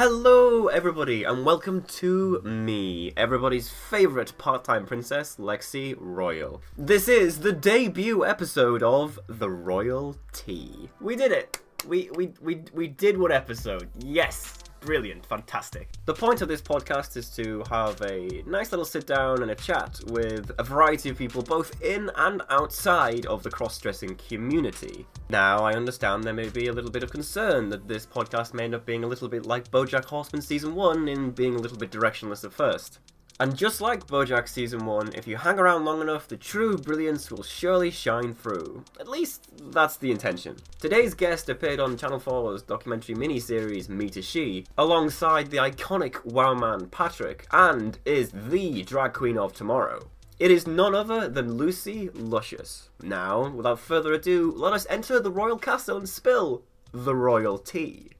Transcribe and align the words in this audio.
Hello, 0.00 0.68
everybody, 0.68 1.24
and 1.24 1.44
welcome 1.44 1.82
to 1.82 2.40
me, 2.42 3.12
everybody's 3.16 3.68
favorite 3.68 4.32
part-time 4.38 4.86
princess, 4.86 5.38
Lexi 5.40 5.96
Royal. 5.98 6.62
This 6.76 7.08
is 7.08 7.40
the 7.40 7.50
debut 7.50 8.24
episode 8.24 8.84
of 8.84 9.18
The 9.26 9.50
Royal 9.50 10.14
Tea. 10.32 10.88
We 11.00 11.16
did 11.16 11.32
it. 11.32 11.58
We 11.84 12.10
we 12.14 12.32
we 12.40 12.62
we 12.72 12.86
did 12.86 13.18
one 13.18 13.32
episode. 13.32 13.88
Yes. 13.98 14.58
Brilliant, 14.80 15.26
fantastic. 15.26 15.88
The 16.06 16.14
point 16.14 16.40
of 16.40 16.48
this 16.48 16.62
podcast 16.62 17.16
is 17.16 17.28
to 17.30 17.62
have 17.68 18.00
a 18.02 18.42
nice 18.46 18.70
little 18.70 18.84
sit 18.84 19.06
down 19.06 19.42
and 19.42 19.50
a 19.50 19.54
chat 19.54 20.00
with 20.06 20.50
a 20.58 20.62
variety 20.62 21.10
of 21.10 21.18
people, 21.18 21.42
both 21.42 21.80
in 21.82 22.10
and 22.16 22.42
outside 22.48 23.26
of 23.26 23.42
the 23.42 23.50
cross 23.50 23.78
dressing 23.78 24.14
community. 24.16 25.06
Now, 25.28 25.64
I 25.64 25.74
understand 25.74 26.24
there 26.24 26.32
may 26.32 26.48
be 26.48 26.68
a 26.68 26.72
little 26.72 26.90
bit 26.90 27.02
of 27.02 27.10
concern 27.10 27.68
that 27.70 27.88
this 27.88 28.06
podcast 28.06 28.54
may 28.54 28.64
end 28.64 28.74
up 28.74 28.86
being 28.86 29.04
a 29.04 29.08
little 29.08 29.28
bit 29.28 29.46
like 29.46 29.70
Bojack 29.70 30.04
Horseman 30.04 30.42
Season 30.42 30.74
1 30.74 31.08
in 31.08 31.32
being 31.32 31.56
a 31.56 31.58
little 31.58 31.76
bit 31.76 31.90
directionless 31.90 32.44
at 32.44 32.52
first. 32.52 33.00
And 33.40 33.56
just 33.56 33.80
like 33.80 34.08
Bojack 34.08 34.48
Season 34.48 34.84
1, 34.84 35.12
if 35.14 35.28
you 35.28 35.36
hang 35.36 35.60
around 35.60 35.84
long 35.84 36.00
enough, 36.00 36.26
the 36.26 36.36
true 36.36 36.76
brilliance 36.76 37.30
will 37.30 37.44
surely 37.44 37.88
shine 37.88 38.34
through. 38.34 38.82
At 38.98 39.06
least, 39.06 39.48
that's 39.72 39.96
the 39.96 40.10
intention. 40.10 40.56
Today's 40.80 41.14
guest 41.14 41.48
appeared 41.48 41.78
on 41.78 41.96
Channel 41.96 42.18
4's 42.18 42.62
documentary 42.62 43.14
miniseries 43.14 43.88
Me 43.88 44.08
to 44.10 44.22
She, 44.22 44.66
alongside 44.76 45.50
the 45.50 45.58
iconic 45.58 46.24
Wow 46.24 46.54
Man 46.54 46.86
Patrick, 46.86 47.46
and 47.52 48.00
is 48.04 48.32
the 48.32 48.82
drag 48.82 49.12
queen 49.12 49.38
of 49.38 49.52
tomorrow. 49.52 50.10
It 50.40 50.50
is 50.50 50.66
none 50.66 50.96
other 50.96 51.28
than 51.28 51.54
Lucy 51.54 52.10
Luscious. 52.10 52.90
Now, 53.00 53.50
without 53.50 53.78
further 53.78 54.12
ado, 54.14 54.52
let 54.56 54.72
us 54.72 54.86
enter 54.90 55.20
the 55.20 55.30
royal 55.30 55.58
castle 55.58 55.96
and 55.96 56.08
spill 56.08 56.64
the 56.90 57.14
royal 57.14 57.58
tea. 57.58 58.10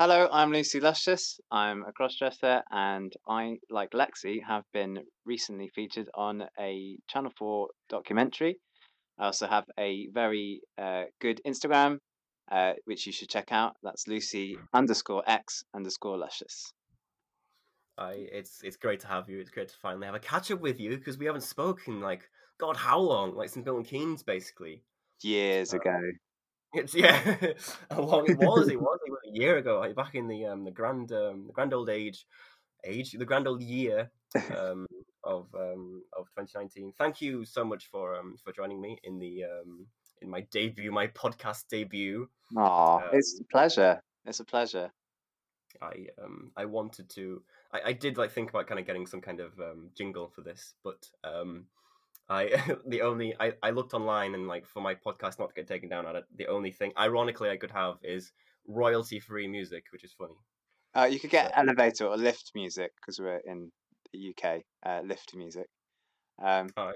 Hello, 0.00 0.28
I'm 0.30 0.52
Lucy 0.52 0.78
Luscious. 0.78 1.40
I'm 1.50 1.82
a 1.82 1.90
crossdresser, 1.90 2.62
and 2.70 3.12
I, 3.28 3.56
like 3.68 3.90
Lexi, 3.90 4.38
have 4.46 4.62
been 4.72 5.00
recently 5.26 5.72
featured 5.74 6.08
on 6.14 6.44
a 6.56 6.96
Channel 7.08 7.32
4 7.36 7.66
documentary. 7.88 8.60
I 9.18 9.24
also 9.24 9.48
have 9.48 9.64
a 9.76 10.06
very 10.14 10.60
uh, 10.80 11.06
good 11.20 11.40
Instagram, 11.44 11.98
uh, 12.48 12.74
which 12.84 13.06
you 13.06 13.12
should 13.12 13.28
check 13.28 13.50
out. 13.50 13.74
That's 13.82 14.06
Lucy 14.06 14.56
underscore 14.72 15.24
X 15.26 15.64
underscore 15.74 16.16
Luscious. 16.16 16.72
I, 17.98 18.28
it's 18.30 18.60
it's 18.62 18.76
great 18.76 19.00
to 19.00 19.08
have 19.08 19.28
you. 19.28 19.40
It's 19.40 19.50
great 19.50 19.66
to 19.66 19.76
finally 19.82 20.06
have 20.06 20.14
a 20.14 20.20
catch 20.20 20.52
up 20.52 20.60
with 20.60 20.78
you 20.78 20.90
because 20.96 21.18
we 21.18 21.26
haven't 21.26 21.40
spoken 21.40 22.00
like 22.00 22.22
God, 22.60 22.76
how 22.76 23.00
long? 23.00 23.34
Like 23.34 23.48
since 23.48 23.66
Milton 23.66 23.82
Keynes, 23.82 24.22
basically. 24.22 24.84
Years 25.22 25.72
ago. 25.72 25.98
It's 26.74 26.94
yeah, 26.94 27.18
how 27.90 28.02
long 28.02 28.30
it 28.30 28.38
was? 28.38 28.68
It 28.68 28.78
was, 28.80 29.00
it 29.06 29.10
was 29.10 29.20
a 29.26 29.38
year 29.38 29.56
ago, 29.56 29.78
like 29.78 29.94
back 29.94 30.14
in 30.14 30.28
the 30.28 30.46
um 30.46 30.64
the 30.64 30.70
grand 30.70 31.10
um 31.12 31.46
the 31.46 31.52
grand 31.52 31.72
old 31.72 31.88
age, 31.88 32.26
age 32.84 33.12
the 33.12 33.24
grand 33.24 33.48
old 33.48 33.62
year 33.62 34.10
um 34.56 34.86
of 35.24 35.46
um 35.54 36.02
of 36.16 36.26
2019. 36.36 36.92
Thank 36.98 37.20
you 37.22 37.44
so 37.44 37.64
much 37.64 37.86
for 37.90 38.16
um 38.16 38.36
for 38.44 38.52
joining 38.52 38.80
me 38.80 38.98
in 39.04 39.18
the 39.18 39.44
um 39.44 39.86
in 40.20 40.28
my 40.28 40.42
debut, 40.52 40.92
my 40.92 41.06
podcast 41.08 41.68
debut. 41.70 42.28
Aw, 42.56 42.96
Um, 42.96 43.02
it's 43.12 43.40
a 43.40 43.44
pleasure. 43.44 44.02
It's 44.26 44.40
a 44.40 44.44
pleasure. 44.44 44.90
I 45.80 46.06
um 46.22 46.50
I 46.56 46.64
wanted 46.66 47.08
to 47.10 47.42
I, 47.72 47.80
I 47.86 47.92
did 47.92 48.18
like 48.18 48.32
think 48.32 48.50
about 48.50 48.66
kind 48.66 48.80
of 48.80 48.86
getting 48.86 49.06
some 49.06 49.20
kind 49.20 49.40
of 49.40 49.58
um 49.58 49.90
jingle 49.96 50.28
for 50.28 50.42
this, 50.42 50.74
but 50.84 51.06
um 51.24 51.66
I 52.28 52.76
the 52.86 53.02
only 53.02 53.34
I, 53.40 53.52
I 53.62 53.70
looked 53.70 53.94
online 53.94 54.34
and 54.34 54.46
like 54.46 54.66
for 54.66 54.80
my 54.80 54.94
podcast 54.94 55.38
not 55.38 55.48
to 55.48 55.54
get 55.54 55.66
taken 55.66 55.88
down 55.88 56.06
on 56.06 56.16
it, 56.16 56.24
the 56.36 56.46
only 56.48 56.70
thing 56.70 56.92
ironically 56.98 57.50
I 57.50 57.56
could 57.56 57.70
have 57.70 57.96
is 58.02 58.32
royalty 58.66 59.20
free 59.20 59.48
music, 59.48 59.84
which 59.92 60.04
is 60.04 60.12
funny. 60.12 60.34
Uh, 60.94 61.04
you 61.04 61.20
could 61.20 61.30
get 61.30 61.48
So- 61.48 61.60
elevator 61.60 62.06
or 62.06 62.16
lift 62.16 62.52
music 62.54 62.92
because 62.96 63.18
we're 63.20 63.40
in 63.44 63.70
the 64.12 64.34
UK. 64.34 64.62
Uh, 64.84 65.00
lift 65.04 65.34
music. 65.34 65.66
Um, 66.42 66.68
I, 66.76 66.92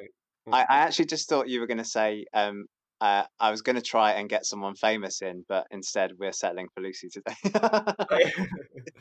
I, 0.51 0.61
I 0.63 0.79
actually 0.79 1.07
just 1.07 1.29
thought 1.29 1.49
you 1.49 1.61
were 1.61 1.67
going 1.67 1.79
to 1.79 1.85
say 1.85 2.25
um, 2.33 2.67
uh, 3.01 3.25
I 3.41 3.51
was 3.51 3.63
going 3.63 3.77
to 3.77 3.83
try 3.83 4.13
and 4.13 4.29
get 4.29 4.47
someone 4.47 4.77
famous 4.77 5.23
in, 5.23 5.45
but 5.49 5.67
instead 5.73 6.13
we're 6.19 6.33
settling 6.33 6.69
for 6.73 6.83
Lucy 6.83 7.09
today. 7.09 7.35
I, 7.55 8.33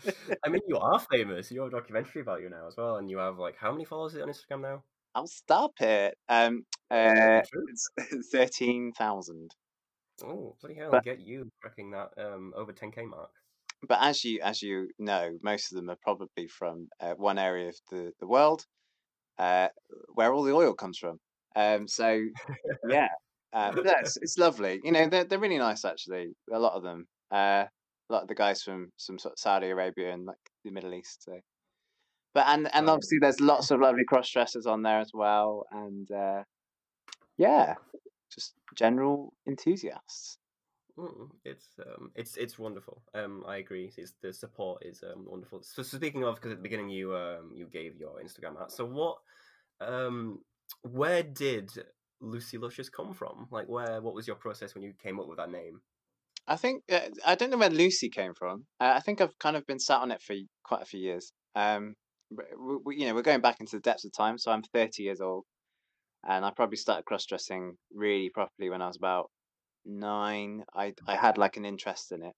I 0.45 0.49
mean 0.49 0.61
you 0.67 0.77
are 0.77 0.99
famous. 1.11 1.51
You 1.51 1.61
have 1.61 1.71
a 1.71 1.75
documentary 1.77 2.21
about 2.21 2.41
you 2.41 2.49
now 2.49 2.67
as 2.67 2.75
well, 2.77 2.97
and 2.97 3.09
you 3.09 3.19
have 3.19 3.37
like 3.37 3.57
how 3.57 3.71
many 3.71 3.85
followers 3.85 4.15
on 4.15 4.27
Instagram 4.27 4.61
now? 4.61 4.83
I'll 5.15 5.27
stop 5.27 5.71
it. 5.79 6.15
Um, 6.29 6.63
uh, 6.89 7.41
it's 7.69 7.89
thirteen 8.31 8.91
thousand. 8.97 9.51
Oh, 10.23 10.55
bloody 10.61 10.75
hell, 10.75 10.91
But- 10.91 11.03
get 11.03 11.19
you 11.19 11.49
cracking 11.61 11.91
that 11.91 12.09
um 12.17 12.53
over 12.55 12.71
10k 12.73 13.07
mark. 13.07 13.31
But 13.87 13.97
as 14.01 14.23
you 14.23 14.39
as 14.43 14.61
you 14.61 14.89
know, 14.99 15.37
most 15.41 15.71
of 15.71 15.75
them 15.77 15.89
are 15.89 15.97
probably 16.03 16.47
from 16.47 16.87
uh, 16.99 17.13
one 17.15 17.39
area 17.39 17.69
of 17.69 17.75
the 17.89 18.11
the 18.19 18.27
world, 18.27 18.63
uh, 19.39 19.69
where 20.13 20.31
all 20.33 20.43
the 20.43 20.53
oil 20.53 20.73
comes 20.73 20.99
from. 20.99 21.17
Um, 21.55 21.87
so 21.87 22.21
yeah, 22.87 23.07
uh, 23.53 23.71
but 23.71 23.83
that's 23.83 24.17
it's 24.17 24.37
lovely. 24.37 24.79
You 24.83 24.91
know, 24.91 25.07
they're 25.09 25.23
they're 25.23 25.39
really 25.39 25.57
nice 25.57 25.83
actually. 25.83 26.27
A 26.53 26.59
lot 26.59 26.73
of 26.73 26.83
them. 26.83 27.07
Uh, 27.31 27.65
a 28.09 28.13
lot 28.13 28.21
of 28.23 28.27
the 28.27 28.35
guys 28.35 28.61
from 28.61 28.91
some 28.97 29.17
sort 29.17 29.31
of 29.33 29.39
Saudi 29.39 29.69
Arabia 29.69 30.13
and 30.13 30.25
like 30.25 30.37
the 30.65 30.71
Middle 30.71 30.93
East. 30.93 31.23
So, 31.23 31.39
but 32.33 32.45
and 32.47 32.73
and 32.73 32.89
obviously 32.89 33.19
there's 33.19 33.39
lots 33.39 33.71
of 33.71 33.79
lovely 33.79 34.05
cross 34.05 34.29
dressers 34.29 34.65
on 34.65 34.83
there 34.83 34.99
as 34.99 35.11
well, 35.13 35.65
and 35.71 36.09
uh, 36.11 36.43
yeah, 37.37 37.75
just 38.31 38.53
general 38.75 39.33
enthusiasts. 39.47 40.37
Mm, 40.97 41.29
it's 41.45 41.67
um, 41.79 42.11
it's 42.15 42.37
it's 42.37 42.59
wonderful. 42.59 43.01
Um, 43.13 43.43
I 43.47 43.57
agree. 43.57 43.91
It's, 43.97 44.13
the 44.21 44.33
support 44.33 44.83
is 44.85 45.03
um 45.03 45.25
wonderful. 45.25 45.61
So, 45.63 45.83
so 45.83 45.97
speaking 45.97 46.23
of, 46.23 46.35
because 46.35 46.51
at 46.51 46.57
the 46.57 46.63
beginning 46.63 46.89
you 46.89 47.15
um 47.15 47.51
you 47.53 47.67
gave 47.67 47.95
your 47.97 48.21
Instagram 48.23 48.59
out. 48.61 48.71
So 48.71 48.85
what 48.85 49.17
um 49.79 50.39
where 50.83 51.23
did 51.23 51.71
Lucy 52.19 52.57
Luscious 52.57 52.89
come 52.89 53.13
from? 53.13 53.47
Like 53.51 53.67
where 53.67 54.01
what 54.01 54.13
was 54.13 54.27
your 54.27 54.35
process 54.35 54.75
when 54.75 54.83
you 54.83 54.93
came 55.01 55.19
up 55.19 55.27
with 55.27 55.37
that 55.37 55.51
name? 55.51 55.81
I 56.47 56.55
think 56.55 56.83
uh, 56.91 56.99
I 57.25 57.35
don't 57.35 57.51
know 57.51 57.57
where 57.57 57.69
Lucy 57.69 58.09
came 58.09 58.33
from. 58.33 58.65
Uh, 58.79 58.93
I 58.95 58.99
think 58.99 59.21
I've 59.21 59.37
kind 59.39 59.55
of 59.55 59.65
been 59.65 59.79
sat 59.79 60.01
on 60.01 60.11
it 60.11 60.21
for 60.21 60.35
quite 60.63 60.81
a 60.81 60.85
few 60.85 60.99
years. 60.99 61.31
Um, 61.55 61.95
we, 62.31 62.77
we, 62.85 62.97
you 62.97 63.07
know, 63.07 63.15
we're 63.15 63.21
going 63.21 63.41
back 63.41 63.59
into 63.59 63.75
the 63.75 63.81
depths 63.81 64.05
of 64.05 64.13
time. 64.13 64.37
So 64.37 64.51
I'm 64.51 64.63
30 64.63 65.03
years 65.03 65.21
old, 65.21 65.45
and 66.27 66.45
I 66.45 66.51
probably 66.51 66.77
started 66.77 67.05
cross 67.05 67.25
dressing 67.25 67.75
really 67.93 68.29
properly 68.29 68.69
when 68.69 68.81
I 68.81 68.87
was 68.87 68.97
about 68.97 69.29
nine. 69.85 70.63
I 70.75 70.93
I 71.07 71.15
had 71.15 71.37
like 71.37 71.57
an 71.57 71.65
interest 71.65 72.11
in 72.11 72.23
it, 72.23 72.33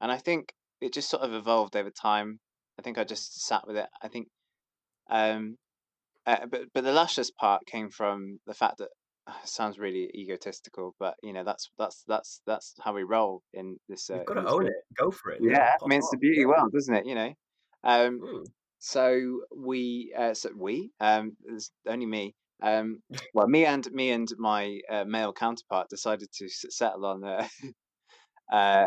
and 0.00 0.10
I 0.10 0.18
think 0.18 0.52
it 0.80 0.92
just 0.92 1.10
sort 1.10 1.22
of 1.22 1.32
evolved 1.32 1.76
over 1.76 1.90
time. 1.90 2.40
I 2.78 2.82
think 2.82 2.98
I 2.98 3.04
just 3.04 3.46
sat 3.46 3.66
with 3.66 3.76
it. 3.76 3.86
I 4.02 4.08
think, 4.08 4.28
um, 5.10 5.56
uh, 6.26 6.46
but 6.50 6.62
but 6.74 6.84
the 6.84 6.92
luscious 6.92 7.30
part 7.30 7.62
came 7.66 7.90
from 7.90 8.38
the 8.46 8.54
fact 8.54 8.78
that 8.78 8.88
it 9.28 9.34
sounds 9.48 9.78
really 9.78 10.10
egotistical, 10.14 10.94
but 10.98 11.14
you 11.22 11.32
know 11.32 11.44
that's 11.44 11.70
that's 11.78 12.04
that's 12.06 12.40
that's 12.46 12.74
how 12.80 12.94
we 12.94 13.02
roll 13.02 13.42
in 13.52 13.76
this. 13.88 14.10
Uh, 14.10 14.16
You've 14.16 14.26
got 14.26 14.34
to 14.34 14.48
own 14.48 14.66
it. 14.66 14.72
Go 14.96 15.10
for 15.10 15.32
it. 15.32 15.40
Yeah, 15.42 15.74
I 15.82 15.86
mean 15.86 15.98
it's 15.98 16.10
the 16.10 16.18
beauty 16.18 16.40
yeah. 16.40 16.46
world, 16.46 16.72
doesn't 16.72 16.94
it? 16.94 17.06
You 17.06 17.14
know. 17.14 17.32
Um, 17.84 18.20
Mm. 18.20 18.44
So 18.78 19.40
we, 19.56 20.14
uh, 20.16 20.34
so 20.34 20.50
we, 20.56 20.90
um, 21.00 21.36
there's 21.44 21.70
only 21.86 22.06
me. 22.06 22.34
Um, 22.62 23.02
well, 23.34 23.48
me 23.48 23.64
and 23.66 23.90
me 23.92 24.10
and 24.10 24.28
my 24.38 24.80
uh, 24.90 25.04
male 25.04 25.32
counterpart 25.32 25.88
decided 25.88 26.28
to 26.34 26.46
s- 26.46 26.64
settle 26.70 27.06
on 27.06 27.24
uh, 27.24 27.46
uh, 28.52 28.86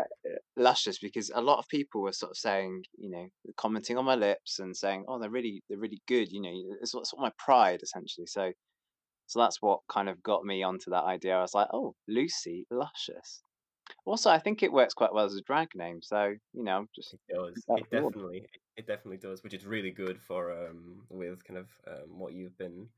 luscious 0.56 0.98
because 0.98 1.30
a 1.34 1.40
lot 1.40 1.58
of 1.58 1.68
people 1.68 2.02
were 2.02 2.12
sort 2.12 2.30
of 2.32 2.36
saying, 2.36 2.82
you 2.98 3.10
know, 3.10 3.28
commenting 3.56 3.96
on 3.98 4.04
my 4.04 4.14
lips 4.16 4.58
and 4.58 4.76
saying, 4.76 5.04
"Oh, 5.08 5.18
they're 5.18 5.30
really, 5.30 5.62
they're 5.68 5.78
really 5.78 6.02
good." 6.08 6.30
You 6.32 6.42
know, 6.42 6.52
it's 6.80 6.92
sort 6.92 7.06
of 7.12 7.18
my 7.18 7.32
pride 7.38 7.80
essentially. 7.82 8.26
So, 8.26 8.52
so 9.26 9.40
that's 9.40 9.62
what 9.62 9.80
kind 9.90 10.08
of 10.08 10.22
got 10.22 10.44
me 10.44 10.62
onto 10.62 10.90
that 10.90 11.04
idea. 11.04 11.36
I 11.36 11.42
was 11.42 11.54
like, 11.54 11.68
"Oh, 11.72 11.94
Lucy 12.08 12.66
Luscious." 12.70 13.42
Also, 14.04 14.30
I 14.30 14.38
think 14.38 14.62
it 14.62 14.72
works 14.72 14.94
quite 14.94 15.12
well 15.14 15.24
as 15.24 15.36
a 15.36 15.42
drag 15.42 15.68
name. 15.76 16.00
So, 16.02 16.34
you 16.52 16.64
know, 16.64 16.86
just 16.94 17.14
It 17.14 17.20
does. 17.34 17.54
It 17.56 17.64
cool. 17.66 18.10
definitely. 18.10 18.46
It 18.76 18.86
definitely 18.86 19.18
does, 19.18 19.44
which 19.44 19.54
is 19.54 19.64
really 19.66 19.90
good 19.90 20.20
for 20.20 20.50
um 20.50 21.02
with 21.08 21.44
kind 21.44 21.58
of 21.58 21.68
um 21.86 22.18
what 22.18 22.32
you've 22.32 22.56
been 22.58 22.88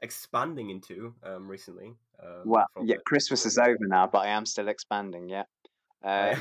expanding 0.00 0.70
into 0.70 1.14
um 1.22 1.46
recently. 1.48 1.92
Um, 2.22 2.42
Well, 2.46 2.66
yeah, 2.82 2.96
the- 2.96 3.02
Christmas 3.04 3.44
is 3.44 3.58
over 3.58 3.86
now, 3.86 4.06
but 4.06 4.20
I 4.20 4.28
am 4.28 4.46
still 4.46 4.68
expanding. 4.68 5.28
Yeah. 5.28 5.44
Uh, 6.04 6.34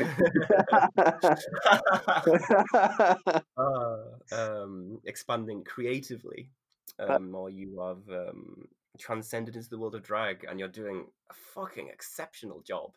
uh, 3.58 4.20
um, 4.32 5.02
expanding 5.06 5.64
creatively, 5.64 6.50
But- 6.98 7.12
um, 7.12 7.34
or 7.36 7.50
you 7.50 7.80
have 7.80 8.08
um, 8.10 8.68
transcended 9.00 9.56
into 9.56 9.70
the 9.70 9.78
world 9.80 9.96
of 9.96 10.04
drag, 10.04 10.46
and 10.48 10.60
you're 10.60 10.70
doing 10.70 11.08
a 11.30 11.34
fucking 11.34 11.90
exceptional 11.90 12.62
job. 12.62 12.92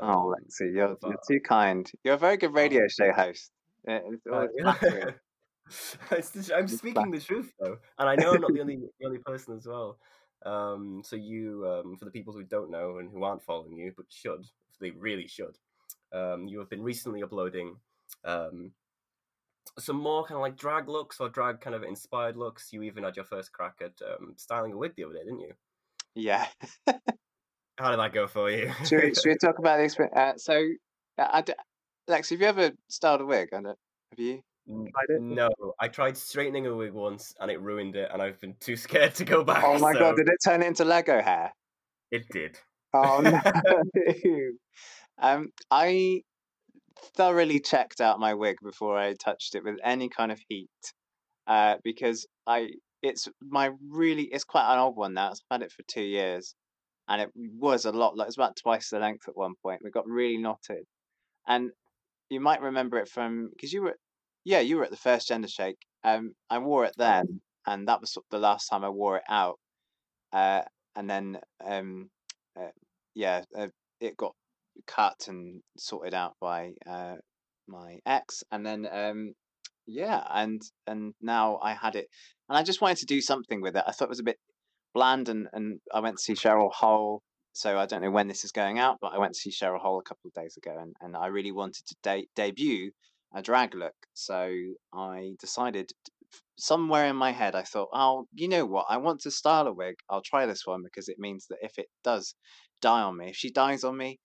Oh, 0.00 0.32
Um, 0.32 0.34
Lexi, 0.34 0.74
you're, 0.74 0.92
of, 0.92 0.98
you're 1.02 1.18
too 1.28 1.40
kind. 1.40 1.90
You're 2.04 2.14
a 2.14 2.18
very 2.18 2.36
good 2.36 2.54
radio 2.54 2.86
show 2.88 3.12
host. 3.12 3.52
It's 3.84 4.26
uh, 4.26 4.46
yeah. 4.56 4.74
the- 4.80 5.14
I'm 6.54 6.64
It's 6.64 6.78
speaking 6.78 7.10
the 7.10 7.20
truth 7.20 7.52
though, 7.60 7.78
and 7.98 8.08
I 8.08 8.14
know 8.16 8.32
I'm 8.32 8.40
not 8.40 8.52
the 8.52 8.60
only 8.62 8.78
the 9.00 9.06
only 9.06 9.18
person 9.18 9.56
as 9.56 9.66
well. 9.66 9.98
Um, 10.44 11.02
so 11.04 11.16
you, 11.16 11.66
um, 11.66 11.96
for 11.96 12.04
the 12.04 12.10
people 12.10 12.32
who 12.32 12.44
don't 12.44 12.70
know 12.70 12.98
and 12.98 13.10
who 13.10 13.24
aren't 13.24 13.42
following 13.42 13.76
you, 13.76 13.92
but 13.96 14.06
should, 14.10 14.44
they 14.80 14.90
really 14.90 15.26
should. 15.26 15.58
Um, 16.12 16.46
you 16.46 16.58
have 16.60 16.70
been 16.70 16.82
recently 16.82 17.22
uploading 17.22 17.76
um, 18.24 18.72
some 19.78 19.96
more 19.96 20.24
kind 20.24 20.36
of 20.36 20.42
like 20.42 20.56
drag 20.56 20.88
looks 20.88 21.20
or 21.20 21.28
drag 21.28 21.60
kind 21.60 21.74
of 21.74 21.82
inspired 21.82 22.36
looks. 22.36 22.72
You 22.72 22.82
even 22.82 23.04
had 23.04 23.16
your 23.16 23.24
first 23.24 23.52
crack 23.52 23.80
at 23.82 24.00
um, 24.06 24.34
styling 24.36 24.72
a 24.72 24.76
wig 24.76 24.94
the 24.96 25.04
other 25.04 25.14
day, 25.14 25.24
didn't 25.24 25.40
you? 25.40 25.52
Yeah. 26.14 26.46
How 27.78 27.90
did 27.90 28.00
that 28.00 28.12
go 28.12 28.26
for 28.26 28.50
you? 28.50 28.72
should, 28.84 29.02
we, 29.02 29.14
should 29.14 29.26
we 29.26 29.36
talk 29.40 29.58
about 29.58 29.78
the 29.78 29.84
experience? 29.84 30.16
Uh, 30.16 30.32
so, 30.36 30.54
uh, 31.18 31.28
I 31.30 31.42
d- 31.42 31.54
Lex, 32.08 32.30
have 32.30 32.40
you 32.40 32.46
ever 32.46 32.72
styled 32.88 33.20
a 33.20 33.26
wig? 33.26 33.48
I 33.52 33.56
don't, 33.56 33.66
have 33.66 34.18
you? 34.18 34.42
tried 34.66 35.16
it? 35.16 35.20
No, 35.20 35.48
I 35.78 35.88
tried 35.88 36.16
straightening 36.16 36.66
a 36.66 36.74
wig 36.74 36.92
once 36.92 37.34
and 37.40 37.50
it 37.50 37.60
ruined 37.60 37.96
it, 37.96 38.10
and 38.12 38.22
I've 38.22 38.40
been 38.40 38.54
too 38.60 38.76
scared 38.76 39.14
to 39.16 39.24
go 39.24 39.44
back. 39.44 39.62
Oh 39.64 39.78
my 39.78 39.92
so 39.92 39.98
god, 39.98 40.16
did 40.16 40.28
it 40.28 40.38
turn 40.44 40.62
into 40.62 40.84
Lego 40.84 41.20
hair? 41.20 41.52
It 42.10 42.28
did. 42.30 42.58
Oh 42.94 43.20
no. 43.20 43.40
um, 45.20 45.48
I 45.70 46.22
thoroughly 47.16 47.60
checked 47.60 48.00
out 48.00 48.18
my 48.18 48.34
wig 48.34 48.56
before 48.62 48.98
I 48.98 49.14
touched 49.14 49.54
it 49.54 49.64
with 49.64 49.76
any 49.84 50.08
kind 50.08 50.32
of 50.32 50.40
heat, 50.48 50.70
uh, 51.46 51.76
because 51.84 52.26
I 52.46 52.70
it's 53.02 53.28
my 53.42 53.70
really 53.88 54.24
it's 54.24 54.44
quite 54.44 54.72
an 54.72 54.78
old 54.78 54.96
one 54.96 55.14
now. 55.14 55.30
I've 55.30 55.38
had 55.50 55.62
it 55.62 55.72
for 55.72 55.82
two 55.88 56.02
years, 56.02 56.54
and 57.08 57.22
it 57.22 57.30
was 57.34 57.84
a 57.84 57.92
lot. 57.92 58.16
Like 58.16 58.26
it 58.26 58.28
was 58.28 58.36
about 58.36 58.56
twice 58.56 58.90
the 58.90 58.98
length 58.98 59.28
at 59.28 59.36
one 59.36 59.54
point. 59.62 59.80
We 59.82 59.90
got 59.90 60.06
really 60.06 60.38
knotted, 60.38 60.84
and 61.46 61.70
you 62.28 62.40
might 62.40 62.60
remember 62.60 62.98
it 62.98 63.08
from 63.08 63.50
because 63.50 63.72
you 63.72 63.82
were, 63.82 63.96
yeah, 64.44 64.60
you 64.60 64.76
were 64.76 64.84
at 64.84 64.90
the 64.90 64.96
first 64.96 65.28
gender 65.28 65.48
shake. 65.48 65.78
Um, 66.04 66.32
I 66.50 66.58
wore 66.58 66.84
it 66.84 66.94
then, 66.96 67.40
and 67.66 67.88
that 67.88 68.00
was 68.00 68.12
sort 68.12 68.26
of 68.26 68.30
the 68.30 68.42
last 68.42 68.68
time 68.68 68.84
I 68.84 68.88
wore 68.88 69.18
it 69.18 69.24
out. 69.28 69.58
Uh, 70.32 70.62
and 70.94 71.08
then 71.08 71.38
um, 71.64 72.10
uh, 72.58 72.70
yeah, 73.14 73.42
uh, 73.56 73.68
it 74.00 74.16
got 74.16 74.34
cut 74.86 75.26
and 75.28 75.62
sorted 75.78 76.14
out 76.14 76.34
by 76.40 76.72
uh, 76.88 77.16
my 77.68 77.98
ex, 78.06 78.42
and 78.50 78.64
then 78.64 78.88
um, 78.90 79.32
yeah, 79.86 80.22
and 80.30 80.60
and 80.86 81.14
now 81.20 81.58
I 81.62 81.74
had 81.74 81.94
it, 81.96 82.08
and 82.48 82.58
I 82.58 82.62
just 82.62 82.80
wanted 82.80 82.98
to 82.98 83.06
do 83.06 83.20
something 83.20 83.60
with 83.60 83.76
it. 83.76 83.84
I 83.86 83.92
thought 83.92 84.06
it 84.06 84.10
was 84.10 84.20
a 84.20 84.24
bit 84.24 84.38
bland, 84.96 85.28
and 85.28 85.46
and 85.52 85.78
I 85.92 86.00
went 86.00 86.16
to 86.16 86.22
see 86.22 86.34
Cheryl 86.34 86.72
Hole. 86.72 87.22
So 87.52 87.78
I 87.78 87.86
don't 87.86 88.02
know 88.02 88.10
when 88.10 88.28
this 88.28 88.44
is 88.44 88.52
going 88.52 88.78
out, 88.78 88.98
but 89.00 89.12
I 89.14 89.18
went 89.18 89.32
to 89.34 89.40
see 89.40 89.50
Cheryl 89.50 89.80
Hole 89.80 89.98
a 89.98 90.08
couple 90.08 90.28
of 90.28 90.34
days 90.34 90.56
ago, 90.58 90.76
and, 90.78 90.94
and 91.00 91.16
I 91.16 91.28
really 91.28 91.52
wanted 91.52 91.84
to 91.86 91.96
de- 92.02 92.28
debut 92.34 92.90
a 93.34 93.40
drag 93.42 93.74
look. 93.74 93.94
So 94.14 94.52
I 94.92 95.32
decided 95.40 95.90
somewhere 96.58 97.06
in 97.06 97.16
my 97.16 97.32
head, 97.32 97.54
I 97.54 97.62
thought, 97.62 97.88
oh, 97.92 98.26
you 98.34 98.48
know 98.48 98.66
what? 98.66 98.86
I 98.88 98.96
want 98.98 99.20
to 99.22 99.30
style 99.30 99.66
a 99.66 99.72
wig. 99.72 99.96
I'll 100.10 100.22
try 100.22 100.46
this 100.46 100.66
one 100.66 100.82
because 100.82 101.08
it 101.08 101.18
means 101.18 101.46
that 101.48 101.58
if 101.62 101.78
it 101.78 101.88
does 102.04 102.34
die 102.82 103.02
on 103.02 103.16
me, 103.16 103.30
if 103.30 103.36
she 103.36 103.50
dies 103.50 103.84
on 103.84 103.96
me, 103.96 104.18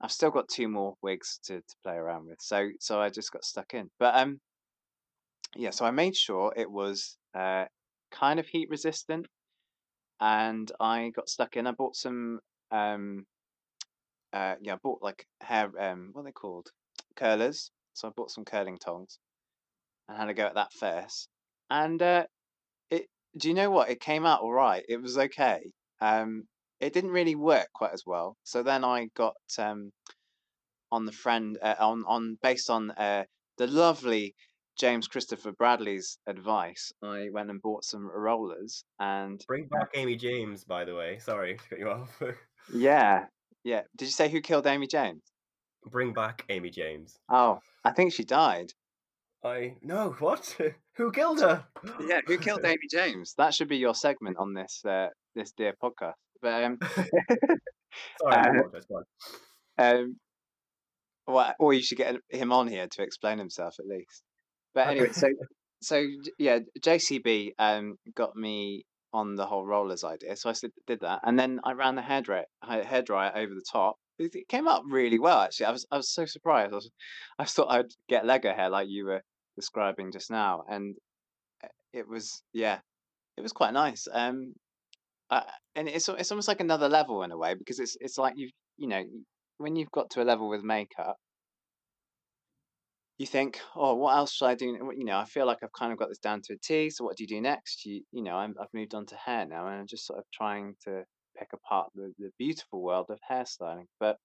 I've 0.00 0.12
still 0.12 0.30
got 0.30 0.48
two 0.48 0.68
more 0.68 0.94
wigs 1.02 1.40
to, 1.46 1.56
to 1.56 1.74
play 1.82 1.94
around 1.94 2.26
with. 2.26 2.38
So 2.40 2.68
so 2.80 3.00
I 3.00 3.10
just 3.10 3.32
got 3.32 3.44
stuck 3.44 3.74
in. 3.74 3.90
But 3.98 4.14
um, 4.14 4.40
yeah. 5.56 5.70
So 5.70 5.84
I 5.84 5.90
made 5.90 6.16
sure 6.16 6.52
it 6.56 6.70
was 6.70 7.16
uh 7.34 7.64
kind 8.12 8.38
of 8.40 8.46
heat 8.46 8.68
resistant, 8.70 9.26
and 10.20 10.70
I 10.80 11.10
got 11.14 11.28
stuck 11.28 11.56
in. 11.56 11.66
I 11.66 11.72
bought 11.72 11.96
some 11.96 12.40
um, 12.70 13.26
uh, 14.32 14.54
yeah, 14.60 14.74
I 14.74 14.78
bought 14.82 15.02
like 15.02 15.26
hair 15.40 15.70
um, 15.78 16.10
what 16.12 16.22
are 16.22 16.24
they 16.24 16.32
called? 16.32 16.68
Curlers. 17.16 17.70
So 17.94 18.08
I 18.08 18.12
bought 18.16 18.30
some 18.30 18.44
curling 18.44 18.78
tongs 18.78 19.18
and 20.08 20.18
had 20.18 20.28
a 20.28 20.34
go 20.34 20.46
at 20.46 20.54
that 20.54 20.72
first. 20.72 21.28
And 21.70 22.00
uh, 22.00 22.24
it, 22.90 23.06
do 23.36 23.48
you 23.48 23.54
know 23.54 23.70
what? 23.70 23.90
It 23.90 24.00
came 24.00 24.24
out 24.24 24.42
all 24.42 24.52
right. 24.52 24.84
It 24.88 25.02
was 25.02 25.18
okay. 25.18 25.60
Um, 26.00 26.44
it 26.80 26.92
didn't 26.92 27.10
really 27.10 27.34
work 27.34 27.68
quite 27.74 27.92
as 27.92 28.04
well. 28.06 28.36
So 28.44 28.62
then 28.62 28.84
I 28.84 29.08
got 29.16 29.34
um, 29.58 29.90
on 30.92 31.06
the 31.06 31.12
friend 31.12 31.58
uh, 31.60 31.74
on 31.80 32.04
on 32.06 32.38
based 32.42 32.70
on 32.70 32.90
uh, 32.92 33.24
the 33.56 33.66
lovely 33.66 34.34
James 34.78 35.08
Christopher 35.08 35.52
Bradley's 35.52 36.18
advice. 36.26 36.92
I 37.02 37.28
went 37.32 37.50
and 37.50 37.60
bought 37.60 37.84
some 37.84 38.08
rollers 38.08 38.84
and 39.00 39.44
Bring 39.46 39.66
back 39.66 39.90
Amy 39.94 40.16
James, 40.16 40.64
by 40.64 40.84
the 40.84 40.94
way. 40.94 41.18
Sorry 41.18 41.56
to 41.56 41.68
cut 41.68 41.78
you 41.78 41.88
off. 41.90 42.22
yeah, 42.72 43.26
yeah. 43.64 43.82
Did 43.96 44.06
you 44.06 44.12
say 44.12 44.28
who 44.28 44.40
killed 44.40 44.66
Amy 44.66 44.86
James? 44.86 45.22
Bring 45.84 46.12
back 46.12 46.44
Amy 46.48 46.70
James. 46.70 47.18
Oh, 47.28 47.58
I 47.84 47.92
think 47.92 48.12
she 48.12 48.24
died. 48.24 48.72
I 49.44 49.76
no 49.82 50.16
what? 50.18 50.56
Who 50.96 51.12
killed 51.12 51.40
her? 51.40 51.64
Yeah, 52.08 52.20
who 52.26 52.38
killed 52.38 52.64
Amy 52.64 52.88
James? 52.90 53.34
That 53.38 53.54
should 53.54 53.68
be 53.68 53.76
your 53.76 53.94
segment 53.94 54.36
on 54.36 54.52
this 54.52 54.82
uh, 54.84 55.08
this 55.36 55.52
dear 55.52 55.74
podcast. 55.80 56.14
But 56.42 56.64
um, 56.64 56.78
Sorry, 58.20 58.34
I 58.34 58.48
apologize. 58.48 58.84
Go 58.88 58.96
on. 58.96 59.04
um, 59.78 60.16
well, 61.28 61.54
or 61.60 61.72
you 61.72 61.82
should 61.82 61.98
get 61.98 62.16
him 62.30 62.52
on 62.52 62.66
here 62.66 62.88
to 62.90 63.02
explain 63.02 63.38
himself 63.38 63.74
at 63.78 63.86
least. 63.86 64.22
But 64.74 64.88
anyway, 64.88 65.12
so 65.12 65.28
so 65.82 66.04
yeah, 66.38 66.60
JCB 66.80 67.52
um 67.58 67.96
got 68.14 68.36
me 68.36 68.84
on 69.12 69.36
the 69.36 69.46
whole 69.46 69.64
rollers 69.64 70.04
idea, 70.04 70.36
so 70.36 70.50
I 70.50 70.54
did 70.86 71.00
that, 71.00 71.20
and 71.24 71.38
then 71.38 71.60
I 71.64 71.72
ran 71.72 71.94
the 71.94 72.02
hairdryer 72.02 72.44
hairdryer 72.64 73.36
over 73.36 73.54
the 73.54 73.64
top. 73.70 73.96
It 74.18 74.48
came 74.48 74.66
up 74.66 74.82
really 74.88 75.18
well, 75.18 75.40
actually. 75.40 75.66
I 75.66 75.70
was 75.72 75.86
I 75.90 75.96
was 75.96 76.10
so 76.10 76.26
surprised. 76.26 76.72
I 76.72 76.76
was 76.76 76.90
I 77.38 77.44
thought 77.44 77.70
I'd 77.70 77.92
get 78.08 78.26
Lego 78.26 78.52
hair 78.52 78.68
like 78.68 78.88
you 78.88 79.06
were 79.06 79.22
describing 79.56 80.12
just 80.12 80.30
now, 80.30 80.64
and 80.68 80.96
uh, 81.64 81.68
it 81.92 82.08
was 82.08 82.42
yeah, 82.52 82.78
it 83.36 83.42
was 83.42 83.52
quite 83.52 83.72
nice. 83.72 84.06
Um, 84.12 84.54
uh, 85.30 85.42
and 85.74 85.88
it's 85.88 86.08
it's 86.08 86.30
almost 86.30 86.48
like 86.48 86.60
another 86.60 86.88
level 86.88 87.22
in 87.22 87.30
a 87.30 87.36
way 87.36 87.54
because 87.54 87.78
it's 87.78 87.96
it's 88.00 88.18
like 88.18 88.34
you've 88.36 88.52
you 88.76 88.88
know 88.88 89.04
when 89.58 89.76
you've 89.76 89.90
got 89.90 90.10
to 90.10 90.22
a 90.22 90.24
level 90.24 90.48
with 90.48 90.62
makeup, 90.62 91.16
you 93.18 93.26
think, 93.26 93.60
oh, 93.76 93.94
what 93.94 94.16
else 94.16 94.32
should 94.32 94.46
I 94.46 94.54
do? 94.54 94.66
You 94.96 95.04
know, 95.04 95.18
I 95.18 95.24
feel 95.24 95.46
like 95.46 95.58
I've 95.62 95.72
kind 95.72 95.92
of 95.92 95.98
got 95.98 96.08
this 96.08 96.18
down 96.18 96.40
to 96.42 96.54
a 96.54 96.58
T. 96.58 96.90
So 96.90 97.04
what 97.04 97.16
do 97.16 97.24
you 97.24 97.28
do 97.28 97.40
next? 97.40 97.84
You 97.84 98.04
you 98.12 98.22
know, 98.22 98.36
I'm, 98.36 98.54
I've 98.60 98.72
moved 98.72 98.94
on 98.94 99.06
to 99.06 99.16
hair 99.16 99.46
now, 99.46 99.66
and 99.66 99.80
I'm 99.80 99.86
just 99.86 100.06
sort 100.06 100.18
of 100.20 100.24
trying 100.32 100.76
to 100.84 101.04
pick 101.36 101.48
apart 101.52 101.90
the, 101.94 102.14
the 102.18 102.30
beautiful 102.38 102.82
world 102.82 103.10
of 103.10 103.20
hairstyling. 103.30 103.86
But 104.00 104.18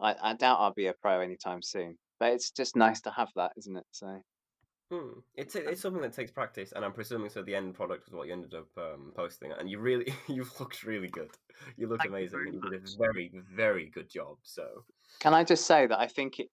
I, 0.00 0.16
I 0.20 0.34
doubt 0.34 0.58
I'll 0.58 0.74
be 0.74 0.86
a 0.88 0.94
pro 0.94 1.20
anytime 1.20 1.62
soon. 1.62 1.96
But 2.18 2.32
it's 2.32 2.50
just 2.50 2.74
nice 2.76 3.00
to 3.02 3.12
have 3.12 3.30
that, 3.36 3.52
isn't 3.56 3.76
it? 3.76 3.86
So 3.92 4.22
Hmm. 4.90 5.20
It's 5.36 5.54
it's 5.54 5.80
something 5.80 6.02
that 6.02 6.12
takes 6.12 6.32
practice, 6.32 6.72
and 6.72 6.84
I'm 6.84 6.92
presuming 6.92 7.30
so. 7.30 7.42
The 7.44 7.54
end 7.54 7.76
product 7.76 8.06
was 8.06 8.14
what 8.14 8.26
you 8.26 8.32
ended 8.32 8.54
up 8.54 8.76
um, 8.76 9.12
posting, 9.14 9.52
and 9.52 9.70
you 9.70 9.78
really 9.78 10.12
you 10.28 10.44
looked 10.58 10.82
really 10.82 11.08
good. 11.08 11.30
You 11.76 11.86
looked 11.86 12.02
Thank 12.02 12.12
you 12.18 12.28
amazing. 12.28 12.44
very 12.44 12.52
You 12.52 12.60
did 12.60 12.72
a 12.74 12.78
very 12.98 13.30
very 13.32 13.88
good 13.88 14.08
job. 14.10 14.38
So 14.42 14.84
can 15.20 15.34
I 15.34 15.44
just 15.44 15.66
say 15.66 15.86
that 15.86 15.98
I 15.98 16.06
think 16.06 16.38
it 16.40 16.48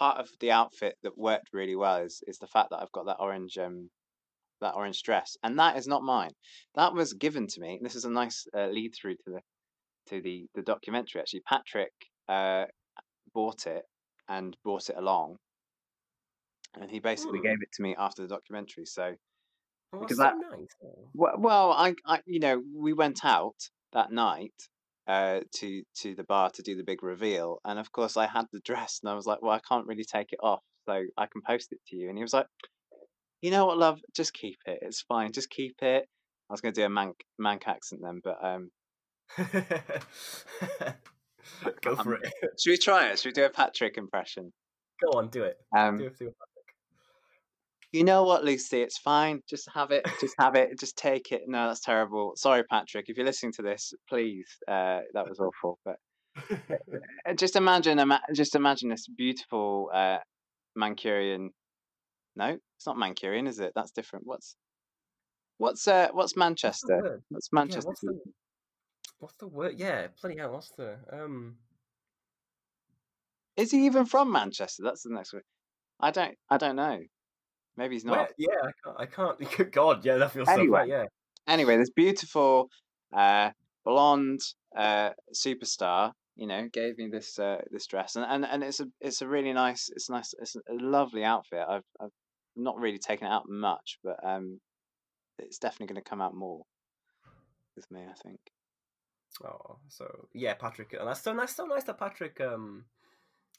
part 0.00 0.18
of 0.18 0.28
the 0.40 0.50
outfit 0.50 0.94
that 1.04 1.16
worked 1.18 1.50
really 1.52 1.76
well 1.76 1.98
is 2.08 2.22
is 2.26 2.38
the 2.38 2.46
fact 2.54 2.70
that 2.70 2.80
I've 2.82 2.92
got 2.98 3.06
that 3.06 3.18
orange 3.20 3.58
um 3.58 3.90
that 4.62 4.74
orange 4.74 5.02
dress, 5.02 5.36
and 5.44 5.58
that 5.58 5.76
is 5.76 5.86
not 5.86 6.02
mine. 6.02 6.32
That 6.74 6.92
was 6.94 7.12
given 7.14 7.46
to 7.46 7.60
me. 7.60 7.78
This 7.82 7.94
is 7.96 8.04
a 8.04 8.10
nice 8.10 8.46
uh, 8.58 8.66
lead 8.68 8.92
through 8.94 9.14
to 9.16 9.28
the 9.34 9.40
to 10.10 10.20
the 10.22 10.46
the 10.56 10.62
documentary. 10.62 11.20
Actually, 11.20 11.42
Patrick 11.48 11.92
uh, 12.28 12.64
bought 13.34 13.66
it 13.66 13.84
and 14.28 14.56
brought 14.64 14.88
it 14.90 14.96
along, 14.98 15.36
and 16.80 16.90
he 16.90 17.00
basically 17.00 17.38
Hmm. 17.38 17.46
gave 17.48 17.62
it 17.62 17.72
to 17.76 17.82
me 17.82 17.94
after 17.98 18.22
the 18.22 18.28
documentary. 18.28 18.86
So, 18.86 19.14
well, 19.92 20.00
Because 20.02 20.18
that's 20.18 20.34
so 20.34 20.48
that- 20.50 20.58
nice. 20.58 20.76
well, 21.14 21.34
well 21.38 21.72
I, 21.72 21.94
I, 22.06 22.20
you 22.26 22.40
know, 22.40 22.62
we 22.76 22.92
went 22.92 23.24
out 23.24 23.56
that 23.92 24.12
night 24.12 24.54
uh, 25.06 25.40
to 25.56 25.82
to 26.02 26.14
the 26.14 26.24
bar 26.24 26.50
to 26.50 26.62
do 26.62 26.76
the 26.76 26.84
big 26.84 27.02
reveal, 27.02 27.58
and 27.64 27.78
of 27.78 27.90
course, 27.92 28.16
I 28.16 28.26
had 28.26 28.46
the 28.52 28.60
dress, 28.60 29.00
and 29.02 29.10
I 29.10 29.14
was 29.14 29.26
like, 29.26 29.42
well, 29.42 29.52
I 29.52 29.60
can't 29.68 29.86
really 29.86 30.04
take 30.04 30.32
it 30.32 30.38
off, 30.42 30.62
so 30.88 31.02
I 31.16 31.26
can 31.26 31.42
post 31.46 31.72
it 31.72 31.78
to 31.88 31.96
you. 31.96 32.08
And 32.08 32.16
he 32.18 32.22
was 32.24 32.32
like, 32.32 32.46
you 33.42 33.50
know 33.50 33.66
what, 33.66 33.78
love, 33.78 34.00
just 34.14 34.32
keep 34.34 34.58
it. 34.66 34.78
It's 34.82 35.02
fine, 35.02 35.32
just 35.32 35.50
keep 35.50 35.76
it. 35.82 36.04
I 36.48 36.52
was 36.52 36.60
going 36.60 36.74
to 36.74 36.80
do 36.80 36.84
a 36.86 36.90
mank 36.90 37.14
mank 37.40 37.66
accent 37.66 38.00
then, 38.04 38.20
but 38.22 38.36
um, 38.44 38.70
Go 41.82 41.96
for 41.96 42.14
Um, 42.16 42.20
it. 42.22 42.32
should 42.60 42.70
we 42.70 42.76
try 42.78 43.08
it? 43.10 43.18
Should 43.18 43.28
we 43.30 43.32
do 43.32 43.44
a 43.44 43.50
Patrick 43.50 43.96
impression? 43.96 44.52
Go 45.02 45.18
on, 45.18 45.28
do 45.28 45.44
it. 45.44 45.56
Um, 45.76 45.96
Do 45.98 46.04
it. 46.06 46.18
Do 46.18 46.26
it. 46.28 46.34
You 47.92 48.04
know 48.04 48.22
what, 48.24 48.44
Lucy? 48.44 48.82
It's 48.82 48.98
fine. 48.98 49.40
Just 49.48 49.68
have 49.74 49.90
it. 49.90 50.06
Just 50.20 50.34
have 50.38 50.54
it. 50.54 50.78
Just 50.78 50.96
take 50.96 51.32
it. 51.32 51.42
No, 51.46 51.68
that's 51.68 51.80
terrible. 51.80 52.32
Sorry, 52.36 52.62
Patrick. 52.64 53.06
If 53.08 53.16
you're 53.16 53.26
listening 53.26 53.52
to 53.54 53.62
this, 53.62 53.92
please. 54.08 54.46
Uh, 54.68 55.00
that 55.14 55.28
was 55.28 55.40
awful. 55.40 55.78
But 55.84 55.96
uh, 57.28 57.34
just 57.34 57.56
imagine, 57.56 57.98
ima- 57.98 58.22
just 58.34 58.54
imagine 58.54 58.90
this 58.90 59.06
beautiful 59.08 59.90
uh, 59.92 60.18
Mancurian. 60.78 61.48
No, 62.36 62.56
it's 62.76 62.86
not 62.86 62.96
Mancurian, 62.96 63.48
is 63.48 63.58
it? 63.58 63.72
That's 63.74 63.90
different. 63.90 64.26
What's 64.26 64.54
what's 65.58 65.88
uh, 65.88 66.08
what's 66.12 66.14
What's 66.14 66.36
Manchester? 66.36 67.22
What's 67.28 67.48
Yeah, 67.52 67.58
Manchester? 67.58 67.88
what's 67.88 68.00
the 68.00 68.20
what's 69.18 69.34
the 69.34 69.48
word? 69.48 69.74
Yeah, 69.78 70.06
bloody 70.20 70.38
hell, 70.38 70.52
what's 70.52 70.70
the 70.70 70.96
um? 71.12 71.56
Is 73.56 73.72
he 73.72 73.86
even 73.86 74.06
from 74.06 74.30
Manchester? 74.32 74.84
That's 74.84 75.02
the 75.02 75.12
next 75.12 75.32
one. 75.32 75.42
I 76.00 76.12
don't. 76.12 76.36
I 76.48 76.56
don't 76.56 76.76
know. 76.76 77.00
Maybe 77.80 77.94
he's 77.94 78.04
not. 78.04 78.18
Where, 78.18 78.28
yeah, 78.36 78.48
I 78.62 79.06
can't. 79.06 79.38
I 79.38 79.46
can't. 79.46 79.72
God, 79.72 80.04
yeah, 80.04 80.18
that 80.18 80.32
feels 80.32 80.48
so 80.48 80.52
Anyway. 80.52 80.80
right. 80.80 80.88
Yeah. 80.88 81.04
anyway, 81.48 81.78
this 81.78 81.88
beautiful 81.88 82.68
uh, 83.16 83.52
blonde 83.86 84.42
uh, 84.76 85.10
superstar, 85.34 86.12
you 86.36 86.46
know, 86.46 86.68
gave 86.70 86.98
me 86.98 87.08
this 87.10 87.38
uh, 87.38 87.62
this 87.70 87.86
dress, 87.86 88.16
and, 88.16 88.26
and 88.28 88.44
and 88.44 88.62
it's 88.62 88.80
a 88.80 88.86
it's 89.00 89.22
a 89.22 89.26
really 89.26 89.54
nice, 89.54 89.88
it's 89.96 90.10
nice, 90.10 90.34
it's 90.38 90.56
a 90.56 90.74
lovely 90.74 91.24
outfit. 91.24 91.64
I've 91.66 91.86
I've 91.98 92.12
not 92.54 92.76
really 92.76 92.98
taken 92.98 93.26
it 93.26 93.30
out 93.30 93.48
much, 93.48 93.98
but 94.04 94.22
um, 94.22 94.60
it's 95.38 95.58
definitely 95.58 95.94
going 95.94 96.04
to 96.04 96.10
come 96.10 96.20
out 96.20 96.34
more 96.34 96.60
with 97.76 97.90
me, 97.90 98.02
I 98.02 98.28
think. 98.28 98.40
Oh, 99.42 99.78
so 99.88 100.28
yeah, 100.34 100.52
Patrick, 100.52 100.92
and 100.92 101.08
that's 101.08 101.22
so 101.22 101.32
nice. 101.32 101.56
So 101.56 101.64
nice 101.64 101.84
that 101.84 101.98
Patrick, 101.98 102.42
um, 102.42 102.84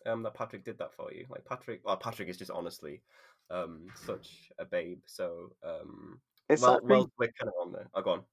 um, 0.05 0.24
that 0.24 0.34
Patrick 0.34 0.63
did 0.63 0.77
that 0.79 0.93
for 0.93 1.12
you. 1.13 1.25
Like 1.29 1.46
Patrick, 1.46 1.81
well, 1.86 1.98
Patrick 1.98 2.29
is 2.29 2.38
just 2.38 2.51
honestly, 2.51 3.01
um, 3.50 3.88
such 3.96 4.51
a 4.60 4.65
babe. 4.65 5.00
So, 5.05 5.51
um, 5.63 6.20
It's 6.50 6.62
well, 6.62 6.74
that 6.74 6.88
thing. 6.88 7.08
we're 7.17 7.31
kind 7.39 7.50
of 7.50 7.53
on 7.62 7.72
there. 7.74 7.88
Oh, 7.93 8.01
go 8.01 8.12
on. 8.12 8.24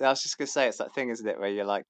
I 0.00 0.08
was 0.10 0.22
just 0.22 0.38
gonna 0.38 0.48
say 0.48 0.68
it's 0.68 0.78
that 0.78 0.94
thing, 0.94 1.10
isn't 1.10 1.26
it, 1.26 1.38
where 1.38 1.50
you're 1.50 1.64
like, 1.64 1.86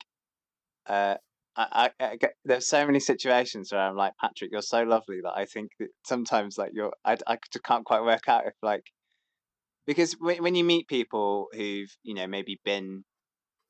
uh, 0.87 1.17
I, 1.57 1.91
I, 2.01 2.07
I 2.07 2.17
get, 2.17 2.35
there's 2.45 2.69
so 2.69 2.85
many 2.85 3.01
situations 3.01 3.73
where 3.73 3.81
I'm 3.81 3.97
like, 3.97 4.13
Patrick, 4.21 4.51
you're 4.53 4.63
so 4.63 4.83
lovely 4.83 5.21
that 5.23 5.33
I 5.37 5.47
think 5.47 5.71
that 5.79 5.89
sometimes 6.05 6.59
like 6.59 6.73
you're, 6.75 6.93
I, 7.05 7.17
I 7.27 7.39
just 7.53 7.65
can't 7.65 7.85
quite 7.85 8.03
work 8.03 8.29
out 8.29 8.47
if 8.47 8.55
like, 8.63 8.85
because 9.87 10.15
when 10.19 10.43
when 10.43 10.55
you 10.55 10.65
meet 10.65 10.89
people 10.89 11.49
who've 11.53 11.95
you 12.03 12.15
know 12.15 12.27
maybe 12.27 12.59
been 12.65 13.05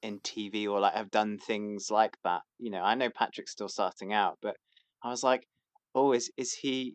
in 0.02 0.20
TV 0.20 0.68
or 0.68 0.80
like 0.80 0.94
have 0.94 1.10
done 1.10 1.38
things 1.38 1.88
like 1.90 2.16
that, 2.24 2.42
you 2.58 2.70
know, 2.70 2.82
I 2.82 2.94
know 2.94 3.10
Patrick's 3.10 3.52
still 3.52 3.68
starting 3.68 4.12
out, 4.12 4.38
but 4.42 4.56
I 5.02 5.08
was 5.08 5.22
like, 5.22 5.46
oh, 5.94 6.12
is 6.12 6.30
is 6.36 6.52
he? 6.52 6.94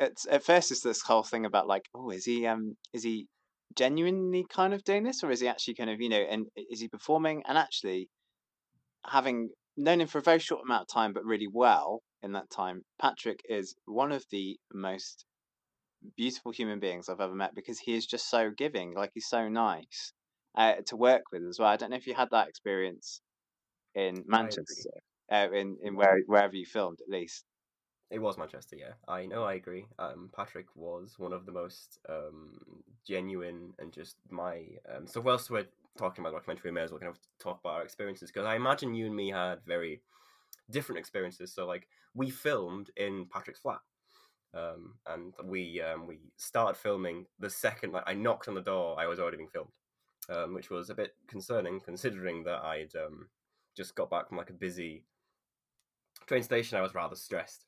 At, 0.00 0.12
at 0.30 0.44
first, 0.44 0.72
it's 0.72 0.80
this 0.80 1.02
whole 1.02 1.22
thing 1.22 1.46
about 1.46 1.68
like, 1.68 1.84
oh, 1.94 2.10
is 2.10 2.24
he 2.24 2.46
um, 2.46 2.76
is 2.92 3.04
he 3.04 3.26
genuinely 3.76 4.44
kind 4.48 4.74
of 4.74 4.84
doing 4.84 5.04
this, 5.04 5.22
or 5.22 5.30
is 5.30 5.40
he 5.40 5.48
actually 5.48 5.74
kind 5.74 5.90
of 5.90 6.00
you 6.00 6.08
know, 6.08 6.24
and 6.28 6.46
is 6.56 6.80
he 6.80 6.88
performing? 6.88 7.42
And 7.46 7.56
actually, 7.58 8.08
having 9.06 9.50
known 9.76 10.00
him 10.00 10.08
for 10.08 10.18
a 10.18 10.22
very 10.22 10.38
short 10.38 10.62
amount 10.64 10.82
of 10.82 10.88
time, 10.88 11.12
but 11.12 11.24
really 11.24 11.48
well 11.52 12.00
in 12.22 12.32
that 12.32 12.50
time, 12.50 12.82
Patrick 13.00 13.40
is 13.48 13.74
one 13.86 14.12
of 14.12 14.24
the 14.30 14.56
most 14.72 15.24
beautiful 16.16 16.52
human 16.52 16.80
beings 16.80 17.08
I've 17.08 17.20
ever 17.20 17.34
met 17.34 17.54
because 17.54 17.78
he 17.78 17.94
is 17.94 18.06
just 18.06 18.28
so 18.30 18.50
giving. 18.56 18.94
Like 18.94 19.10
he's 19.14 19.28
so 19.28 19.48
nice 19.48 20.12
uh, 20.56 20.74
to 20.86 20.96
work 20.96 21.22
with 21.32 21.42
as 21.48 21.58
well. 21.58 21.68
I 21.68 21.76
don't 21.76 21.90
know 21.90 21.96
if 21.96 22.06
you 22.06 22.14
had 22.14 22.28
that 22.30 22.48
experience 22.48 23.20
in. 23.94 24.24
Manchester, 24.26 24.90
uh, 25.30 25.48
in 25.52 25.78
in 25.82 25.96
where 25.96 26.18
wherever 26.26 26.54
you 26.54 26.66
filmed 26.66 26.98
at 27.00 27.12
least. 27.12 27.44
It 28.10 28.20
was 28.20 28.38
Manchester, 28.38 28.76
yeah. 28.76 28.92
I 29.08 29.26
know, 29.26 29.44
I 29.44 29.54
agree. 29.54 29.86
Um, 29.98 30.30
Patrick 30.34 30.66
was 30.76 31.18
one 31.18 31.32
of 31.32 31.46
the 31.46 31.52
most 31.52 31.98
um, 32.08 32.52
genuine 33.06 33.72
and 33.78 33.92
just 33.92 34.16
my. 34.30 34.62
Um, 34.94 35.06
so, 35.06 35.20
whilst 35.20 35.50
we're 35.50 35.66
talking 35.98 36.22
about 36.22 36.30
the 36.32 36.38
documentary, 36.38 36.70
we 36.70 36.74
may 36.74 36.82
as 36.82 36.90
well 36.90 37.00
kind 37.00 37.10
of 37.10 37.18
talk 37.40 37.60
about 37.60 37.74
our 37.74 37.82
experiences 37.82 38.30
because 38.30 38.46
I 38.46 38.56
imagine 38.56 38.94
you 38.94 39.06
and 39.06 39.16
me 39.16 39.30
had 39.30 39.58
very 39.66 40.02
different 40.70 40.98
experiences. 40.98 41.52
So, 41.52 41.66
like, 41.66 41.88
we 42.14 42.30
filmed 42.30 42.90
in 42.96 43.26
Patrick's 43.32 43.60
flat. 43.60 43.80
Um, 44.54 44.94
and 45.08 45.34
we 45.42 45.82
um, 45.82 46.06
we 46.06 46.20
started 46.36 46.78
filming 46.78 47.26
the 47.40 47.50
second 47.50 47.92
like 47.92 48.04
I 48.06 48.14
knocked 48.14 48.46
on 48.46 48.54
the 48.54 48.60
door, 48.60 48.94
I 48.98 49.06
was 49.06 49.18
already 49.18 49.38
being 49.38 49.48
filmed, 49.48 49.72
um, 50.28 50.54
which 50.54 50.70
was 50.70 50.90
a 50.90 50.94
bit 50.94 51.16
concerning 51.26 51.80
considering 51.80 52.44
that 52.44 52.62
I'd 52.62 52.94
um, 52.94 53.28
just 53.76 53.96
got 53.96 54.10
back 54.10 54.28
from 54.28 54.38
like 54.38 54.50
a 54.50 54.54
busy 54.54 55.02
train 56.28 56.44
station. 56.44 56.78
I 56.78 56.82
was 56.82 56.94
rather 56.94 57.16
stressed. 57.16 57.66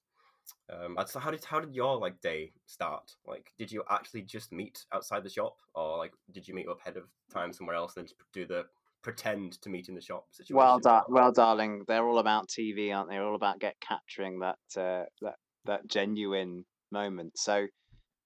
Um, 0.71 0.99
so 1.07 1.19
how 1.19 1.31
did 1.31 1.45
how 1.45 1.61
did 1.61 1.75
your 1.75 1.97
like 1.99 2.21
day 2.21 2.53
start? 2.67 3.13
Like, 3.27 3.53
did 3.59 3.71
you 3.71 3.83
actually 3.91 4.23
just 4.23 4.53
meet 4.53 4.85
outside 4.93 5.23
the 5.23 5.31
shop, 5.31 5.57
or 5.75 5.99
like 5.99 6.13
did 6.33 6.47
you 6.47 6.55
meet 6.55 6.69
up 6.69 6.81
ahead 6.81 6.97
of 6.97 7.05
time 7.33 7.53
somewhere 7.53 7.77
else 7.77 7.97
and 7.97 8.09
then 8.09 8.15
do 8.33 8.47
the 8.47 8.67
pretend 9.03 9.61
to 9.63 9.69
meet 9.69 9.89
in 9.89 9.95
the 9.95 10.01
shop 10.01 10.27
situation? 10.33 10.57
Well, 10.57 10.79
dar- 10.81 11.07
well, 11.09 11.33
darling, 11.33 11.85
they're 11.87 12.07
all 12.07 12.19
about 12.19 12.49
TV, 12.49 12.93
aren't 12.93 13.09
they? 13.09 13.17
They're 13.17 13.25
all 13.25 13.37
about 13.37 13.61
get 13.61 13.77
capturing 13.81 14.41
that 14.41 14.59
uh, 14.77 15.05
that 15.23 15.37
that 15.65 15.87
genuine 15.87 16.65
moment. 16.91 17.39
So, 17.39 17.67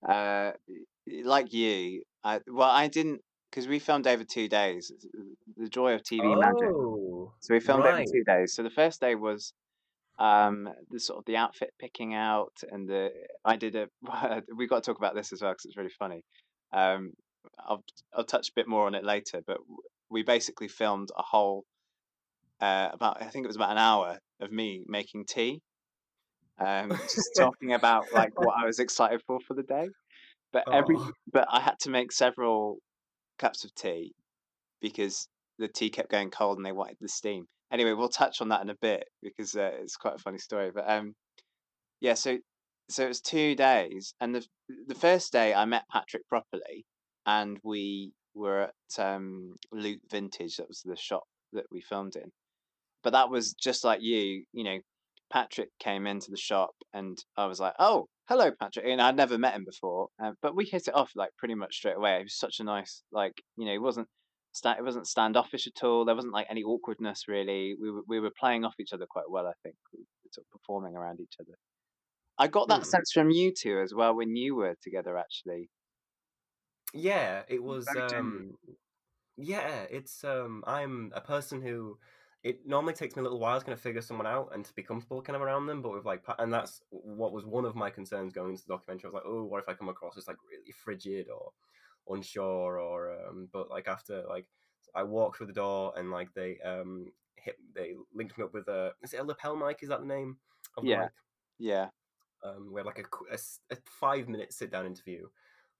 uh, 0.09 0.53
like 1.25 1.53
you, 1.53 2.03
I, 2.25 2.41
well, 2.47 2.71
I 2.71 2.89
didn't 2.89 3.23
because 3.51 3.67
we 3.69 3.79
filmed 3.79 4.07
over 4.07 4.25
two 4.25 4.49
days. 4.49 4.93
The 5.57 5.69
joy 5.69 5.95
of 5.95 6.03
TV 6.03 6.25
magic. 6.27 6.69
Oh, 6.75 7.33
So 7.41 7.55
we 7.55 7.61
filmed 7.61 7.85
over 7.85 7.97
right. 7.97 8.09
two 8.11 8.25
days. 8.25 8.55
So 8.55 8.63
the 8.63 8.71
first 8.71 9.01
day 9.01 9.15
was 9.15 9.53
um 10.21 10.69
the 10.91 11.01
sort 11.01 11.19
of 11.19 11.25
the 11.25 11.37
outfit 11.37 11.71
picking 11.81 12.15
out 12.15 12.53
and 12.71 12.87
the 12.87 13.11
I 13.45 13.57
did 13.57 13.75
a 13.75 13.89
we've 14.57 14.69
got 14.69 14.85
to 14.85 14.91
talk 14.91 14.99
about 14.99 15.15
this 15.15 15.33
as 15.33 15.41
well 15.43 15.53
because 15.53 15.65
it's 15.65 15.77
really 15.77 15.93
funny. 15.99 16.23
Um, 16.73 17.13
I'll 17.59 17.83
I'll 18.15 18.25
touch 18.25 18.51
a 18.51 18.53
bit 18.55 18.69
more 18.69 18.87
on 18.87 18.95
it 18.95 19.05
later, 19.05 19.41
but 19.45 19.59
we 20.11 20.23
basically 20.23 20.69
filmed 20.69 21.09
a 21.17 21.23
whole 21.23 21.65
uh 22.61 22.91
about 22.93 23.23
I 23.23 23.27
think 23.27 23.45
it 23.45 23.49
was 23.49 23.57
about 23.57 23.73
an 23.73 23.79
hour 23.79 24.19
of 24.41 24.53
me 24.53 24.83
making 24.87 25.25
tea, 25.25 25.63
um, 26.59 26.91
just 26.91 27.31
talking 27.39 27.73
about 27.73 28.05
like 28.13 28.39
what 28.39 28.55
I 28.63 28.67
was 28.67 28.79
excited 28.79 29.23
for 29.27 29.41
for 29.41 29.55
the 29.55 29.63
day. 29.63 29.89
But 30.53 30.65
every 30.71 30.97
Oh. 30.99 31.13
but 31.33 31.49
I 31.51 31.61
had 31.61 31.79
to 31.81 31.91
make 31.91 32.13
several 32.13 32.79
cups 33.39 33.65
of 33.65 33.75
tea 33.75 34.13
because 34.83 35.29
the 35.59 35.69
tea 35.69 35.89
kept 35.89 36.11
going 36.11 36.31
cold 36.31 36.59
and 36.59 36.67
they 36.67 36.73
wanted 36.73 36.99
the 37.01 37.09
steam. 37.09 37.47
Anyway, 37.73 37.93
we'll 37.93 38.09
touch 38.09 38.41
on 38.41 38.49
that 38.49 38.63
in 38.63 38.71
a 38.71 38.77
bit 38.81 39.05
because 39.23 39.55
uh, 39.55 39.71
it's 39.81 39.97
quite 39.97 40.15
a 40.15 40.19
funny 40.19 40.39
story. 40.39 40.71
But 40.75 40.91
um, 40.91 41.15
yeah, 42.01 42.15
so 42.15 42.39
so 42.89 43.05
it 43.05 43.09
was 43.09 43.21
two 43.21 43.55
days, 43.55 44.15
and 44.21 44.35
the 44.35 44.45
the 44.87 44.95
first 44.95 45.33
day 45.33 45.55
I 45.55 45.65
met 45.65 45.89
Patrick 45.91 46.27
properly, 46.29 46.85
and 47.27 47.59
we 47.63 48.13
were 48.35 48.71
at 48.71 49.05
um, 49.05 49.55
Loot 49.73 50.01
Vintage. 50.11 50.57
That 50.57 50.69
was 50.69 50.83
the 50.85 50.97
shop 50.97 51.25
that 51.53 51.67
we 51.71 51.81
filmed 51.81 52.17
in. 52.17 52.31
But 53.03 53.13
that 53.13 53.31
was 53.31 53.55
just 53.55 53.85
like 53.85 54.01
you, 54.03 54.45
you 54.53 54.65
know. 54.65 54.79
Patrick 55.33 55.69
came 55.79 56.09
into 56.09 56.33
the 56.33 56.37
shop, 56.37 56.75
and 56.93 57.17
I 57.37 57.47
was 57.47 57.61
like, 57.61 57.75
"Oh, 57.79 58.09
hello, 58.29 58.51
Patrick." 58.51 58.85
And 58.87 59.01
I'd 59.01 59.15
never 59.17 59.39
met 59.39 59.55
him 59.55 59.65
before, 59.65 60.09
uh, 60.21 60.33
but 60.43 60.57
we 60.57 60.65
hit 60.65 60.89
it 60.89 60.95
off 60.95 61.13
like 61.15 61.31
pretty 61.39 61.55
much 61.55 61.77
straight 61.77 61.97
away. 61.97 62.19
He 62.19 62.25
was 62.25 62.37
such 62.37 62.59
a 62.59 62.65
nice, 62.65 63.05
like 63.13 63.41
you 63.57 63.65
know, 63.65 63.71
he 63.73 63.79
wasn't 63.79 64.09
sta- 64.53 64.77
it 64.79 64.85
wasn't 64.85 65.07
standoffish 65.09 65.67
at 65.67 65.85
all. 65.85 66.05
There 66.05 66.15
wasn't 66.15 66.35
like 66.35 66.47
any 66.51 66.63
awkwardness 66.63 67.29
really. 67.29 67.77
We 67.81 67.91
were 67.91 68.03
we 68.07 68.21
were 68.21 68.33
playing 68.39 68.65
off 68.65 68.75
each 68.81 68.93
other 68.93 69.07
quite 69.09 69.31
well. 69.31 69.47
I 69.47 69.55
think 69.63 69.77
we 69.93 70.01
were 70.01 70.31
sort 70.33 70.47
of 70.47 70.51
performing 70.51 70.97
around 70.97 71.21
each 71.21 71.37
other. 71.41 71.55
I 72.39 72.49
got 72.49 72.69
that 72.69 72.87
Hmm. 72.87 72.87
sense 72.87 73.13
from 73.13 73.31
you 73.31 73.53
two 73.55 73.81
as 73.81 73.95
well 73.95 74.17
when 74.17 74.37
you 74.37 74.57
were 74.57 74.77
together. 74.83 75.17
Actually, 75.19 75.71
Yeah, 76.93 77.45
it 77.49 77.63
was. 77.63 77.95
Um, 77.97 78.57
yeah, 79.37 79.85
it's. 79.91 80.25
Um, 80.25 80.65
I'm 80.67 81.13
a 81.15 81.21
person 81.21 81.63
who. 81.63 81.99
It 82.43 82.67
normally 82.67 82.95
takes 82.95 83.17
me 83.17 83.21
a 83.21 83.25
little 83.25 83.41
while 83.41 83.59
to 83.59 83.67
kind 83.67 83.75
of 83.75 83.81
figure 83.81 84.01
someone 84.03 84.27
out 84.27 84.55
and 84.55 84.65
to 84.65 84.75
be 84.75 84.83
comfortable 84.83 85.23
kind 85.23 85.37
of 85.37 85.43
around 85.43 85.67
them, 85.67 85.83
but 85.83 85.93
with 85.93 86.07
like, 86.07 86.25
and 86.39 86.53
that's 86.53 86.83
what 86.91 87.33
was 87.33 87.45
one 87.45 87.67
of 87.67 87.77
my 87.77 87.91
concerns 87.91 88.33
going 88.33 88.53
into 88.53 88.65
the 88.67 88.75
documentary. 88.75 89.07
I 89.07 89.09
was 89.09 89.15
like, 89.15 89.25
oh, 89.27 89.45
what 89.45 89.63
if 89.63 89.69
I 89.69 89.75
come 89.75 89.91
across 89.91 90.17
as 90.17 90.27
like 90.29 90.39
really 90.51 90.73
frigid 90.73 91.29
or 91.29 91.53
unsure 92.09 92.79
or, 92.79 93.13
um, 93.29 93.49
but 93.53 93.71
like 93.71 93.89
after 93.89 94.25
like 94.29 94.47
I 94.95 95.03
walked 95.03 95.39
through 95.39 95.49
the 95.49 95.53
door 95.53 95.93
and 95.97 96.11
like 96.11 96.33
they 96.35 96.59
um 96.65 97.07
hit 97.37 97.57
they 97.75 97.95
linked 98.15 98.37
me 98.37 98.45
up 98.45 98.53
with 98.55 98.69
a 98.69 98.93
is 99.03 99.13
it 99.13 99.21
a 99.21 99.25
lapel 99.25 99.57
mic? 99.57 99.79
Is 99.83 99.89
that 99.89 100.01
the 100.01 100.07
name 100.07 100.37
of 100.77 100.85
the 100.85 100.91
Yeah. 100.91 101.03
mic? 101.03 101.11
yeah, 101.59 101.89
um, 102.43 102.71
we 102.73 102.81
had 102.81 102.87
like 102.87 102.99
a, 102.99 103.35
a 103.35 103.39
a 103.75 103.79
five 104.01 104.29
minute 104.29 104.53
sit 104.53 104.71
down 104.71 104.87
interview 104.87 105.27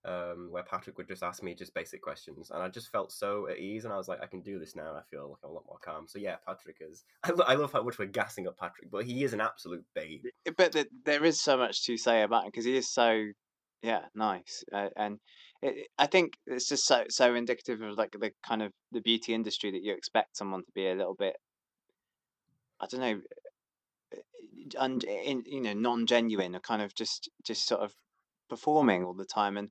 um, 0.05 0.49
where 0.51 0.63
Patrick 0.63 0.97
would 0.97 1.09
just 1.09 1.23
ask 1.23 1.43
me 1.43 1.55
just 1.55 1.75
basic 1.75 2.03
questions, 2.03 2.51
and 2.51 2.63
I 2.63 2.69
just 2.69 2.91
felt 2.91 3.13
so 3.13 3.49
at 3.49 3.59
ease, 3.59 3.85
and 3.85 3.93
I 3.93 3.97
was 3.97 4.09
like, 4.09 4.23
I 4.23 4.27
can 4.27 4.41
do 4.41 4.59
this 4.59 4.75
now, 4.75 4.89
and 4.89 4.97
I 4.97 5.03
feel 5.11 5.31
like 5.31 5.39
I'm 5.45 5.51
a 5.51 5.53
lot 5.53 5.65
more 5.67 5.79
calm. 5.85 6.07
So 6.09 6.19
yeah, 6.19 6.37
Patrick 6.47 6.77
is. 6.81 7.05
I, 7.25 7.31
lo- 7.33 7.45
I 7.47 7.55
love 7.55 7.73
how 7.73 7.83
much 7.83 7.99
we're 7.99 8.07
gassing 8.07 8.47
up 8.47 8.59
Patrick, 8.59 8.91
but 8.91 9.05
he 9.05 9.25
is 9.25 9.33
an 9.33 9.41
absolute 9.41 9.85
babe. 9.95 10.25
but 10.57 10.73
th- 10.73 10.89
there 11.05 11.25
is 11.25 11.41
so 11.41 11.57
much 11.57 11.85
to 11.87 11.97
say 11.97 12.23
about 12.23 12.45
him 12.45 12.49
because 12.51 12.65
he 12.65 12.77
is 12.77 12.89
so 12.89 13.25
yeah 13.83 14.03
nice 14.15 14.65
uh, 14.73 14.89
and 14.97 15.19
it, 15.63 15.89
I 15.99 16.07
think 16.07 16.35
it's 16.47 16.69
just 16.69 16.87
so 16.87 17.05
so 17.09 17.35
indicative 17.35 17.81
of 17.83 17.97
like 17.97 18.13
the 18.19 18.33
kind 18.47 18.63
of 18.63 18.73
the 18.93 19.01
beauty 19.01 19.35
industry 19.35 19.71
that 19.71 19.83
you 19.83 19.95
expect 19.95 20.37
someone 20.37 20.61
to 20.61 20.73
be 20.75 20.89
a 20.89 20.95
little 20.95 21.15
bit 21.15 21.37
I 22.81 22.87
don't 22.87 23.01
know 23.01 23.21
un, 24.79 25.01
in, 25.01 25.43
you 25.47 25.61
know 25.61 25.73
non 25.73 26.07
genuine 26.07 26.55
or 26.55 26.61
kind 26.61 26.83
of 26.83 26.95
just 26.95 27.31
just 27.45 27.67
sort 27.67 27.81
of 27.81 27.93
performing 28.49 29.05
all 29.05 29.15
the 29.15 29.25
time 29.25 29.57
and 29.57 29.69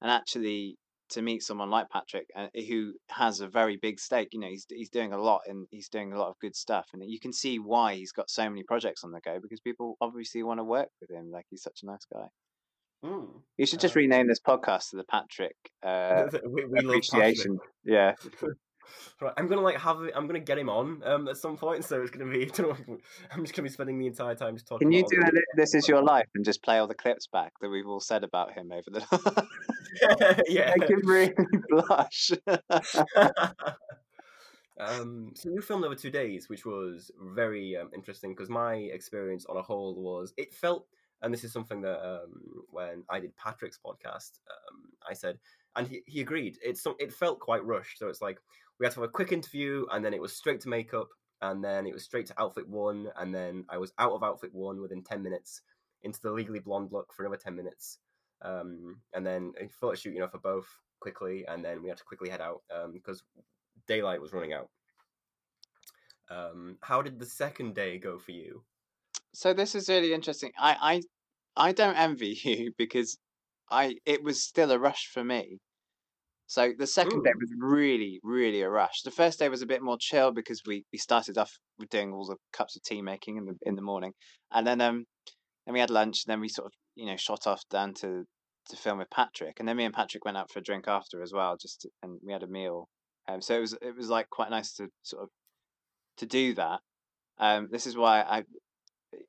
and 0.00 0.10
actually 0.10 0.76
to 1.10 1.22
meet 1.22 1.42
someone 1.42 1.70
like 1.70 1.90
Patrick 1.90 2.26
uh, 2.34 2.46
who 2.68 2.94
has 3.10 3.40
a 3.40 3.48
very 3.48 3.76
big 3.76 4.00
stake 4.00 4.28
you 4.32 4.40
know 4.40 4.48
he's 4.48 4.66
he's 4.70 4.90
doing 4.90 5.12
a 5.12 5.20
lot 5.20 5.42
and 5.46 5.66
he's 5.70 5.88
doing 5.88 6.12
a 6.12 6.18
lot 6.18 6.28
of 6.28 6.38
good 6.40 6.56
stuff 6.56 6.86
and 6.92 7.02
you 7.04 7.20
can 7.20 7.32
see 7.32 7.58
why 7.58 7.94
he's 7.94 8.12
got 8.12 8.30
so 8.30 8.48
many 8.48 8.62
projects 8.62 9.04
on 9.04 9.12
the 9.12 9.20
go 9.20 9.38
because 9.40 9.60
people 9.60 9.96
obviously 10.00 10.42
want 10.42 10.58
to 10.58 10.64
work 10.64 10.88
with 11.00 11.10
him 11.10 11.30
like 11.30 11.44
he's 11.50 11.62
such 11.62 11.80
a 11.82 11.86
nice 11.86 12.06
guy 12.12 12.26
you 13.02 13.66
should 13.66 13.80
just 13.80 13.96
Um, 13.96 14.00
rename 14.00 14.28
this 14.28 14.40
podcast 14.40 14.90
to 14.90 14.96
the 14.96 15.04
Patrick 15.04 15.56
uh 15.82 16.28
we, 16.46 16.64
we 16.64 16.80
love 16.80 17.02
Patrick. 17.02 17.36
appreciation 17.36 17.58
yeah 17.84 18.14
Right, 19.20 19.32
I'm 19.38 19.46
gonna 19.46 19.62
like 19.62 19.78
have. 19.78 19.98
I'm 20.14 20.26
gonna 20.26 20.40
get 20.40 20.58
him 20.58 20.68
on 20.68 21.02
um 21.04 21.28
at 21.28 21.36
some 21.36 21.56
point, 21.56 21.84
so 21.84 22.02
it's 22.02 22.10
gonna 22.10 22.30
be. 22.30 22.50
I'm 23.30 23.42
just 23.42 23.54
gonna 23.54 23.62
be 23.64 23.72
spending 23.72 23.98
the 23.98 24.06
entire 24.06 24.34
time 24.34 24.54
just 24.54 24.66
talking. 24.66 24.86
can 24.88 24.92
you 24.92 25.04
do 25.08 25.20
a, 25.20 25.30
this 25.56 25.74
is 25.74 25.88
your 25.88 26.02
life 26.02 26.26
and 26.34 26.44
just 26.44 26.62
play 26.62 26.78
all 26.78 26.86
the 26.86 26.94
clips 26.94 27.26
back 27.26 27.52
that 27.60 27.70
we've 27.70 27.86
all 27.86 28.00
said 28.00 28.24
about 28.24 28.52
him 28.52 28.70
over 28.72 28.82
the 28.90 29.00
the. 29.00 30.44
yeah. 30.48 30.74
make 30.76 30.90
him 30.90 31.00
really 31.06 31.32
blush 31.68 32.32
Um, 34.80 35.30
so 35.34 35.50
you 35.50 35.60
filmed 35.60 35.84
over 35.84 35.94
two 35.94 36.10
days, 36.10 36.48
which 36.48 36.66
was 36.66 37.10
very 37.20 37.76
um, 37.76 37.90
interesting 37.94 38.34
because 38.34 38.48
my 38.48 38.74
experience 38.74 39.46
on 39.46 39.56
a 39.56 39.62
whole 39.62 39.94
was 39.94 40.34
it 40.36 40.52
felt, 40.52 40.86
and 41.22 41.32
this 41.32 41.44
is 41.44 41.52
something 41.52 41.80
that 41.82 42.00
um, 42.04 42.64
when 42.70 43.04
I 43.08 43.20
did 43.20 43.36
Patrick's 43.36 43.78
podcast, 43.84 44.40
um, 44.50 44.82
I 45.08 45.14
said, 45.14 45.38
and 45.76 45.86
he, 45.86 46.02
he 46.06 46.20
agreed. 46.20 46.58
It's 46.62 46.84
it 46.98 47.12
felt 47.12 47.40
quite 47.40 47.64
rushed. 47.64 47.98
So 47.98 48.08
it's 48.08 48.20
like 48.20 48.38
we 48.78 48.86
had 48.86 48.92
to 48.94 49.00
have 49.00 49.08
a 49.08 49.12
quick 49.12 49.32
interview, 49.32 49.86
and 49.92 50.04
then 50.04 50.14
it 50.14 50.20
was 50.20 50.34
straight 50.34 50.60
to 50.62 50.68
makeup, 50.68 51.08
and 51.40 51.62
then 51.64 51.86
it 51.86 51.94
was 51.94 52.04
straight 52.04 52.26
to 52.26 52.40
outfit 52.40 52.68
one, 52.68 53.08
and 53.16 53.34
then 53.34 53.64
I 53.68 53.78
was 53.78 53.92
out 53.98 54.12
of 54.12 54.22
outfit 54.22 54.50
one 54.52 54.80
within 54.80 55.02
ten 55.02 55.22
minutes 55.22 55.62
into 56.02 56.20
the 56.20 56.32
legally 56.32 56.58
blonde 56.58 56.90
look 56.92 57.12
for 57.12 57.22
another 57.22 57.40
ten 57.42 57.54
minutes, 57.54 57.98
um, 58.42 59.00
and 59.14 59.24
then 59.24 59.52
a 59.60 59.68
photo 59.68 59.94
shoot, 59.94 60.14
you 60.14 60.20
know, 60.20 60.28
for 60.28 60.38
both 60.38 60.66
quickly, 61.00 61.44
and 61.46 61.64
then 61.64 61.82
we 61.82 61.88
had 61.88 61.98
to 61.98 62.04
quickly 62.04 62.28
head 62.28 62.40
out 62.40 62.62
because 62.92 63.22
daylight 63.86 64.20
was 64.20 64.32
running 64.32 64.52
out. 64.52 64.68
Um, 66.30 66.78
how 66.80 67.02
did 67.02 67.18
the 67.18 67.26
second 67.26 67.74
day 67.74 67.98
go 67.98 68.18
for 68.18 68.32
you? 68.32 68.62
So 69.34 69.54
this 69.54 69.74
is 69.74 69.88
really 69.88 70.12
interesting. 70.12 70.52
I 70.58 71.02
I 71.56 71.68
I 71.68 71.72
don't 71.72 71.96
envy 71.96 72.38
you 72.44 72.72
because 72.78 73.18
I 73.70 73.96
it 74.04 74.22
was 74.22 74.42
still 74.42 74.70
a 74.70 74.78
rush 74.78 75.08
for 75.12 75.24
me. 75.24 75.58
So 76.46 76.72
the 76.76 76.86
second 76.86 77.20
Ooh. 77.20 77.22
day 77.22 77.32
was 77.40 77.50
really, 77.58 78.20
really 78.22 78.60
a 78.60 78.68
rush. 78.68 79.02
The 79.02 79.10
first 79.10 79.38
day 79.38 79.48
was 79.48 79.62
a 79.62 79.66
bit 79.66 79.80
more 79.82 79.96
chill 79.98 80.32
because 80.32 80.60
we, 80.66 80.84
we 80.92 80.98
started 80.98 81.38
off 81.38 81.50
with 81.78 81.88
doing 81.88 82.12
all 82.12 82.26
the 82.26 82.36
cups 82.52 82.76
of 82.76 82.82
tea 82.82 83.00
making 83.00 83.38
in 83.38 83.46
the 83.46 83.54
in 83.62 83.74
the 83.74 83.82
morning, 83.82 84.12
and 84.50 84.66
then 84.66 84.80
um 84.80 85.06
then 85.66 85.74
we 85.74 85.80
had 85.80 85.90
lunch, 85.90 86.24
and 86.24 86.32
then 86.32 86.40
we 86.40 86.48
sort 86.48 86.66
of 86.66 86.72
you 86.94 87.06
know 87.06 87.16
shot 87.16 87.46
off 87.46 87.62
down 87.70 87.94
to 87.94 88.24
to 88.68 88.76
film 88.76 88.98
with 88.98 89.10
Patrick, 89.10 89.58
and 89.60 89.68
then 89.68 89.76
me 89.76 89.84
and 89.84 89.94
Patrick 89.94 90.24
went 90.24 90.36
out 90.36 90.50
for 90.50 90.58
a 90.58 90.62
drink 90.62 90.86
after 90.88 91.22
as 91.22 91.32
well, 91.32 91.56
just 91.56 91.80
to, 91.82 91.88
and 92.02 92.20
we 92.24 92.32
had 92.32 92.42
a 92.42 92.46
meal. 92.46 92.88
Um, 93.28 93.40
so 93.40 93.56
it 93.56 93.60
was 93.60 93.72
it 93.80 93.96
was 93.96 94.10
like 94.10 94.28
quite 94.30 94.50
nice 94.50 94.74
to 94.74 94.88
sort 95.02 95.22
of 95.24 95.28
to 96.18 96.26
do 96.26 96.54
that. 96.54 96.80
Um, 97.38 97.68
this 97.70 97.86
is 97.86 97.96
why 97.96 98.20
I 98.20 98.44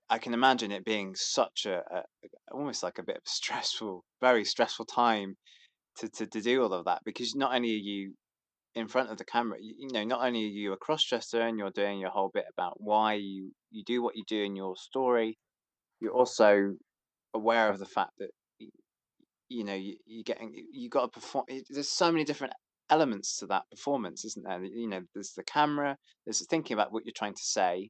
I 0.10 0.18
can 0.18 0.34
imagine 0.34 0.72
it 0.72 0.86
being 0.86 1.16
such 1.16 1.66
a, 1.66 1.84
a 1.92 2.04
almost 2.52 2.84
like 2.84 3.00
a 3.00 3.04
bit 3.04 3.18
of 3.18 3.24
stressful, 3.26 4.04
very 4.22 4.46
stressful 4.46 4.86
time 4.86 5.36
to, 5.98 6.10
to, 6.10 6.28
to 6.28 6.42
do 6.42 6.64
all 6.64 6.74
of 6.74 6.86
that 6.86 7.02
because 7.06 7.36
not 7.36 7.54
only 7.54 7.72
are 7.72 7.78
you 7.78 8.14
in 8.76 8.88
front 8.88 9.12
of 9.12 9.18
the 9.18 9.26
camera, 9.26 9.58
you, 9.62 9.76
you 9.78 9.88
know, 9.92 10.04
not 10.04 10.26
only 10.26 10.46
are 10.46 10.48
you 10.48 10.74
a 10.74 10.78
cross 10.78 11.04
dresser 11.04 11.42
and 11.42 11.58
you're 11.58 11.72
doing 11.72 12.00
your 12.00 12.10
whole 12.10 12.32
bit 12.34 12.46
about 12.58 12.76
why 12.78 13.14
you, 13.14 13.52
you 13.72 13.84
do 13.84 14.02
what 14.02 14.16
you 14.16 14.24
do 14.28 14.42
in 14.42 14.56
your 14.56 14.76
story, 14.76 15.38
you're 16.00 16.14
also 16.14 16.74
aware 17.34 17.70
of 17.70 17.80
the 17.80 17.86
fact 17.86 18.12
that 18.20 18.30
you 19.50 19.64
know 19.64 19.76
you, 19.76 19.96
you're 20.06 20.24
getting 20.24 20.54
you 20.72 20.90
got 20.90 21.14
to 21.14 21.20
perform. 21.20 21.46
There's 21.70 21.90
so 21.90 22.12
many 22.12 22.24
different 22.24 22.54
elements 22.90 23.38
to 23.38 23.48
that 23.48 23.64
performance, 23.72 24.26
isn't 24.26 24.46
there? 24.46 24.64
You 24.64 24.88
know, 24.90 25.02
there's 25.14 25.34
the 25.34 25.44
camera, 25.44 25.98
there's 26.26 26.46
thinking 26.48 26.74
about 26.74 26.92
what 26.92 27.06
you're 27.06 27.14
trying 27.16 27.36
to 27.36 27.44
say, 27.44 27.90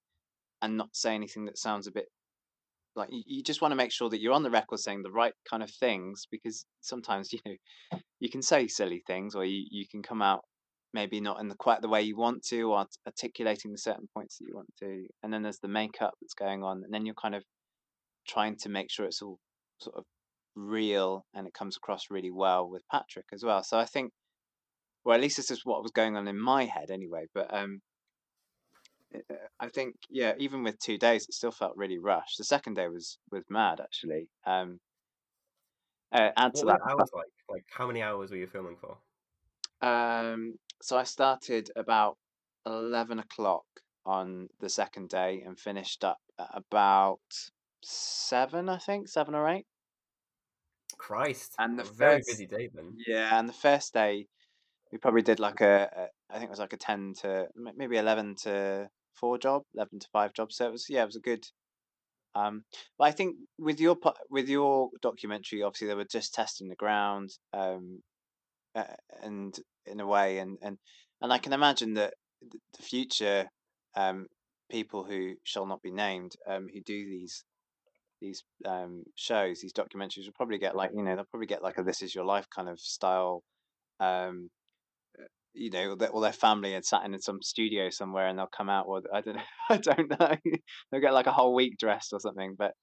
and 0.64 0.78
not 0.78 0.96
say 0.96 1.14
anything 1.14 1.46
that 1.46 1.58
sounds 1.58 1.86
a 1.86 1.92
bit 1.92 2.06
like 2.96 3.10
you, 3.12 3.44
just 3.44 3.62
want 3.62 3.72
to 3.72 3.76
make 3.76 3.92
sure 3.92 4.10
that 4.10 4.22
you're 4.22 4.34
on 4.34 4.44
the 4.44 4.50
record 4.50 4.80
saying 4.80 5.02
the 5.04 5.12
right 5.12 5.34
kind 5.50 5.62
of 5.62 5.70
things 5.70 6.26
because 6.32 6.66
sometimes 6.82 7.34
you 7.34 7.40
know 7.46 8.00
you 8.20 8.30
can 8.30 8.42
say 8.42 8.68
silly 8.68 9.04
things 9.06 9.36
or 9.36 9.44
you, 9.44 9.66
you 9.70 9.86
can 9.88 10.02
come 10.02 10.22
out 10.22 10.42
maybe 10.94 11.20
not 11.20 11.40
in 11.40 11.50
the 11.50 11.56
quite 11.56 11.82
the 11.82 11.90
way 11.90 12.02
you 12.02 12.16
want 12.16 12.44
to 12.44 12.72
or 12.72 12.86
articulating 13.06 13.72
the 13.72 13.78
certain 13.78 14.08
points 14.16 14.38
that 14.38 14.46
you 14.48 14.56
want 14.56 14.72
to 14.80 15.06
and 15.22 15.34
then 15.34 15.44
there's 15.44 15.60
the 15.60 15.68
makeup 15.68 16.14
that's 16.22 16.36
going 16.36 16.64
on 16.64 16.82
and 16.84 16.94
then 16.94 17.06
you're 17.06 17.16
kind 17.16 17.36
of 17.36 17.44
trying 18.28 18.56
to 18.56 18.70
make 18.70 18.90
sure 18.90 19.06
it's 19.06 19.22
all 19.22 19.40
sort 19.80 19.98
of 19.98 20.06
real 20.56 21.26
and 21.34 21.48
it 21.48 21.54
comes 21.54 21.76
across 21.76 22.06
really 22.10 22.32
well 22.32 22.70
with 22.70 22.84
Patrick 22.92 23.26
as 23.34 23.44
well. 23.44 23.64
So 23.64 23.78
I 23.78 23.86
think 23.86 24.12
well 25.04 25.16
at 25.16 25.22
least 25.22 25.36
this 25.36 25.52
is 25.52 25.66
what 25.66 25.82
was 25.82 25.92
going 25.92 26.16
on 26.16 26.28
in 26.28 26.40
my 26.40 26.64
head 26.66 26.90
anyway 26.90 27.26
but 27.34 27.54
um 27.54 27.82
I 29.60 29.70
think 29.70 29.96
yeah, 30.10 30.34
even 30.38 30.64
with 30.64 30.80
two 30.80 30.98
days, 30.98 31.26
it 31.28 31.34
still 31.34 31.52
felt 31.52 31.78
really 31.78 32.00
rushed. 32.00 32.38
The 32.38 32.44
second 32.44 32.76
day 32.76 32.88
was 32.88 33.18
was 33.32 33.44
mad 33.50 33.80
actually. 33.80 34.30
Um, 34.46 34.80
uh, 36.12 36.30
add 36.38 36.54
to 36.56 36.66
what 36.66 36.80
that, 36.80 36.92
hours 36.92 37.10
like 37.14 37.28
like 37.50 37.66
how 37.72 37.88
many 37.88 38.02
hours 38.02 38.32
were 38.32 38.38
you 38.38 38.48
filming 38.48 38.78
for? 38.78 38.98
Um, 39.88 40.56
so 40.82 40.98
I 40.98 41.04
started 41.04 41.70
about 41.76 42.18
eleven 42.66 43.20
o'clock 43.20 43.66
on 44.06 44.50
the 44.60 44.70
second 44.70 45.10
day 45.10 45.44
and 45.46 45.60
finished 45.60 46.04
up 46.04 46.20
at 46.40 46.50
about 46.54 47.20
seven, 47.84 48.70
I 48.70 48.78
think, 48.78 49.08
seven 49.08 49.36
or 49.36 49.48
eight. 49.48 49.66
Christ, 50.98 51.54
and 51.60 51.78
the 51.78 51.84
very 51.84 52.18
first, 52.18 52.28
busy 52.28 52.46
day 52.46 52.70
then. 52.74 52.96
Yeah, 53.08 53.38
and 53.38 53.50
the 53.50 53.54
first 53.54 53.94
day 53.94 54.28
we 54.92 54.98
probably 54.98 55.24
did 55.24 55.40
like 55.40 55.62
a, 55.62 55.90
a 55.96 56.34
I 56.34 56.34
think 56.34 56.46
it 56.46 56.50
was 56.52 56.60
like 56.60 56.74
a 56.74 56.78
ten 56.78 57.14
to 57.22 57.48
maybe 57.76 57.98
eleven 57.98 58.36
to 58.44 58.90
four 59.16 59.38
job, 59.38 59.64
eleven 59.76 60.00
to 60.00 60.08
five 60.12 60.34
job. 60.34 60.52
So 60.52 60.66
it 60.68 60.72
was 60.72 60.88
yeah, 60.90 61.04
it 61.04 61.08
was 61.08 61.16
a 61.16 61.22
good. 61.22 61.46
Um, 62.36 62.64
but 62.98 63.06
I 63.06 63.12
think 63.12 63.36
with 63.60 63.80
your 63.80 63.98
with 64.30 64.50
your 64.50 64.90
documentary, 65.02 65.62
obviously 65.62 65.88
they 65.88 65.96
were 65.96 66.06
just 66.06 66.34
testing 66.34 66.68
the 66.68 66.76
ground, 66.76 67.30
um, 67.54 68.02
uh, 68.76 68.86
and 69.22 69.56
in 69.86 70.00
a 70.00 70.08
way, 70.08 70.40
and 70.40 70.58
and 70.62 70.78
and 71.22 71.32
I 71.32 71.38
can 71.38 71.54
imagine 71.54 71.94
that 71.96 72.16
the 72.42 72.84
future 72.84 73.48
um, 73.96 74.28
people 74.70 75.04
who 75.04 75.36
shall 75.44 75.66
not 75.66 75.82
be 75.82 75.92
named 75.92 76.34
um, 76.48 76.68
who 76.74 76.82
do 76.82 77.06
these 77.06 77.44
these 78.22 78.44
um, 78.66 79.04
shows, 79.16 79.60
these 79.60 79.74
documentaries, 79.74 80.26
will 80.26 80.34
probably 80.36 80.58
get 80.58 80.76
like 80.76 80.92
you 80.96 81.04
know 81.04 81.16
they'll 81.16 81.26
probably 81.26 81.48
get 81.48 81.64
like 81.64 81.78
a 81.78 81.84
"This 81.84 82.02
Is 82.02 82.16
Your 82.16 82.26
Life" 82.26 82.48
kind 82.54 82.70
of 82.70 82.80
style 82.80 83.44
um, 84.00 84.50
you 85.54 85.70
know, 85.70 85.96
that 85.96 86.12
all 86.12 86.22
their 86.22 86.34
family 86.34 86.74
had 86.74 86.86
sat 86.86 87.06
in 87.06 87.20
some 87.20 87.42
studio 87.42 87.90
somewhere, 87.90 88.28
and 88.28 88.38
they'll 88.38 88.48
come 88.48 88.70
out. 88.70 88.86
Or 88.88 89.02
I 89.14 89.22
don't 89.22 89.36
know, 89.36 89.42
I 89.70 89.78
don't 89.78 90.10
know. 90.10 90.36
they'll 90.92 91.02
get 91.02 91.14
like 91.14 91.28
a 91.28 91.32
whole 91.32 91.54
week 91.54 91.78
dressed 91.78 92.14
or 92.14 92.20
something. 92.20 92.56
But 92.58 92.74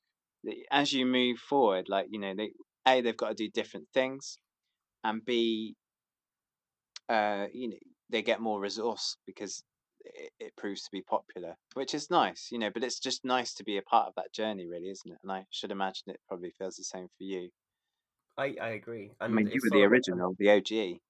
as 0.71 0.93
you 0.93 1.07
move 1.07 1.39
forward, 1.39 1.87
like 1.89 2.07
you 2.11 2.21
know, 2.21 2.35
they 2.37 2.53
a 2.87 3.01
they've 3.01 3.17
got 3.17 3.29
to 3.29 3.35
do 3.35 3.49
different 3.49 3.89
things, 3.93 4.39
and 5.05 5.25
b, 5.25 5.75
uh, 7.09 7.47
you 7.53 7.71
know, 7.71 7.77
they 8.11 8.23
get 8.23 8.41
more 8.41 8.61
resource 8.61 9.17
because 9.27 9.63
it, 10.05 10.31
it 10.39 10.57
proves 10.57 10.83
to 10.83 10.91
be 10.93 11.03
popular, 11.03 11.55
which 11.75 11.95
is 11.95 12.11
nice, 12.11 12.49
you 12.51 12.59
know. 12.59 12.71
But 12.73 12.85
it's 12.85 13.01
just 13.01 13.25
nice 13.25 13.55
to 13.55 13.65
be 13.65 13.79
a 13.79 13.83
part 13.83 14.09
of 14.09 14.15
that 14.17 14.33
journey, 14.33 14.67
really, 14.67 14.91
isn't 14.91 15.13
it? 15.13 15.19
And 15.23 15.33
I 15.33 15.45
should 15.51 15.73
imagine 15.73 16.05
it 16.09 16.21
probably 16.29 16.53
feels 16.59 16.77
the 16.77 16.85
same 16.85 17.09
for 17.19 17.25
you. 17.25 17.51
I 18.39 18.57
I 18.61 18.69
agree. 18.71 19.11
And 19.21 19.33
I 19.33 19.37
mean, 19.37 19.47
you 19.49 19.61
were 19.63 19.77
the 19.77 19.85
original, 19.85 20.35
the 20.39 20.51
OG. 20.51 21.01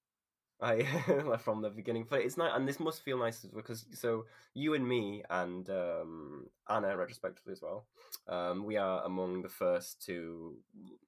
I 0.63 0.83
from 1.43 1.63
the 1.63 1.71
beginning, 1.71 2.07
but 2.09 2.21
it's 2.21 2.37
nice, 2.37 2.53
and 2.55 2.69
this 2.69 2.81
must 2.81 3.03
feel 3.03 3.19
nice 3.19 3.47
because 3.55 3.87
so 3.95 4.27
you 4.55 4.75
and 4.75 4.87
me 4.87 5.23
and 5.31 5.69
um, 5.71 6.47
Anna, 6.69 6.97
retrospectively 6.97 7.53
as 7.53 7.63
well, 7.63 7.87
um, 8.29 8.65
we 8.65 8.77
are 8.77 9.05
among 9.05 9.43
the 9.43 9.49
first 9.49 10.05
to 10.07 10.55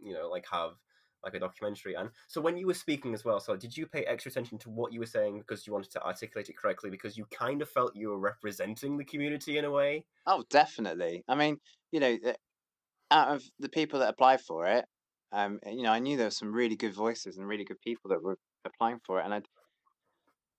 you 0.01 0.15
know 0.15 0.29
like 0.29 0.47
have 0.51 0.73
like 1.25 1.35
a 1.35 1.39
documentary. 1.39 1.95
And 1.95 2.11
so 2.29 2.41
when 2.41 2.57
you 2.57 2.67
were 2.67 2.75
speaking 2.75 3.15
as 3.15 3.25
well, 3.25 3.41
so 3.41 3.57
did 3.57 3.77
you 3.77 3.87
pay 3.87 4.05
extra 4.05 4.31
attention 4.31 4.59
to 4.59 4.71
what 4.71 4.93
you 4.93 5.01
were 5.01 5.07
saying 5.07 5.39
because 5.39 5.67
you 5.67 5.73
wanted 5.73 5.93
to 5.93 6.03
articulate 6.03 6.49
it 6.49 6.57
correctly 6.57 6.91
because 6.91 7.17
you 7.17 7.27
kind 7.27 7.63
of 7.63 7.69
felt 7.69 7.95
you 7.95 8.09
were 8.09 8.19
representing 8.19 8.97
the 8.97 9.05
community 9.05 9.59
in 9.59 9.65
a 9.65 9.71
way? 9.71 10.05
Oh, 10.27 10.45
definitely. 10.51 11.23
I 11.29 11.35
mean, 11.35 11.59
you 11.93 12.01
know, 12.01 12.19
out 13.11 13.29
of 13.29 13.43
the 13.61 13.69
people 13.69 14.01
that 14.01 14.09
applied 14.09 14.41
for 14.41 14.67
it, 14.67 14.85
um, 15.33 15.61
you 15.67 15.83
know, 15.83 15.93
I 15.93 15.99
knew 15.99 16.17
there 16.17 16.27
were 16.27 16.31
some 16.31 16.53
really 16.53 16.77
good 16.77 16.95
voices 16.95 17.39
and 17.39 17.47
really 17.47 17.65
good 17.65 17.81
people 17.81 18.11
that 18.11 18.23
were 18.23 18.37
applying 18.65 19.01
for 19.07 19.21
it. 19.21 19.25
And 19.25 19.35
I'd, 19.35 19.47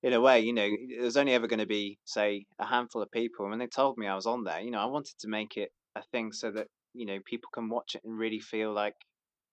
in 0.01 0.13
a 0.13 0.21
way, 0.21 0.41
you 0.41 0.53
know, 0.53 0.69
there's 0.99 1.17
only 1.17 1.33
ever 1.33 1.47
going 1.47 1.59
to 1.59 1.65
be, 1.65 1.97
say, 2.05 2.45
a 2.59 2.65
handful 2.65 3.01
of 3.01 3.11
people. 3.11 3.45
And 3.45 3.51
when 3.51 3.59
they 3.59 3.67
told 3.67 3.97
me 3.97 4.07
I 4.07 4.15
was 4.15 4.25
on 4.25 4.43
there, 4.43 4.59
you 4.59 4.71
know, 4.71 4.79
I 4.79 4.85
wanted 4.85 5.15
to 5.19 5.29
make 5.29 5.55
it 5.57 5.71
a 5.95 6.03
thing 6.11 6.31
so 6.31 6.51
that, 6.51 6.67
you 6.93 7.05
know, 7.05 7.19
people 7.25 7.49
can 7.53 7.69
watch 7.69 7.95
it 7.95 8.01
and 8.03 8.17
really 8.17 8.39
feel 8.39 8.73
like, 8.73 8.95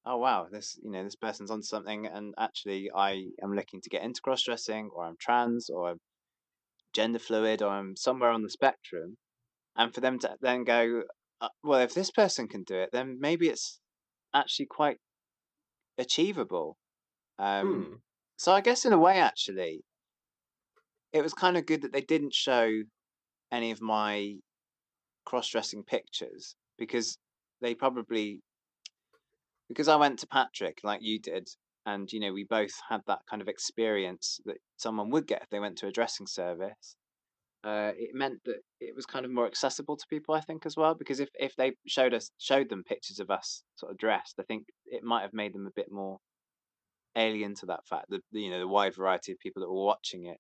oh, 0.04 0.16
wow, 0.16 0.46
this, 0.50 0.78
you 0.82 0.90
know, 0.90 1.04
this 1.04 1.16
person's 1.16 1.50
on 1.50 1.62
something. 1.62 2.06
And 2.06 2.34
actually, 2.38 2.90
I 2.94 3.26
am 3.42 3.54
looking 3.54 3.80
to 3.82 3.90
get 3.90 4.02
into 4.02 4.20
cross 4.20 4.42
dressing 4.42 4.90
or 4.92 5.04
I'm 5.04 5.16
trans 5.20 5.70
or 5.70 5.90
I'm 5.90 6.00
gender 6.94 7.18
fluid 7.18 7.62
or 7.62 7.68
I'm 7.68 7.96
somewhere 7.96 8.30
on 8.30 8.42
the 8.42 8.50
spectrum. 8.50 9.16
And 9.76 9.94
for 9.94 10.00
them 10.00 10.18
to 10.20 10.36
then 10.40 10.64
go, 10.64 11.02
uh, 11.40 11.48
well, 11.62 11.80
if 11.80 11.94
this 11.94 12.10
person 12.10 12.48
can 12.48 12.64
do 12.64 12.74
it, 12.74 12.90
then 12.92 13.18
maybe 13.20 13.48
it's 13.48 13.78
actually 14.34 14.66
quite 14.66 14.98
achievable. 15.96 16.76
Um, 17.38 17.66
hmm. 17.66 17.94
So 18.40 18.55
I 18.55 18.62
guess 18.62 18.87
in 18.87 18.94
a 18.94 18.98
way, 18.98 19.18
actually, 19.18 19.85
it 21.12 21.20
was 21.20 21.35
kind 21.35 21.59
of 21.59 21.66
good 21.66 21.83
that 21.83 21.92
they 21.92 22.00
didn't 22.00 22.33
show 22.33 22.70
any 23.53 23.70
of 23.70 23.83
my 23.83 24.37
cross-dressing 25.26 25.85
pictures 25.85 26.57
because 26.79 27.18
they 27.61 27.74
probably 27.74 28.40
because 29.68 29.88
I 29.88 29.96
went 29.96 30.20
to 30.20 30.26
Patrick 30.26 30.79
like 30.83 31.00
you 31.03 31.20
did, 31.20 31.50
and 31.85 32.11
you 32.11 32.18
know 32.18 32.33
we 32.33 32.44
both 32.44 32.72
had 32.88 33.03
that 33.09 33.18
kind 33.29 33.42
of 33.42 33.48
experience 33.48 34.40
that 34.46 34.57
someone 34.79 35.11
would 35.11 35.26
get 35.26 35.42
if 35.42 35.50
they 35.50 35.61
went 35.61 35.76
to 35.76 35.88
a 35.88 35.92
dressing 35.92 36.26
service. 36.26 36.96
Uh, 37.62 37.92
it 37.94 38.14
meant 38.14 38.38
that 38.46 38.61
it 38.81 38.96
was 38.96 39.05
kind 39.05 39.26
of 39.26 39.31
more 39.31 39.46
accessible 39.46 39.98
to 39.98 40.07
people, 40.09 40.35
I 40.35 40.40
think, 40.40 40.64
as 40.64 40.79
well. 40.79 40.94
Because 40.94 41.20
if, 41.20 41.29
if 41.35 41.55
they 41.57 41.72
showed 41.87 42.14
us 42.14 42.31
showed 42.38 42.70
them 42.70 42.85
pictures 42.85 43.20
of 43.20 43.31
us 43.31 43.64
sort 43.74 43.92
of 43.92 43.98
dressed, 43.98 44.37
I 44.40 44.44
think 44.44 44.64
it 44.87 45.05
might 45.05 45.20
have 45.20 45.35
made 45.35 45.53
them 45.53 45.66
a 45.66 45.76
bit 45.76 45.92
more 45.92 46.20
alien 47.16 47.55
to 47.57 47.66
that 47.66 47.87
fact 47.87 48.07
that 48.11 48.23
you 48.33 48.51
know 48.51 48.59
the 48.61 48.68
wide 48.68 48.94
variety 48.94 49.33
of 49.33 49.38
people 49.38 49.61
that 49.62 49.68
were 49.70 49.85
watching 49.85 50.27
it 50.27 50.38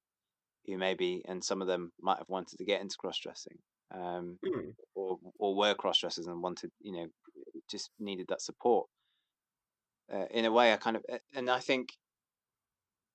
who 0.66 0.78
maybe 0.78 1.22
and 1.26 1.42
some 1.44 1.60
of 1.62 1.68
them 1.68 1.92
might 2.00 2.18
have 2.18 2.28
wanted 2.28 2.58
to 2.58 2.64
get 2.64 2.80
into 2.80 2.96
cross 2.98 3.18
dressing 3.18 3.58
um, 3.92 4.38
Mm. 4.44 4.74
or 4.94 5.18
or 5.38 5.56
were 5.56 5.74
cross 5.74 5.98
dressers 6.00 6.26
and 6.26 6.42
wanted 6.42 6.70
you 6.80 6.92
know 6.92 7.06
just 7.70 7.90
needed 7.98 8.26
that 8.28 8.42
support. 8.42 8.88
Uh, 10.12 10.26
in 10.30 10.44
a 10.44 10.50
way, 10.52 10.72
I 10.72 10.76
kind 10.76 10.96
of 10.96 11.04
and 11.34 11.48
I 11.48 11.60
think 11.60 11.90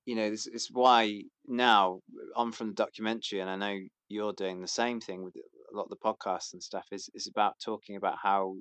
you 0.05 0.15
know 0.15 0.29
this 0.29 0.47
is 0.47 0.69
why 0.71 1.23
now 1.47 2.01
I'm 2.35 2.51
from 2.51 2.67
the 2.69 2.73
documentary 2.73 3.39
and 3.39 3.49
I 3.49 3.55
know 3.55 3.79
you're 4.09 4.33
doing 4.33 4.61
the 4.61 4.67
same 4.67 5.01
thing 5.01 5.23
with 5.23 5.35
a 5.35 5.75
lot 5.75 5.83
of 5.83 5.89
the 5.89 5.97
podcasts 5.97 6.53
and 6.53 6.61
stuff 6.61 6.87
is 6.91 7.09
is 7.13 7.27
about 7.27 7.55
talking 7.59 7.95
about 7.95 8.17
how 8.21 8.55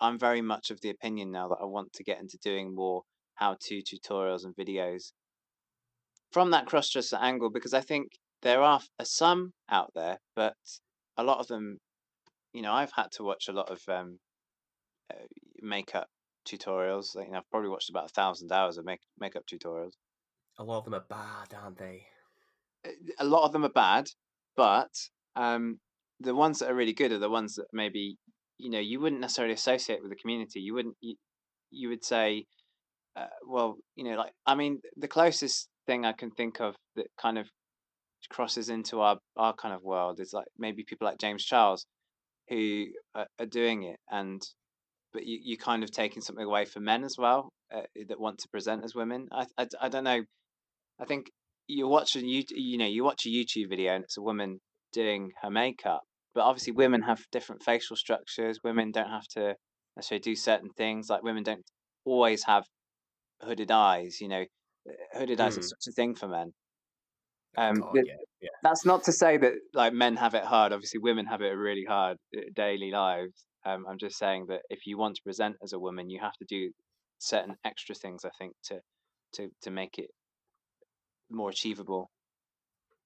I'm 0.00 0.18
very 0.18 0.40
much 0.42 0.70
of 0.70 0.80
the 0.80 0.90
opinion 0.90 1.30
now 1.30 1.48
that 1.48 1.58
I 1.60 1.64
want 1.64 1.92
to 1.94 2.04
get 2.04 2.20
into 2.20 2.38
doing 2.38 2.74
more 2.74 3.02
how 3.36 3.56
to 3.62 3.82
tutorials 3.82 4.44
and 4.44 4.54
videos 4.56 5.12
from 6.30 6.50
that 6.52 6.66
cross 6.66 6.90
dresser 6.90 7.16
angle 7.16 7.50
because 7.50 7.74
I 7.74 7.80
think 7.80 8.12
there 8.42 8.62
are 8.62 8.80
uh, 8.98 9.04
some 9.04 9.54
out 9.68 9.92
there, 9.94 10.18
but 10.36 10.56
a 11.16 11.24
lot 11.24 11.38
of 11.40 11.46
them, 11.48 11.78
you 12.52 12.62
know, 12.62 12.72
I've 12.72 12.92
had 12.92 13.12
to 13.12 13.24
watch 13.24 13.48
a 13.48 13.52
lot 13.52 13.70
of 13.70 13.82
um, 13.88 14.20
uh, 15.12 15.26
makeup 15.60 16.08
tutorials. 16.46 17.14
Like, 17.14 17.26
you 17.26 17.32
know, 17.32 17.38
I've 17.38 17.50
probably 17.50 17.70
watched 17.70 17.90
about 17.90 18.06
a 18.06 18.14
thousand 18.14 18.52
hours 18.52 18.78
of 18.78 18.84
make 18.84 19.00
makeup 19.18 19.44
tutorials. 19.46 19.92
A 20.58 20.64
lot 20.64 20.78
of 20.78 20.84
them 20.84 20.94
are 20.94 21.00
bad, 21.00 21.54
aren't 21.54 21.78
they? 21.78 22.08
Uh, 22.84 22.90
A 23.18 23.24
lot 23.24 23.44
of 23.44 23.52
them 23.52 23.64
are 23.64 23.70
bad, 23.72 24.06
but 24.56 24.92
um, 25.34 25.80
the 26.20 26.34
ones 26.34 26.58
that 26.58 26.70
are 26.70 26.74
really 26.74 26.92
good 26.94 27.12
are 27.12 27.18
the 27.18 27.30
ones 27.30 27.54
that 27.56 27.68
maybe 27.72 28.18
you 28.58 28.70
know 28.70 28.78
you 28.80 29.00
wouldn't 29.00 29.20
necessarily 29.20 29.54
associate 29.54 30.00
with 30.02 30.10
the 30.10 30.16
community. 30.16 30.60
You 30.60 30.74
wouldn't. 30.74 30.96
You, 31.00 31.16
you 31.70 31.88
would 31.88 32.04
say, 32.04 32.46
uh, 33.16 33.26
well, 33.46 33.76
you 33.94 34.04
know, 34.04 34.16
like 34.16 34.32
I 34.46 34.54
mean, 34.54 34.80
the 34.96 35.08
closest 35.08 35.68
thing 35.86 36.04
I 36.04 36.12
can 36.12 36.30
think 36.30 36.60
of 36.60 36.74
that 36.96 37.06
kind 37.20 37.38
of 37.38 37.48
crosses 38.30 38.68
into 38.68 39.00
our 39.00 39.18
our 39.36 39.54
kind 39.54 39.74
of 39.74 39.82
world 39.82 40.20
is 40.20 40.32
like 40.32 40.46
maybe 40.58 40.84
people 40.84 41.06
like 41.06 41.18
James 41.18 41.44
Charles 41.44 41.86
who 42.48 42.86
are, 43.14 43.26
are 43.38 43.46
doing 43.46 43.84
it, 43.84 43.98
and 44.10 44.42
but 45.12 45.26
you 45.26 45.38
you 45.42 45.56
kind 45.56 45.82
of 45.82 45.90
taking 45.90 46.22
something 46.22 46.44
away 46.44 46.64
for 46.64 46.80
men 46.80 47.04
as 47.04 47.16
well 47.18 47.50
uh, 47.74 47.82
that 48.08 48.20
want 48.20 48.38
to 48.38 48.48
present 48.48 48.84
as 48.84 48.94
women. 48.94 49.28
I, 49.32 49.46
I 49.56 49.66
I 49.80 49.88
don't 49.88 50.04
know. 50.04 50.24
I 51.00 51.04
think 51.04 51.30
you 51.68 51.88
watch 51.88 52.16
a 52.16 52.20
you 52.20 52.44
you 52.50 52.78
know 52.78 52.86
you 52.86 53.04
watch 53.04 53.26
a 53.26 53.30
YouTube 53.30 53.70
video 53.70 53.94
and 53.94 54.04
it's 54.04 54.18
a 54.18 54.22
woman 54.22 54.60
doing 54.92 55.32
her 55.42 55.50
makeup, 55.50 56.02
but 56.34 56.42
obviously 56.42 56.72
women 56.72 57.02
have 57.02 57.20
different 57.32 57.62
facial 57.62 57.96
structures. 57.96 58.60
Women 58.62 58.92
don't 58.92 59.10
have 59.10 59.26
to 59.28 59.54
necessarily 59.96 60.20
do 60.20 60.36
certain 60.36 60.70
things. 60.76 61.08
Like 61.08 61.22
women 61.22 61.42
don't 61.42 61.64
always 62.04 62.44
have 62.44 62.64
hooded 63.40 63.70
eyes. 63.70 64.20
You 64.20 64.28
know, 64.28 64.46
Uh, 64.88 65.18
hooded 65.18 65.40
eyes 65.40 65.56
Mm. 65.56 65.58
is 65.58 65.70
such 65.70 65.86
a 65.88 65.92
thing 65.92 66.14
for 66.14 66.28
men. 66.28 66.54
Oh, 67.56 67.62
Um, 67.64 67.82
God, 67.82 67.98
yeah, 68.02 68.16
yeah. 68.40 68.50
that's 68.62 68.84
not 68.86 69.04
to 69.04 69.12
say 69.12 69.36
that 69.38 69.54
like 69.74 69.92
men 69.92 70.16
have 70.16 70.34
it 70.34 70.44
hard. 70.44 70.72
Obviously, 70.72 71.00
women 71.00 71.26
have 71.26 71.42
it 71.42 71.50
really 71.50 71.84
hard 71.84 72.18
uh, 72.36 72.42
daily 72.54 72.90
lives. 72.90 73.46
Um, 73.64 73.86
I'm 73.88 73.98
just 73.98 74.18
saying 74.18 74.46
that 74.48 74.62
if 74.70 74.86
you 74.86 74.98
want 74.98 75.16
to 75.16 75.22
present 75.22 75.56
as 75.62 75.72
a 75.72 75.78
woman, 75.80 76.10
you 76.10 76.20
have 76.20 76.36
to 76.38 76.46
do 76.48 76.72
certain 77.18 77.56
extra 77.64 77.94
things. 77.94 78.24
I 78.24 78.30
think 78.38 78.54
to 78.64 78.80
to 79.34 79.50
to 79.62 79.70
make 79.70 79.98
it 79.98 80.10
more 81.30 81.50
achievable. 81.50 82.10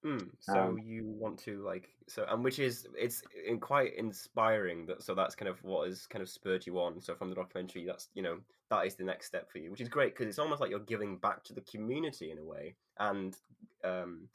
Mm, 0.04 0.30
so 0.40 0.64
Um, 0.64 0.76
you 0.76 1.06
want 1.06 1.38
to 1.40 1.62
like 1.62 1.94
so 2.08 2.24
and 2.26 2.42
which 2.42 2.58
is 2.58 2.88
it's 2.96 3.22
in 3.46 3.60
quite 3.60 3.94
inspiring 3.94 4.86
that 4.86 5.02
so 5.02 5.14
that's 5.14 5.34
kind 5.34 5.48
of 5.50 5.62
what 5.62 5.88
has 5.88 6.06
kind 6.06 6.22
of 6.22 6.30
spurred 6.30 6.66
you 6.66 6.80
on 6.80 7.02
so 7.02 7.14
from 7.14 7.28
the 7.28 7.34
documentary 7.34 7.84
that's 7.84 8.08
you 8.14 8.22
know 8.22 8.40
that 8.70 8.86
is 8.86 8.94
the 8.94 9.04
next 9.04 9.26
step 9.26 9.50
for 9.50 9.58
you 9.58 9.70
which 9.70 9.80
is 9.80 9.88
great 9.88 10.14
because 10.14 10.26
it's 10.26 10.38
almost 10.38 10.60
like 10.60 10.70
you're 10.70 10.78
giving 10.80 11.16
back 11.18 11.42
to 11.44 11.52
the 11.52 11.60
community 11.62 12.30
in 12.30 12.38
a 12.38 12.44
way 12.44 12.74
and 12.98 13.36
um 13.84 14.28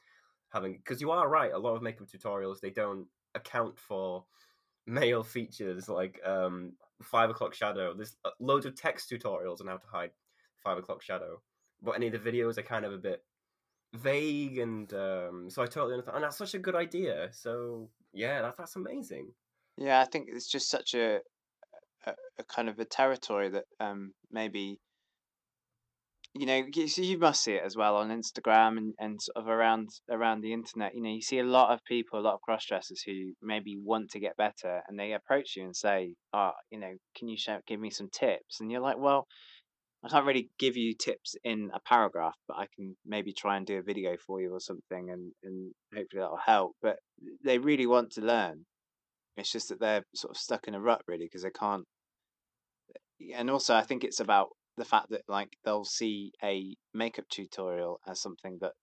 having 0.50 0.74
because 0.74 1.02
you 1.02 1.12
are 1.12 1.28
right 1.28 1.54
a 1.54 1.58
lot 1.58 1.76
of 1.76 1.82
makeup 1.82 2.08
tutorials 2.08 2.60
they 2.60 2.69
don't 2.69 3.08
account 3.34 3.78
for 3.78 4.24
male 4.88 5.24
features 5.24 5.89
like 5.89 6.19
um 6.26 6.74
five 7.02 7.30
o'clock 7.30 7.54
shadow. 7.54 7.93
There's 7.93 8.15
uh, 8.24 8.30
loads 8.39 8.65
of 8.65 8.74
text 8.74 9.10
tutorials 9.10 9.60
on 9.60 9.67
how 9.67 9.78
to 9.78 9.88
hide 9.88 10.12
five 10.63 10.78
o'clock 10.78 11.02
shadow 11.02 11.41
but 11.82 11.91
any 11.91 12.08
of 12.08 12.13
the 12.13 12.32
videos 12.32 12.58
are 12.58 12.63
kind 12.63 12.86
of 12.86 12.93
a 12.93 12.98
bit 12.98 13.24
vague 13.93 14.58
and 14.58 14.93
um 14.93 15.50
so 15.50 15.62
i 15.62 15.65
totally 15.65 15.93
understand 15.93 16.15
and 16.15 16.24
that's 16.26 16.38
such 16.38 16.54
a 16.54 16.60
good 16.60 16.76
idea 16.76 17.30
so 17.32 17.89
yeah 18.13 18.41
that's 18.41 18.58
that's 18.58 18.76
amazing. 18.76 19.28
Yeah, 19.78 20.00
I 20.00 20.06
think 20.06 20.30
it's 20.32 20.48
just 20.48 20.69
such 20.69 20.93
a, 20.93 21.19
a 22.39 22.44
kind 22.44 22.70
of 22.70 22.80
a 22.80 22.86
territory 22.86 23.50
that 23.50 23.65
um 23.80 24.12
maybe 24.32 24.80
you 26.34 26.46
know 26.46 26.63
you, 26.74 26.86
you 26.98 27.18
must 27.18 27.44
see 27.44 27.54
it 27.54 27.63
as 27.63 27.78
well 27.78 27.96
on 27.96 28.10
Instagram 28.10 28.78
and, 28.78 28.94
and 29.00 29.22
sort 29.22 29.38
of 29.38 29.48
around 29.48 29.89
around 30.12 30.41
the 30.41 30.54
internet. 30.54 30.94
You 30.94 31.02
know, 31.02 31.10
you 31.10 31.22
see 31.22 31.39
a 31.39 31.44
lot 31.44 31.74
of 31.74 31.84
people, 31.86 32.20
a 32.20 32.22
lot 32.22 32.34
of 32.36 32.41
cross 32.41 32.65
dressers 32.65 33.02
who 33.06 33.34
maybe 33.41 33.78
want 33.82 34.12
to 34.12 34.20
get 34.20 34.36
better, 34.38 34.82
and 34.88 35.00
they 35.00 35.13
approach 35.13 35.56
you 35.56 35.63
and 35.63 35.76
say, 35.76 36.13
"Ah, 36.34 36.54
you 36.70 36.80
know, 36.80 36.94
can 37.18 37.30
you 37.30 37.38
show, 37.38 37.60
give 37.68 37.80
me 37.80 37.89
some 37.89 38.10
tips?" 38.12 38.60
And 38.60 38.70
you're 38.72 38.82
like, 38.82 38.98
"Well, 38.98 39.28
I 40.04 40.10
can't 40.10 40.26
really 40.26 40.50
give 40.60 40.78
you 40.78 40.94
tips 40.96 41.36
in 41.44 41.72
a 41.74 41.80
paragraph, 41.82 42.36
but 42.48 42.58
I 42.58 42.68
can 42.76 42.96
maybe 43.06 43.34
try 43.34 43.58
and 43.58 43.65
do 43.65 43.80
a 43.80 43.84
video 43.84 44.18
for 44.18 44.41
you 44.41 44.54
or 44.54 44.60
something, 44.60 45.10
and 45.10 45.32
and 45.44 45.74
hopefully 45.96 46.22
that'll 46.22 46.38
help." 46.38 46.76
But 46.82 47.00
they 47.44 47.60
really 47.60 47.88
want 47.88 48.12
to 48.13 48.22
learn. 48.22 48.65
It's 49.38 49.52
just 49.52 49.70
that 49.70 49.80
they're 49.80 50.04
sort 50.15 50.32
of 50.32 50.38
stuck 50.38 50.68
in 50.68 50.76
a 50.76 50.82
rut, 50.82 51.02
really, 51.08 51.26
because 51.26 51.44
they 51.44 51.52
can't. 51.52 51.86
And 53.36 53.49
also, 53.49 53.75
I 53.75 53.84
think 53.84 54.04
it's 54.04 54.19
about 54.19 54.49
the 54.78 54.86
fact 54.86 55.10
that 55.10 55.21
like 55.28 55.58
they'll 55.63 55.86
see 55.86 56.32
a 56.43 56.75
makeup 56.93 57.25
tutorial 57.30 57.99
as 58.08 58.21
something 58.21 58.58
that 58.62 58.73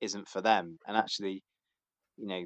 isn't 0.00 0.28
for 0.28 0.40
them, 0.40 0.78
and 0.86 0.96
actually, 0.96 1.42
you 2.16 2.26
know, 2.26 2.44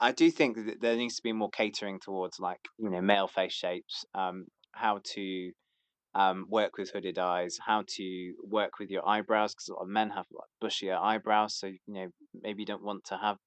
I 0.00 0.12
do 0.12 0.30
think 0.30 0.56
that 0.66 0.80
there 0.80 0.96
needs 0.96 1.16
to 1.16 1.22
be 1.22 1.32
more 1.32 1.50
catering 1.50 2.00
towards 2.00 2.38
like 2.38 2.60
you 2.78 2.90
know 2.90 3.00
male 3.00 3.28
face 3.28 3.52
shapes, 3.52 4.04
um, 4.14 4.46
how 4.72 5.00
to 5.14 5.52
um, 6.14 6.46
work 6.48 6.76
with 6.76 6.90
hooded 6.90 7.18
eyes, 7.18 7.58
how 7.64 7.84
to 7.96 8.34
work 8.42 8.78
with 8.78 8.90
your 8.90 9.08
eyebrows, 9.08 9.54
because 9.54 9.68
a 9.68 9.74
lot 9.74 9.82
of 9.82 9.88
men 9.88 10.10
have 10.10 10.26
like 10.32 10.50
bushier 10.70 11.00
eyebrows, 11.00 11.56
so 11.56 11.68
you 11.68 11.78
know 11.86 12.08
maybe 12.34 12.62
you 12.62 12.66
don't 12.66 12.84
want 12.84 13.04
to 13.04 13.16
have 13.16 13.38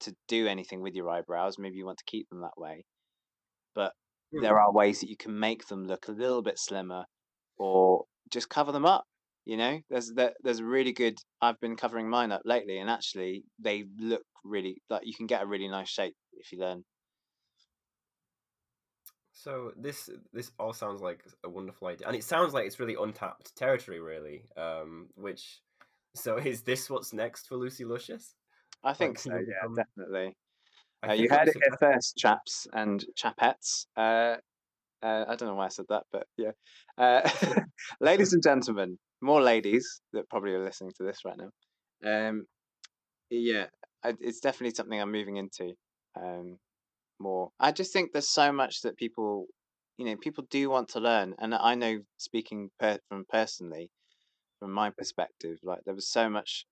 to 0.00 0.14
do 0.28 0.46
anything 0.46 0.80
with 0.80 0.94
your 0.94 1.10
eyebrows. 1.10 1.58
Maybe 1.58 1.76
you 1.76 1.86
want 1.86 1.98
to 1.98 2.04
keep 2.06 2.28
them 2.30 2.40
that 2.40 2.56
way, 2.56 2.84
but 3.74 3.92
there 4.40 4.58
are 4.60 4.72
ways 4.72 5.00
that 5.00 5.08
you 5.10 5.16
can 5.16 5.38
make 5.38 5.66
them 5.68 5.84
look 5.86 6.08
a 6.08 6.12
little 6.12 6.42
bit 6.42 6.58
slimmer, 6.58 7.06
or 7.56 8.06
just 8.30 8.48
cover 8.50 8.72
them 8.72 8.86
up. 8.86 9.06
You 9.44 9.56
know, 9.58 9.80
there's 9.90 10.12
there, 10.14 10.34
there's 10.42 10.60
a 10.60 10.64
really 10.64 10.92
good. 10.92 11.18
I've 11.40 11.60
been 11.60 11.76
covering 11.76 12.08
mine 12.08 12.32
up 12.32 12.42
lately, 12.44 12.78
and 12.78 12.90
actually 12.90 13.44
they 13.58 13.84
look 13.98 14.24
really 14.44 14.82
like 14.90 15.06
you 15.06 15.14
can 15.14 15.26
get 15.26 15.42
a 15.42 15.46
really 15.46 15.68
nice 15.68 15.88
shape 15.90 16.16
if 16.34 16.52
you 16.52 16.58
learn. 16.60 16.84
so 19.32 19.72
this 19.76 20.08
this 20.32 20.52
all 20.58 20.72
sounds 20.72 21.00
like 21.00 21.24
a 21.42 21.48
wonderful 21.48 21.88
idea 21.88 22.06
and 22.06 22.16
it 22.16 22.24
sounds 22.24 22.52
like 22.54 22.66
it's 22.66 22.78
really 22.78 22.94
untapped 22.94 23.54
territory 23.56 24.00
really 24.00 24.46
um 24.56 25.08
which 25.16 25.60
so 26.14 26.36
is 26.38 26.62
this 26.62 26.88
what's 26.90 27.12
next 27.12 27.46
for 27.48 27.56
lucy 27.56 27.84
luscious 27.84 28.36
I 28.84 28.92
think 28.94 29.18
Like, 29.18 29.18
so. 29.18 29.32
Yeah, 29.34 29.66
become- 29.66 29.74
definitely. 29.74 30.36
Uh, 31.06 31.12
you 31.12 31.28
heard 31.28 31.48
it 31.48 31.54
here 31.54 31.76
first, 31.78 32.16
chaps 32.16 32.66
and 32.72 33.04
chapettes. 33.16 33.86
Uh, 33.96 34.36
uh, 35.02 35.24
I 35.28 35.36
don't 35.36 35.48
know 35.48 35.54
why 35.54 35.66
I 35.66 35.68
said 35.68 35.86
that, 35.90 36.04
but 36.10 36.26
yeah. 36.36 36.52
Uh, 36.96 37.28
ladies 38.00 38.32
and 38.32 38.42
gentlemen, 38.42 38.98
more 39.20 39.42
ladies 39.42 40.00
that 40.12 40.28
probably 40.30 40.52
are 40.52 40.64
listening 40.64 40.92
to 40.96 41.04
this 41.04 41.18
right 41.24 41.36
now. 41.36 42.28
Um, 42.28 42.46
yeah, 43.30 43.66
I, 44.02 44.14
it's 44.20 44.40
definitely 44.40 44.74
something 44.74 45.00
I'm 45.00 45.12
moving 45.12 45.36
into 45.36 45.74
um, 46.16 46.58
more. 47.18 47.50
I 47.60 47.72
just 47.72 47.92
think 47.92 48.12
there's 48.12 48.28
so 48.28 48.52
much 48.52 48.82
that 48.82 48.96
people, 48.96 49.46
you 49.98 50.06
know, 50.06 50.16
people 50.16 50.44
do 50.50 50.70
want 50.70 50.90
to 50.90 51.00
learn, 51.00 51.34
and 51.38 51.54
I 51.54 51.74
know 51.74 51.98
speaking 52.16 52.70
per- 52.80 53.00
from 53.08 53.24
personally, 53.28 53.90
from 54.60 54.72
my 54.72 54.90
perspective, 54.90 55.58
like 55.62 55.80
there 55.84 55.94
was 55.94 56.08
so 56.08 56.30
much 56.30 56.66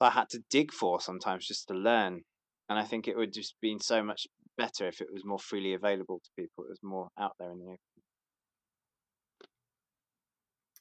I 0.00 0.10
had 0.10 0.30
to 0.30 0.42
dig 0.50 0.72
for 0.72 1.00
sometimes 1.00 1.46
just 1.46 1.68
to 1.68 1.74
learn. 1.74 2.22
And 2.70 2.78
I 2.78 2.84
think 2.84 3.08
it 3.08 3.16
would 3.16 3.32
just 3.32 3.56
been 3.60 3.80
so 3.80 4.00
much 4.00 4.28
better 4.56 4.86
if 4.86 5.00
it 5.00 5.12
was 5.12 5.24
more 5.24 5.40
freely 5.40 5.74
available 5.74 6.20
to 6.22 6.30
people. 6.40 6.64
It 6.64 6.70
was 6.70 6.78
more 6.82 7.08
out 7.18 7.32
there 7.40 7.50
in 7.50 7.58
the 7.58 7.64
open. 7.64 7.78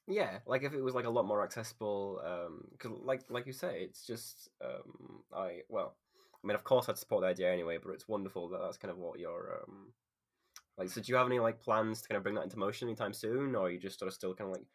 Yeah, 0.08 0.40
like 0.46 0.64
if 0.64 0.74
it 0.74 0.84
was 0.84 0.94
like 0.94 1.06
a 1.06 1.10
lot 1.10 1.26
more 1.28 1.44
accessible, 1.44 2.22
um, 2.24 2.62
cause 2.80 2.92
like 3.04 3.22
like 3.30 3.46
you 3.48 3.54
say, 3.54 3.82
it's 3.82 4.06
just 4.06 4.50
um, 4.64 5.24
I 5.34 5.62
well, 5.68 5.96
I 6.44 6.48
mean, 6.48 6.56
of 6.56 6.64
course, 6.64 6.90
I'd 6.90 6.98
support 6.98 7.22
the 7.22 7.28
idea 7.28 7.52
anyway, 7.52 7.78
but 7.84 7.92
it's 7.92 8.08
wonderful 8.08 8.50
that 8.50 8.62
that's 8.62 8.78
kind 8.78 8.92
of 8.92 8.98
what 8.98 9.20
you're 9.20 9.62
um, 9.64 9.94
like. 10.78 10.90
So, 10.90 11.02
do 11.02 11.12
you 11.12 11.16
have 11.16 11.28
any 11.28 11.40
like 11.40 11.62
plans 11.62 12.02
to 12.02 12.08
kind 12.08 12.18
of 12.18 12.24
bring 12.24 12.36
that 12.36 12.44
into 12.44 12.58
motion 12.58 12.88
anytime 12.88 13.14
soon, 13.14 13.56
or 13.56 13.68
are 13.68 13.70
you 13.72 13.80
just 13.80 14.00
sort 14.00 14.08
of 14.08 14.14
still 14.14 14.34
kind 14.34 14.50
of 14.50 14.58
like 14.58 14.66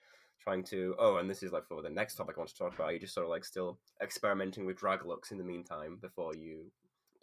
trying 0.40 0.62
to? 0.64 0.94
Oh, 0.98 1.16
and 1.16 1.28
this 1.28 1.42
is 1.42 1.52
like 1.52 1.66
for 1.66 1.82
the 1.82 1.90
next 1.90 2.14
topic 2.14 2.36
I 2.36 2.40
want 2.40 2.50
to 2.50 2.56
talk 2.56 2.74
about. 2.74 2.90
Are 2.90 2.92
you 2.92 3.00
just 3.00 3.14
sort 3.14 3.24
of 3.24 3.30
like 3.30 3.44
still 3.44 3.78
experimenting 4.02 4.66
with 4.66 4.78
drag 4.78 5.04
looks 5.04 5.32
in 5.32 5.38
the 5.38 5.44
meantime 5.44 5.98
before 6.00 6.34
you 6.36 6.70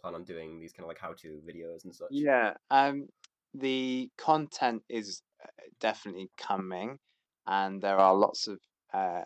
plan 0.02 0.14
on 0.14 0.24
doing 0.24 0.60
these 0.60 0.72
kind 0.72 0.84
of 0.84 0.88
like 0.88 0.98
how-to 0.98 1.42
videos 1.46 1.84
and 1.84 1.94
such? 1.94 2.24
Yeah. 2.24 2.54
Um, 2.70 3.08
the 3.54 4.10
content 4.18 4.82
is 4.88 5.22
uh, 5.42 5.48
definitely 5.80 6.30
coming, 6.36 6.98
and 7.46 7.82
there 7.82 7.98
are 7.98 8.14
lots 8.14 8.48
of 8.48 8.60
uh, 8.92 9.24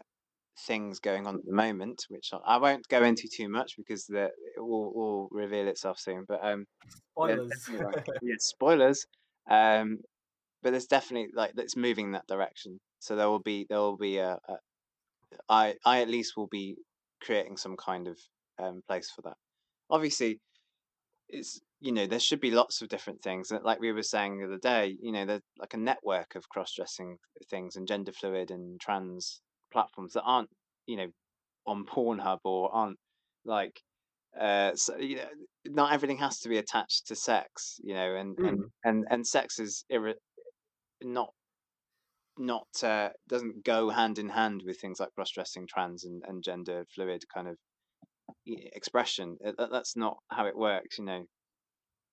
things 0.67 1.01
going 1.01 1.27
on 1.27 1.37
at 1.37 1.47
the 1.47 1.55
moment, 1.55 2.05
which 2.09 2.31
I- 2.35 2.59
won't 2.59 2.89
go 2.89 3.05
into 3.05 3.29
too 3.33 3.49
much 3.49 3.75
because 3.77 4.07
the 4.07 4.27
it 4.57 4.61
will, 4.61 4.95
will 4.95 5.29
reveal 5.33 5.69
itself 5.69 5.99
soon. 6.01 6.25
But 6.29 6.45
um, 6.45 6.67
Spoilers. 6.89 7.69
like, 7.69 7.97
yeah, 8.21 8.37
spoilers. 8.39 9.07
Um, 9.51 9.99
but 10.63 10.71
there's 10.73 10.87
definitely 10.87 11.31
like 11.35 11.53
it's 11.59 11.77
moving 11.77 12.07
in 12.07 12.13
that 12.13 12.27
direction. 12.29 12.81
So 13.01 13.17
there 13.17 13.29
will 13.29 13.41
be 13.43 13.67
there 13.69 13.79
will 13.81 13.97
be 13.99 14.19
a, 14.19 14.39
a 14.49 14.57
I 15.49 15.77
I 15.85 16.03
at 16.03 16.09
least 16.09 16.37
will 16.37 16.47
be 16.49 16.77
creating 17.21 17.57
some 17.57 17.77
kind 17.77 18.07
of 18.09 18.19
um 18.59 18.83
place 18.87 19.11
for 19.11 19.23
that. 19.23 19.37
Obviously, 19.91 20.41
it's 21.29 21.61
you 21.81 21.93
know 21.93 22.07
there 22.07 22.21
should 22.21 22.41
be 22.41 22.51
lots 22.51 22.81
of 22.83 22.89
different 22.89 23.23
things 23.23 23.51
and 23.51 23.63
like 23.65 23.81
we 23.81 23.93
were 23.93 24.03
saying 24.03 24.39
the 24.39 24.47
other 24.47 24.59
day 24.59 24.97
you 25.01 25.13
know 25.13 25.27
there's 25.27 25.43
like 25.59 25.75
a 25.75 25.79
network 25.79 26.35
of 26.35 26.49
cross-dressing 26.49 27.17
things 27.51 27.77
and 27.77 27.87
gender 27.89 28.13
fluid 28.13 28.51
and 28.51 28.81
trans 28.81 29.41
platforms 29.73 30.13
that 30.13 30.23
aren't 30.23 30.51
you 30.87 30.97
know 30.97 31.09
on 31.67 31.85
pornhub 31.93 32.39
or 32.45 32.73
aren't 32.75 32.99
like 33.45 33.81
uh 34.41 34.75
so, 34.75 34.97
you 34.97 35.17
know 35.17 35.29
not 35.67 35.93
everything 35.93 36.19
has 36.19 36.39
to 36.41 36.49
be 36.49 36.59
attached 36.59 37.07
to 37.07 37.15
sex 37.17 37.79
you 37.83 37.95
know 37.95 38.15
and 38.15 38.39
and 38.39 38.59
Mm. 38.59 38.71
and, 38.85 39.05
and 39.11 39.27
sex 39.27 39.59
is 39.59 39.85
irre- 39.93 40.15
not 41.03 41.31
not 42.39 42.69
uh, 42.83 43.11
doesn't 43.29 43.65
go 43.65 43.89
hand 43.91 44.19
in 44.19 44.29
hand 44.29 44.63
with 44.67 44.79
things 44.79 45.01
like 45.01 45.15
cross-dressing 45.15 45.67
trans 45.67 46.05
and, 46.05 46.23
and 46.27 46.43
gender 46.43 46.85
fluid 46.95 47.23
kind 47.33 47.49
of 47.49 47.57
expression 48.47 49.37
Uh, 49.45 49.53
that, 49.59 49.71
that's 49.71 49.97
not 49.97 50.17
how 50.31 50.47
it 50.47 50.57
works 50.57 50.99
you 50.99 51.05
know 51.05 51.25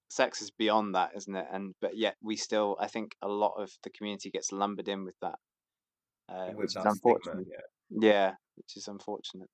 sex 0.10 0.42
is 0.42 0.52
beyond 0.52 0.96
that 0.96 1.12
isn't 1.16 1.36
it 1.36 1.46
and 1.52 1.74
but 1.82 1.98
yet 1.98 2.16
we 2.22 2.36
still 2.36 2.78
i 2.80 2.88
think 2.88 3.16
a 3.22 3.28
lot 3.28 3.54
of 3.58 3.72
the 3.84 3.90
community 3.90 4.30
gets 4.30 4.52
lumbered 4.52 4.88
in 4.88 5.04
with 5.06 5.16
that 5.22 5.36
uh, 6.30 6.48
With 6.50 6.58
which 6.58 6.68
is 6.68 6.74
that 6.76 6.94
stigma, 6.94 7.12
unfortunate 7.14 7.48
yeah. 7.90 8.10
yeah 8.10 8.32
which 8.56 8.78
is 8.78 8.88
unfortunate 8.88 9.50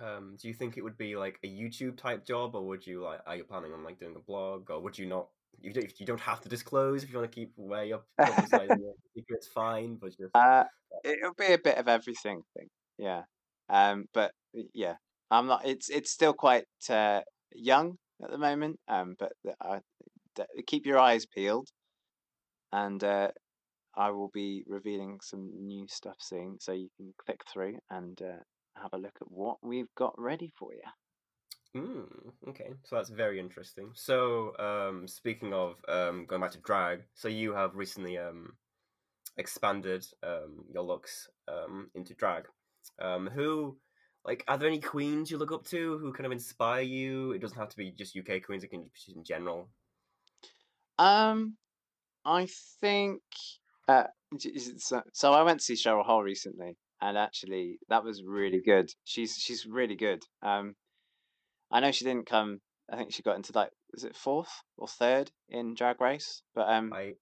Um, 0.00 0.36
do 0.40 0.48
you 0.48 0.54
think 0.54 0.76
it 0.76 0.84
would 0.84 0.98
be 0.98 1.16
like 1.16 1.38
a 1.42 1.48
YouTube 1.48 1.96
type 1.96 2.26
job, 2.26 2.54
or 2.54 2.62
would 2.66 2.86
you 2.86 3.02
like? 3.02 3.20
Are 3.26 3.36
you 3.36 3.44
planning 3.44 3.72
on 3.72 3.82
like 3.82 3.98
doing 3.98 4.14
a 4.14 4.20
blog, 4.20 4.70
or 4.70 4.78
would 4.82 4.98
you 4.98 5.06
not? 5.06 5.28
You 5.58 5.72
don't, 5.72 5.90
you 5.98 6.04
don't 6.04 6.20
have 6.20 6.42
to 6.42 6.50
disclose 6.50 7.02
if 7.02 7.10
you 7.10 7.18
want 7.18 7.32
to 7.32 7.34
keep 7.34 7.52
way 7.56 7.94
up 7.94 8.04
secrets. 9.16 9.46
Fine, 9.46 9.96
but 9.96 10.10
just 10.10 10.36
uh 10.36 10.64
it'll 11.02 11.32
be 11.34 11.52
a 11.52 11.58
bit 11.58 11.78
of 11.78 11.88
everything 11.88 12.42
I 12.44 12.58
think 12.58 12.70
yeah 12.98 13.22
um 13.68 14.06
but 14.12 14.32
yeah 14.74 14.96
i'm 15.30 15.46
not 15.46 15.66
it's 15.66 15.88
it's 15.88 16.10
still 16.10 16.32
quite 16.32 16.64
uh 16.90 17.20
young 17.54 17.96
at 18.22 18.30
the 18.30 18.38
moment 18.38 18.78
um 18.88 19.16
but 19.18 19.32
I, 19.60 19.80
keep 20.66 20.86
your 20.86 20.98
eyes 20.98 21.26
peeled 21.26 21.68
and 22.72 23.02
uh 23.02 23.28
i 23.96 24.10
will 24.10 24.30
be 24.32 24.64
revealing 24.66 25.18
some 25.22 25.50
new 25.58 25.86
stuff 25.88 26.16
soon 26.18 26.58
so 26.60 26.72
you 26.72 26.88
can 26.96 27.12
click 27.24 27.40
through 27.52 27.78
and 27.90 28.20
uh 28.20 28.42
have 28.80 28.92
a 28.92 28.98
look 28.98 29.16
at 29.20 29.30
what 29.30 29.56
we've 29.62 29.94
got 29.96 30.14
ready 30.18 30.52
for 30.58 30.72
you 30.74 30.82
Mm, 31.76 32.06
okay, 32.48 32.70
so 32.84 32.96
that's 32.96 33.10
very 33.10 33.38
interesting. 33.38 33.90
So, 33.92 34.56
um, 34.58 35.06
speaking 35.06 35.52
of 35.52 35.76
um, 35.88 36.24
going 36.26 36.40
back 36.40 36.52
to 36.52 36.58
drag, 36.60 37.02
so 37.14 37.28
you 37.28 37.52
have 37.52 37.74
recently 37.74 38.16
um, 38.16 38.54
expanded 39.36 40.06
um, 40.22 40.64
your 40.72 40.84
looks 40.84 41.28
um, 41.48 41.90
into 41.94 42.14
drag. 42.14 42.44
Um, 42.98 43.28
who, 43.28 43.76
like, 44.26 44.44
are 44.48 44.58
there 44.58 44.68
any 44.68 44.80
queens 44.80 45.30
you 45.30 45.38
look 45.38 45.52
up 45.52 45.64
to 45.66 45.98
who 45.98 46.12
kind 46.12 46.26
of 46.26 46.32
inspire 46.32 46.82
you? 46.82 47.32
It 47.32 47.40
doesn't 47.40 47.58
have 47.58 47.68
to 47.70 47.76
be 47.76 47.92
just 47.92 48.16
UK 48.16 48.42
queens; 48.42 48.64
it 48.64 48.68
can 48.68 48.90
just 48.94 49.06
be 49.06 49.14
in 49.14 49.24
general. 49.24 49.68
Um, 50.98 51.56
I 52.24 52.48
think 52.80 53.20
uh, 53.88 54.04
j- 54.38 54.50
is 54.50 54.68
it 54.68 54.80
so, 54.80 55.02
so 55.12 55.32
I 55.32 55.42
went 55.42 55.60
to 55.60 55.64
see 55.64 55.74
Cheryl 55.74 56.04
Hole 56.04 56.22
recently, 56.22 56.76
and 57.00 57.16
actually 57.16 57.78
that 57.88 58.04
was 58.04 58.22
really 58.24 58.60
good. 58.60 58.90
She's 59.04 59.36
she's 59.36 59.66
really 59.66 59.96
good. 59.96 60.22
Um, 60.42 60.74
I 61.70 61.80
know 61.80 61.92
she 61.92 62.04
didn't 62.04 62.26
come. 62.26 62.60
I 62.90 62.96
think 62.96 63.12
she 63.12 63.22
got 63.22 63.36
into 63.36 63.52
like 63.54 63.70
was 63.92 64.04
it 64.04 64.16
fourth 64.16 64.62
or 64.76 64.88
third 64.88 65.30
in 65.48 65.74
Drag 65.74 66.00
Race, 66.00 66.42
but 66.54 66.68
um, 66.68 66.92
I, 66.92 67.14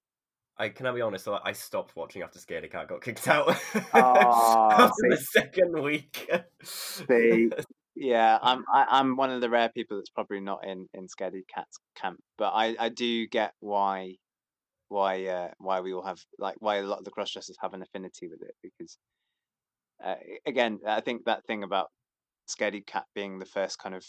I 0.57 0.69
can 0.69 0.85
I 0.85 0.91
be 0.91 1.01
honest? 1.01 1.27
I 1.27 1.39
I 1.43 1.51
stopped 1.51 1.95
watching 1.95 2.21
after 2.21 2.39
Scaredy 2.39 2.71
Kat 2.71 2.87
got 2.87 3.01
kicked 3.01 3.27
out 3.27 3.55
Aw, 3.93 4.71
after 4.71 5.09
the 5.09 5.17
second 5.17 5.81
week. 5.81 6.29
See, 6.63 7.49
yeah, 7.95 8.39
I'm 8.41 8.63
I, 8.73 8.85
I'm 8.89 9.17
one 9.17 9.31
of 9.31 9.41
the 9.41 9.49
rare 9.49 9.69
people 9.69 9.97
that's 9.97 10.09
probably 10.09 10.39
not 10.39 10.65
in 10.65 10.87
in 10.93 11.07
Scaredy 11.07 11.41
Kat's 11.53 11.77
camp, 11.95 12.19
but 12.37 12.51
I 12.53 12.75
I 12.79 12.89
do 12.89 13.27
get 13.27 13.53
why 13.59 14.15
why 14.89 15.25
uh 15.25 15.49
why 15.57 15.81
we 15.81 15.93
all 15.93 16.05
have 16.05 16.19
like 16.39 16.55
why 16.59 16.77
a 16.77 16.83
lot 16.83 16.99
of 16.99 17.05
the 17.05 17.11
cross 17.11 17.31
dressers 17.31 17.57
have 17.61 17.73
an 17.73 17.81
affinity 17.81 18.27
with 18.27 18.41
it 18.41 18.55
because 18.61 18.97
uh, 20.03 20.15
again 20.45 20.79
I 20.87 21.01
think 21.01 21.25
that 21.25 21.45
thing 21.45 21.63
about 21.63 21.89
Scaredy 22.47 22.85
Kat 22.85 23.05
being 23.15 23.39
the 23.39 23.45
first 23.45 23.79
kind 23.79 23.95
of 23.95 24.05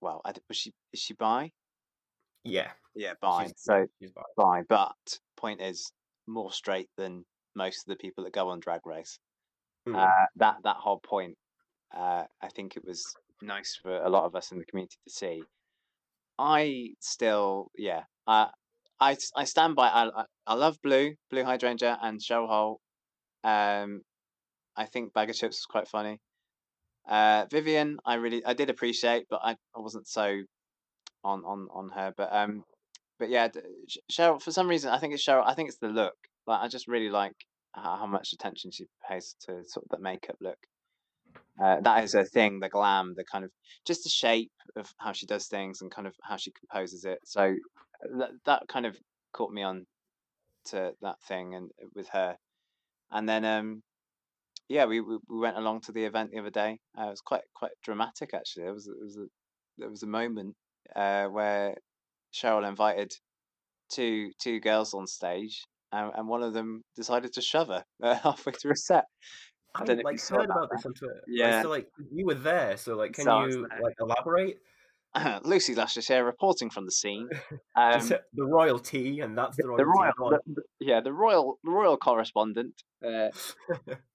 well 0.00 0.20
I, 0.24 0.32
was 0.48 0.56
she 0.56 0.72
is 0.92 1.00
she 1.00 1.14
bi 1.14 1.50
yeah, 2.44 2.72
yeah 2.94 3.14
by 3.20 3.50
so 3.56 3.86
she's 3.98 4.12
bi 4.36 4.62
but 4.68 5.18
point 5.42 5.60
is 5.60 5.92
more 6.26 6.52
straight 6.52 6.88
than 6.96 7.24
most 7.54 7.78
of 7.84 7.90
the 7.92 7.96
people 8.04 8.24
that 8.24 8.32
go 8.32 8.48
on 8.48 8.60
Drag 8.60 8.80
Race 8.86 9.18
Mm. 9.88 9.96
uh, 9.96 10.26
that 10.36 10.56
that 10.62 10.76
whole 10.76 11.00
point 11.00 11.36
uh, 11.94 12.24
I 12.40 12.48
think 12.54 12.76
it 12.76 12.84
was 12.86 13.02
nice 13.42 13.76
for 13.82 13.94
a 13.96 14.08
lot 14.08 14.24
of 14.24 14.34
us 14.36 14.52
in 14.52 14.58
the 14.58 14.64
community 14.64 14.96
to 15.06 15.12
see. 15.12 15.42
I 16.38 16.90
still, 17.00 17.70
yeah, 17.76 18.04
uh, 18.26 18.48
I 19.00 19.12
s- 19.12 19.32
I 19.36 19.44
stand 19.44 19.74
by. 19.76 19.88
I 19.88 20.02
I, 20.22 20.24
I 20.46 20.54
love 20.54 20.76
Blue, 20.82 21.14
Blue 21.30 21.44
Hydrangea, 21.44 21.98
and 22.02 22.20
Cheryl 22.20 22.48
Hole. 22.48 22.80
Um, 23.44 24.02
I 24.76 24.86
think 24.86 25.12
Baga 25.12 25.32
Chipz 25.32 25.56
was 25.58 25.66
quite 25.68 25.88
funny. 25.88 26.18
Uh, 27.06 27.46
Vivienne, 27.50 27.98
I 28.06 28.14
really 28.14 28.44
I 28.44 28.54
did 28.54 28.70
appreciate, 28.70 29.26
but 29.28 29.40
I, 29.42 29.52
I 29.76 29.80
wasn't 29.80 30.06
so 30.08 30.26
on 31.24 31.44
on 31.44 31.68
on 31.72 31.88
her. 31.90 32.14
But 32.16 32.32
um, 32.32 32.64
but 33.22 33.30
yeah, 33.30 33.46
Cheryl 34.10 34.42
for 34.42 34.50
some 34.50 34.66
reason 34.66 34.90
I 34.90 34.98
think 34.98 35.14
it's 35.14 35.24
Cheryl. 35.24 35.44
I 35.46 35.54
think 35.54 35.68
it's 35.68 35.78
the 35.78 35.86
look. 35.86 36.16
Like 36.48 36.60
I 36.60 36.66
just 36.66 36.88
really 36.88 37.08
like 37.08 37.36
how, 37.72 37.98
how 37.98 38.06
much 38.06 38.32
attention 38.32 38.72
she 38.72 38.86
pays 39.08 39.36
to 39.42 39.62
sort 39.64 39.84
of 39.84 39.90
that 39.90 40.00
makeup 40.00 40.34
look. 40.40 40.58
Uh, 41.62 41.80
that 41.82 42.02
is 42.02 42.14
her 42.14 42.24
thing, 42.24 42.58
the 42.58 42.68
glam, 42.68 43.14
the 43.16 43.22
kind 43.30 43.44
of 43.44 43.52
just 43.86 44.02
the 44.02 44.10
shape 44.10 44.50
of 44.74 44.92
how 44.98 45.12
she 45.12 45.26
does 45.26 45.46
things 45.46 45.82
and 45.82 45.92
kind 45.92 46.08
of 46.08 46.14
how 46.24 46.36
she 46.36 46.50
composes 46.50 47.04
it. 47.04 47.20
So 47.24 47.54
that 48.18 48.30
that 48.44 48.62
kind 48.66 48.86
of 48.86 48.96
caught 49.32 49.52
me 49.52 49.62
on 49.62 49.86
to 50.70 50.90
that 51.00 51.22
thing 51.28 51.54
and 51.54 51.70
uh, 51.80 51.86
with 51.94 52.08
her. 52.08 52.34
And 53.12 53.28
then 53.28 53.44
um 53.44 53.82
yeah, 54.68 54.86
we 54.86 55.00
we, 55.00 55.18
we 55.28 55.38
went 55.38 55.56
along 55.56 55.82
to 55.82 55.92
the 55.92 56.06
event 56.06 56.32
the 56.32 56.40
other 56.40 56.50
day. 56.50 56.80
Uh, 56.98 57.04
it 57.04 57.10
was 57.10 57.20
quite 57.20 57.44
quite 57.54 57.70
dramatic 57.84 58.30
actually. 58.34 58.64
There 58.64 58.74
was 58.74 58.88
it 58.88 59.00
was 59.00 59.16
a 59.16 59.26
there 59.78 59.90
was 59.90 60.02
a 60.02 60.08
moment 60.08 60.56
uh 60.96 61.26
where 61.26 61.76
Cheryl 62.32 62.68
invited 62.68 63.12
two 63.90 64.30
two 64.40 64.60
girls 64.60 64.94
on 64.94 65.06
stage. 65.06 65.62
And, 65.94 66.10
and 66.16 66.26
one 66.26 66.42
of 66.42 66.54
them 66.54 66.82
decided 66.96 67.34
to 67.34 67.42
shove 67.42 67.68
her 67.68 67.84
uh, 68.02 68.14
halfway 68.14 68.52
through 68.54 68.72
a 68.72 68.76
set. 68.76 69.04
I 69.74 69.82
I 69.84 69.94
like 69.94 70.20
heard 70.20 70.44
about 70.46 70.68
this 70.74 70.84
on 70.86 70.94
Twitter. 70.94 71.22
Yeah. 71.28 71.62
so 71.62 71.68
like 71.70 71.86
you 72.10 72.26
were 72.26 72.34
there, 72.34 72.76
so 72.76 72.94
like 72.96 73.12
can 73.14 73.24
So 73.24 73.46
you 73.46 73.66
like 73.82 73.94
elaborate? 74.00 74.58
Lucy 75.44 75.74
Lashes 75.74 76.08
here 76.08 76.24
reporting 76.24 76.70
from 76.70 76.84
the 76.86 76.90
scene. 76.92 77.28
Um, 77.74 78.06
the 78.34 78.44
royal 78.44 78.78
tea, 78.78 79.20
and 79.20 79.36
that's 79.36 79.56
the 79.56 79.66
royal, 79.66 79.78
the 79.78 79.86
royal. 79.86 80.12
The, 80.30 80.40
the- 80.46 80.62
yeah, 80.78 81.00
the 81.00 81.12
royal, 81.12 81.58
the 81.64 81.70
royal 81.70 81.96
correspondent. 81.96 82.74
Uh, 83.02 83.28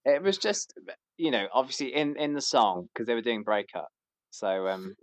it 0.06 0.22
was 0.22 0.38
just, 0.38 0.74
you 1.18 1.32
know, 1.32 1.48
obviously 1.52 1.94
in 1.96 2.16
in 2.18 2.34
the 2.34 2.42
song 2.42 2.88
because 2.94 3.08
they 3.08 3.16
were 3.16 3.22
doing 3.22 3.42
breakup. 3.42 3.88
So 4.30 4.68
um, 4.68 4.96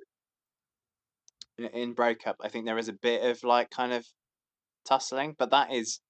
in- 1.58 1.64
in 1.66 1.92
breakup, 1.94 2.36
I 2.40 2.48
think 2.48 2.64
there 2.64 2.78
is 2.78 2.88
a 2.88 2.92
bit 2.92 3.22
of 3.24 3.42
like 3.44 3.70
kind 3.70 3.92
of 3.92 4.06
tussling, 4.84 5.34
but 5.38 5.50
that 5.50 5.72
is 5.72 6.00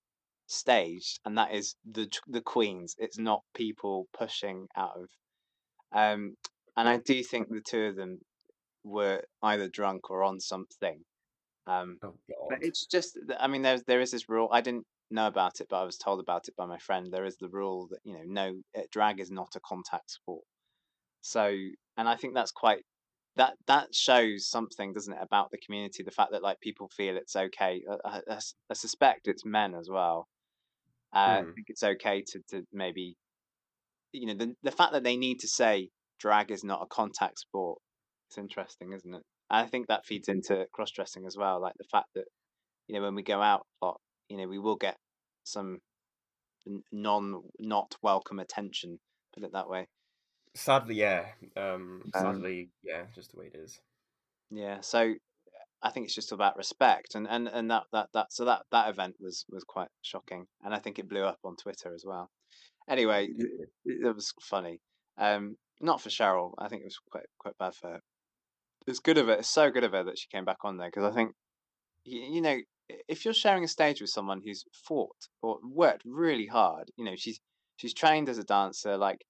staged 0.46 1.20
and 1.24 1.38
that 1.38 1.52
is 1.52 1.76
the 1.85 2.09
the 2.26 2.42
queens. 2.42 2.94
It's 2.98 3.18
not 3.18 3.44
people 3.54 4.09
pushing 4.12 4.68
out 4.76 4.96
of. 4.96 5.11
Um, 5.92 6.37
and 6.76 6.88
I 6.88 6.98
do 6.98 7.22
think 7.22 7.48
the 7.48 7.61
two 7.61 7.85
of 7.87 7.96
them 7.96 8.18
were 8.85 9.22
either 9.42 9.68
drunk 9.68 10.11
or 10.11 10.22
on 10.22 10.40
something. 10.40 11.04
Um, 11.66 11.98
oh 12.02 12.14
But 12.48 12.59
god. 12.59 12.59
it's 12.62 12.87
just, 12.87 13.18
I 13.38 13.46
mean, 13.46 13.62
there's 13.62 13.83
there 13.85 14.00
is 14.00 14.11
this 14.11 14.28
rule. 14.28 14.48
I 14.52 14.61
didn't 14.61 14.87
know 15.11 15.26
about 15.26 15.61
it, 15.61 15.68
but 15.70 15.80
I 15.80 15.85
was 15.85 15.96
told 15.98 16.20
about 16.20 16.48
it 16.48 16.57
by 16.57 16.66
my 16.66 16.78
friend. 16.78 17.07
There 17.11 17.24
is 17.24 17.37
the 17.37 17.48
rule 17.48 17.88
that 17.90 18.00
you 18.04 18.14
know, 18.14 18.24
no, 18.24 18.62
uh, 18.76 18.83
drag 18.90 19.20
is 19.20 19.30
not 19.30 19.57
a 19.57 19.61
contact 19.61 20.11
sport. 20.11 20.44
So, 21.22 21.46
and 21.96 22.09
I 22.09 22.16
think 22.16 22.35
that's 22.35 22.52
quite 22.52 22.85
that 23.37 23.55
that 23.66 23.94
shows 23.94 24.49
something, 24.49 24.92
doesn't 24.92 25.12
it, 25.12 25.18
about 25.23 25.51
the 25.51 25.59
community? 25.59 26.03
The 26.03 26.11
fact 26.11 26.33
that 26.33 26.42
like 26.42 26.61
people 26.61 26.88
feel 26.88 27.16
it's 27.16 27.37
okay. 27.37 27.83
I 28.05 28.75
suspect 28.75 29.29
it's 29.29 29.44
men 29.44 29.75
as 29.75 29.88
well. 29.90 30.29
Uh, 31.14 31.42
I 31.42 31.42
Hmm. 31.42 31.51
think 31.55 31.66
it's 31.68 31.83
okay 31.83 32.23
to 32.29 32.40
to 32.51 32.64
maybe, 32.73 33.16
you 34.12 34.27
know, 34.27 34.35
the 34.35 34.55
the 34.62 34.73
fact 34.73 34.92
that 34.92 35.05
they 35.05 35.16
need 35.16 35.40
to 35.40 35.49
say 35.49 35.90
drag 36.18 36.51
is 36.51 36.64
not 36.64 36.83
a 36.83 36.87
contact 36.87 37.38
sport. 37.40 37.81
It's 38.29 38.38
interesting, 38.38 38.92
isn't 38.92 39.14
it? 39.14 39.23
I 39.51 39.66
think 39.66 39.88
that 39.88 40.07
feeds 40.07 40.29
into 40.29 40.66
cross 40.73 40.90
dressing 40.90 41.27
as 41.27 41.37
well. 41.37 41.61
Like 41.61 41.75
the 41.79 41.85
fact 41.90 42.09
that 42.14 42.27
you 42.88 42.97
know 42.97 43.03
when 43.03 43.14
we 43.14 43.23
go 43.23 43.42
out 43.42 43.66
a 43.83 43.87
lot, 43.87 44.01
you 44.29 44.38
know, 44.38 44.49
we 44.49 44.59
will 44.59 44.77
get 44.77 44.97
some 45.44 45.81
non 46.92 47.42
not 47.59 47.94
welcome 48.03 48.38
attention. 48.40 48.99
Put 49.35 49.44
it 49.44 49.53
that 49.53 49.68
way. 49.68 49.88
Sadly, 50.55 50.95
yeah. 50.97 51.27
Um, 51.57 52.03
Um, 52.14 52.37
sadly, 52.37 52.71
yeah, 52.83 53.07
just 53.14 53.33
the 53.33 53.38
way 53.38 53.47
it 53.47 53.57
is. 53.57 53.81
Yeah, 54.51 54.81
so 54.81 55.14
I 55.83 55.90
think 55.90 56.07
it's 56.07 56.14
just 56.14 56.33
about 56.33 56.57
respect, 56.57 57.14
and 57.14 57.27
and 57.29 57.49
and 57.49 57.71
that 57.71 57.85
that 57.93 58.09
that 58.14 58.33
so 58.33 58.45
that 58.45 58.62
that 58.71 58.88
event 58.88 59.17
was 59.21 59.45
was 59.49 59.64
quite 59.64 59.88
shocking, 60.03 60.47
and 60.62 60.75
I 60.75 60.79
think 60.79 60.99
it 60.99 61.09
blew 61.09 61.25
up 61.25 61.40
on 61.45 61.57
Twitter 61.57 61.95
as 61.95 62.05
well. 62.07 62.31
Anyway, 62.88 63.29
It 63.37 63.69
it, 63.85 64.14
was 64.14 64.33
funny. 64.40 64.81
Um, 65.19 65.57
not 65.81 66.01
for 66.01 66.09
Cheryl. 66.11 66.53
I 66.59 66.69
think 66.69 66.83
it 66.83 66.87
was 66.87 66.99
quite 67.11 67.27
quite 67.38 67.59
bad 67.59 67.75
for 67.75 67.90
her. 67.90 68.01
It's 68.87 69.01
good 69.01 69.19
of 69.19 69.27
her. 69.27 69.35
It's 69.35 69.49
so 69.49 69.71
good 69.71 69.85
of 69.85 69.93
her 69.93 70.05
that 70.05 70.19
she 70.19 70.29
came 70.29 70.45
back 70.45 70.64
on 70.64 70.77
there 70.77 70.88
because 70.88 71.05
I 71.11 71.14
think 71.14 71.33
you, 72.05 72.21
you 72.21 72.40
know 72.40 72.59
if 73.09 73.25
you're 73.25 73.35
sharing 73.35 73.64
a 73.64 73.69
stage 73.69 74.01
with 74.01 74.11
someone 74.11 74.43
who's 74.45 74.64
fought 74.73 75.17
or 75.43 75.59
worked 75.64 76.03
really 76.05 76.47
hard, 76.47 76.90
you 76.97 77.05
know 77.05 77.17
she's 77.17 77.40
she's 77.77 77.95
trained 77.95 78.29
as 78.29 78.38
a 78.38 78.45
dancer, 78.45 78.97
like 78.97 79.25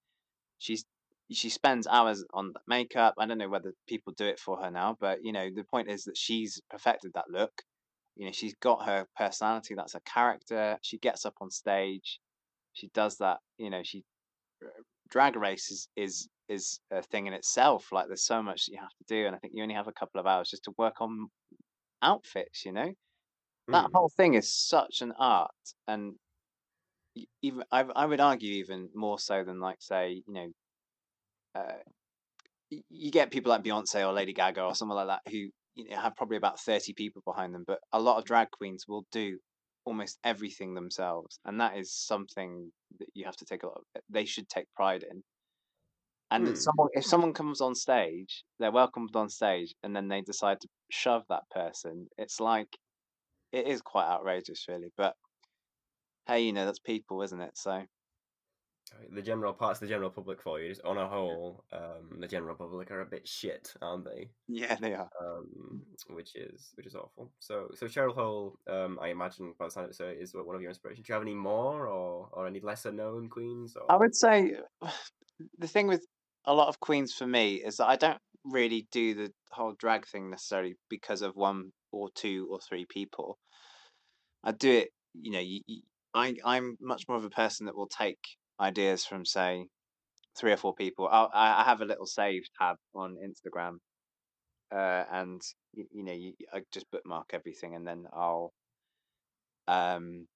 she's 0.58 0.84
she 1.32 1.50
spends 1.50 1.86
hours 1.86 2.24
on 2.32 2.52
that 2.52 2.62
makeup. 2.66 3.14
I 3.18 3.26
don't 3.26 3.38
know 3.38 3.48
whether 3.48 3.74
people 3.86 4.12
do 4.14 4.26
it 4.26 4.38
for 4.40 4.62
her 4.62 4.70
now, 4.70 4.96
but 5.00 5.24
you 5.24 5.32
know 5.32 5.50
the 5.54 5.64
point 5.64 5.88
is 5.90 6.04
that 6.04 6.16
she's 6.16 6.60
perfected 6.70 7.12
that 7.14 7.30
look. 7.30 7.62
You 8.16 8.26
know 8.26 8.32
she's 8.32 8.54
got 8.56 8.86
her 8.86 9.06
personality. 9.16 9.74
That's 9.74 9.94
her 9.94 10.00
character. 10.00 10.78
She 10.82 10.98
gets 10.98 11.24
up 11.26 11.34
on 11.40 11.50
stage. 11.50 12.20
She 12.74 12.88
does 12.90 13.18
that. 13.18 13.40
You 13.58 13.70
know 13.70 13.82
she 13.84 14.04
drag 15.08 15.36
race 15.36 15.70
is 15.70 15.88
is 15.96 16.28
is 16.48 16.80
a 16.90 17.02
thing 17.02 17.26
in 17.26 17.32
itself. 17.32 17.90
Like 17.92 18.06
there's 18.08 18.24
so 18.26 18.42
much 18.42 18.66
that 18.66 18.72
you 18.72 18.78
have 18.80 18.90
to 18.98 19.04
do, 19.06 19.26
and 19.26 19.34
I 19.34 19.38
think 19.38 19.54
you 19.54 19.62
only 19.62 19.74
have 19.74 19.88
a 19.88 19.92
couple 19.92 20.20
of 20.20 20.26
hours 20.26 20.50
just 20.50 20.64
to 20.64 20.74
work 20.78 21.00
on 21.00 21.28
outfits. 22.02 22.64
You 22.64 22.72
know 22.72 22.92
that 23.72 23.90
Mm. 23.90 23.94
whole 23.94 24.10
thing 24.16 24.34
is 24.34 24.52
such 24.54 25.02
an 25.02 25.12
art, 25.18 25.52
and 25.88 26.16
even 27.42 27.64
I 27.70 27.80
I 27.82 28.06
would 28.06 28.20
argue 28.20 28.54
even 28.54 28.90
more 28.94 29.18
so 29.18 29.44
than 29.44 29.60
like 29.60 29.80
say 29.80 30.22
you 30.26 30.32
know 30.32 30.52
uh, 31.54 31.74
you 32.70 33.10
get 33.10 33.30
people 33.30 33.50
like 33.50 33.62
Beyonce 33.62 34.06
or 34.06 34.12
Lady 34.12 34.32
Gaga 34.32 34.62
or 34.62 34.74
someone 34.74 34.96
like 34.96 35.06
that 35.24 35.32
who 35.32 35.48
you 35.74 35.88
know 35.90 35.96
have 35.96 36.16
probably 36.16 36.36
about 36.36 36.60
thirty 36.60 36.92
people 36.92 37.22
behind 37.24 37.54
them, 37.54 37.64
but 37.66 37.80
a 37.92 38.00
lot 38.00 38.18
of 38.18 38.24
drag 38.24 38.50
queens 38.50 38.84
will 38.88 39.04
do 39.12 39.38
almost 39.84 40.18
everything 40.24 40.74
themselves, 40.74 41.38
and 41.44 41.60
that 41.60 41.76
is 41.76 41.92
something 41.92 42.72
that 42.98 43.08
you 43.14 43.24
have 43.24 43.36
to 43.36 43.44
take 43.44 43.62
a 43.62 43.66
lot. 43.66 43.78
Of, 43.94 44.02
they 44.08 44.24
should 44.24 44.48
take 44.48 44.66
pride 44.74 45.02
in. 45.04 45.22
And 46.30 46.48
if 46.48 46.56
Hmm. 46.56 46.60
someone 46.60 46.88
if 46.94 47.04
someone 47.06 47.32
comes 47.32 47.60
on 47.60 47.74
stage, 47.74 48.44
they're 48.58 48.72
welcomed 48.72 49.14
on 49.16 49.28
stage, 49.30 49.74
and 49.82 49.94
then 49.96 50.08
they 50.08 50.20
decide 50.20 50.60
to 50.60 50.68
shove 50.90 51.24
that 51.28 51.48
person. 51.50 52.08
It's 52.18 52.40
like 52.40 52.76
it 53.52 53.66
is 53.66 53.82
quite 53.82 54.06
outrageous, 54.06 54.66
really. 54.68 54.92
But 54.96 55.16
hey, 56.26 56.40
you 56.42 56.52
know 56.52 56.64
that's 56.66 56.78
people, 56.78 57.22
isn't 57.22 57.40
it? 57.40 57.56
So 57.56 57.84
The 59.10 59.22
general 59.22 59.52
parts, 59.52 59.80
the 59.80 59.86
general 59.86 60.10
public 60.10 60.42
for 60.42 60.60
you, 60.60 60.68
just 60.68 60.82
on 60.84 60.98
a 60.98 61.08
whole, 61.08 61.64
um, 61.72 62.20
the 62.20 62.28
general 62.28 62.54
public 62.54 62.90
are 62.90 63.00
a 63.00 63.06
bit 63.06 63.26
shit, 63.26 63.72
aren't 63.80 64.04
they? 64.04 64.30
yeah, 64.48 64.76
they 64.76 64.94
are. 64.94 65.08
Um, 65.20 65.82
which 66.10 66.34
is 66.34 66.70
which 66.74 66.86
is 66.86 66.94
awful. 66.94 67.32
So 67.38 67.68
so 67.74 67.86
Cheryl 67.86 68.14
Hole, 68.14 68.58
um, 68.68 68.98
I 69.00 69.08
imagine 69.08 69.54
by 69.58 69.66
the 69.66 69.70
sound 69.70 69.84
of 69.84 69.90
it, 69.90 69.96
so 69.96 70.06
is 70.06 70.34
one 70.34 70.54
of 70.54 70.62
your 70.62 70.70
inspirations. 70.70 71.06
Do 71.06 71.12
you 71.12 71.14
have 71.14 71.22
any 71.22 71.34
more, 71.34 71.86
or 71.86 72.28
or 72.32 72.46
any 72.46 72.60
lesser 72.60 72.92
known 72.92 73.28
queens? 73.28 73.76
Or 73.76 73.90
I 73.90 73.96
would 73.96 74.14
say 74.14 74.52
the 75.58 75.68
thing 75.68 75.86
with 75.86 76.04
a 76.44 76.54
lot 76.54 76.68
of 76.68 76.80
queens 76.80 77.14
for 77.14 77.26
me 77.26 77.56
is 77.56 77.78
that 77.78 77.88
I 77.88 77.96
don't 77.96 78.20
really 78.44 78.86
do 78.92 79.14
the 79.14 79.32
whole 79.50 79.74
drag 79.78 80.06
thing 80.06 80.30
necessarily 80.30 80.76
because 80.90 81.22
of 81.22 81.34
one 81.36 81.72
or 81.92 82.10
two 82.14 82.46
or 82.50 82.58
three 82.60 82.84
people. 82.84 83.38
I 84.42 84.52
do 84.52 84.70
it, 84.70 84.90
you 85.14 85.32
know, 85.32 85.40
you, 85.40 85.60
you, 85.66 85.82
I 86.12 86.36
I'm 86.44 86.76
much 86.80 87.04
more 87.08 87.16
of 87.16 87.24
a 87.24 87.30
person 87.30 87.66
that 87.66 87.76
will 87.76 87.88
take 87.88 88.18
ideas 88.60 89.04
from 89.04 89.24
say 89.24 89.66
three 90.38 90.52
or 90.52 90.56
four 90.56 90.74
people. 90.74 91.08
I 91.08 91.28
I 91.32 91.64
have 91.64 91.80
a 91.80 91.86
little 91.86 92.06
save 92.06 92.42
tab 92.58 92.76
on 92.94 93.16
Instagram, 93.16 93.78
uh, 94.72 95.04
and 95.12 95.40
you, 95.72 95.86
you 95.92 96.04
know, 96.04 96.12
you, 96.12 96.34
I 96.52 96.62
just 96.72 96.90
bookmark 96.90 97.30
everything, 97.32 97.74
and 97.74 97.86
then 97.86 98.06
I'll 98.12 98.52
um 99.66 100.26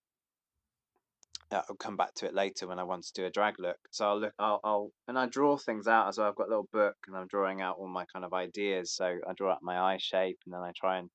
uh, 1.50 1.62
I'll 1.68 1.76
come 1.76 1.96
back 1.96 2.14
to 2.14 2.26
it 2.26 2.34
later 2.34 2.66
when 2.66 2.78
I 2.78 2.84
want 2.84 3.04
to 3.04 3.12
do 3.14 3.26
a 3.26 3.30
drag 3.30 3.54
look. 3.58 3.78
So 3.90 4.06
I'll 4.06 4.20
look, 4.20 4.32
I'll, 4.38 4.60
I'll, 4.62 4.90
and 5.06 5.18
I 5.18 5.26
draw 5.26 5.56
things 5.56 5.86
out 5.86 6.08
as 6.08 6.18
well. 6.18 6.28
I've 6.28 6.36
got 6.36 6.48
a 6.48 6.50
little 6.50 6.68
book 6.72 6.96
and 7.06 7.16
I'm 7.16 7.26
drawing 7.26 7.62
out 7.62 7.76
all 7.78 7.88
my 7.88 8.04
kind 8.12 8.24
of 8.24 8.32
ideas. 8.34 8.92
So 8.92 9.04
I 9.06 9.32
draw 9.36 9.52
out 9.52 9.62
my 9.62 9.78
eye 9.78 9.98
shape 9.98 10.38
and 10.44 10.52
then 10.52 10.60
I 10.60 10.72
try 10.76 10.98
and 10.98 11.08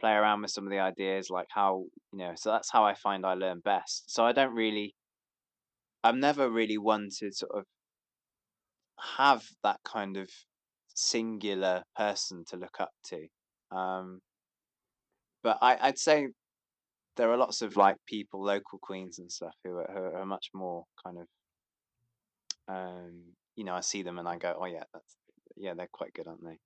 play 0.00 0.12
around 0.12 0.42
with 0.42 0.50
some 0.50 0.64
of 0.64 0.70
the 0.70 0.80
ideas, 0.80 1.30
like 1.30 1.46
how, 1.50 1.84
you 2.12 2.18
know, 2.18 2.32
so 2.34 2.50
that's 2.50 2.70
how 2.70 2.84
I 2.84 2.94
find 2.94 3.24
I 3.24 3.34
learn 3.34 3.60
best. 3.64 4.12
So 4.12 4.24
I 4.24 4.32
don't 4.32 4.54
really, 4.54 4.94
I'm 6.04 6.20
never 6.20 6.48
really 6.50 6.78
one 6.78 7.08
to 7.18 7.32
sort 7.32 7.52
of 7.52 7.64
have 9.16 9.44
that 9.64 9.80
kind 9.84 10.16
of 10.16 10.30
singular 10.94 11.82
person 11.96 12.44
to 12.50 12.56
look 12.56 12.76
up 12.78 12.92
to. 13.06 13.26
Um, 13.76 14.20
but 15.42 15.58
I, 15.60 15.76
I'd 15.80 15.98
say 15.98 16.28
there 17.16 17.30
are 17.30 17.36
lots 17.36 17.62
of 17.62 17.76
like 17.76 17.96
people, 18.06 18.44
local 18.44 18.78
queens 18.80 19.18
and 19.18 19.30
stuff, 19.30 19.54
who 19.64 19.76
are, 19.78 19.90
who 19.92 20.18
are 20.18 20.26
much 20.26 20.50
more 20.54 20.84
kind 21.04 21.18
of 21.18 21.26
um, 22.68 23.34
you 23.56 23.64
know, 23.64 23.74
I 23.74 23.80
see 23.80 24.02
them 24.02 24.18
and 24.18 24.28
I 24.28 24.38
go, 24.38 24.54
oh 24.58 24.66
yeah, 24.66 24.84
that's 24.92 25.16
yeah, 25.56 25.74
they're 25.74 25.88
quite 25.92 26.12
good, 26.14 26.26
aren't 26.26 26.44
they? 26.44 26.58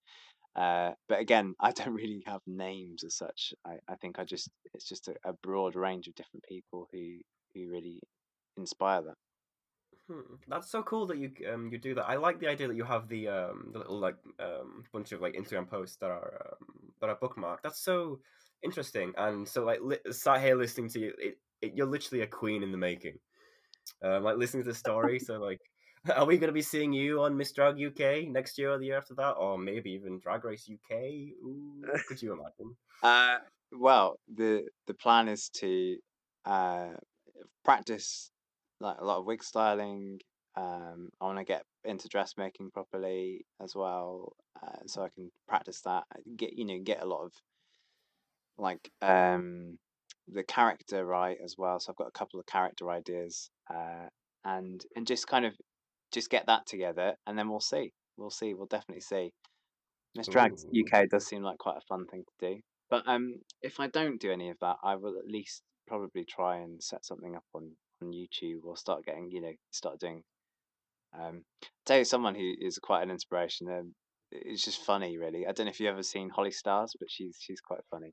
Uh, 0.56 0.92
but 1.08 1.20
again, 1.20 1.54
I 1.60 1.72
don't 1.72 1.94
really 1.94 2.22
have 2.26 2.40
names 2.46 3.04
as 3.04 3.16
such. 3.16 3.52
I, 3.66 3.76
I 3.88 3.96
think 3.96 4.18
I 4.18 4.24
just 4.24 4.50
it's 4.74 4.88
just 4.88 5.08
a, 5.08 5.14
a 5.24 5.32
broad 5.42 5.76
range 5.76 6.08
of 6.08 6.14
different 6.14 6.44
people 6.48 6.88
who 6.92 7.18
who 7.54 7.70
really 7.70 8.00
inspire 8.56 9.02
that. 9.02 9.16
Hmm. 10.08 10.36
That's 10.48 10.70
so 10.70 10.82
cool 10.82 11.06
that 11.06 11.18
you 11.18 11.30
um 11.52 11.70
you 11.70 11.78
do 11.78 11.94
that. 11.94 12.08
I 12.08 12.16
like 12.16 12.40
the 12.40 12.48
idea 12.48 12.66
that 12.68 12.76
you 12.76 12.84
have 12.84 13.08
the 13.08 13.28
um 13.28 13.68
the 13.72 13.78
little 13.78 13.98
like 13.98 14.16
um 14.40 14.84
bunch 14.92 15.12
of 15.12 15.20
like 15.20 15.34
Instagram 15.34 15.68
posts 15.68 15.96
that 15.96 16.10
are 16.10 16.52
um, 16.52 16.92
that 17.00 17.10
are 17.10 17.16
bookmarked. 17.16 17.62
That's 17.62 17.80
so 17.80 18.20
interesting. 18.62 19.12
And 19.18 19.46
so 19.46 19.64
like 19.64 19.80
li- 19.82 20.12
sat 20.12 20.40
here 20.40 20.56
listening 20.56 20.88
to 20.90 21.00
you, 21.00 21.12
it, 21.18 21.38
it, 21.60 21.74
you're 21.74 21.86
literally 21.86 22.22
a 22.22 22.26
queen 22.26 22.62
in 22.62 22.72
the 22.72 22.78
making. 22.78 23.18
Um, 24.02 24.22
like 24.22 24.38
listening 24.38 24.64
to 24.64 24.70
the 24.70 24.74
story. 24.74 25.18
so 25.18 25.38
like, 25.38 25.60
are 26.16 26.24
we 26.24 26.38
gonna 26.38 26.52
be 26.52 26.62
seeing 26.62 26.92
you 26.92 27.20
on 27.20 27.36
Miss 27.36 27.52
Drag 27.52 27.74
UK 27.78 28.28
next 28.28 28.56
year 28.56 28.72
or 28.72 28.78
the 28.78 28.86
year 28.86 28.98
after 28.98 29.14
that, 29.14 29.32
or 29.32 29.58
maybe 29.58 29.90
even 29.90 30.20
Drag 30.20 30.42
Race 30.44 30.70
UK? 30.72 30.98
Ooh, 31.44 31.84
could 32.08 32.22
you 32.22 32.32
imagine? 32.32 32.74
Uh, 33.02 33.38
well, 33.72 34.18
the 34.34 34.66
the 34.86 34.94
plan 34.94 35.28
is 35.28 35.50
to 35.56 35.98
uh, 36.46 36.92
practice 37.62 38.30
like 38.80 38.96
a 39.00 39.04
lot 39.04 39.18
of 39.18 39.26
wig 39.26 39.42
styling. 39.42 40.20
Um, 40.56 41.10
I 41.20 41.26
want 41.26 41.38
to 41.38 41.44
get 41.44 41.62
into 41.84 42.08
dressmaking 42.08 42.72
properly 42.72 43.46
as 43.62 43.74
well, 43.74 44.32
uh, 44.62 44.80
so 44.86 45.02
I 45.02 45.08
can 45.14 45.30
practice 45.46 45.80
that. 45.82 46.04
Get 46.36 46.52
you 46.54 46.64
know 46.64 46.78
get 46.82 47.02
a 47.02 47.06
lot 47.06 47.24
of 47.24 47.32
like 48.56 48.90
um 49.02 49.78
the 50.26 50.42
character 50.42 51.04
right 51.04 51.38
as 51.42 51.56
well. 51.56 51.78
So 51.80 51.90
I've 51.92 51.96
got 51.96 52.08
a 52.08 52.18
couple 52.18 52.40
of 52.40 52.46
character 52.46 52.90
ideas, 52.90 53.50
uh, 53.72 54.08
and 54.44 54.84
and 54.96 55.06
just 55.06 55.26
kind 55.26 55.46
of 55.46 55.54
just 56.12 56.30
get 56.30 56.46
that 56.46 56.66
together, 56.66 57.14
and 57.26 57.38
then 57.38 57.48
we'll 57.48 57.60
see. 57.60 57.92
We'll 58.16 58.30
see. 58.30 58.54
We'll 58.54 58.66
definitely 58.66 59.02
see. 59.02 59.32
Miss 60.16 60.26
Drag 60.26 60.52
Ooh. 60.52 60.84
UK 60.84 61.08
does 61.08 61.26
seem 61.26 61.42
like 61.42 61.58
quite 61.58 61.76
a 61.76 61.86
fun 61.88 62.06
thing 62.06 62.24
to 62.24 62.54
do. 62.54 62.60
But 62.90 63.06
um, 63.06 63.36
if 63.62 63.78
I 63.78 63.86
don't 63.86 64.20
do 64.20 64.32
any 64.32 64.50
of 64.50 64.58
that, 64.60 64.76
I 64.82 64.96
will 64.96 65.16
at 65.18 65.30
least 65.30 65.62
probably 65.86 66.24
try 66.24 66.58
and 66.58 66.82
set 66.82 67.04
something 67.04 67.36
up 67.36 67.44
on 67.54 67.72
on 68.02 68.12
YouTube 68.12 68.64
or 68.64 68.76
start 68.76 69.04
getting 69.04 69.30
you 69.30 69.40
know 69.40 69.52
start 69.70 69.98
doing. 70.00 70.22
Um, 71.18 71.44
tell 71.86 71.98
you 71.98 72.04
someone 72.04 72.34
who 72.34 72.52
is 72.60 72.78
quite 72.78 73.02
an 73.02 73.10
inspiration. 73.10 73.68
Um, 73.68 73.94
it's 74.30 74.64
just 74.64 74.84
funny, 74.84 75.16
really. 75.16 75.46
I 75.46 75.52
don't 75.52 75.66
know 75.66 75.70
if 75.70 75.80
you've 75.80 75.90
ever 75.90 76.02
seen 76.02 76.28
Holly 76.28 76.50
Stars, 76.50 76.92
but 76.98 77.10
she's 77.10 77.36
she's 77.40 77.60
quite 77.60 77.80
funny. 77.90 78.10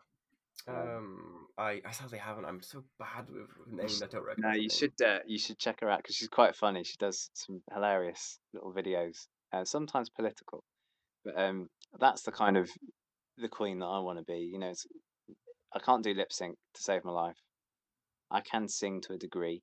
Um, 0.68 0.76
Um, 0.76 1.48
I 1.58 1.82
I 1.86 1.92
sadly 1.92 2.20
haven't. 2.20 2.46
I'm 2.46 2.62
so 2.62 2.84
bad 2.98 3.26
with 3.30 3.50
names. 3.68 4.02
I 4.02 4.08
don't 4.08 4.24
no, 4.24 4.28
recognize 4.28 4.56
the 4.56 4.64
you 4.64 4.70
should 4.70 5.02
uh, 5.02 5.20
you 5.26 5.38
should 5.38 5.60
check 5.60 5.82
her 5.82 5.90
out 5.90 6.00
because 6.00 6.16
she's 6.16 6.30
quite 6.30 6.56
funny. 6.56 6.84
She 6.84 6.96
does 6.98 7.30
some 7.34 7.62
hilarious 7.74 8.40
little 8.54 8.74
videos, 8.74 9.28
uh, 9.52 9.66
sometimes 9.66 10.10
political. 10.10 10.64
But 11.24 11.38
um, 11.40 11.70
that's 12.00 12.22
the 12.22 12.32
kind 12.32 12.56
of 12.58 12.70
the 13.38 13.50
queen 13.50 13.80
that 13.80 13.86
I 13.86 14.00
want 14.00 14.20
to 14.20 14.26
be. 14.26 14.50
You 14.52 14.60
know, 14.60 14.70
it's, 14.70 14.86
I 15.74 15.80
can't 15.80 16.04
do 16.04 16.14
lip 16.14 16.32
sync 16.32 16.58
to 16.76 16.82
save 16.82 17.04
my 17.04 17.12
life. 17.12 17.38
I 18.32 18.42
can 18.42 18.68
sing 18.68 19.02
to 19.02 19.14
a 19.14 19.18
degree. 19.18 19.62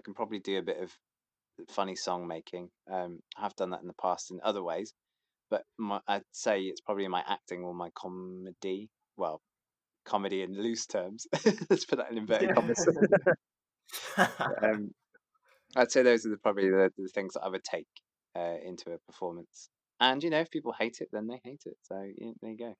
I 0.00 0.02
can 0.02 0.14
probably 0.14 0.38
do 0.38 0.58
a 0.58 0.62
bit 0.62 0.78
of 0.80 0.90
funny 1.68 1.94
song 1.94 2.26
making. 2.26 2.70
Um, 2.90 3.20
I 3.36 3.42
have 3.42 3.54
done 3.54 3.70
that 3.70 3.82
in 3.82 3.86
the 3.86 3.94
past 4.00 4.30
in 4.30 4.40
other 4.42 4.62
ways, 4.62 4.94
but 5.50 5.64
my, 5.78 6.00
I'd 6.08 6.22
say 6.32 6.62
it's 6.62 6.80
probably 6.80 7.06
my 7.06 7.22
acting 7.28 7.64
or 7.64 7.74
my 7.74 7.90
comedy. 7.94 8.88
Well, 9.18 9.42
comedy 10.06 10.40
in 10.42 10.54
loose 10.54 10.86
terms. 10.86 11.26
Let's 11.70 11.84
put 11.84 11.98
that 11.98 12.10
in 12.10 12.16
inverted 12.16 12.54
commas. 12.54 12.88
um, 14.62 14.90
I'd 15.76 15.92
say 15.92 16.02
those 16.02 16.24
are 16.24 16.30
the, 16.30 16.38
probably 16.38 16.70
the, 16.70 16.90
the 16.96 17.08
things 17.08 17.34
that 17.34 17.42
I 17.42 17.48
would 17.48 17.64
take 17.64 17.86
uh, 18.34 18.56
into 18.64 18.92
a 18.92 18.98
performance. 19.06 19.68
And 20.00 20.24
you 20.24 20.30
know, 20.30 20.40
if 20.40 20.50
people 20.50 20.74
hate 20.78 20.98
it, 21.00 21.08
then 21.12 21.26
they 21.26 21.42
hate 21.44 21.64
it. 21.66 21.76
So 21.82 22.02
yeah, 22.16 22.30
there 22.40 22.50
you 22.52 22.56
go. 22.56 22.74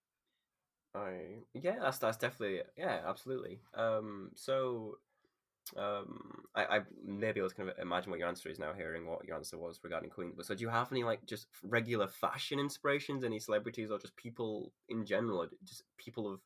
I 0.94 1.42
yeah, 1.52 1.76
that's 1.82 1.98
that's 1.98 2.16
definitely 2.16 2.62
yeah, 2.78 3.02
absolutely. 3.06 3.60
Um, 3.74 4.30
so 4.34 4.96
um, 5.76 6.42
I, 6.54 6.64
I 6.64 6.80
may 7.04 7.32
be 7.32 7.40
able 7.40 7.50
to 7.50 7.54
kind 7.54 7.68
of 7.68 7.78
imagine 7.78 8.10
what 8.10 8.18
your 8.18 8.28
answer 8.28 8.48
is 8.48 8.58
now, 8.58 8.72
hearing 8.72 9.06
what 9.06 9.24
your 9.24 9.36
answer 9.36 9.58
was 9.58 9.80
regarding 9.82 10.10
Queen. 10.10 10.32
But 10.36 10.46
so, 10.46 10.54
do 10.54 10.62
you 10.62 10.68
have 10.68 10.90
any 10.92 11.04
like 11.04 11.24
just 11.26 11.46
regular 11.62 12.08
fashion 12.08 12.58
inspirations? 12.58 13.24
Any 13.24 13.38
celebrities 13.38 13.90
or 13.90 13.98
just 13.98 14.16
people 14.16 14.72
in 14.88 15.06
general? 15.06 15.46
Just 15.64 15.84
people 15.96 16.32
of, 16.32 16.40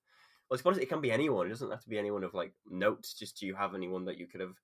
well, 0.50 0.74
I 0.74 0.78
it 0.78 0.88
can 0.88 1.00
be 1.00 1.12
anyone. 1.12 1.46
It 1.46 1.50
doesn't 1.50 1.70
have 1.70 1.82
to 1.82 1.88
be 1.88 1.98
anyone 1.98 2.24
of 2.24 2.34
like 2.34 2.52
notes. 2.68 3.14
Just 3.14 3.38
do 3.38 3.46
you 3.46 3.54
have 3.54 3.74
anyone 3.74 4.04
that 4.06 4.18
you 4.18 4.26
could 4.26 4.40
have 4.40 4.54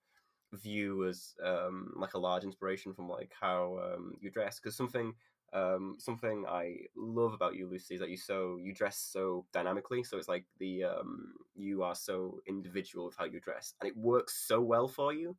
view 0.52 1.06
as 1.06 1.34
um 1.44 1.92
like 1.96 2.14
a 2.14 2.18
large 2.18 2.42
inspiration 2.42 2.92
from 2.92 3.08
like 3.08 3.32
how 3.40 3.78
um 3.82 4.12
you 4.20 4.30
dress? 4.30 4.58
Because 4.58 4.76
something 4.76 5.14
um, 5.52 5.96
something 5.98 6.44
I 6.48 6.76
love 6.96 7.32
about 7.32 7.56
you, 7.56 7.68
Lucy, 7.68 7.94
is 7.94 8.00
that 8.00 8.10
you 8.10 8.16
so 8.16 8.58
you 8.62 8.72
dress 8.72 8.98
so 8.98 9.46
dynamically. 9.52 10.04
So 10.04 10.16
it's 10.16 10.28
like 10.28 10.44
the 10.58 10.84
um, 10.84 11.34
you 11.54 11.82
are 11.82 11.94
so 11.94 12.40
individual 12.46 13.06
with 13.06 13.16
how 13.16 13.24
you 13.24 13.40
dress, 13.40 13.74
and 13.80 13.88
it 13.88 13.96
works 13.96 14.44
so 14.46 14.60
well 14.60 14.86
for 14.86 15.12
you. 15.12 15.36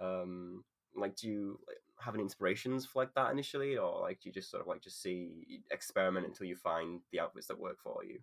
Um, 0.00 0.64
like, 0.94 1.16
do 1.16 1.28
you 1.28 1.60
have 1.98 2.14
any 2.14 2.22
inspirations 2.22 2.86
for 2.86 3.02
like 3.02 3.14
that 3.14 3.32
initially, 3.32 3.76
or 3.76 4.00
like 4.00 4.20
do 4.20 4.28
you 4.28 4.32
just 4.32 4.50
sort 4.50 4.60
of 4.60 4.68
like 4.68 4.82
just 4.82 5.02
see 5.02 5.62
experiment 5.70 6.26
until 6.26 6.46
you 6.46 6.56
find 6.56 7.00
the 7.10 7.20
outfits 7.20 7.48
that 7.48 7.58
work 7.58 7.78
for 7.82 8.04
you? 8.04 8.20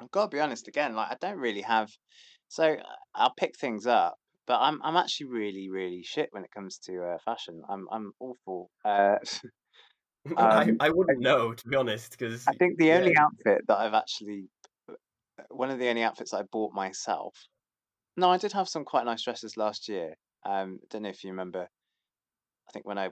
I've 0.00 0.10
got 0.10 0.30
to 0.30 0.36
be 0.36 0.40
honest 0.40 0.68
again. 0.68 0.94
Like, 0.94 1.10
I 1.10 1.16
don't 1.20 1.38
really 1.38 1.62
have. 1.62 1.90
So 2.48 2.64
uh, 2.64 2.82
I'll 3.14 3.34
pick 3.36 3.58
things 3.58 3.86
up, 3.86 4.16
but 4.46 4.58
I'm 4.60 4.80
I'm 4.82 4.96
actually 4.96 5.26
really 5.26 5.68
really 5.68 6.02
shit 6.02 6.28
when 6.32 6.44
it 6.44 6.50
comes 6.50 6.78
to 6.86 7.04
uh, 7.04 7.18
fashion. 7.24 7.60
I'm 7.68 7.86
I'm 7.90 8.12
awful. 8.20 8.70
Uh, 8.84 9.16
I, 10.36 10.62
Um, 10.62 10.76
I 10.80 10.90
wouldn't 10.90 11.20
know 11.20 11.54
to 11.54 11.68
be 11.68 11.76
honest 11.76 12.12
because 12.12 12.46
I 12.46 12.52
think 12.52 12.78
the 12.78 12.86
yeah. 12.86 12.96
only 12.98 13.16
outfit 13.16 13.62
that 13.68 13.78
I've 13.78 13.94
actually, 13.94 14.48
uh, 14.88 14.94
one 15.50 15.70
of 15.70 15.78
the 15.78 15.88
only 15.88 16.02
outfits 16.02 16.34
I 16.34 16.42
bought 16.42 16.72
myself. 16.72 17.34
No, 18.16 18.30
I 18.30 18.38
did 18.38 18.52
have 18.52 18.68
some 18.68 18.84
quite 18.84 19.04
nice 19.04 19.22
dresses 19.22 19.56
last 19.56 19.88
year. 19.88 20.14
Um, 20.44 20.80
don't 20.90 21.02
know 21.02 21.08
if 21.08 21.22
you 21.24 21.30
remember. 21.30 21.68
I 22.68 22.72
think 22.72 22.86
when 22.86 22.98
I 22.98 23.10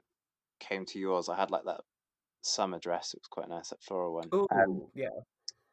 came 0.61 0.85
to 0.87 0.99
yours, 0.99 1.29
I 1.29 1.37
had 1.37 1.51
like 1.51 1.65
that 1.65 1.81
summer 2.43 2.79
dress. 2.79 3.15
It 3.15 3.21
was 3.21 3.29
quite 3.29 3.49
nice, 3.49 3.71
that 3.71 3.83
floral 3.83 4.15
one. 4.15 4.29
Oh 4.33 4.49
Um, 4.53 4.89
yeah, 4.95 5.09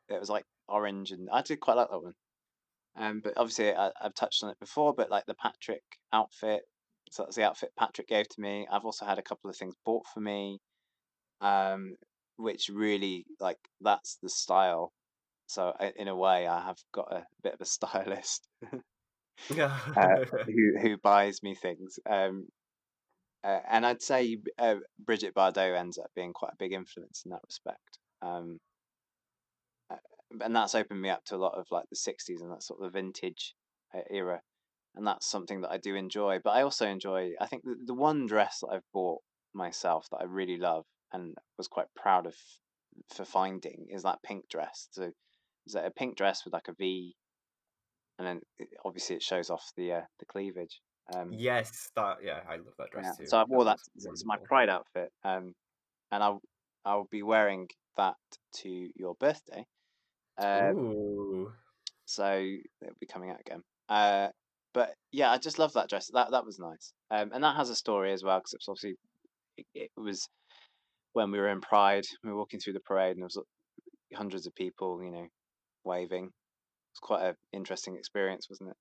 it 0.09 0.19
was 0.19 0.29
like 0.29 0.45
orange, 0.67 1.11
and 1.11 1.29
I 1.31 1.41
did 1.41 1.59
quite 1.59 1.77
like 1.77 1.89
that 1.89 2.01
one. 2.03 2.13
Um, 2.95 3.21
but 3.23 3.33
obviously 3.37 3.73
I, 3.73 3.91
I've 4.01 4.13
touched 4.13 4.43
on 4.43 4.51
it 4.51 4.59
before. 4.59 4.93
But 4.93 5.09
like 5.09 5.25
the 5.25 5.35
Patrick 5.35 5.83
outfit, 6.11 6.63
so 7.09 7.23
that's 7.23 7.35
the 7.35 7.43
outfit 7.43 7.71
Patrick 7.77 8.07
gave 8.07 8.27
to 8.29 8.41
me. 8.41 8.67
I've 8.71 8.85
also 8.85 9.05
had 9.05 9.19
a 9.19 9.23
couple 9.23 9.49
of 9.49 9.57
things 9.57 9.75
bought 9.85 10.05
for 10.13 10.19
me, 10.19 10.59
um, 11.41 11.95
which 12.37 12.69
really 12.73 13.25
like 13.39 13.59
that's 13.81 14.17
the 14.21 14.29
style. 14.29 14.91
So 15.47 15.73
I, 15.79 15.91
in 15.97 16.07
a 16.07 16.15
way, 16.15 16.47
I 16.47 16.61
have 16.61 16.77
got 16.93 17.11
a 17.11 17.25
bit 17.43 17.53
of 17.53 17.61
a 17.61 17.65
stylist 17.77 18.47
uh, 19.51 20.25
who 20.45 20.79
who 20.81 20.97
buys 20.97 21.43
me 21.43 21.55
things. 21.55 21.99
Um, 22.09 22.47
uh, 23.43 23.59
and 23.69 23.85
I'd 23.85 24.01
say 24.01 24.37
uh, 24.57 24.75
Brigitte 24.99 25.35
Bardot 25.35 25.77
ends 25.77 25.97
up 25.97 26.11
being 26.15 26.31
quite 26.31 26.53
a 26.53 26.57
big 26.57 26.71
influence 26.71 27.23
in 27.25 27.31
that 27.31 27.41
respect. 27.45 27.99
Um, 28.21 28.59
uh, 29.91 29.97
and 30.41 30.55
that's 30.55 30.75
opened 30.75 31.01
me 31.01 31.09
up 31.09 31.25
to 31.25 31.35
a 31.35 31.37
lot 31.37 31.57
of 31.57 31.67
like 31.69 31.85
the 31.89 31.97
60s 31.97 32.41
and 32.41 32.51
that 32.51 32.63
sort 32.63 32.81
of 32.81 32.93
vintage 32.93 33.53
uh, 33.93 34.01
era. 34.09 34.41
And 34.95 35.05
that's 35.05 35.29
something 35.29 35.61
that 35.61 35.71
I 35.71 35.77
do 35.77 35.95
enjoy. 35.95 36.39
But 36.41 36.51
I 36.51 36.61
also 36.61 36.87
enjoy, 36.87 37.31
I 37.41 37.47
think 37.47 37.63
the, 37.63 37.75
the 37.85 37.93
one 37.93 38.27
dress 38.27 38.59
that 38.61 38.69
I've 38.71 38.91
bought 38.93 39.21
myself 39.53 40.07
that 40.11 40.21
I 40.21 40.25
really 40.25 40.57
love 40.57 40.85
and 41.13 41.35
was 41.57 41.67
quite 41.67 41.87
proud 41.95 42.25
of 42.25 42.35
for 43.15 43.25
finding 43.25 43.87
is 43.89 44.03
that 44.03 44.23
pink 44.23 44.49
dress. 44.49 44.87
So 44.91 45.11
is 45.65 45.73
that 45.73 45.85
a 45.85 45.91
pink 45.91 46.17
dress 46.17 46.43
with 46.43 46.53
like 46.53 46.67
a 46.67 46.73
V, 46.73 47.15
and 48.19 48.27
then 48.27 48.41
it, 48.57 48.69
obviously 48.83 49.15
it 49.15 49.23
shows 49.23 49.49
off 49.49 49.71
the 49.77 49.93
uh, 49.93 50.01
the 50.19 50.25
cleavage. 50.25 50.81
Um, 51.13 51.29
yes, 51.31 51.89
that 51.95 52.17
yeah, 52.23 52.39
I 52.47 52.55
love 52.55 52.75
that 52.79 52.91
dress 52.91 53.05
yeah, 53.05 53.25
too. 53.25 53.29
so 53.29 53.37
I 53.37 53.43
wore 53.47 53.65
that. 53.65 53.79
looks 53.95 54.05
It's 54.05 54.25
my 54.25 54.37
pride 54.43 54.69
outfit, 54.69 55.11
um, 55.23 55.53
and 56.11 56.23
I'll 56.23 56.41
I'll 56.85 57.07
be 57.11 57.23
wearing 57.23 57.67
that 57.97 58.15
to 58.57 58.89
your 58.95 59.15
birthday. 59.19 59.65
Uh, 60.37 60.71
Ooh. 60.73 61.51
so 62.05 62.25
it'll 62.81 62.95
be 62.99 63.05
coming 63.05 63.29
out 63.29 63.39
again. 63.39 63.61
Uh, 63.87 64.29
but 64.73 64.95
yeah, 65.11 65.31
I 65.31 65.37
just 65.37 65.59
love 65.59 65.73
that 65.73 65.89
dress. 65.89 66.09
That 66.13 66.31
that 66.31 66.45
was 66.45 66.59
nice. 66.59 66.93
Um, 67.11 67.31
and 67.33 67.43
that 67.43 67.55
has 67.55 67.69
a 67.69 67.75
story 67.75 68.13
as 68.13 68.23
well 68.23 68.39
because 68.39 68.53
it's 68.53 68.67
obviously 68.67 68.95
it, 69.57 69.65
it 69.75 69.91
was 69.95 70.27
when 71.13 71.31
we 71.31 71.39
were 71.39 71.49
in 71.49 71.61
Pride. 71.61 72.05
We 72.23 72.31
were 72.31 72.37
walking 72.37 72.59
through 72.59 72.73
the 72.73 72.79
parade 72.81 73.11
and 73.11 73.19
there 73.21 73.25
was 73.25 73.37
uh, 73.37 74.17
hundreds 74.17 74.47
of 74.47 74.55
people, 74.55 75.01
you 75.03 75.11
know, 75.11 75.27
waving. 75.83 76.25
It 76.25 76.31
was 76.93 76.99
quite 77.01 77.23
an 77.27 77.35
interesting 77.53 77.97
experience, 77.97 78.47
wasn't 78.49 78.71
it? 78.71 78.77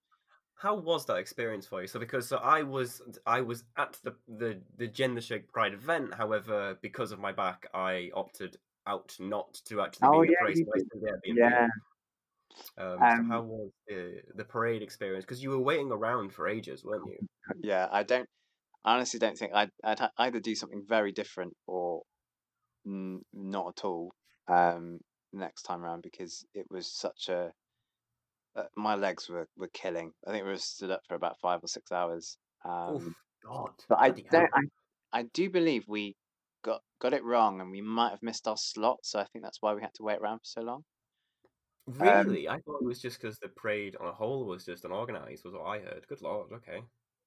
How 0.55 0.77
was 0.77 1.07
that 1.07 1.17
experience 1.17 1.67
for 1.67 1.81
you? 1.81 1.89
So 1.89 1.99
because 1.99 2.29
so 2.29 2.37
I 2.37 2.63
was 2.63 3.03
I 3.27 3.41
was 3.41 3.65
at 3.77 3.99
the 4.05 4.17
the 4.29 4.63
the 4.77 4.87
Gender 4.87 5.21
Shake 5.21 5.49
Pride 5.53 5.75
event. 5.75 6.15
However, 6.15 6.79
because 6.81 7.11
of 7.11 7.19
my 7.19 7.33
back, 7.33 7.67
I 7.75 8.11
opted 8.15 8.57
out 8.87 9.17
not 9.19 9.55
to 9.67 9.81
actually 9.81 10.09
Oh, 10.09 10.21
be 10.21 10.27
in 10.27 10.27
the 10.29 10.35
parade. 10.39 10.59
you 10.59 10.65
so 10.65 10.73
I 10.75 10.79
did. 10.79 10.87
stayed 10.89 11.09
at 11.09 11.15
Airbnb. 11.25 11.39
Yeah. 11.39 11.69
Um, 12.77 13.09
so 13.09 13.23
Um, 13.23 13.29
how 13.29 13.43
was 13.43 13.71
the 13.89 14.23
the 14.35 14.45
parade 14.45 14.83
experience? 14.83 15.25
Because 15.25 15.43
you 15.43 15.51
were 15.51 15.61
waiting 15.61 15.91
around 15.91 16.33
for 16.33 16.49
ages, 16.49 16.85
weren't 16.85 17.07
you? 17.07 17.19
Yeah, 17.63 17.89
I 17.91 18.03
don't. 18.03 18.29
I 18.85 18.95
honestly 18.97 19.19
don't 19.21 19.39
think 19.39 19.53
I'd 19.55 19.71
I'd 19.85 20.01
either 20.19 20.41
do 20.41 20.55
something 20.55 20.85
very 20.87 21.13
different 21.13 21.57
or 21.67 22.03
n- 22.87 23.25
not 23.33 23.69
at 23.79 23.85
all 23.85 24.15
um, 24.49 25.01
next 25.33 25.63
time 25.63 25.85
around 25.85 26.03
because 26.03 26.45
it 26.55 26.67
was 26.71 26.87
such 26.93 27.29
a. 27.29 27.53
Uh, 28.55 28.65
my 28.77 28.95
legs 28.95 29.29
were, 29.29 29.49
were 29.57 29.69
killing. 29.69 30.13
I 30.27 30.31
think 30.31 30.45
we 30.45 30.51
were 30.51 30.59
stood 30.59 30.91
up 30.91 31.03
for 31.09 31.15
about 31.15 31.39
five 31.41 31.63
or 31.65 31.69
six 31.69 31.91
hours. 31.91 32.37
Um, 32.65 32.97
Oof, 32.97 33.15
God, 33.45 33.85
but 33.89 33.99
I 34.01 34.11
don't. 34.31 34.51
I, 34.55 34.63
I 35.13 35.23
do 35.25 35.51
believe 35.51 35.85
we 35.89 36.17
got 36.63 36.83
got 37.01 37.15
it 37.15 37.25
wrong 37.25 37.61
and 37.61 37.71
we 37.71 37.81
might 37.83 38.11
have 38.11 38.23
missed 38.23 38.49
our 38.49 38.57
slot. 38.57 39.01
So 39.05 39.19
I 39.21 39.27
think 39.27 39.45
that's 39.45 39.63
why 39.63 39.75
we 39.75 39.83
had 39.83 39.95
to 39.95 40.03
wait 40.05 40.19
around 40.21 40.39
for 40.41 40.45
so 40.47 40.63
long. 40.63 40.85
Um, 42.01 42.27
Really, 42.27 42.49
I 42.49 42.59
thought 42.61 42.81
it 42.81 42.85
was 42.85 43.01
just 43.01 43.21
because 43.21 43.39
the 43.39 43.49
parade 43.49 43.95
on 43.97 44.07
a 44.09 44.13
whole 44.13 44.47
was 44.47 44.65
just 44.65 44.85
unorganized. 44.85 45.45
Was 45.45 45.55
what 45.55 45.63
I 45.65 45.79
heard. 45.79 46.07
Good 46.09 46.21
lord. 46.23 46.51
Okay. 46.53 46.83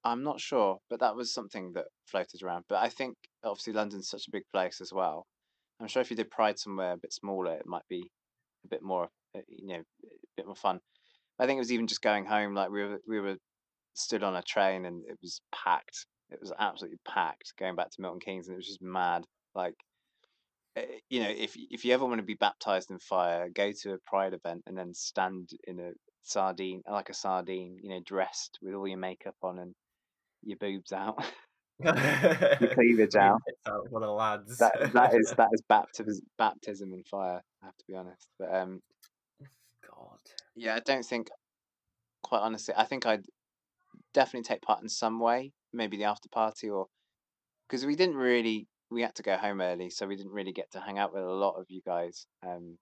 I'm 0.06 0.24
not 0.24 0.40
sure, 0.40 0.80
but 0.90 1.02
that 1.02 1.18
was 1.18 1.34
something 1.34 1.74
that 1.74 1.88
floated 2.06 2.42
around. 2.42 2.64
But 2.70 2.82
I 2.82 2.88
think 2.88 3.18
obviously 3.44 3.74
London's 3.74 4.08
such 4.10 4.28
a 4.28 4.32
big 4.32 4.44
place 4.54 4.80
as 4.80 4.94
well. 4.94 5.28
I'm 5.80 5.88
sure 5.88 6.02
if 6.02 6.10
you 6.10 6.16
did 6.16 6.32
Pride 6.32 6.58
somewhere 6.58 6.94
a 6.94 6.98
bit 6.98 7.14
smaller, 7.14 7.54
it 7.54 7.66
might 7.66 7.88
be 7.90 8.12
a 8.64 8.68
bit 8.68 8.82
more, 8.82 9.10
uh, 9.36 9.42
you 9.48 9.68
know, 9.68 9.84
a 10.04 10.08
bit 10.38 10.46
more 10.46 10.56
fun. 10.56 10.80
I 11.40 11.46
think 11.46 11.58
it 11.58 11.60
was 11.60 11.72
even 11.72 11.88
just 11.88 12.02
going 12.02 12.26
home. 12.26 12.54
Like 12.54 12.70
we 12.70 12.84
were, 12.84 13.02
we 13.08 13.20
were 13.20 13.38
stood 13.94 14.24
on 14.24 14.36
a 14.36 14.42
train 14.42 14.86
and 14.86 15.04
it 15.08 15.18
was 15.22 15.42
packed. 15.54 16.06
It 16.32 16.40
was 16.40 16.54
absolutely 16.58 17.00
packed 17.08 17.54
going 17.58 17.76
back 17.76 17.92
to 17.92 18.02
Milton 18.02 18.20
Keynes, 18.20 18.48
and 18.48 18.56
it 18.56 18.58
was 18.58 18.68
just 18.68 18.82
mad. 18.82 19.26
Like, 19.54 19.76
eh, 20.76 20.86
you 21.10 21.22
know, 21.22 21.30
if 21.30 21.56
if 21.56 21.86
you 21.86 21.94
ever 21.94 22.06
want 22.06 22.20
to 22.20 22.26
be 22.26 22.36
baptized 22.36 22.90
in 22.90 23.00
fire, 23.00 23.50
go 23.50 23.72
to 23.72 23.94
a 23.94 23.98
Pride 24.08 24.34
event 24.34 24.64
and 24.66 24.78
then 24.78 24.94
stand 24.94 25.50
in 25.68 25.80
a 25.80 25.92
sardine, 26.24 26.82
like 26.90 27.10
a 27.10 27.14
sardine, 27.14 27.78
you 27.82 27.90
know, 27.90 28.00
dressed 28.04 28.58
with 28.62 28.74
all 28.74 28.88
your 28.88 28.98
makeup 28.98 29.36
on 29.44 29.60
and 29.60 29.76
your 30.44 30.58
boobs 30.58 30.92
out, 30.92 31.24
cleavage 31.82 33.16
out. 33.20 33.42
out 33.68 33.88
for 33.92 34.00
the 34.00 34.12
lads. 34.12 34.58
That 34.58 34.94
that 34.94 35.14
is 35.16 35.34
that 35.38 35.50
is 35.52 35.62
baptism 35.70 36.26
baptism 36.38 36.94
in 36.94 37.04
fire. 37.04 37.42
I 37.62 37.66
have 37.66 37.78
to 37.78 37.86
be 37.88 37.96
honest, 37.96 38.28
but 38.40 38.54
um, 38.54 38.82
God. 39.90 40.20
yeah, 40.56 40.76
I 40.76 40.80
don't 40.80 41.06
think, 41.06 41.28
quite 42.24 42.40
honestly, 42.40 42.74
I 42.78 42.86
think 42.86 43.06
I'd 43.06 43.26
definitely 44.14 44.44
take 44.44 44.62
part 44.62 44.82
in 44.82 44.90
some 44.90 45.20
way, 45.20 45.52
maybe 45.74 45.98
the 45.98 46.06
after 46.06 46.30
party 46.30 46.70
or 46.70 46.88
because 47.68 47.86
we 47.86 47.96
didn't 47.96 48.18
really 48.18 48.68
we 48.92 49.02
had 49.02 49.16
to 49.16 49.24
go 49.24 49.36
home 49.36 49.62
early, 49.62 49.90
so 49.90 50.08
we 50.08 50.16
didn't 50.16 50.34
really 50.34 50.54
get 50.54 50.72
to 50.72 50.80
hang 50.80 50.98
out 50.98 51.14
with 51.14 51.24
a 51.24 51.28
lot 51.28 51.56
of 51.60 51.66
you 51.70 51.82
guys 51.86 52.28
um 52.46 52.78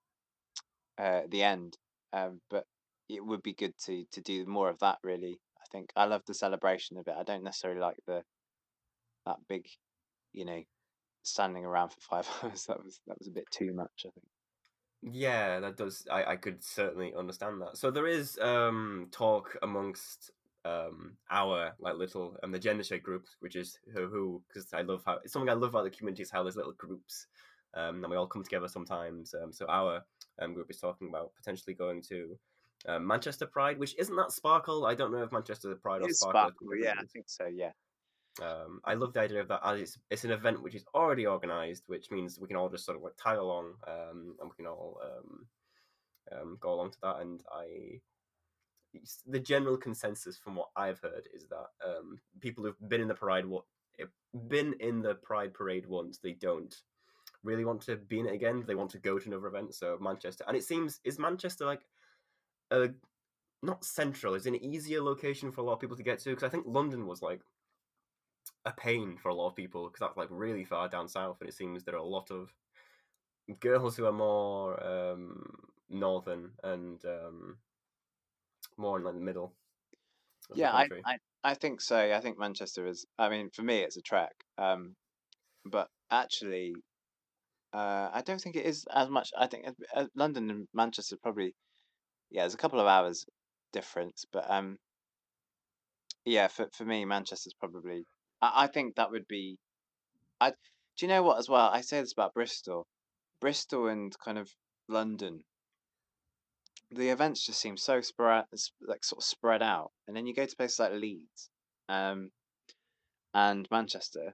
uh, 0.99 1.21
at 1.23 1.31
the 1.31 1.43
end. 1.43 1.77
Um, 2.11 2.41
but 2.49 2.65
it 3.09 3.25
would 3.25 3.41
be 3.41 3.53
good 3.53 3.73
to 3.85 4.05
to 4.11 4.21
do 4.21 4.45
more 4.45 4.69
of 4.69 4.79
that. 4.79 4.99
Really, 5.03 5.39
I 5.57 5.65
think 5.71 5.91
I 5.95 6.05
love 6.05 6.21
the 6.27 6.33
celebration 6.33 6.97
of 6.97 7.07
it. 7.07 7.15
I 7.17 7.23
don't 7.23 7.43
necessarily 7.43 7.79
like 7.81 7.97
the 8.05 8.23
that 9.25 9.37
big, 9.47 9.65
you 10.31 10.45
know, 10.45 10.63
standing 11.23 11.65
around 11.65 11.89
for 11.89 12.01
five 12.01 12.29
hours. 12.43 12.65
That 12.65 12.83
was 12.83 12.99
that 13.07 13.17
was 13.17 13.27
a 13.27 13.31
bit 13.31 13.45
too 13.51 13.73
much. 13.73 14.05
I 14.05 14.09
think. 14.09 14.27
Yeah, 15.11 15.59
that 15.59 15.75
does. 15.75 16.07
I, 16.09 16.23
I 16.23 16.35
could 16.37 16.63
certainly 16.63 17.13
understand 17.17 17.61
that. 17.61 17.77
So 17.77 17.91
there 17.91 18.07
is 18.07 18.37
um 18.39 19.07
talk 19.11 19.57
amongst 19.61 20.31
um 20.65 21.17
our 21.29 21.73
like 21.79 21.95
little 21.95 22.37
um 22.41 22.51
the 22.51 22.59
gender 22.59 22.83
shake 22.83 23.03
group, 23.03 23.25
which 23.41 23.55
is 23.55 23.79
who 23.93 24.07
who 24.07 24.41
because 24.47 24.73
I 24.73 24.81
love 24.81 25.03
how 25.05 25.19
it's 25.23 25.33
something 25.33 25.49
I 25.49 25.53
love 25.53 25.71
about 25.71 25.83
the 25.83 25.89
community 25.89 26.23
is 26.23 26.31
how 26.31 26.43
there's 26.43 26.55
little 26.55 26.73
groups, 26.73 27.27
um 27.73 28.03
and 28.03 28.11
we 28.11 28.17
all 28.17 28.27
come 28.27 28.43
together 28.43 28.69
sometimes. 28.69 29.33
Um, 29.33 29.51
so 29.51 29.65
our 29.67 30.03
um 30.39 30.53
group 30.53 30.69
is 30.69 30.79
talking 30.79 31.09
about 31.09 31.31
potentially 31.35 31.73
going 31.73 32.01
to. 32.09 32.37
Um, 32.85 33.07
Manchester 33.07 33.45
Pride, 33.45 33.79
which 33.79 33.95
isn't 33.97 34.17
that 34.17 34.33
Sparkle. 34.33 34.85
I 34.85 34.93
don't 34.93 35.13
know 35.13 35.23
if 35.23 35.31
Manchester 35.31 35.73
Pride 35.75 36.01
or 36.01 36.09
Sparkle. 36.09 36.51
sparkle, 36.51 36.75
yeah, 36.75 36.95
I 36.99 37.05
think 37.13 37.29
so. 37.29 37.45
Yeah, 37.45 37.71
um, 38.41 38.81
I 38.83 38.95
love 38.95 39.13
the 39.13 39.21
idea 39.21 39.41
of 39.41 39.47
that 39.49 39.61
as 39.63 39.79
it's, 39.79 39.97
it's 40.09 40.23
an 40.23 40.31
event 40.31 40.63
which 40.63 40.75
is 40.75 40.85
already 40.95 41.25
organized, 41.25 41.83
which 41.87 42.09
means 42.09 42.39
we 42.39 42.47
can 42.47 42.57
all 42.57 42.69
just 42.69 42.85
sort 42.85 42.97
of 42.97 43.03
like 43.03 43.15
tag 43.15 43.37
along 43.37 43.73
um, 43.87 44.35
and 44.39 44.49
we 44.49 44.55
can 44.55 44.67
all 44.67 44.99
um, 45.03 45.45
um, 46.31 46.57
go 46.59 46.73
along 46.73 46.91
to 46.91 46.97
that. 47.03 47.19
And 47.19 47.41
I, 47.51 47.99
the 49.27 49.39
general 49.39 49.77
consensus 49.77 50.37
from 50.37 50.55
what 50.55 50.69
I've 50.75 50.99
heard 50.99 51.29
is 51.33 51.47
that 51.47 51.67
um, 51.85 52.19
people 52.39 52.63
who've 52.63 52.89
been 52.89 53.01
in 53.01 53.07
the 53.07 53.13
Pride 53.13 53.45
what 53.45 53.65
been 54.47 54.73
in 54.79 55.01
the 55.01 55.15
Pride 55.15 55.53
parade 55.53 55.85
once, 55.85 56.17
they 56.17 56.33
don't 56.33 56.75
really 57.43 57.65
want 57.65 57.81
to 57.81 57.97
be 57.97 58.19
in 58.19 58.27
it 58.27 58.33
again. 58.33 58.63
They 58.65 58.75
want 58.75 58.89
to 58.91 58.99
go 58.99 59.19
to 59.19 59.27
another 59.27 59.47
event. 59.47 59.75
So 59.75 59.97
Manchester, 60.01 60.43
and 60.47 60.57
it 60.57 60.63
seems 60.63 60.99
is 61.03 61.19
Manchester 61.19 61.65
like 61.65 61.81
a 62.71 62.89
not 63.61 63.85
central, 63.85 64.33
is 64.33 64.47
an 64.47 64.55
easier 64.55 65.01
location 65.01 65.51
for 65.51 65.61
a 65.61 65.63
lot 65.63 65.73
of 65.73 65.79
people 65.79 65.97
to 65.97 66.03
get 66.03 66.19
to 66.19 66.29
because 66.29 66.43
I 66.43 66.49
think 66.49 66.65
London 66.67 67.05
was 67.05 67.21
like 67.21 67.41
a 68.65 68.71
pain 68.71 69.17
for 69.17 69.29
a 69.29 69.35
lot 69.35 69.49
of 69.49 69.55
people 69.55 69.87
because 69.87 69.99
that's 69.99 70.17
like 70.17 70.29
really 70.31 70.63
far 70.65 70.89
down 70.89 71.07
south, 71.07 71.39
and 71.41 71.49
it 71.49 71.53
seems 71.53 71.83
there 71.83 71.95
are 71.95 71.97
a 71.97 72.03
lot 72.03 72.31
of 72.31 72.53
girls 73.59 73.97
who 73.97 74.05
are 74.05 74.11
more 74.11 74.81
um, 74.83 75.71
northern 75.89 76.53
and 76.63 77.03
um, 77.05 77.59
more 78.77 78.97
in 78.97 79.03
like 79.03 79.15
the 79.15 79.19
middle. 79.19 79.55
Yeah, 80.53 80.71
I, 80.73 80.89
I 81.05 81.17
I 81.43 81.53
think 81.55 81.81
so. 81.81 81.97
I 82.13 82.19
think 82.21 82.37
Manchester 82.37 82.87
is. 82.87 83.05
I 83.17 83.29
mean, 83.29 83.49
for 83.51 83.63
me, 83.63 83.79
it's 83.81 83.97
a 83.97 84.01
track, 84.01 84.33
Um, 84.57 84.95
but 85.65 85.89
actually, 86.11 86.75
uh, 87.73 88.09
I 88.13 88.21
don't 88.23 88.41
think 88.41 88.55
it 88.55 88.65
is 88.65 88.85
as 88.91 89.09
much. 89.09 89.31
I 89.37 89.47
think 89.47 89.67
uh, 89.95 90.07
London 90.15 90.49
and 90.49 90.67
Manchester 90.73 91.17
probably. 91.21 91.55
Yeah, 92.31 92.43
there's 92.43 92.55
a 92.55 92.57
couple 92.57 92.79
of 92.81 92.87
hours 92.87 93.25
difference, 93.73 94.25
but 94.31 94.49
um, 94.49 94.79
yeah, 96.25 96.47
for 96.49 96.69
for 96.73 96.85
me, 96.85 97.05
Manchester's 97.05 97.53
probably. 97.53 98.05
I, 98.43 98.63
I 98.65 98.67
think 98.67 98.95
that 98.95 99.11
would 99.11 99.27
be. 99.27 99.57
I 100.41 100.51
do 100.51 101.05
you 101.05 101.07
know 101.07 101.23
what 101.23 101.39
as 101.39 101.49
well? 101.49 101.69
I 101.69 101.81
say 101.81 102.01
this 102.01 102.11
about 102.11 102.33
Bristol, 102.33 102.85
Bristol 103.39 103.87
and 103.87 104.13
kind 104.19 104.37
of 104.37 104.51
London. 104.87 105.43
The 106.91 107.09
events 107.09 107.45
just 107.45 107.59
seem 107.59 107.77
so 107.77 108.01
spread, 108.01 108.45
like 108.81 109.03
sort 109.03 109.21
of 109.21 109.23
spread 109.23 109.63
out, 109.63 109.91
and 110.07 110.15
then 110.15 110.27
you 110.27 110.33
go 110.35 110.45
to 110.45 110.55
places 110.55 110.79
like 110.79 110.91
Leeds, 110.91 111.49
um, 111.89 112.31
and 113.33 113.67
Manchester, 113.71 114.33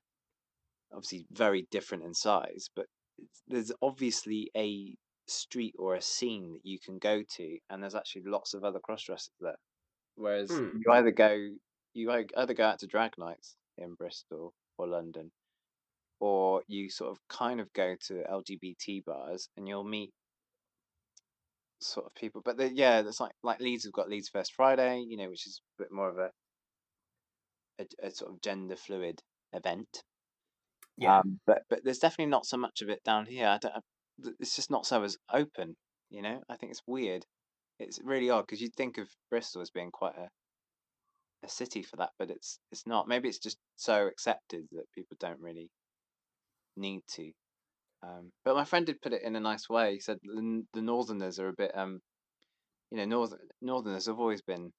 obviously 0.91 1.25
very 1.31 1.67
different 1.71 2.03
in 2.03 2.13
size, 2.13 2.69
but 2.75 2.87
there's 3.47 3.71
obviously 3.81 4.49
a 4.57 4.97
street 5.27 5.75
or 5.77 5.95
a 5.95 6.01
scene 6.01 6.53
that 6.53 6.65
you 6.65 6.79
can 6.79 6.97
go 6.97 7.23
to, 7.37 7.59
and 7.69 7.81
there's 7.81 7.95
actually 7.95 8.23
lots 8.25 8.53
of 8.53 8.63
other 8.63 8.79
cross 8.79 9.03
dressers 9.03 9.31
there. 9.39 9.59
Whereas 10.15 10.49
Hmm. 10.49 10.81
you 10.83 10.91
either 10.91 11.11
go 11.11 11.51
you 11.93 12.11
either 12.11 12.53
go 12.53 12.65
out 12.65 12.79
to 12.79 12.87
drag 12.87 13.17
nights 13.17 13.55
in 13.81 13.95
Bristol 13.95 14.53
or 14.77 14.87
London, 14.87 15.31
or 16.19 16.63
you 16.67 16.89
sort 16.89 17.11
of 17.11 17.19
kind 17.29 17.59
of 17.59 17.71
go 17.73 17.95
to 18.07 18.23
LGBT 18.29 19.05
bars 19.05 19.49
and 19.57 19.67
you'll 19.67 19.83
meet 19.83 20.13
sort 21.81 22.05
of 22.05 22.13
people. 22.15 22.41
But 22.43 22.57
the, 22.57 22.73
yeah, 22.73 23.01
that's 23.01 23.19
like 23.19 23.33
like 23.43 23.59
Leeds 23.59 23.85
have 23.85 23.93
got 23.93 24.09
Leeds 24.09 24.29
First 24.29 24.53
Friday, 24.53 25.01
you 25.07 25.17
know, 25.17 25.29
which 25.29 25.47
is 25.47 25.61
a 25.79 25.83
bit 25.83 25.91
more 25.91 26.09
of 26.09 26.17
a 26.17 26.31
a, 27.79 27.85
a 28.07 28.11
sort 28.11 28.31
of 28.31 28.41
gender 28.41 28.75
fluid 28.75 29.21
event. 29.53 30.03
Yeah, 30.97 31.19
Um, 31.19 31.39
but 31.47 31.63
but 31.69 31.83
there's 31.83 31.99
definitely 31.99 32.31
not 32.31 32.45
so 32.45 32.57
much 32.57 32.81
of 32.81 32.89
it 32.89 33.03
down 33.03 33.25
here. 33.25 33.47
I 33.47 33.57
don't. 33.57 33.83
It's 34.39 34.55
just 34.55 34.71
not 34.71 34.85
so 34.85 35.03
as 35.03 35.17
open. 35.33 35.75
You 36.09 36.21
know, 36.21 36.41
I 36.49 36.57
think 36.57 36.71
it's 36.71 36.83
weird. 36.87 37.25
It's 37.79 37.99
really 38.03 38.29
odd 38.29 38.43
because 38.43 38.61
you'd 38.61 38.75
think 38.75 38.97
of 38.97 39.09
Bristol 39.29 39.61
as 39.61 39.71
being 39.71 39.91
quite 39.91 40.15
a 40.17 40.29
a 41.43 41.49
city 41.49 41.83
for 41.83 41.97
that, 41.97 42.09
but 42.19 42.29
it's 42.29 42.59
it's 42.71 42.85
not. 42.87 43.07
Maybe 43.07 43.29
it's 43.29 43.39
just 43.39 43.57
so 43.75 44.07
accepted 44.07 44.65
that 44.71 44.91
people 44.93 45.17
don't 45.19 45.39
really 45.39 45.69
need 46.77 47.01
to. 47.15 47.31
Um, 48.01 48.31
but 48.45 48.55
my 48.55 48.65
friend 48.65 48.85
did 48.85 49.01
put 49.01 49.13
it 49.13 49.23
in 49.23 49.35
a 49.35 49.39
nice 49.39 49.69
way. 49.69 49.93
He 49.93 49.99
said 49.99 50.17
the, 50.23 50.63
the 50.73 50.81
Northerners 50.81 51.39
are 51.39 51.49
a 51.49 51.53
bit, 51.53 51.71
um, 51.75 51.99
you 52.91 52.97
know, 52.97 53.05
North 53.05 53.33
Northerners 53.61 54.05
have 54.05 54.19
always 54.19 54.41
been 54.41 54.71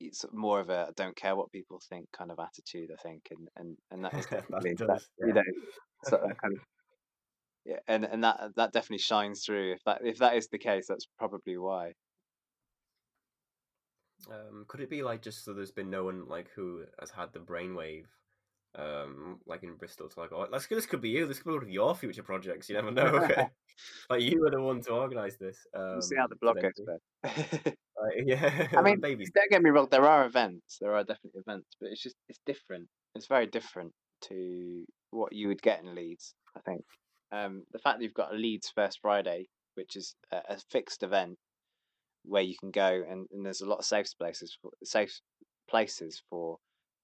it's 0.00 0.24
more 0.32 0.60
of 0.60 0.70
a 0.70 0.86
I 0.88 0.92
don't 0.96 1.16
care 1.16 1.34
what 1.34 1.50
people 1.52 1.80
think 1.88 2.06
kind 2.16 2.30
of 2.30 2.38
attitude. 2.38 2.90
I 2.92 3.02
think, 3.02 3.28
and 3.30 3.48
and 3.56 3.76
and 3.90 4.04
that 4.04 4.14
is 4.14 4.26
That 4.30 4.48
definitely 4.48 4.74
that, 4.74 4.86
does, 4.86 5.08
you 5.20 5.28
yeah. 5.28 5.34
know 5.34 5.42
sort 6.04 6.22
of 6.22 6.36
kind 6.36 6.54
of 6.54 6.60
yeah, 7.64 7.80
and 7.86 8.04
and 8.04 8.24
that 8.24 8.50
that 8.56 8.72
definitely 8.72 8.98
shines 8.98 9.44
through. 9.44 9.72
If 9.72 9.84
that 9.84 10.00
if 10.04 10.18
that 10.18 10.36
is 10.36 10.48
the 10.48 10.58
case, 10.58 10.86
that's 10.88 11.08
probably 11.18 11.58
why. 11.58 11.92
Um, 14.30 14.64
could 14.68 14.80
it 14.80 14.90
be 14.90 15.02
like 15.02 15.22
just 15.22 15.44
so 15.44 15.52
there's 15.52 15.70
been 15.70 15.90
no 15.90 16.04
one 16.04 16.26
like 16.28 16.48
who 16.54 16.84
has 17.00 17.10
had 17.10 17.32
the 17.32 17.38
brainwave, 17.38 18.06
um, 18.76 19.38
like 19.46 19.62
in 19.62 19.74
Bristol 19.74 20.08
to 20.08 20.20
like, 20.20 20.32
oh, 20.32 20.46
let's 20.50 20.66
this 20.66 20.86
could 20.86 21.00
be 21.00 21.10
you. 21.10 21.26
This 21.26 21.38
could 21.38 21.50
be 21.50 21.54
one 21.54 21.62
of 21.62 21.70
your 21.70 21.94
future 21.94 22.22
projects. 22.22 22.68
You 22.68 22.76
never 22.76 22.90
know. 22.90 23.26
like 24.10 24.22
you 24.22 24.40
were 24.40 24.50
the 24.50 24.60
one 24.60 24.82
to 24.82 24.90
organise 24.90 25.36
this. 25.36 25.66
Um, 25.74 25.92
We'll 25.92 26.02
see 26.02 26.16
how 26.16 26.26
the 26.26 26.36
blog 26.36 26.56
goes. 26.60 26.72
Yeah, 28.24 28.68
I 28.76 28.82
mean, 28.82 29.00
baby. 29.00 29.26
don't 29.34 29.50
get 29.50 29.60
me 29.60 29.70
wrong. 29.70 29.88
There 29.90 30.06
are 30.06 30.24
events. 30.24 30.78
There 30.80 30.94
are 30.94 31.02
definitely 31.02 31.40
events, 31.40 31.66
but 31.80 31.90
it's 31.90 32.00
just 32.00 32.14
it's 32.28 32.38
different. 32.46 32.86
It's 33.16 33.26
very 33.26 33.46
different 33.46 33.92
to 34.28 34.84
what 35.10 35.32
you 35.32 35.48
would 35.48 35.60
get 35.60 35.82
in 35.82 35.96
Leeds. 35.96 36.34
I 36.56 36.60
think 36.60 36.84
um, 37.32 37.64
the 37.72 37.80
fact 37.80 37.98
that 37.98 38.04
you've 38.04 38.14
got 38.14 38.32
a 38.32 38.36
Leeds 38.36 38.70
First 38.74 39.00
Friday, 39.02 39.48
which 39.74 39.96
is 39.96 40.14
a, 40.30 40.36
a 40.48 40.58
fixed 40.70 41.02
event 41.02 41.38
where 42.24 42.42
you 42.42 42.54
can 42.58 42.70
go 42.70 43.02
and, 43.08 43.26
and 43.32 43.44
there's 43.44 43.60
a 43.60 43.68
lot 43.68 43.78
of 43.78 43.84
safe 43.84 44.08
places 44.18 44.56
for 44.60 44.70
safe 44.84 45.20
places 45.68 46.22
for 46.28 46.58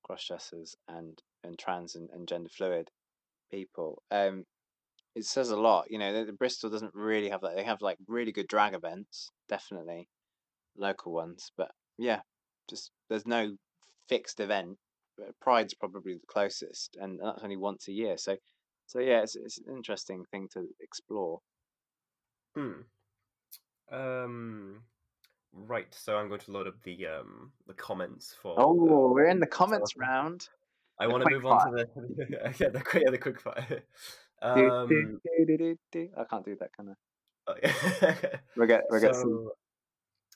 cross 0.04 0.26
dressers 0.26 0.76
and 0.88 1.22
and 1.42 1.58
trans 1.58 1.94
and, 1.94 2.08
and 2.10 2.28
gender 2.28 2.48
fluid 2.48 2.90
people. 3.50 4.02
Um, 4.10 4.44
it 5.14 5.24
says 5.24 5.50
a 5.50 5.56
lot. 5.56 5.90
You 5.90 5.98
know, 5.98 6.12
the, 6.12 6.24
the 6.26 6.32
Bristol 6.32 6.70
doesn't 6.70 6.94
really 6.94 7.28
have 7.28 7.42
that. 7.42 7.54
They 7.54 7.64
have 7.64 7.80
like 7.82 7.98
really 8.08 8.32
good 8.32 8.48
drag 8.48 8.74
events, 8.74 9.30
definitely 9.48 10.08
local 10.76 11.12
ones, 11.12 11.52
but 11.56 11.70
yeah, 11.98 12.20
just 12.68 12.90
there's 13.08 13.26
no 13.26 13.56
fixed 14.08 14.40
event. 14.40 14.76
Pride's 15.40 15.74
probably 15.74 16.14
the 16.14 16.26
closest, 16.26 16.96
and 17.00 17.20
that's 17.22 17.42
only 17.44 17.56
once 17.56 17.86
a 17.86 17.92
year. 17.92 18.16
So, 18.18 18.36
so 18.86 18.98
yeah, 18.98 19.22
it's 19.22 19.36
it's 19.36 19.58
an 19.58 19.76
interesting 19.76 20.24
thing 20.32 20.48
to 20.54 20.66
explore. 20.80 21.40
Hmm. 22.56 22.80
Um. 23.92 24.82
Right. 25.54 25.86
So 25.94 26.16
I'm 26.16 26.28
going 26.28 26.40
to 26.40 26.50
load 26.52 26.66
up 26.66 26.82
the 26.82 27.06
um 27.06 27.52
the 27.66 27.74
comments 27.74 28.34
for. 28.42 28.54
Oh, 28.58 28.72
uh, 28.72 29.12
we're 29.12 29.28
in 29.28 29.40
the 29.40 29.46
comments 29.46 29.94
so- 29.94 30.00
round. 30.00 30.48
I 30.98 31.06
the 31.06 31.12
want 31.12 31.24
to 31.24 31.30
move 31.30 31.46
on 31.46 31.76
to 31.76 31.86
the 31.96 32.54
yeah 32.60 32.68
the 32.68 32.80
quick 32.80 33.02
yeah 33.04 33.10
the 33.10 33.18
quick 33.18 33.40
fire. 33.40 33.82
Um. 34.42 34.88
do, 34.88 35.56
do, 35.56 35.78
do. 35.90 36.08
I 36.18 36.24
can't 36.24 36.44
do 36.44 36.54
that 36.60 36.70
kind 36.76 36.90
of. 36.90 36.96
uh, 37.46 38.36
We 38.56 38.66
get 38.66 38.82
we 38.90 39.00
get 39.00 39.14
so, 39.14 39.52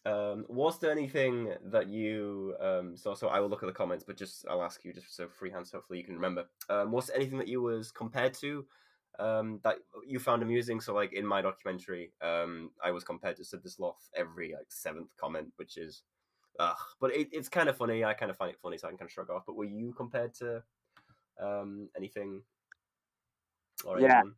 um, 0.07 0.47
was 0.49 0.79
there 0.79 0.91
anything 0.91 1.53
that 1.67 1.89
you 1.89 2.55
um, 2.61 2.97
so 2.97 3.13
so 3.15 3.29
I 3.29 3.41
will 3.41 3.49
look 3.51 3.63
at 3.63 3.67
the 3.67 3.73
comments, 3.73 4.05
but 4.05 4.17
just 4.17 4.47
I'll 4.49 4.63
ask 4.63 4.83
you 4.85 4.95
just 4.95 5.15
so 5.15 5.29
freehand, 5.29 5.67
so 5.67 5.77
hopefully 5.79 5.99
you 5.99 6.05
can 6.07 6.15
remember. 6.15 6.45
Um, 6.71 6.91
was 6.91 7.09
there 7.09 7.17
anything 7.17 7.39
that 7.39 7.49
you 7.49 7.61
was 7.61 7.91
compared 7.91 8.33
to 8.35 8.65
um, 9.19 9.61
that 9.65 9.79
you 10.07 10.19
found 10.19 10.43
amusing? 10.43 10.81
So 10.81 10.95
like 10.95 11.13
in 11.13 11.27
my 11.27 11.43
documentary, 11.43 12.13
um, 12.21 12.73
I 12.83 12.91
was 12.91 13.05
compared 13.05 13.37
to 13.37 13.45
Sid 13.45 13.63
the 13.63 13.71
Sloth 13.71 14.11
every 14.15 14.55
like 14.55 14.71
seventh 14.73 15.17
comment, 15.17 15.53
which 15.57 15.77
is 15.77 16.05
ugh, 16.59 16.79
but 17.01 17.13
it, 17.15 17.29
it's 17.33 17.49
kind 17.49 17.69
of 17.69 17.77
funny. 17.77 18.05
I 18.05 18.15
kind 18.15 18.31
of 18.31 18.37
find 18.37 18.53
it 18.53 18.61
funny, 18.61 18.79
so 18.79 18.89
I 18.89 18.91
can 18.93 18.99
kind 18.99 19.09
of 19.09 19.13
shrug 19.13 19.31
off. 19.31 19.45
But 19.47 19.57
were 19.57 19.65
you 19.65 19.93
compared 19.95 20.35
to 20.37 20.65
um, 21.41 21.91
anything 21.97 22.45
or 23.85 23.99
Yeah. 23.99 23.99
anyone? 23.99 24.37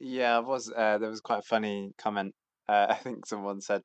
Yeah, 0.00 0.36
I 0.36 0.40
was. 0.40 0.70
Uh, 0.72 0.98
there 0.98 1.10
was 1.10 1.20
quite 1.22 1.40
a 1.40 1.42
funny 1.42 1.94
comment. 1.98 2.34
Uh, 2.68 2.88
I 2.90 2.96
think 2.96 3.26
someone 3.26 3.60
said. 3.62 3.82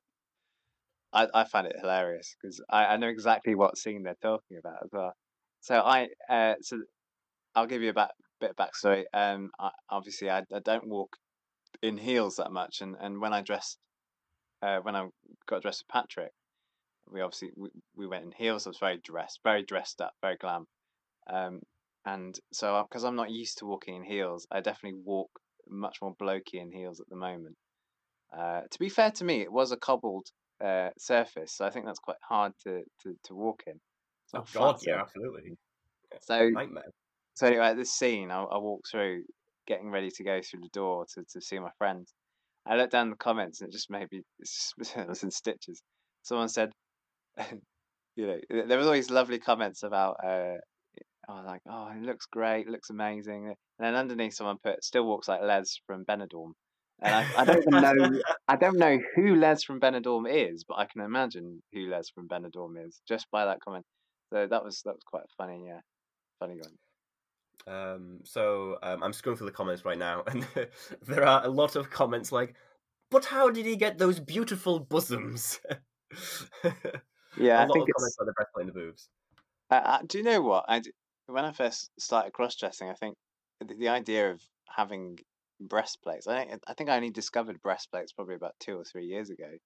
I 1.12 1.28
I 1.34 1.44
find 1.44 1.66
it 1.66 1.76
hilarious 1.78 2.36
because 2.40 2.62
I, 2.68 2.86
I 2.86 2.96
know 2.96 3.08
exactly 3.08 3.54
what 3.54 3.78
scene 3.78 4.02
they're 4.02 4.16
talking 4.22 4.58
about 4.58 4.84
as 4.84 4.90
well. 4.92 5.14
So 5.60 5.80
I 5.80 6.08
uh 6.28 6.54
so 6.60 6.82
I'll 7.54 7.66
give 7.66 7.82
you 7.82 7.90
a 7.90 7.94
back, 7.94 8.12
bit 8.40 8.50
of 8.50 8.56
backstory. 8.56 9.04
Um, 9.12 9.50
I, 9.58 9.70
obviously 9.90 10.30
I, 10.30 10.42
I 10.52 10.60
don't 10.64 10.88
walk 10.88 11.16
in 11.82 11.98
heels 11.98 12.36
that 12.36 12.52
much, 12.52 12.80
and, 12.80 12.96
and 13.00 13.20
when 13.20 13.32
I 13.32 13.42
dressed, 13.42 13.78
uh, 14.62 14.78
when 14.78 14.96
I 14.96 15.06
got 15.46 15.62
dressed 15.62 15.84
with 15.86 15.92
Patrick, 15.92 16.32
we 17.10 17.20
obviously 17.20 17.50
we, 17.56 17.68
we 17.94 18.06
went 18.06 18.24
in 18.24 18.32
heels. 18.32 18.66
I 18.66 18.70
was 18.70 18.78
very 18.78 19.00
dressed, 19.02 19.40
very 19.44 19.62
dressed 19.62 20.00
up, 20.00 20.12
very 20.22 20.36
glam. 20.36 20.66
Um, 21.28 21.60
and 22.04 22.38
so 22.52 22.84
because 22.88 23.04
I'm 23.04 23.16
not 23.16 23.30
used 23.30 23.58
to 23.58 23.66
walking 23.66 23.96
in 23.96 24.04
heels, 24.04 24.46
I 24.50 24.60
definitely 24.60 25.00
walk 25.04 25.30
much 25.68 25.98
more 26.00 26.14
blokey 26.16 26.54
in 26.54 26.70
heels 26.70 27.00
at 27.00 27.08
the 27.08 27.16
moment. 27.16 27.56
Uh, 28.36 28.62
to 28.70 28.78
be 28.78 28.88
fair 28.88 29.10
to 29.12 29.24
me, 29.24 29.40
it 29.40 29.52
was 29.52 29.72
a 29.72 29.76
cobbled 29.76 30.26
uh, 30.64 30.90
surface, 30.98 31.52
so 31.52 31.64
I 31.64 31.70
think 31.70 31.86
that's 31.86 31.98
quite 31.98 32.16
hard 32.22 32.52
to, 32.64 32.82
to, 33.02 33.14
to 33.24 33.34
walk 33.34 33.64
in. 33.66 33.74
It's 33.74 34.34
Oh 34.34 34.44
God, 34.52 34.78
yeah, 34.86 35.00
absolutely. 35.00 35.56
So 36.22 36.48
Nightmare. 36.50 36.90
So 37.36 37.46
anyway, 37.46 37.66
at 37.66 37.76
this 37.76 37.92
scene, 37.92 38.30
I, 38.30 38.42
I 38.42 38.58
walk 38.58 38.84
through, 38.90 39.22
getting 39.66 39.90
ready 39.90 40.10
to 40.10 40.24
go 40.24 40.40
through 40.40 40.60
the 40.60 40.70
door 40.72 41.04
to, 41.14 41.22
to 41.32 41.40
see 41.42 41.58
my 41.58 41.68
friend. 41.76 42.06
I 42.66 42.76
looked 42.76 42.92
down 42.92 43.10
the 43.10 43.16
comments 43.16 43.60
and 43.60 43.68
it 43.68 43.72
just 43.72 43.90
made 43.90 44.08
me 44.10 44.22
it's 44.38 44.72
it 44.96 45.06
was 45.06 45.22
in 45.22 45.30
stitches. 45.30 45.82
Someone 46.22 46.48
said, 46.48 46.70
you 48.16 48.26
know, 48.26 48.38
th- 48.50 48.66
there 48.66 48.78
was 48.78 48.86
always 48.86 49.10
lovely 49.10 49.38
comments 49.38 49.82
about, 49.82 50.16
uh, 50.24 50.54
oh, 51.28 51.42
like, 51.46 51.60
oh, 51.68 51.90
it 51.94 52.02
looks 52.02 52.24
great, 52.24 52.66
it 52.66 52.70
looks 52.70 52.88
amazing. 52.88 53.48
And 53.48 53.54
then 53.78 53.94
underneath, 53.94 54.32
someone 54.32 54.56
put, 54.64 54.82
still 54.82 55.04
walks 55.04 55.28
like 55.28 55.42
Les 55.42 55.78
from 55.86 56.06
Benidorm. 56.06 56.52
And 57.02 57.14
I, 57.14 57.26
I 57.36 57.44
don't 57.44 57.70
know 57.70 58.20
I 58.48 58.56
don't 58.56 58.78
know 58.78 58.98
who 59.14 59.34
Les 59.34 59.62
from 59.62 59.78
Benidorm 59.78 60.24
is, 60.26 60.64
but 60.66 60.78
I 60.78 60.86
can 60.86 61.02
imagine 61.02 61.62
who 61.74 61.90
Les 61.90 62.08
from 62.14 62.28
Benidorm 62.28 62.82
is 62.82 63.02
just 63.06 63.26
by 63.30 63.44
that 63.44 63.60
comment. 63.60 63.84
So 64.32 64.46
that 64.46 64.64
was 64.64 64.80
that 64.86 64.94
was 64.94 65.02
quite 65.04 65.24
funny, 65.36 65.66
yeah, 65.66 65.80
funny 66.40 66.54
one. 66.54 66.72
Um, 67.66 68.20
so 68.24 68.78
um, 68.82 69.02
I'm 69.02 69.12
scrolling 69.12 69.38
through 69.38 69.46
the 69.48 69.52
comments 69.52 69.84
right 69.84 69.98
now, 69.98 70.22
and 70.26 70.46
there 71.02 71.24
are 71.26 71.44
a 71.44 71.48
lot 71.48 71.76
of 71.76 71.90
comments 71.90 72.32
like, 72.32 72.56
"But 73.10 73.26
how 73.26 73.50
did 73.50 73.66
he 73.66 73.76
get 73.76 73.98
those 73.98 74.20
beautiful 74.20 74.80
bosoms?" 74.80 75.60
Yeah, 77.36 77.60
a 77.60 77.62
I 77.62 77.66
lot 77.66 77.72
think 77.72 77.84
of 77.84 77.88
it's. 77.88 77.96
comments 77.96 78.16
about 78.18 78.26
the 78.26 78.32
breastplate 78.34 78.66
and 78.66 78.74
the 78.74 78.80
boobs. 78.80 79.08
Uh, 79.70 79.74
uh, 79.74 80.02
do 80.06 80.18
you 80.18 80.24
know 80.24 80.40
what? 80.42 80.64
I 80.68 80.82
when 81.26 81.44
I 81.44 81.52
first 81.52 81.90
started 82.00 82.32
cross 82.32 82.56
dressing, 82.56 82.88
I 82.88 82.94
think 82.94 83.16
the, 83.60 83.74
the 83.74 83.88
idea 83.88 84.30
of 84.30 84.42
having 84.68 85.18
breastplates. 85.60 86.26
I 86.26 86.44
think 86.44 86.62
I 86.66 86.74
think 86.74 86.90
I 86.90 86.96
only 86.96 87.10
discovered 87.10 87.62
breastplates 87.62 88.12
probably 88.12 88.34
about 88.36 88.58
two 88.60 88.78
or 88.78 88.84
three 88.84 89.06
years 89.06 89.30
ago. 89.30 89.58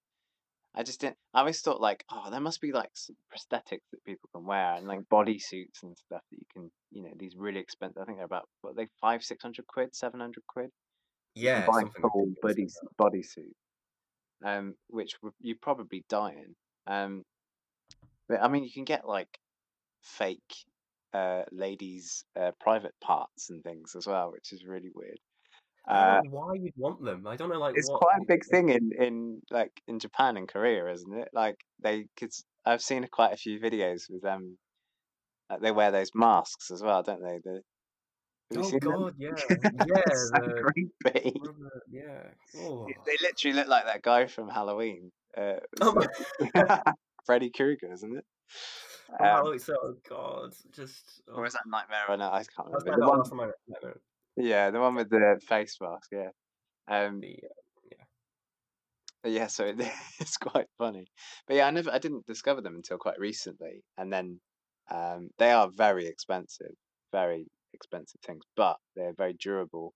I 0.74 0.84
just 0.84 1.00
didn't. 1.00 1.16
I 1.34 1.40
always 1.40 1.60
thought 1.60 1.80
like, 1.80 2.04
oh, 2.12 2.30
there 2.30 2.40
must 2.40 2.60
be 2.60 2.72
like 2.72 2.90
some 2.94 3.16
prosthetics 3.32 3.88
that 3.90 4.04
people 4.06 4.28
can 4.32 4.46
wear 4.46 4.74
and 4.74 4.86
like 4.86 5.08
body 5.08 5.38
suits 5.38 5.82
and 5.82 5.96
stuff 5.98 6.22
that 6.30 6.38
you 6.38 6.46
can, 6.52 6.70
you 6.92 7.02
know, 7.02 7.10
these 7.16 7.34
really 7.36 7.58
expensive. 7.58 8.00
I 8.00 8.04
think 8.04 8.18
they're 8.18 8.24
about 8.24 8.48
what 8.60 8.70
are 8.70 8.74
they 8.74 8.88
five, 9.00 9.24
six 9.24 9.42
hundred 9.42 9.66
quid, 9.66 9.94
seven 9.94 10.20
hundred 10.20 10.44
quid. 10.46 10.70
Yeah, 11.34 11.66
buy 11.66 11.80
something 11.80 12.04
a 12.04 12.08
full 12.08 12.32
body 12.40 12.62
like 12.62 12.70
that. 12.82 12.96
bodysuit, 12.98 13.54
um, 14.44 14.74
which 14.88 15.16
you 15.40 15.56
probably 15.56 16.04
die 16.08 16.34
in. 16.36 16.54
Um, 16.92 17.24
but 18.28 18.40
I 18.40 18.48
mean, 18.48 18.64
you 18.64 18.72
can 18.72 18.84
get 18.84 19.08
like 19.08 19.38
fake 20.02 20.54
uh 21.12 21.42
ladies' 21.50 22.24
uh, 22.40 22.52
private 22.60 22.94
parts 23.00 23.50
and 23.50 23.64
things 23.64 23.96
as 23.96 24.06
well, 24.06 24.30
which 24.30 24.52
is 24.52 24.64
really 24.64 24.90
weird. 24.94 25.18
I 25.86 25.92
Uh, 25.92 26.14
don't 26.20 26.24
know 26.32 26.38
why 26.38 26.54
you'd 26.54 26.76
want 26.76 27.04
them. 27.04 27.26
I 27.26 27.36
don't 27.36 27.48
know, 27.48 27.58
like 27.58 27.76
it's 27.76 27.88
what. 27.88 28.00
quite 28.00 28.20
a 28.20 28.24
big 28.26 28.44
thing 28.44 28.68
in 28.68 28.92
in 28.92 29.42
like 29.50 29.72
in 29.86 29.98
Japan 29.98 30.36
and 30.36 30.48
Korea, 30.48 30.90
isn't 30.92 31.12
it? 31.12 31.28
Like 31.32 31.56
they, 31.82 32.06
cause 32.18 32.44
I've 32.64 32.82
seen 32.82 33.06
quite 33.10 33.32
a 33.32 33.36
few 33.36 33.58
videos 33.58 34.10
with 34.10 34.22
them. 34.22 34.58
Like 35.48 35.60
they 35.62 35.72
wear 35.72 35.90
those 35.90 36.10
masks 36.14 36.70
as 36.70 36.82
well, 36.82 37.02
don't 37.02 37.22
they? 37.22 37.38
The, 37.42 37.62
Oh 38.56 38.62
seen 38.62 38.80
them? 38.80 38.92
God, 38.92 39.14
yeah, 39.18 39.30
yeah, 39.86 40.02
so 40.12 40.40
the 40.40 40.62
creepy. 40.64 41.40
rubber, 41.40 41.82
yeah. 41.88 42.22
Oh, 42.56 42.88
They 43.06 43.16
literally 43.22 43.56
look 43.56 43.68
like 43.68 43.84
that 43.84 44.02
guy 44.02 44.26
from 44.26 44.48
Halloween. 44.48 45.12
Uh, 45.36 45.60
oh 45.80 45.94
my. 46.40 46.92
Freddy 47.26 47.50
Krueger, 47.50 47.92
isn't 47.92 48.16
it? 48.16 48.24
Um, 49.08 49.16
Halloween, 49.26 49.58
so 49.60 49.74
oh 49.80 49.94
God, 50.08 50.52
just. 50.72 51.22
or 51.32 51.44
Oh. 51.44 51.46
is 51.46 51.52
that 51.52 51.62
Nightmare 51.66 52.10
on 52.10 52.20
Elm? 52.20 52.34
I 52.34 52.38
can't 52.38 52.68
remember. 52.68 52.90
my 52.90 52.96
The 52.96 53.08
one, 53.08 53.52
nightmare. 53.68 54.00
Yeah, 54.40 54.70
the 54.70 54.80
one 54.80 54.94
with 54.94 55.10
the 55.10 55.40
face 55.46 55.76
mask. 55.80 56.08
Yeah. 56.12 56.30
Um, 56.88 57.20
The 57.20 57.38
uh, 57.44 58.04
But 59.22 59.32
yeah, 59.32 59.46
so 59.46 59.66
it, 59.66 59.76
it's 60.20 60.36
quite 60.36 60.66
funny. 60.78 61.06
But 61.46 61.56
yeah, 61.56 61.66
I 61.66 61.70
never, 61.70 61.90
I 61.90 61.98
didn't 61.98 62.26
discover 62.26 62.60
them 62.60 62.76
until 62.76 62.98
quite 62.98 63.18
recently, 63.18 63.82
and 63.96 64.12
then 64.12 64.40
um, 64.90 65.30
they 65.38 65.50
are 65.52 65.70
very 65.70 66.06
expensive, 66.06 66.74
very 67.12 67.46
expensive 67.72 68.20
things, 68.22 68.44
but 68.56 68.78
they're 68.96 69.14
very 69.14 69.34
durable, 69.34 69.94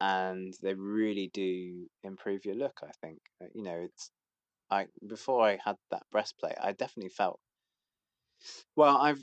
and 0.00 0.54
they 0.62 0.74
really 0.74 1.30
do 1.34 1.88
improve 2.04 2.44
your 2.46 2.56
look. 2.56 2.80
I 2.82 2.92
think 3.02 3.20
Uh, 3.42 3.48
you 3.54 3.62
know 3.64 3.80
it's 3.88 4.10
I 4.70 4.88
before 5.06 5.42
I 5.46 5.58
had 5.64 5.76
that 5.90 6.04
breastplate, 6.12 6.56
I 6.60 6.72
definitely 6.72 7.10
felt 7.10 7.40
well. 8.76 8.96
I've 8.98 9.22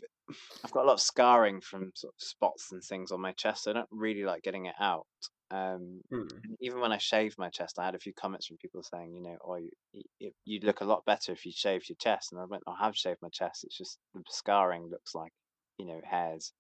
I've 0.64 0.72
got 0.72 0.84
a 0.84 0.88
lot 0.88 0.94
of 0.94 1.02
scarring 1.02 1.62
from 1.62 1.92
sort 1.96 2.14
of 2.14 2.22
spots 2.22 2.72
and 2.72 2.84
things 2.84 3.12
on 3.12 3.22
my 3.22 3.32
chest, 3.34 3.64
so 3.64 3.72
I 3.72 3.74
don't 3.76 3.90
really 3.92 4.24
like 4.24 4.44
getting 4.44 4.66
it 4.66 4.76
out. 4.80 5.08
Um, 5.52 6.02
and 6.12 6.56
even 6.62 6.80
when 6.80 6.92
I 6.92 7.00
shaved 7.00 7.38
my 7.40 7.50
chest, 7.50 7.80
I 7.80 7.86
had 7.86 7.96
a 7.96 8.00
few 8.00 8.14
comments 8.14 8.46
from 8.48 8.58
people 8.58 8.84
saying, 8.84 9.14
you 9.14 9.24
know, 9.24 9.38
oh, 9.44 9.56
you, 9.56 10.04
you, 10.20 10.32
you'd 10.46 10.64
look 10.64 10.82
a 10.82 10.86
lot 10.86 11.06
better 11.06 11.32
if 11.32 11.46
you 11.46 11.52
shaved 11.52 11.90
your 11.90 11.96
chest. 12.00 12.32
And 12.32 12.40
I 12.40 12.46
went, 12.46 12.64
I 12.68 12.76
have 12.86 12.96
shaved 12.96 13.20
my 13.22 13.30
chest. 13.30 13.64
It's 13.64 13.78
just 13.78 13.98
the 14.14 14.22
scarring 14.30 14.90
looks 14.90 15.16
like, 15.16 15.32
you 15.80 15.88
know, 15.88 16.00
hairs. 16.04 16.54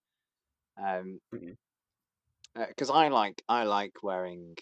Um, 0.83 1.19
because 2.55 2.89
I 2.89 3.09
like 3.09 3.41
I 3.47 3.63
like 3.63 4.01
wearing 4.01 4.55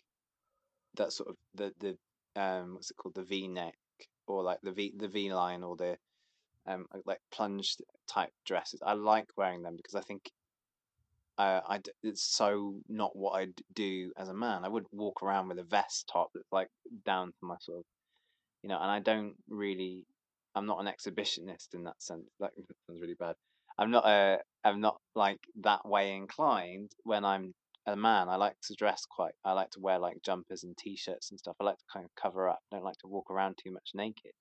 that 0.96 1.14
sort 1.14 1.30
of 1.30 1.36
the 1.56 1.74
the 1.80 2.42
um 2.42 2.74
what's 2.74 2.92
it 2.92 2.98
called 2.98 3.16
the 3.16 3.24
V 3.24 3.48
neck 3.48 3.76
or 4.28 4.44
like 4.44 4.60
the 4.62 4.72
V 4.72 4.94
the 4.98 5.08
V 5.08 5.32
line 5.34 5.64
or 5.64 5.76
the 5.76 5.98
um 6.68 6.86
like 7.06 7.20
plunged 7.32 7.82
type 8.08 8.32
dresses. 8.46 8.82
I 8.86 8.94
like 8.94 9.28
wearing 9.38 9.64
them 9.64 9.76
because 9.76 9.96
I 9.96 10.02
think 10.02 10.32
uh, 11.38 11.62
I 11.68 11.80
it's 12.04 12.24
so 12.24 12.76
not 12.90 13.16
what 13.16 13.34
I'd 13.34 13.62
do 13.74 14.12
as 14.18 14.30
a 14.30 14.34
man. 14.34 14.66
I 14.66 14.70
wouldn't 14.70 14.94
walk 14.94 15.22
around 15.22 15.50
with 15.50 15.60
a 15.60 15.64
vest 15.64 16.10
top 16.12 16.30
that's 16.34 16.52
like 16.52 16.70
down 17.06 17.28
to 17.28 17.46
my 17.46 17.56
sort 17.60 17.80
of, 17.80 17.86
you 18.64 18.70
know, 18.70 18.80
and 18.82 18.90
I 18.90 19.00
don't 19.00 19.36
really, 19.48 20.06
I'm 20.56 20.66
not 20.66 20.80
an 20.80 20.92
exhibitionist 20.92 21.76
in 21.76 21.84
that 21.84 22.02
sense. 22.02 22.26
That 22.40 22.52
sounds 22.88 23.02
really 23.02 23.16
bad. 23.20 23.36
I'm 23.78 23.92
not 23.92 24.06
a, 24.08 24.40
I'm 24.64 24.82
not 24.82 24.98
like 25.14 25.40
that 25.62 25.88
way 25.88 26.16
inclined 26.16 26.92
when 27.04 27.24
I'm 27.24 27.54
a 27.86 27.96
man. 27.96 28.30
I 28.30 28.38
like 28.38 28.56
to 28.64 28.74
dress 28.74 29.04
quite, 29.08 29.36
I 29.46 29.54
like 29.54 29.70
to 29.72 29.80
wear 29.80 30.00
like 30.00 30.24
jumpers 30.26 30.64
and 30.64 30.76
t-shirts 30.76 31.30
and 31.30 31.40
stuff. 31.40 31.56
I 31.60 31.66
like 31.66 31.78
to 31.78 31.86
kind 31.94 32.06
of 32.06 32.12
cover 32.20 32.50
up. 32.50 32.60
I 32.72 32.78
don't 32.78 32.86
like 32.86 32.98
to 33.02 33.08
walk 33.08 33.30
around 33.30 33.60
too 33.64 33.72
much 33.72 33.92
naked. 33.94 34.32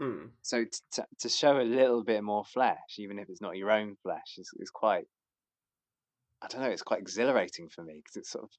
Mm. 0.00 0.30
So 0.42 0.64
t- 0.64 0.70
to 0.92 1.06
to 1.20 1.28
show 1.28 1.60
a 1.60 1.62
little 1.62 2.04
bit 2.04 2.22
more 2.22 2.44
flesh, 2.44 2.98
even 2.98 3.18
if 3.18 3.28
it's 3.30 3.40
not 3.40 3.56
your 3.56 3.70
own 3.70 3.96
flesh, 4.02 4.36
is, 4.38 4.50
is 4.58 4.70
quite 4.70 5.06
I 6.42 6.48
don't 6.48 6.60
know, 6.62 6.68
it's 6.70 6.82
quite 6.82 7.00
exhilarating 7.00 7.68
for 7.68 7.82
me 7.82 7.96
because 7.96 8.16
it's 8.16 8.30
sort 8.30 8.44
of 8.44 8.50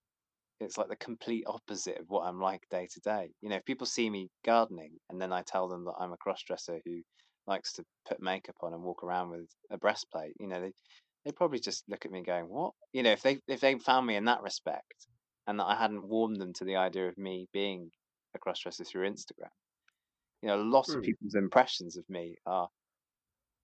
it's 0.60 0.78
like 0.78 0.90
the 0.90 0.96
complete 0.96 1.46
opposite 1.48 2.00
of 2.00 2.10
what 2.10 2.26
I'm 2.26 2.40
like 2.42 2.64
day 2.72 2.88
to 2.92 3.00
day. 3.02 3.30
You 3.42 3.50
know, 3.50 3.58
if 3.58 3.66
people 3.66 3.86
see 3.86 4.10
me 4.10 4.30
gardening 4.44 4.98
and 5.10 5.22
then 5.22 5.32
I 5.32 5.44
tell 5.44 5.68
them 5.68 5.86
that 5.86 5.94
I'm 6.00 6.14
a 6.14 6.18
crossdresser 6.18 6.82
who 6.86 7.02
likes 7.46 7.74
to 7.74 7.86
put 8.08 8.22
makeup 8.22 8.56
on 8.62 8.74
and 8.74 8.84
walk 8.84 9.04
around 9.04 9.30
with 9.30 9.48
a 9.72 9.78
breastplate, 9.78 10.34
you 10.40 10.48
know, 10.48 10.62
they 10.62 10.74
they 11.26 11.32
probably 11.32 11.60
just 11.60 11.84
look 11.90 12.06
at 12.06 12.12
me 12.12 12.24
going, 12.24 12.48
"What?" 12.50 12.74
You 12.94 13.04
know, 13.04 13.12
if 13.12 13.22
they 13.22 13.40
if 13.48 13.60
they 13.62 13.78
found 13.80 14.08
me 14.08 14.16
in 14.16 14.26
that 14.26 14.42
respect 14.42 15.08
and 15.46 15.60
that 15.60 15.66
I 15.66 15.76
hadn't 15.76 16.08
warmed 16.08 16.38
them 16.42 16.54
to 16.54 16.66
the 16.66 16.78
idea 16.78 17.08
of 17.10 17.18
me 17.18 17.48
being 17.54 17.92
a 18.36 18.40
crossdresser 18.40 18.88
through 18.88 19.10
Instagram, 19.10 19.52
you 20.42 20.48
know, 20.50 20.62
a 20.62 20.64
lot 20.64 20.96
of 20.96 21.02
Mm. 21.02 21.04
people's 21.04 21.36
impressions 21.36 21.98
of 21.98 22.10
me 22.10 22.38
are, 22.46 22.70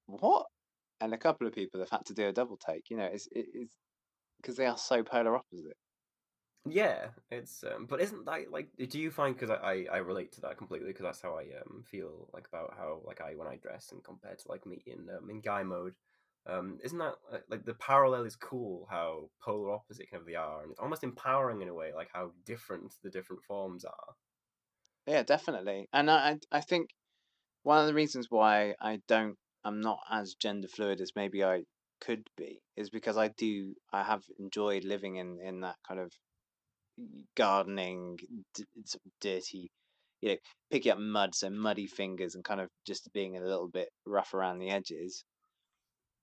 "What?" 0.05 0.47
And 1.01 1.13
a 1.13 1.17
couple 1.17 1.45
of 1.47 1.53
people 1.53 1.81
have 1.81 1.89
had 1.89 2.05
to 2.05 2.13
do 2.13 2.27
a 2.27 2.31
double 2.31 2.55
take. 2.57 2.89
You 2.89 2.95
know, 2.97 3.05
it's 3.05 3.27
it 3.33 3.47
is 3.53 3.75
because 4.37 4.57
they 4.57 4.67
are 4.67 4.77
so 4.77 5.03
polar 5.03 5.35
opposite. 5.37 5.77
Yeah, 6.65 7.11
it's 7.29 7.63
um, 7.65 7.87
but 7.87 7.99
isn't 7.99 8.23
that 8.25 8.49
like? 8.49 8.71
Do 8.77 8.97
you 8.99 9.11
find 9.11 9.35
because 9.35 9.49
I, 9.49 9.55
I 9.55 9.85
I 9.91 9.97
relate 9.97 10.31
to 10.33 10.41
that 10.41 10.57
completely 10.57 10.87
because 10.89 11.03
that's 11.03 11.21
how 11.21 11.37
I 11.37 11.49
um 11.59 11.83
feel 11.85 12.29
like 12.33 12.47
about 12.47 12.73
how 12.77 13.01
like 13.05 13.19
I 13.19 13.35
when 13.35 13.47
I 13.49 13.57
dress 13.57 13.91
and 13.91 14.01
compared 14.03 14.39
to 14.39 14.47
like 14.47 14.65
me 14.65 14.81
in 14.85 15.09
um, 15.09 15.29
in 15.29 15.41
guy 15.41 15.63
mode. 15.63 15.95
Um, 16.45 16.79
isn't 16.83 16.97
that 16.99 17.15
uh, 17.31 17.39
like 17.49 17.65
the 17.65 17.73
parallel 17.73 18.23
is 18.25 18.35
cool? 18.37 18.85
How 18.89 19.29
polar 19.41 19.71
opposite 19.71 20.09
kind 20.09 20.21
of 20.21 20.27
they 20.27 20.35
are, 20.35 20.61
and 20.63 20.71
it's 20.71 20.79
almost 20.79 21.03
empowering 21.03 21.61
in 21.61 21.67
a 21.69 21.73
way, 21.73 21.93
like 21.93 22.09
how 22.13 22.33
different 22.45 22.95
the 23.03 23.09
different 23.09 23.43
forms 23.43 23.83
are. 23.83 24.15
Yeah, 25.07 25.23
definitely. 25.23 25.87
And 25.93 26.11
I 26.11 26.39
I 26.51 26.59
think 26.59 26.89
one 27.63 27.79
of 27.81 27.87
the 27.87 27.93
reasons 27.93 28.31
why 28.31 28.75
I 28.81 29.01
don't 29.07 29.37
I'm 29.63 29.81
not 29.81 29.99
as 30.09 30.35
gender 30.35 30.67
fluid 30.69 31.01
as 31.01 31.15
maybe 31.15 31.43
I 31.43 31.65
could 32.01 32.29
be 32.37 32.61
is 32.75 32.89
because 32.89 33.17
I 33.17 33.29
do 33.29 33.75
I 33.93 34.03
have 34.03 34.23
enjoyed 34.39 34.85
living 34.85 35.17
in 35.17 35.39
in 35.41 35.61
that 35.61 35.77
kind 35.87 35.99
of 35.99 36.13
gardening 37.35 38.17
d- 38.53 38.65
dirty 39.21 39.69
you 40.21 40.29
know 40.29 40.37
picking 40.71 40.91
up 40.91 40.97
mud 40.99 41.35
so 41.35 41.49
muddy 41.49 41.87
fingers 41.87 42.35
and 42.35 42.43
kind 42.43 42.61
of 42.61 42.69
just 42.85 43.11
being 43.13 43.37
a 43.37 43.41
little 43.41 43.67
bit 43.67 43.89
rough 44.05 44.33
around 44.33 44.59
the 44.59 44.69
edges 44.69 45.23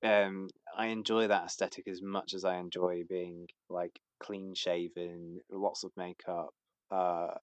um 0.03 0.49
I 0.77 0.87
enjoy 0.87 1.27
that 1.29 1.45
aesthetic 1.45 1.87
as 1.89 2.01
much 2.03 2.35
as 2.35 2.45
I 2.45 2.57
enjoy 2.59 3.05
being 3.09 3.47
like 3.69 3.99
clean 4.19 4.55
shaven 4.55 5.41
lots 5.51 5.85
of 5.85 5.93
makeup 5.97 6.51
uh 6.91 7.35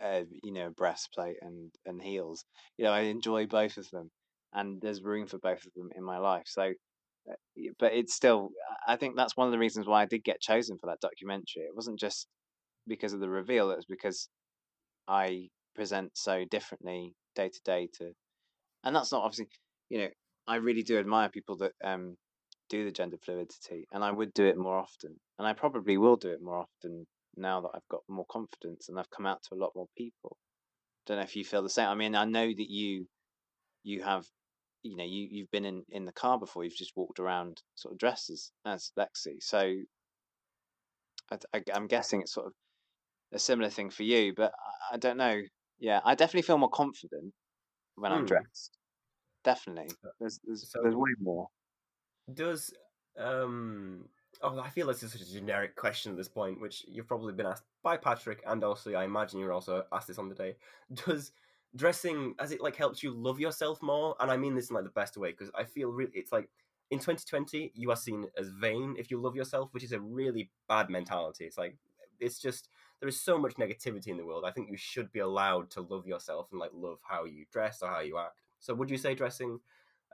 uh, 0.00 0.22
you 0.42 0.52
know, 0.52 0.70
breastplate 0.70 1.36
and 1.42 1.72
and 1.86 2.02
heels. 2.02 2.44
You 2.78 2.84
know, 2.84 2.92
I 2.92 3.00
enjoy 3.02 3.46
both 3.46 3.76
of 3.76 3.88
them, 3.90 4.10
and 4.52 4.80
there's 4.80 5.02
room 5.02 5.26
for 5.26 5.38
both 5.38 5.64
of 5.66 5.72
them 5.74 5.90
in 5.96 6.04
my 6.04 6.18
life. 6.18 6.44
So, 6.46 6.72
uh, 7.30 7.34
but 7.78 7.92
it's 7.94 8.14
still, 8.14 8.50
I 8.86 8.96
think 8.96 9.16
that's 9.16 9.36
one 9.36 9.48
of 9.48 9.52
the 9.52 9.58
reasons 9.58 9.86
why 9.86 10.02
I 10.02 10.06
did 10.06 10.24
get 10.24 10.40
chosen 10.40 10.78
for 10.78 10.86
that 10.88 11.00
documentary. 11.00 11.64
It 11.64 11.74
wasn't 11.76 12.00
just 12.00 12.28
because 12.88 13.12
of 13.14 13.20
the 13.20 13.30
reveal; 13.30 13.70
it 13.70 13.76
was 13.76 13.86
because 13.86 14.28
I 15.08 15.50
present 15.74 16.16
so 16.16 16.44
differently 16.44 17.14
day 17.34 17.48
to 17.50 17.60
day 17.64 17.88
to, 17.98 18.14
and 18.84 18.94
that's 18.96 19.12
not 19.12 19.22
obviously, 19.24 19.48
you 19.90 19.98
know, 19.98 20.10
I 20.46 20.56
really 20.56 20.82
do 20.82 20.98
admire 20.98 21.28
people 21.30 21.56
that 21.58 21.72
um 21.84 22.16
do 22.68 22.84
the 22.84 22.92
gender 22.92 23.18
fluidity, 23.18 23.86
and 23.92 24.04
I 24.04 24.12
would 24.12 24.32
do 24.34 24.46
it 24.46 24.56
more 24.58 24.78
often, 24.78 25.20
and 25.38 25.46
I 25.48 25.54
probably 25.54 25.98
will 25.98 26.16
do 26.16 26.30
it 26.32 26.42
more 26.42 26.58
often 26.58 27.06
now 27.36 27.60
that 27.60 27.70
I've 27.74 27.88
got 27.90 28.02
more 28.08 28.26
confidence 28.30 28.88
and 28.88 28.98
I've 28.98 29.10
come 29.10 29.26
out 29.26 29.42
to 29.44 29.54
a 29.54 29.62
lot 29.62 29.72
more 29.74 29.88
people. 29.96 30.36
Don't 31.06 31.16
know 31.16 31.22
if 31.24 31.36
you 31.36 31.44
feel 31.44 31.62
the 31.62 31.68
same. 31.68 31.88
I 31.88 31.94
mean, 31.94 32.14
I 32.14 32.24
know 32.24 32.46
that 32.46 32.70
you 32.70 33.06
you 33.82 34.02
have 34.02 34.24
you 34.82 34.96
know 34.96 35.04
you 35.04 35.28
you've 35.30 35.50
been 35.50 35.64
in 35.64 35.84
in 35.90 36.04
the 36.04 36.12
car 36.12 36.38
before. 36.38 36.64
You've 36.64 36.76
just 36.76 36.96
walked 36.96 37.18
around 37.18 37.62
sort 37.74 37.92
of 37.92 37.98
dressed 37.98 38.30
as 38.30 38.52
as 38.64 38.92
Lexi. 38.98 39.40
So 39.40 39.74
I, 41.30 41.38
I, 41.54 41.62
am 41.74 41.86
guessing 41.86 42.20
it's 42.20 42.34
sort 42.34 42.46
of 42.46 42.52
a 43.32 43.38
similar 43.38 43.70
thing 43.70 43.90
for 43.90 44.02
you, 44.02 44.32
but 44.36 44.52
I, 44.90 44.94
I 44.94 44.98
don't 44.98 45.16
know. 45.16 45.40
Yeah, 45.78 46.00
I 46.04 46.14
definitely 46.14 46.42
feel 46.42 46.58
more 46.58 46.70
confident 46.70 47.32
when 47.96 48.12
I'm 48.12 48.20
Hmm. 48.20 48.26
dressed. 48.26 48.78
Definitely, 49.42 49.90
there's 50.20 50.38
there's, 50.44 50.70
there's 50.82 50.94
way 50.94 51.10
more. 51.20 51.48
Does 52.32 52.72
um 53.18 54.08
oh 54.42 54.60
I 54.60 54.68
feel 54.70 54.86
this 54.86 55.02
is 55.02 55.12
such 55.12 55.22
a 55.22 55.32
generic 55.32 55.76
question 55.76 56.12
at 56.12 56.18
this 56.18 56.28
point, 56.28 56.60
which 56.60 56.84
you've 56.88 57.08
probably 57.08 57.32
been 57.32 57.46
asked 57.46 57.64
by 57.82 57.96
Patrick 57.96 58.42
and 58.46 58.62
also 58.62 58.92
I 58.94 59.04
imagine 59.04 59.40
you're 59.40 59.52
also 59.52 59.84
asked 59.92 60.08
this 60.08 60.18
on 60.18 60.28
the 60.28 60.34
day. 60.34 60.56
Does 61.06 61.32
dressing 61.74 62.34
has 62.38 62.52
it 62.52 62.60
like 62.60 62.76
helped 62.76 63.02
you 63.02 63.12
love 63.12 63.40
yourself 63.40 63.80
more? 63.82 64.14
And 64.20 64.30
I 64.30 64.36
mean 64.36 64.54
this 64.54 64.70
in 64.70 64.76
like 64.76 64.84
the 64.84 64.90
best 64.90 65.16
way 65.16 65.30
because 65.30 65.50
I 65.54 65.64
feel 65.64 65.90
really 65.90 66.12
it's 66.14 66.32
like 66.32 66.48
in 66.90 66.98
2020 66.98 67.72
you 67.74 67.90
are 67.90 67.96
seen 67.96 68.26
as 68.36 68.48
vain 68.48 68.96
if 68.98 69.10
you 69.10 69.20
love 69.20 69.36
yourself, 69.36 69.72
which 69.72 69.84
is 69.84 69.92
a 69.92 70.00
really 70.00 70.50
bad 70.68 70.90
mentality. 70.90 71.44
It's 71.44 71.58
like 71.58 71.76
it's 72.20 72.38
just 72.38 72.68
there 73.00 73.08
is 73.08 73.20
so 73.20 73.38
much 73.38 73.54
negativity 73.54 74.08
in 74.08 74.16
the 74.16 74.24
world. 74.24 74.44
I 74.46 74.52
think 74.52 74.70
you 74.70 74.76
should 74.76 75.10
be 75.10 75.20
allowed 75.20 75.70
to 75.70 75.80
love 75.80 76.06
yourself 76.06 76.48
and 76.52 76.60
like 76.60 76.70
love 76.72 76.98
how 77.02 77.24
you 77.24 77.46
dress 77.52 77.82
or 77.82 77.88
how 77.88 78.00
you 78.00 78.18
act. 78.18 78.40
So 78.60 78.74
would 78.74 78.90
you 78.90 78.98
say 78.98 79.14
dressing 79.14 79.58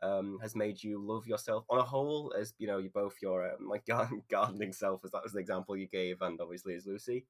um, 0.03 0.39
has 0.43 0.55
made 0.55 0.83
you 0.83 1.01
love 1.01 1.27
yourself 1.27 1.65
on 1.69 1.79
a 1.79 1.83
whole, 1.83 2.33
as 2.39 2.55
you 2.59 2.67
know, 2.67 2.79
you 2.79 2.91
both 2.93 3.17
your 3.21 3.45
um, 3.45 3.69
like 3.69 3.85
gardening 4.31 4.73
self, 4.73 5.01
as 5.05 5.11
that 5.13 5.23
was 5.23 5.33
the 5.33 5.41
example 5.41 5.77
you 5.77 5.89
gave, 5.89 6.23
and 6.23 6.41
obviously 6.41 6.75
as 6.75 6.87
Lucy. 6.87 7.27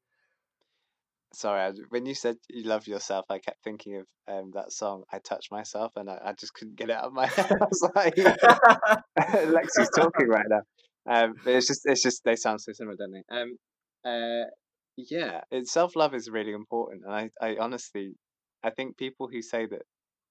Sorry, 1.35 1.73
when 1.91 2.07
you 2.07 2.15
said 2.15 2.37
you 2.49 2.65
love 2.65 2.87
yourself, 2.87 3.27
I 3.29 3.39
kept 3.39 3.63
thinking 3.63 3.97
of 3.97 4.07
um, 4.27 4.51
that 4.55 4.73
song 4.73 5.05
"I 5.13 5.19
Touch 5.19 5.47
Myself," 5.51 5.93
and 5.97 6.09
I, 6.09 6.19
I 6.25 6.33
just 6.33 6.55
couldn't 6.55 6.77
get 6.77 6.89
it 6.89 6.97
out 6.97 7.05
of 7.05 7.13
my 7.13 7.27
head. 7.37 7.53
I 7.53 7.65
was 7.65 7.91
like, 7.95 8.15
Lexi's 9.19 9.91
talking 9.95 10.29
right 10.29 10.47
now. 10.49 10.63
Um, 11.07 11.35
but 11.45 11.55
it's 11.55 11.67
just, 11.67 11.83
it's 11.85 12.03
just 12.03 12.23
they 12.25 12.37
sound 12.37 12.61
so 12.61 12.73
similar, 12.73 12.97
don't 12.97 13.13
they? 13.13 13.25
Um, 13.31 13.57
uh, 14.05 14.49
yeah, 14.97 15.43
it, 15.51 15.69
self-love 15.69 16.15
is 16.15 16.31
really 16.31 16.53
important, 16.53 17.05
and 17.07 17.15
I, 17.15 17.31
I 17.41 17.57
honestly, 17.59 18.15
I 18.63 18.71
think 18.71 18.97
people 18.97 19.29
who 19.29 19.43
say 19.43 19.67
that, 19.67 19.83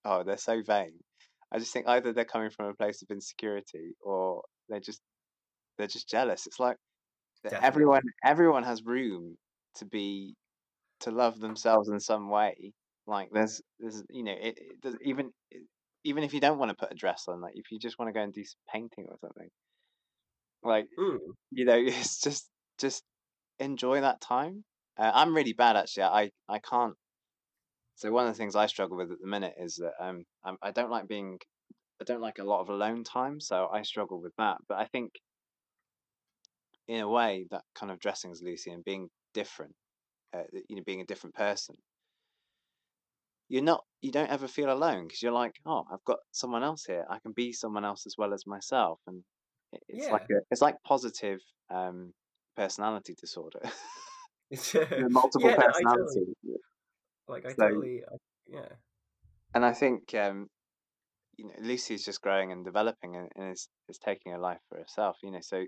oh, 0.03 0.23
they're 0.23 0.37
so 0.37 0.61
vain. 0.65 0.93
I 1.51 1.59
just 1.59 1.73
think 1.73 1.87
either 1.87 2.13
they're 2.13 2.25
coming 2.25 2.49
from 2.51 2.67
a 2.67 2.75
place 2.75 3.01
of 3.01 3.09
insecurity 3.11 3.93
or 4.01 4.43
they're 4.69 4.79
just, 4.79 5.01
they're 5.77 5.87
just 5.87 6.09
jealous. 6.09 6.47
It's 6.47 6.59
like 6.59 6.77
Definitely. 7.49 7.63
everyone, 7.63 8.03
everyone 8.25 8.63
has 8.63 8.83
room 8.83 9.37
to 9.75 9.85
be, 9.85 10.35
to 11.01 11.11
love 11.11 11.39
themselves 11.39 11.89
in 11.89 11.99
some 11.99 12.29
way. 12.29 12.73
Like 13.07 13.29
there's, 13.31 13.61
there's, 13.79 14.03
you 14.09 14.23
know, 14.23 14.33
it, 14.33 14.57
it 14.57 14.81
does 14.81 14.97
even, 15.03 15.31
even 16.03 16.23
if 16.23 16.33
you 16.33 16.39
don't 16.41 16.59
want 16.59 16.69
to 16.71 16.75
put 16.77 16.91
a 16.91 16.95
dress 16.95 17.25
on, 17.27 17.41
like 17.41 17.53
if 17.55 17.71
you 17.71 17.79
just 17.79 17.99
want 17.99 18.09
to 18.09 18.13
go 18.13 18.23
and 18.23 18.33
do 18.33 18.43
some 18.45 18.61
painting 18.73 19.07
or 19.09 19.17
something, 19.21 19.49
like 20.63 20.87
Mm. 20.97 21.37
you 21.51 21.65
know 21.65 21.77
it's 21.79 22.19
just 22.21 22.49
just 22.79 23.03
enjoy 23.59 24.01
that 24.01 24.21
time 24.21 24.63
uh, 24.97 25.11
i'm 25.13 25.35
really 25.35 25.53
bad 25.53 25.75
actually 25.75 26.03
i 26.03 26.31
i 26.49 26.59
can't 26.59 26.95
so 27.97 28.11
one 28.11 28.27
of 28.27 28.33
the 28.33 28.37
things 28.37 28.55
i 28.55 28.65
struggle 28.67 28.95
with 28.95 29.11
at 29.11 29.19
the 29.19 29.27
minute 29.27 29.55
is 29.59 29.75
that 29.75 29.93
um 29.99 30.23
I'm, 30.43 30.57
i 30.61 30.71
don't 30.71 30.91
like 30.91 31.07
being 31.07 31.39
i 32.01 32.05
don't 32.05 32.21
like 32.21 32.39
a 32.39 32.43
lot 32.43 32.61
of 32.61 32.69
alone 32.69 33.03
time 33.03 33.41
so 33.41 33.67
i 33.73 33.81
struggle 33.81 34.21
with 34.21 34.33
that 34.37 34.57
but 34.69 34.77
i 34.77 34.85
think 34.85 35.11
in 36.87 37.01
a 37.01 37.09
way 37.09 37.45
that 37.51 37.63
kind 37.75 37.91
of 37.91 37.99
dressing 37.99 38.31
as 38.31 38.41
lucy 38.41 38.71
and 38.71 38.85
being 38.85 39.09
different 39.33 39.73
uh, 40.33 40.43
you 40.69 40.75
know 40.77 40.83
being 40.85 41.01
a 41.01 41.05
different 41.05 41.35
person 41.35 41.75
you're 43.49 43.63
not 43.63 43.83
you 44.01 44.11
don't 44.11 44.29
ever 44.29 44.47
feel 44.47 44.71
alone 44.71 45.05
because 45.05 45.21
you're 45.21 45.31
like 45.31 45.55
oh 45.65 45.85
i've 45.91 46.03
got 46.05 46.19
someone 46.31 46.63
else 46.63 46.83
here. 46.85 47.05
I 47.09 47.19
can 47.19 47.31
be 47.31 47.53
someone 47.53 47.85
else 47.85 48.05
as 48.05 48.15
well 48.17 48.33
as 48.33 48.45
myself 48.45 48.99
and 49.07 49.23
it- 49.73 49.83
it's 49.89 50.11
like 50.11 50.23
a, 50.31 50.35
it's 50.51 50.61
like 50.61 50.75
positive 50.85 51.39
um 51.69 52.13
personality 52.55 53.15
disorder. 53.19 53.59
Multiple 55.09 55.49
yeah, 55.49 55.57
no, 55.57 55.63
personality 55.63 56.33
like 57.27 57.45
I 57.45 57.49
So- 57.53 57.67
totally, 57.67 58.03
I, 58.03 58.15
yeah, 58.47 58.69
and 59.53 59.65
i 59.65 59.73
think 59.73 60.13
um 60.15 60.47
you 61.37 61.45
know 61.45 61.53
Lucy's 61.61 62.03
just 62.05 62.21
growing 62.21 62.51
and 62.51 62.63
developing 62.65 63.15
and, 63.15 63.29
and 63.35 63.51
is 63.53 63.67
is 63.89 63.97
taking 63.99 64.33
a 64.33 64.39
life 64.39 64.59
for 64.69 64.77
herself 64.79 65.17
you 65.23 65.31
know 65.31 65.39
so 65.41 65.63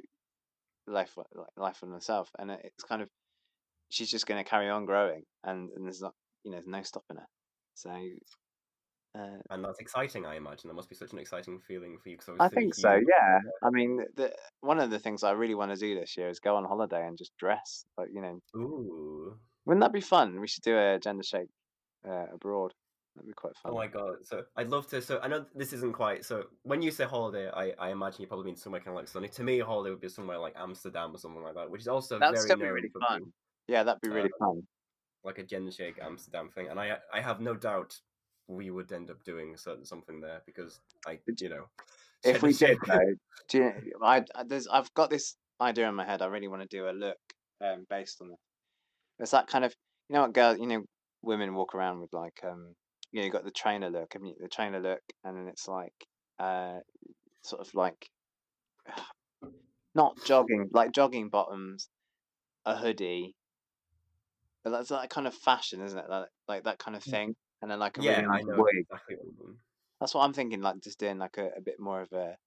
life 0.88 1.16
life 1.58 1.80
on 1.84 1.92
herself 1.92 2.30
and 2.40 2.50
it's 2.52 2.84
kind 2.84 3.02
of 3.02 3.10
she's 3.90 4.10
just 4.10 4.26
going 4.28 4.44
to 4.44 4.50
carry 4.50 4.70
on 4.70 4.86
growing 4.86 5.24
and, 5.44 5.70
and 5.76 5.86
there's 5.86 6.02
not 6.02 6.14
you 6.44 6.52
know 6.52 6.58
there's 6.58 6.68
no 6.68 6.82
stopping 6.82 7.18
her 7.18 7.26
so 7.76 7.92
uh, 9.18 9.38
and 9.50 9.66
that's 9.66 9.80
exciting. 9.80 10.28
I 10.28 10.36
imagine 10.36 10.68
that 10.68 10.76
must 10.76 10.88
be 10.88 10.96
such 10.96 11.14
an 11.14 11.18
exciting 11.20 11.60
feeling 11.68 11.98
for 12.02 12.10
you. 12.10 12.18
Cause 12.20 12.36
I 12.40 12.48
think 12.48 12.76
so. 12.76 12.94
you- 12.94 13.08
Yeah. 13.10 13.40
I 13.64 13.72
mean, 13.72 14.06
the, 14.16 14.32
one 14.62 14.80
of 14.80 14.92
the 14.92 15.00
things 15.00 15.24
I 15.24 15.32
really 15.32 15.56
want 15.56 15.72
to 15.72 15.78
do 15.78 16.00
this 16.00 16.16
year 16.16 16.30
is 16.30 16.40
go 16.40 16.56
on 16.56 16.64
holiday 16.64 17.08
and 17.08 17.18
just 17.18 17.36
dress. 17.40 17.86
Like, 17.98 18.10
you 18.14 18.22
know, 18.22 18.40
Ooh, 18.56 19.36
wouldn't 19.70 19.82
that 19.84 19.94
be 19.94 20.02
fun? 20.02 20.40
We 20.42 20.48
should 20.48 20.64
do 20.64 20.76
a 20.78 20.98
gender 21.00 21.22
shake 21.24 21.50
uh, 22.08 22.26
abroad. 22.34 22.74
That'd 23.16 23.28
be 23.28 23.34
quite 23.34 23.54
fun. 23.62 23.72
Oh 23.72 23.76
my 23.76 23.88
god! 23.88 24.16
So 24.24 24.44
I'd 24.56 24.70
love 24.70 24.88
to. 24.88 25.02
So 25.02 25.20
I 25.22 25.28
know 25.28 25.46
this 25.54 25.74
isn't 25.74 25.94
quite. 25.94 26.26
So 26.26 26.46
when 26.64 26.82
you 26.82 26.90
say 26.90 27.04
holiday, 27.06 27.50
I, 27.54 27.74
I 27.78 27.92
imagine 27.92 28.22
you 28.22 28.28
probably 28.28 28.46
mean 28.48 28.56
somewhere 28.56 28.80
kind 28.82 28.90
of 28.90 28.96
like 28.96 29.08
sunny. 29.08 29.28
To 29.28 29.44
me, 29.44 29.60
a 29.60 29.66
holiday 29.66 29.92
would 29.92 30.02
be 30.02 30.10
somewhere 30.10 30.40
like 30.40 30.56
Amsterdam 30.58 31.14
or 31.14 31.18
something 31.20 31.44
like 31.44 31.54
that, 31.56 31.70
which 31.70 31.82
is 31.82 31.88
also 31.88 32.18
That'd 32.18 32.36
very 32.36 32.46
still 32.46 32.58
be 32.58 32.66
really 32.66 32.90
fun. 33.08 33.20
being 33.20 33.34
yeah, 33.68 33.84
that'd 33.84 34.02
be 34.02 34.10
really 34.10 34.32
Uh, 34.42 34.46
fun. 34.46 34.64
like 35.24 35.38
a 35.38 35.44
gender 35.44 35.72
shake 35.72 36.00
Amsterdam 36.02 36.50
thing. 36.50 36.68
And 36.70 36.80
I 36.80 36.98
I 37.14 37.22
have 37.22 37.40
no 37.42 37.54
doubt 37.56 37.96
we 38.48 38.72
would 38.72 38.92
end 38.92 39.12
up 39.12 39.24
doing 39.24 39.56
certain 39.58 39.86
something 39.86 40.20
there 40.22 40.42
because 40.48 40.80
I 41.06 41.20
you 41.40 41.50
know 41.50 41.66
If 42.24 42.42
we 42.42 42.54
did, 42.54 42.78
though, 42.88 43.14
do 43.50 43.58
you, 43.60 43.72
I, 44.02 44.24
I- 44.36 44.44
there's, 44.48 44.68
I've 44.68 44.92
got 44.94 45.10
this 45.12 45.36
idea 45.62 45.88
in 45.88 45.96
my 45.96 46.06
head. 46.06 46.22
I 46.22 46.28
really 46.28 46.48
want 46.48 46.62
to 46.64 46.68
do 46.78 46.90
a 46.90 46.92
look 46.92 47.18
um, 47.62 47.86
based 47.90 48.22
on 48.22 48.32
it. 48.32 48.40
It's 49.20 49.32
that 49.32 49.48
kind 49.48 49.66
of, 49.66 49.76
you 50.10 50.16
know 50.16 50.22
what, 50.24 50.34
girl, 50.34 50.58
you 50.58 50.68
know, 50.68 50.84
women 51.22 51.54
walk 51.54 51.76
around 51.76 52.00
with 52.02 52.14
like, 52.14 52.40
um, 52.44 52.76
you 53.12 53.20
know, 53.22 53.26
you 53.26 53.32
got 53.32 53.44
the 53.44 53.52
trainer 53.52 53.90
look, 53.90 54.14
haven't 54.14 54.28
you? 54.30 54.36
The 54.40 54.48
trainer 54.50 54.80
look, 54.80 55.02
and 55.24 55.38
then 55.38 55.48
it's 55.48 55.68
like, 55.68 55.94
uh, 56.40 56.80
sort 57.44 57.62
of 57.68 57.74
like, 57.76 58.10
not 59.96 60.18
jogging, 60.26 60.70
like 60.74 60.92
jogging 60.92 61.30
bottoms, 61.30 61.90
a 62.66 62.78
hoodie. 62.78 63.36
But 64.64 64.70
that's 64.72 64.88
that 64.90 65.10
kind 65.10 65.28
of 65.28 65.36
fashion, 65.36 65.82
isn't 65.82 65.98
it? 66.00 66.10
Like, 66.10 66.30
like 66.48 66.64
that 66.64 66.80
kind 66.80 66.96
of 66.96 67.04
thing. 67.04 67.36
And 67.62 67.70
then 67.70 67.80
like 67.80 67.98
a 67.98 68.02
yeah, 68.02 68.04
really 68.04 68.26
I 68.32 68.42
know 68.42 68.64
wig. 68.64 68.86
exactly 68.90 69.16
what. 69.18 69.56
That's 70.00 70.14
what 70.14 70.24
I'm 70.26 70.34
thinking, 70.34 70.62
like 70.62 70.82
just 70.82 71.00
doing 71.00 71.18
like 71.20 71.38
a, 71.38 71.52
a 71.56 71.62
bit 71.62 71.80
more 71.80 72.02
of 72.02 72.12
a 72.12 72.38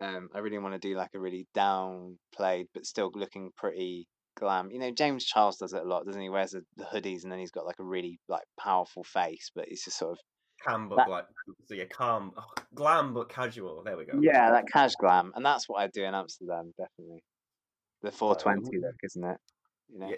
um 0.00 0.28
I 0.34 0.38
really 0.38 0.58
want 0.58 0.74
to 0.74 0.78
do 0.88 0.96
like 0.96 1.14
a 1.14 1.20
really 1.20 1.46
downplayed 1.54 2.66
but 2.74 2.86
still 2.86 3.10
looking 3.14 3.52
pretty 3.56 4.08
glam. 4.42 4.70
You 4.70 4.78
know, 4.80 4.90
James 4.90 5.24
Charles 5.24 5.56
does 5.56 5.72
it 5.72 5.82
a 5.82 5.88
lot, 5.88 6.04
doesn't 6.04 6.20
he? 6.20 6.26
He 6.26 6.30
wears 6.30 6.50
the, 6.50 6.62
the 6.76 6.84
hoodies 6.84 7.22
and 7.22 7.30
then 7.30 7.38
he's 7.38 7.50
got 7.52 7.64
like 7.66 7.78
a 7.78 7.84
really 7.84 8.18
like 8.28 8.44
powerful 8.58 9.04
face, 9.04 9.50
but 9.54 9.66
he's 9.68 9.84
just 9.84 9.98
sort 9.98 10.12
of 10.12 10.18
Calm 10.66 10.88
but 10.88 10.96
That- 10.96 11.06
gla- 11.08 11.26
so 11.66 11.74
yeah, 11.74 11.84
calm, 11.86 12.32
oh, 12.36 12.44
glam 12.74 13.14
but 13.14 13.28
casual. 13.28 13.82
There 13.84 13.96
we 13.96 14.04
go. 14.04 14.12
Yeah, 14.20 14.50
that 14.52 14.64
cash 14.72 14.92
glam. 15.00 15.32
And 15.34 15.44
that's 15.44 15.68
what 15.68 15.80
I'd 15.80 15.90
do 15.92 16.04
in 16.04 16.14
Amsterdam, 16.14 16.72
definitely. 16.78 17.22
The 18.02 18.12
four 18.12 18.36
twenty 18.36 18.76
ooh. 18.76 18.80
look, 18.82 18.94
isn't 19.02 19.24
it? 19.24 19.38
You 19.92 19.98
know? 19.98 20.10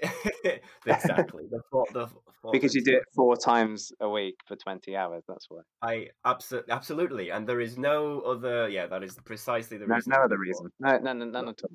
Yeah, 0.45 0.57
exactly. 0.95 1.45
The 1.51 1.61
four, 1.71 1.87
the 1.93 2.09
four 2.43 2.53
Because 2.53 2.75
you 2.75 2.85
do 2.85 2.95
it 2.97 3.05
four 3.15 3.37
times 3.37 3.91
a 4.01 4.09
week 4.09 4.37
for 4.47 4.57
twenty 4.57 4.95
hours, 4.97 5.23
that's 5.27 5.47
why. 5.49 5.61
I 5.83 6.09
absolutely, 6.27 6.73
absolutely, 6.73 7.31
and 7.31 7.47
there 7.47 7.61
is 7.61 7.79
no 7.79 8.21
other. 8.21 8.69
Yeah, 8.69 8.87
that 8.89 9.03
is 9.03 9.17
precisely 9.25 9.79
the 9.79 9.87
No, 9.87 9.95
reason. 9.95 10.13
no 10.15 10.23
other 10.25 10.39
reason. 10.39 10.69
No, 10.79 10.99
no, 10.99 11.13
no, 11.15 11.25
none 11.25 11.49
at 11.49 11.61
all. 11.65 11.71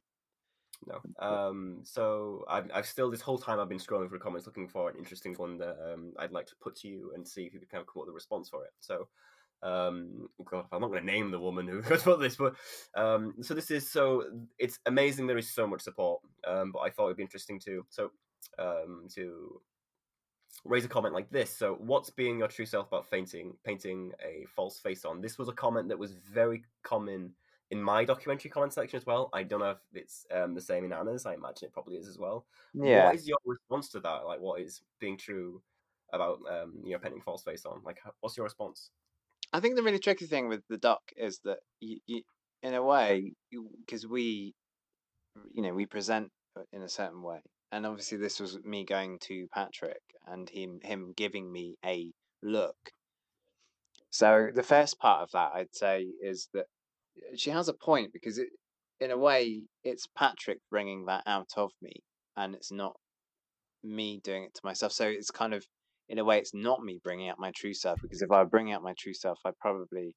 No. 0.88 1.02
Um. 1.20 1.80
So 1.84 2.46
I've, 2.50 2.70
I've 2.74 2.86
still 2.86 3.12
this 3.12 3.22
whole 3.22 3.38
time 3.38 3.60
I've 3.60 3.70
been 3.70 3.80
scrolling 3.80 4.10
through 4.10 4.20
comments 4.20 4.48
looking 4.48 4.68
for 4.68 4.90
an 4.90 4.98
interesting 4.98 5.34
one 5.36 5.58
that 5.58 5.78
um 5.92 6.14
I'd 6.18 6.32
like 6.32 6.48
to 6.48 6.56
put 6.62 6.76
to 6.78 6.88
you 6.88 7.12
and 7.16 7.28
see 7.28 7.44
if 7.44 7.54
you 7.54 7.60
could 7.60 7.70
kind 7.70 7.82
of 7.82 7.88
come 7.88 8.02
up 8.02 8.08
with 8.08 8.14
a 8.14 8.16
response 8.16 8.50
for 8.50 8.64
it. 8.64 8.72
So, 8.80 9.08
um, 9.62 10.30
God, 10.46 10.66
I'm 10.72 10.82
not 10.82 10.90
going 10.90 11.06
to 11.06 11.12
name 11.12 11.32
the 11.32 11.40
woman 11.40 11.68
who 11.70 11.82
put 11.82 12.20
this, 12.20 12.38
but 12.38 12.56
um, 12.96 13.36
so 13.42 13.54
this 13.54 13.72
is 13.72 13.92
so 13.92 14.24
it's 14.58 14.80
amazing. 14.86 15.28
There 15.28 15.38
is 15.38 15.54
so 15.54 15.68
much 15.68 15.82
support. 15.82 16.22
Um, 16.48 16.72
but 16.72 16.80
I 16.80 16.90
thought 16.90 17.06
it'd 17.08 17.18
be 17.18 17.24
interesting 17.24 17.60
to 17.62 17.86
so 17.90 18.12
um 18.58 19.08
to 19.16 19.62
raise 20.66 20.86
a 20.86 20.90
comment 20.90 21.14
like 21.14 21.30
this. 21.30 21.56
So, 21.56 21.76
what's 21.80 22.10
being 22.10 22.40
your 22.40 22.48
true 22.48 22.66
self 22.66 22.88
about 22.88 23.10
painting 23.10 23.54
painting 23.64 24.12
a 24.24 24.46
false 24.56 24.80
face 24.80 25.06
on? 25.06 25.22
This 25.22 25.38
was 25.38 25.50
a 25.50 25.54
comment 25.54 25.90
that 25.90 26.00
was 26.00 26.14
very 26.14 26.64
common 26.84 27.34
in 27.72 27.82
my 27.82 28.04
documentary 28.04 28.50
comment 28.50 28.74
section 28.74 28.98
as 28.98 29.06
well. 29.06 29.30
I 29.34 29.44
don't 29.44 29.60
know 29.60 29.72
if 29.72 29.78
it's 29.94 30.26
um, 30.34 30.56
the 30.56 30.62
same 30.62 30.86
in 30.86 30.94
Anna's. 30.94 31.26
I 31.26 31.36
imagine 31.36 31.68
it 31.68 31.74
probably 31.74 31.96
is 31.96 32.08
as 32.08 32.18
well. 32.18 32.46
Yeah. 32.74 33.06
What 33.06 33.16
is 33.16 33.28
your 33.28 33.38
response 33.46 33.90
to 33.90 34.00
that? 34.00 34.26
Like, 34.26 34.40
what 34.40 34.62
is 34.62 34.82
being 35.00 35.18
true 35.18 35.62
about 36.12 36.40
um, 36.50 36.74
you 36.84 36.94
know 36.94 37.00
painting 37.00 37.22
false 37.22 37.44
face 37.44 37.66
on? 37.66 37.82
Like, 37.86 38.00
what's 38.22 38.38
your 38.38 38.46
response? 38.46 38.90
I 39.54 39.60
think 39.60 39.76
the 39.76 39.84
really 39.84 40.00
tricky 40.00 40.26
thing 40.26 40.48
with 40.48 40.62
the 40.70 40.78
doc 40.78 41.02
is 41.18 41.40
that 41.44 41.60
you, 41.80 42.00
you 42.06 42.22
in 42.62 42.74
a 42.74 42.84
way, 42.84 43.34
because 43.86 44.06
we, 44.06 44.54
you 45.54 45.64
know, 45.64 45.74
we 45.74 45.86
present 45.86 46.30
in 46.74 46.82
a 46.82 46.90
certain 46.90 47.22
way, 47.22 47.40
and 47.72 47.86
obviously 47.86 48.18
this 48.18 48.40
was 48.40 48.60
me 48.64 48.84
going 48.84 49.20
to 49.22 49.48
Patrick 49.54 50.02
and 50.28 50.50
him 50.50 50.80
him 50.84 51.14
giving 51.16 51.52
me 51.52 51.78
a 51.86 52.12
look. 52.42 52.78
So 54.12 54.50
the 54.54 54.64
first 54.64 55.00
part 55.00 55.22
of 55.22 55.32
that, 55.32 55.52
I'd 55.54 55.76
say, 55.76 56.08
is 56.22 56.50
that 56.54 56.66
she 57.36 57.50
has 57.52 57.70
a 57.70 57.74
point 57.74 58.14
because 58.14 58.38
it, 58.38 58.50
in 59.00 59.12
a 59.12 59.18
way, 59.18 59.64
it's 59.84 60.08
Patrick 60.18 60.60
bringing 60.70 61.06
that 61.06 61.24
out 61.26 61.50
of 61.58 61.72
me, 61.82 61.94
and 62.36 62.56
it's 62.56 62.72
not 62.72 62.96
me 63.84 64.20
doing 64.24 64.44
it 64.44 64.54
to 64.56 64.62
myself. 64.64 64.92
So 64.92 65.08
it's 65.08 65.32
kind 65.32 65.54
of, 65.54 65.66
in 66.10 66.20
a 66.20 66.26
way, 66.26 66.40
it's 66.40 66.54
not 66.54 66.84
me 66.84 67.00
bringing 67.04 67.30
out 67.30 67.40
my 67.40 67.52
true 67.56 67.74
self 67.74 68.00
because 68.02 68.22
if 68.22 68.32
I 68.32 68.44
bring 68.44 68.72
out 68.72 68.84
my 68.84 68.94
true 69.00 69.14
self, 69.14 69.40
I 69.46 69.52
probably, 69.62 70.14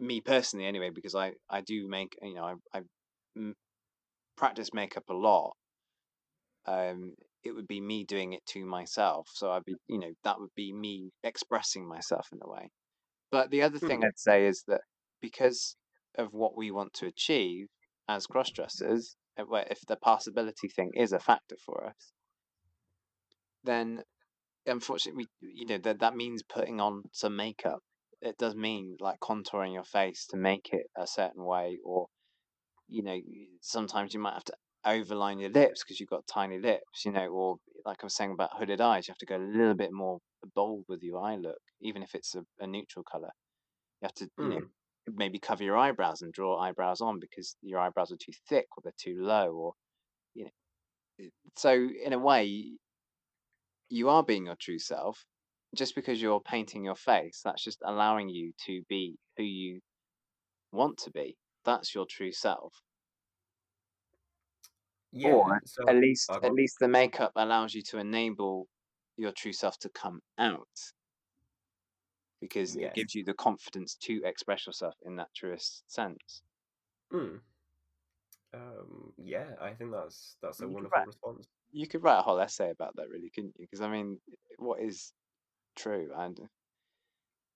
me 0.00 0.20
personally 0.20 0.66
anyway, 0.66 0.90
because 0.90 1.14
I 1.14 1.32
I 1.50 1.60
do 1.60 1.88
make 1.88 2.16
you 2.22 2.34
know 2.34 2.44
I, 2.74 2.78
I 2.78 3.52
practice 4.36 4.72
makeup 4.74 5.04
a 5.10 5.14
lot. 5.14 5.52
Um, 6.66 7.14
it 7.44 7.52
would 7.54 7.68
be 7.68 7.80
me 7.80 8.04
doing 8.04 8.32
it 8.32 8.44
to 8.48 8.64
myself. 8.66 9.28
So 9.34 9.50
I'd 9.50 9.64
be 9.64 9.76
you 9.88 9.98
know 9.98 10.12
that 10.24 10.40
would 10.40 10.54
be 10.56 10.72
me 10.72 11.10
expressing 11.24 11.86
myself 11.88 12.28
in 12.32 12.38
a 12.42 12.48
way. 12.48 12.70
But 13.36 13.50
the 13.50 13.62
other 13.62 13.78
thing 13.78 14.02
Hmm. 14.02 14.06
I'd 14.06 14.18
say 14.18 14.46
is 14.46 14.64
that 14.64 14.80
because 15.20 15.76
of 16.16 16.32
what 16.32 16.56
we 16.56 16.72
want 16.72 16.92
to 16.94 17.06
achieve 17.06 17.68
as 18.08 18.26
cross 18.26 18.50
dressers, 18.50 19.16
if 19.36 19.80
the 19.86 19.96
passability 19.96 20.68
thing 20.68 20.92
is 20.94 21.12
a 21.12 21.20
factor 21.20 21.56
for 21.56 21.86
us, 21.86 22.12
then 23.64 24.02
unfortunately, 24.66 25.26
we, 25.40 25.50
you 25.54 25.66
know, 25.66 25.78
that 25.78 26.00
that 26.00 26.16
means 26.16 26.42
putting 26.42 26.80
on 26.80 27.04
some 27.12 27.36
makeup. 27.36 27.80
It 28.22 28.38
does 28.38 28.56
mean 28.56 28.96
like 29.00 29.20
contouring 29.20 29.74
your 29.74 29.84
face 29.84 30.26
to 30.28 30.36
make 30.36 30.70
it 30.72 30.88
a 30.96 31.06
certain 31.06 31.44
way, 31.44 31.78
or 31.84 32.08
you 32.88 33.02
know, 33.02 33.18
sometimes 33.62 34.14
you 34.14 34.20
might 34.20 34.34
have 34.34 34.44
to 34.46 34.56
overline 34.86 35.40
your 35.40 35.50
lips 35.50 35.84
because 35.84 36.00
you've 36.00 36.10
got 36.10 36.26
tiny 36.28 36.58
lips, 36.58 37.04
you 37.04 37.12
know, 37.12 37.28
or 37.28 37.56
like 37.86 37.98
I 38.02 38.06
was 38.06 38.16
saying 38.16 38.32
about 38.32 38.58
hooded 38.58 38.80
eyes, 38.80 39.08
you 39.08 39.12
have 39.12 39.18
to 39.18 39.26
go 39.26 39.36
a 39.38 39.52
little 39.58 39.74
bit 39.76 39.92
more 39.92 40.20
bold 40.54 40.84
with 40.88 41.02
your 41.02 41.20
eye 41.20 41.36
look, 41.36 41.60
even 41.80 42.02
if 42.02 42.14
it's 42.14 42.34
a, 42.34 42.44
a 42.60 42.66
neutral 42.66 43.04
color. 43.04 43.30
You 44.02 44.06
have 44.06 44.14
to, 44.14 44.30
you 44.38 44.48
know, 44.50 44.60
Hmm. 44.60 44.66
maybe 45.08 45.38
cover 45.40 45.64
your 45.64 45.76
eyebrows 45.78 46.22
and 46.22 46.32
draw 46.32 46.58
eyebrows 46.60 47.00
on 47.00 47.20
because 47.20 47.56
your 47.62 47.80
eyebrows 47.80 48.12
are 48.12 48.16
too 48.18 48.32
thick 48.48 48.66
or 48.76 48.82
they're 48.82 48.92
too 48.98 49.16
low, 49.22 49.52
or 49.54 49.74
you 50.34 50.44
know. 50.46 51.30
So 51.56 51.72
in 51.74 52.12
a 52.12 52.18
way, 52.18 52.78
you 53.88 54.08
are 54.08 54.22
being 54.22 54.46
your 54.46 54.56
true 54.56 54.78
self. 54.78 55.24
Just 55.74 55.94
because 55.96 56.22
you're 56.22 56.40
painting 56.40 56.84
your 56.84 56.94
face, 56.94 57.40
that's 57.42 57.62
just 57.64 57.82
allowing 57.84 58.28
you 58.28 58.52
to 58.66 58.82
be 58.88 59.18
who 59.36 59.42
you 59.42 59.80
want 60.72 60.98
to 60.98 61.10
be. 61.12 61.36
That's 61.64 61.94
your 61.94 62.06
true 62.10 62.32
self. 62.32 62.74
Yeah. 65.12 65.34
Or 65.34 65.58
So 65.64 65.82
at 65.88 65.96
least 65.96 66.38
at 66.42 66.52
least 66.52 66.76
the 66.78 66.88
makeup 66.88 67.32
allows 67.36 67.74
you 67.74 67.82
to 67.90 67.98
enable 67.98 68.68
your 69.16 69.32
true 69.32 69.52
self 69.52 69.78
to 69.80 69.88
come 69.90 70.22
out 70.38 70.92
because 72.40 72.76
it 72.76 72.94
gives 72.94 73.14
you 73.14 73.24
the 73.24 73.34
confidence 73.34 73.94
to 73.96 74.22
express 74.24 74.66
yourself 74.66 74.94
in 75.02 75.16
that 75.16 75.34
truest 75.34 75.82
sense. 75.90 76.42
Hmm. 77.10 77.36
Um. 78.52 79.12
Yeah. 79.18 79.54
I 79.60 79.74
think 79.74 79.92
that's 79.92 80.36
that's 80.42 80.62
a 80.62 80.66
You 80.66 80.68
wonderful 80.68 80.92
write 80.94 81.06
response. 81.06 81.48
you 81.72 81.86
could 81.88 82.02
write 82.02 82.18
a 82.18 82.22
whole 82.22 82.40
essay 82.40 82.70
about 82.70 82.96
that, 82.96 83.08
really, 83.08 83.30
couldn't 83.30 83.54
you? 83.58 83.66
Because 83.66 83.80
I 83.80 83.88
mean, 83.90 84.20
what 84.58 84.80
is 84.82 85.12
true? 85.76 86.10
And 86.16 86.38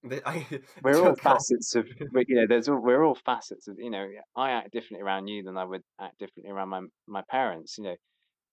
The- 0.03 0.23
I 0.29 0.47
we're 0.83 1.03
all 1.07 1.15
facets 1.15 1.75
of, 1.75 1.87
you 2.29 2.37
know, 2.37 2.47
there's 2.47 2.69
all, 2.69 2.81
we're 2.81 3.05
all 3.05 3.15
facets 3.15 3.69
of, 3.69 3.79
you 3.79 3.91
know, 3.91 4.09
I 4.37 4.51
act 4.53 4.73
differently 4.73 5.03
around 5.03 5.29
you 5.29 5.43
than 5.43 5.57
I 5.59 5.65
would 5.65 5.83
act 5.99 6.19
differently 6.19 6.51
around 6.53 6.69
my 6.71 6.83
my 7.07 7.23
parents. 7.31 7.77
You 7.79 7.85
know, 7.85 7.97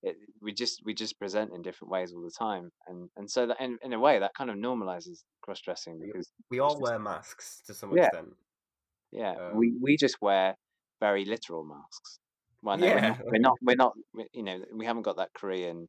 it, 0.04 0.16
we 0.42 0.54
just 0.54 0.82
we 0.86 0.94
just 0.94 1.18
present 1.20 1.52
in 1.54 1.62
different 1.62 1.92
ways 1.92 2.14
all 2.14 2.22
the 2.22 2.32
time, 2.32 2.72
and 2.88 3.10
and 3.18 3.30
so 3.30 3.48
that 3.48 3.60
in 3.60 3.78
in 3.84 3.94
a 3.94 4.00
way 4.00 4.20
that 4.20 4.32
kind 4.38 4.50
of 4.50 4.56
normalizes 4.58 5.24
cross 5.42 5.60
dressing 5.62 6.00
because 6.00 6.32
we 6.52 6.60
all 6.60 6.80
wear 6.80 7.00
masks 7.00 7.62
to 7.66 7.74
some 7.74 7.96
yeah 7.98 8.06
extent. 8.06 8.28
yeah 9.12 9.52
we 9.54 9.70
Um. 9.70 9.80
we 9.82 9.98
just 9.98 10.18
wear 10.22 10.56
very 11.00 11.26
literal 11.26 11.64
masks. 11.64 12.20
Well, 12.62 12.78
no, 12.78 12.88
we're 12.88 13.00
not 13.02 13.04
Yeah. 13.18 13.18
we're 13.26 13.40
not 13.40 13.58
we're 13.62 13.76
not 13.76 13.94
we- 14.14 14.30
you 14.34 14.44
know 14.44 14.60
we 14.76 14.86
haven't 14.86 15.04
got 15.04 15.18
that 15.18 15.30
Korean 15.34 15.88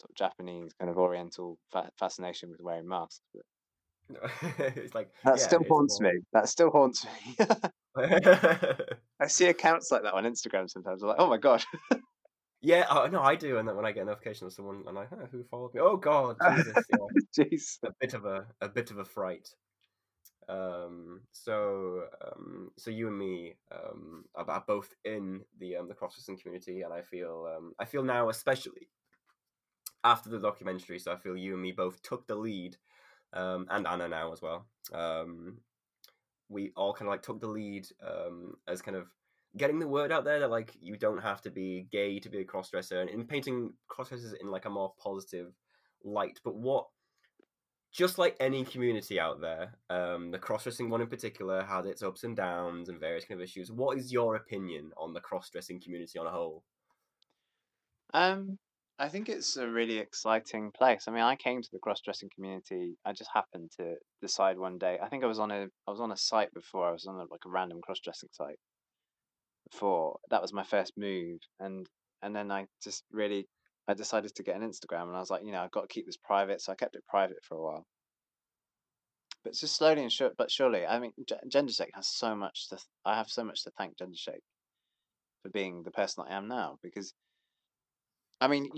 sort 0.00 0.10
of 0.10 0.16
Japanese 0.16 0.72
kind 0.78 0.90
of 0.90 0.98
Oriental 0.98 1.56
fa- 1.72 1.90
fascination 1.98 2.50
with 2.50 2.60
wearing 2.60 2.86
masks. 2.88 3.20
But 3.34 3.44
it's 4.58 4.94
like 4.94 5.08
that 5.24 5.38
yeah. 5.38 5.42
still 5.46 5.64
haunts 5.68 6.00
more. 6.00 6.12
me. 6.12 6.18
That 6.32 6.48
still 6.48 6.70
haunts 6.70 7.04
me. 7.06 7.36
I 9.20 9.26
see 9.26 9.46
accounts 9.46 9.90
like 9.90 10.02
that 10.02 10.12
on 10.14 10.24
Instagram 10.24 10.68
sometimes. 10.70 11.02
I'm 11.02 11.08
like, 11.08 11.16
oh 11.18 11.28
my 11.28 11.38
god. 11.38 11.64
Yeah. 12.66 12.86
Oh, 12.90 13.06
no, 13.06 13.22
I 13.22 13.36
do. 13.36 13.58
And 13.58 13.68
then 13.68 13.76
when 13.76 13.86
I 13.86 13.92
get 13.92 14.02
a 14.02 14.06
notification 14.06 14.46
of 14.48 14.52
someone, 14.52 14.82
I'm 14.88 14.94
like, 14.96 15.08
huh, 15.10 15.26
who 15.30 15.44
followed 15.44 15.72
me? 15.72 15.80
Oh 15.80 15.96
God, 15.96 16.36
Jesus. 16.56 16.84
Yeah. 16.90 17.44
Jeez. 17.44 17.78
a 17.84 17.92
bit 18.00 18.14
of 18.14 18.24
a 18.24 18.46
a 18.60 18.68
bit 18.68 18.90
of 18.90 18.98
a 18.98 19.04
fright. 19.04 19.48
Um, 20.48 21.20
so 21.32 22.02
um, 22.24 22.70
so 22.76 22.90
you 22.90 23.06
and 23.06 23.18
me 23.18 23.54
um, 23.70 24.24
are, 24.34 24.48
are 24.50 24.64
both 24.66 24.92
in 25.04 25.42
the 25.60 25.76
um, 25.76 25.88
the 25.88 25.94
cross-dressing 25.94 26.38
community, 26.38 26.82
and 26.82 26.92
I 26.92 27.02
feel 27.02 27.48
um, 27.56 27.72
I 27.78 27.84
feel 27.84 28.02
now, 28.02 28.28
especially 28.30 28.88
after 30.02 30.28
the 30.28 30.40
documentary, 30.40 30.98
so 30.98 31.12
I 31.12 31.16
feel 31.16 31.36
you 31.36 31.54
and 31.54 31.62
me 31.62 31.70
both 31.72 32.02
took 32.02 32.26
the 32.26 32.36
lead, 32.36 32.76
um, 33.32 33.66
and 33.70 33.86
Anna 33.86 34.08
now 34.08 34.32
as 34.32 34.42
well. 34.42 34.66
Um, 34.92 35.58
we 36.48 36.72
all 36.76 36.92
kind 36.92 37.08
of 37.08 37.12
like 37.12 37.22
took 37.22 37.40
the 37.40 37.48
lead 37.48 37.86
um, 38.04 38.54
as 38.68 38.82
kind 38.82 38.96
of 38.96 39.06
getting 39.56 39.78
the 39.78 39.88
word 39.88 40.12
out 40.12 40.24
there 40.24 40.40
that 40.40 40.50
like 40.50 40.72
you 40.80 40.96
don't 40.96 41.22
have 41.22 41.40
to 41.42 41.50
be 41.50 41.86
gay 41.90 42.18
to 42.20 42.28
be 42.28 42.38
a 42.38 42.44
crossdresser, 42.44 43.00
and 43.00 43.10
in 43.10 43.26
painting 43.26 43.72
crossdressers 43.90 44.34
in 44.40 44.50
like 44.50 44.64
a 44.64 44.70
more 44.70 44.92
positive 45.02 45.52
light. 46.04 46.38
But 46.44 46.56
what 46.56 46.86
just 47.96 48.18
like 48.18 48.36
any 48.40 48.62
community 48.62 49.18
out 49.18 49.40
there, 49.40 49.72
um, 49.88 50.30
the 50.30 50.38
cross-dressing 50.38 50.90
one 50.90 51.00
in 51.00 51.06
particular 51.06 51.62
had 51.64 51.86
its 51.86 52.02
ups 52.02 52.24
and 52.24 52.36
downs 52.36 52.90
and 52.90 53.00
various 53.00 53.24
kind 53.24 53.40
of 53.40 53.44
issues. 53.44 53.72
What 53.72 53.96
is 53.96 54.12
your 54.12 54.36
opinion 54.36 54.90
on 54.98 55.14
the 55.14 55.20
cross-dressing 55.20 55.80
community 55.80 56.18
on 56.18 56.26
a 56.26 56.30
whole? 56.30 56.62
Um, 58.12 58.58
I 58.98 59.08
think 59.08 59.30
it's 59.30 59.56
a 59.56 59.66
really 59.66 59.96
exciting 59.96 60.72
place. 60.76 61.04
I 61.08 61.10
mean, 61.10 61.22
I 61.22 61.36
came 61.36 61.62
to 61.62 61.68
the 61.72 61.78
cross-dressing 61.78 62.28
community. 62.34 62.98
I 63.06 63.14
just 63.14 63.30
happened 63.32 63.70
to 63.78 63.94
decide 64.20 64.58
one 64.58 64.76
day. 64.76 64.98
I 65.02 65.08
think 65.08 65.24
I 65.24 65.26
was 65.26 65.38
on 65.38 65.50
a 65.50 65.66
I 65.86 65.90
was 65.90 66.00
on 66.00 66.12
a 66.12 66.16
site 66.18 66.52
before. 66.52 66.86
I 66.86 66.92
was 66.92 67.06
on 67.06 67.14
a, 67.14 67.24
like 67.30 67.46
a 67.46 67.50
random 67.50 67.80
cross-dressing 67.80 68.30
site 68.32 68.58
before. 69.70 70.18
That 70.30 70.42
was 70.42 70.52
my 70.52 70.64
first 70.64 70.92
move, 70.96 71.40
and 71.60 71.88
and 72.22 72.34
then 72.34 72.50
I 72.50 72.66
just 72.82 73.04
really 73.10 73.48
I 73.88 73.94
decided 73.94 74.34
to 74.34 74.42
get 74.42 74.56
an 74.56 74.68
Instagram, 74.68 75.08
and 75.08 75.16
I 75.16 75.20
was 75.20 75.30
like, 75.30 75.44
you 75.44 75.52
know, 75.52 75.60
I've 75.60 75.70
got 75.70 75.82
to 75.82 75.94
keep 75.94 76.06
this 76.06 76.16
private, 76.16 76.60
so 76.60 76.72
I 76.72 76.76
kept 76.76 76.96
it 76.96 77.04
private 77.08 77.38
for 77.42 77.56
a 77.56 77.62
while. 77.62 77.86
But 79.44 79.54
just 79.54 79.76
slowly 79.76 80.02
and 80.02 80.12
sure, 80.12 80.32
but 80.36 80.50
surely, 80.50 80.84
I 80.84 80.98
mean, 80.98 81.12
G- 81.26 81.36
GenderShake 81.48 81.94
has 81.94 82.08
so 82.08 82.34
much 82.34 82.68
to. 82.70 82.78
I 83.04 83.16
have 83.16 83.28
so 83.28 83.44
much 83.44 83.62
to 83.64 83.70
thank 83.78 83.98
Gender 83.98 84.14
GenderShake 84.16 84.42
for 85.42 85.50
being 85.50 85.82
the 85.82 85.92
person 85.92 86.24
I 86.28 86.36
am 86.36 86.48
now 86.48 86.78
because 86.82 87.14
I 88.40 88.48
mean, 88.48 88.68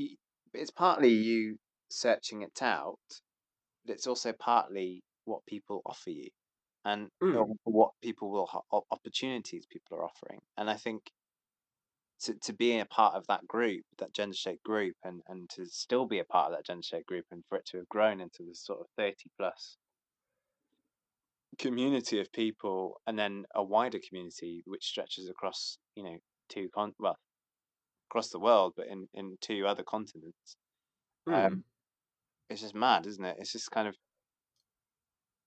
it's 0.55 0.71
partly 0.71 1.11
you 1.11 1.57
searching 1.89 2.43
it 2.43 2.63
out, 2.63 2.99
but 3.87 3.95
it's 3.95 4.07
also 4.07 4.33
partly 4.33 5.03
what 5.25 5.45
people 5.47 5.83
offer 5.87 6.11
you 6.11 6.29
and 6.85 7.11
Mm. 7.23 7.59
what 7.65 7.93
people 8.03 8.31
will 8.31 8.49
opportunities 8.91 9.67
people 9.67 9.97
are 9.99 10.05
offering. 10.05 10.41
And 10.57 10.71
I 10.71 10.77
think 10.77 11.11
to, 12.21 12.35
to 12.35 12.53
be 12.53 12.79
a 12.79 12.87
part 12.87 13.15
of 13.15 13.27
that 13.29 13.47
group, 13.47 13.85
that 13.99 14.13
gender 14.13 14.37
shake 14.37 14.63
group, 14.63 14.97
and, 15.05 15.23
and 15.29 15.49
to 15.51 15.67
still 15.67 16.07
be 16.07 16.19
a 16.19 16.25
part 16.25 16.51
of 16.51 16.57
that 16.57 16.67
gender 16.67 16.83
shake 16.83 17.07
group, 17.07 17.27
and 17.31 17.45
for 17.49 17.59
it 17.59 17.67
to 17.67 17.79
have 17.79 17.89
grown 17.89 18.21
into 18.21 18.43
this 18.45 18.65
sort 18.65 18.81
of 18.81 18.87
30 18.97 19.31
plus 19.39 19.77
community 21.59 22.21
of 22.21 22.33
people, 22.33 23.01
and 23.07 23.19
then 23.19 23.45
a 23.55 23.63
wider 23.63 23.99
community 24.07 24.63
which 24.67 24.87
stretches 24.87 25.29
across, 25.29 25.79
you 25.95 26.03
know, 26.03 26.19
two 26.49 26.69
con 26.75 26.93
well, 26.99 27.17
across 28.11 28.31
the 28.31 28.41
world, 28.41 28.75
but 28.77 28.87
in, 28.89 29.09
in 29.15 29.37
two 29.41 29.67
other 29.67 29.85
continents. 29.85 30.57
Um, 31.33 31.53
Mm. 31.53 31.63
it's 32.51 32.63
just 32.63 32.75
mad, 32.75 33.07
isn't 33.07 33.25
it? 33.25 33.37
It's 33.41 33.53
just 33.53 33.71
kind 33.71 33.89
of 33.89 33.97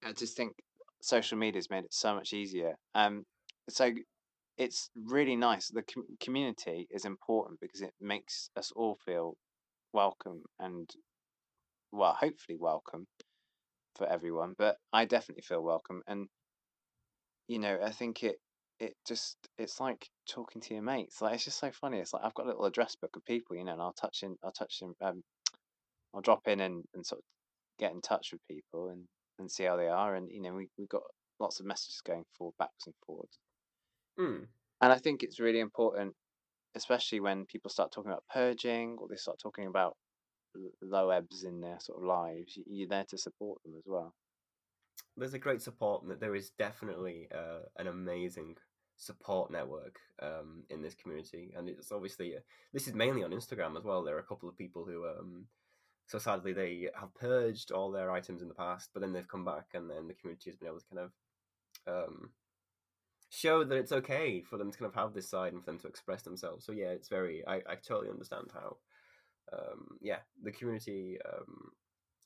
I 0.03 0.13
just 0.13 0.35
think 0.37 0.63
social 1.01 1.37
media's 1.37 1.69
made 1.69 1.83
it 1.85 1.93
so 1.93 2.15
much 2.15 2.33
easier. 2.33 2.75
Um, 2.95 3.25
so 3.69 3.91
it's 4.57 4.89
really 4.95 5.35
nice. 5.35 5.69
The 5.69 5.83
com- 5.83 6.17
community 6.19 6.87
is 6.91 7.05
important 7.05 7.59
because 7.59 7.81
it 7.81 7.93
makes 7.99 8.49
us 8.55 8.71
all 8.75 8.97
feel 9.05 9.35
welcome 9.93 10.43
and, 10.59 10.89
well, 11.91 12.13
hopefully 12.19 12.57
welcome 12.59 13.07
for 13.95 14.07
everyone. 14.07 14.53
But 14.57 14.77
I 14.93 15.05
definitely 15.05 15.43
feel 15.43 15.61
welcome, 15.61 16.01
and 16.07 16.27
you 17.47 17.59
know, 17.59 17.79
I 17.83 17.91
think 17.91 18.23
it 18.23 18.37
it 18.79 18.95
just 19.07 19.37
it's 19.57 19.79
like 19.79 20.07
talking 20.27 20.61
to 20.61 20.73
your 20.73 20.83
mates. 20.83 21.21
Like 21.21 21.35
it's 21.35 21.45
just 21.45 21.59
so 21.59 21.71
funny. 21.71 21.99
It's 21.99 22.13
like 22.13 22.23
I've 22.25 22.33
got 22.33 22.45
a 22.45 22.49
little 22.49 22.65
address 22.65 22.95
book 22.95 23.15
of 23.15 23.25
people, 23.25 23.55
you 23.55 23.63
know, 23.63 23.73
and 23.73 23.81
I'll 23.81 23.93
touch 23.93 24.23
in, 24.23 24.35
I'll 24.43 24.51
touch 24.51 24.79
in, 24.81 24.93
um, 25.01 25.21
I'll 26.13 26.21
drop 26.21 26.47
in 26.47 26.59
and, 26.61 26.83
and 26.93 27.05
sort 27.05 27.19
of 27.19 27.25
get 27.79 27.91
in 27.91 28.01
touch 28.01 28.29
with 28.31 28.41
people 28.49 28.89
and 28.89 29.05
and 29.41 29.51
see 29.51 29.63
how 29.63 29.77
they 29.77 29.87
are. 29.87 30.15
And 30.15 30.29
you 30.31 30.41
know, 30.41 30.53
we 30.53 30.67
we've 30.77 30.89
got 30.89 31.03
lots 31.39 31.59
of 31.59 31.65
messages 31.65 32.01
going 32.05 32.23
forward, 32.37 32.55
backs 32.57 32.85
and 32.85 32.95
forwards. 33.05 33.39
Mm. 34.19 34.47
And 34.81 34.91
I 34.91 34.97
think 34.97 35.23
it's 35.23 35.39
really 35.39 35.59
important, 35.59 36.13
especially 36.75 37.19
when 37.19 37.45
people 37.45 37.69
start 37.69 37.91
talking 37.91 38.11
about 38.11 38.23
purging 38.33 38.97
or 38.99 39.07
they 39.07 39.15
start 39.15 39.39
talking 39.41 39.67
about 39.67 39.95
low 40.81 41.09
ebbs 41.09 41.43
in 41.43 41.61
their 41.61 41.79
sort 41.79 41.99
of 41.99 42.05
lives. 42.05 42.57
You're 42.65 42.89
there 42.89 43.05
to 43.09 43.17
support 43.17 43.61
them 43.63 43.73
as 43.77 43.83
well. 43.85 44.13
There's 45.17 45.33
a 45.33 45.39
great 45.39 45.61
support, 45.61 46.03
and 46.03 46.19
there 46.19 46.35
is 46.35 46.51
definitely 46.57 47.27
uh, 47.33 47.65
an 47.77 47.87
amazing 47.87 48.55
support 48.97 49.51
network 49.51 49.99
um, 50.21 50.63
in 50.69 50.81
this 50.81 50.93
community, 50.95 51.53
and 51.55 51.67
it's 51.67 51.91
obviously 51.91 52.35
this 52.73 52.87
is 52.87 52.93
mainly 52.93 53.23
on 53.23 53.31
Instagram 53.31 53.77
as 53.77 53.83
well. 53.83 54.03
There 54.03 54.15
are 54.15 54.19
a 54.19 54.23
couple 54.23 54.47
of 54.47 54.57
people 54.57 54.85
who, 54.85 55.05
um, 55.07 55.45
so 56.07 56.17
sadly, 56.17 56.53
they 56.53 56.89
have 56.99 57.13
purged 57.15 57.71
all 57.71 57.91
their 57.91 58.11
items 58.11 58.41
in 58.41 58.47
the 58.47 58.53
past, 58.53 58.89
but 58.93 59.01
then 59.01 59.13
they've 59.13 59.27
come 59.27 59.45
back, 59.45 59.67
and 59.73 59.89
then 59.89 60.07
the 60.07 60.13
community 60.13 60.49
has 60.49 60.57
been 60.57 60.67
able 60.67 60.79
to 60.79 60.85
kind 60.93 61.09
of 61.87 62.05
um, 62.07 62.31
show 63.29 63.63
that 63.63 63.77
it's 63.77 63.93
okay 63.93 64.41
for 64.41 64.57
them 64.57 64.71
to 64.71 64.77
kind 64.77 64.89
of 64.89 64.95
have 64.95 65.13
this 65.13 65.29
side 65.29 65.53
and 65.53 65.63
for 65.63 65.71
them 65.71 65.79
to 65.79 65.87
express 65.87 66.21
themselves. 66.21 66.65
So 66.65 66.73
yeah, 66.73 66.89
it's 66.89 67.07
very 67.07 67.45
I, 67.47 67.55
I 67.55 67.75
totally 67.75 68.09
understand 68.09 68.51
how 68.53 68.77
um, 69.53 69.97
yeah 70.01 70.19
the 70.43 70.51
community 70.51 71.17
um, 71.25 71.71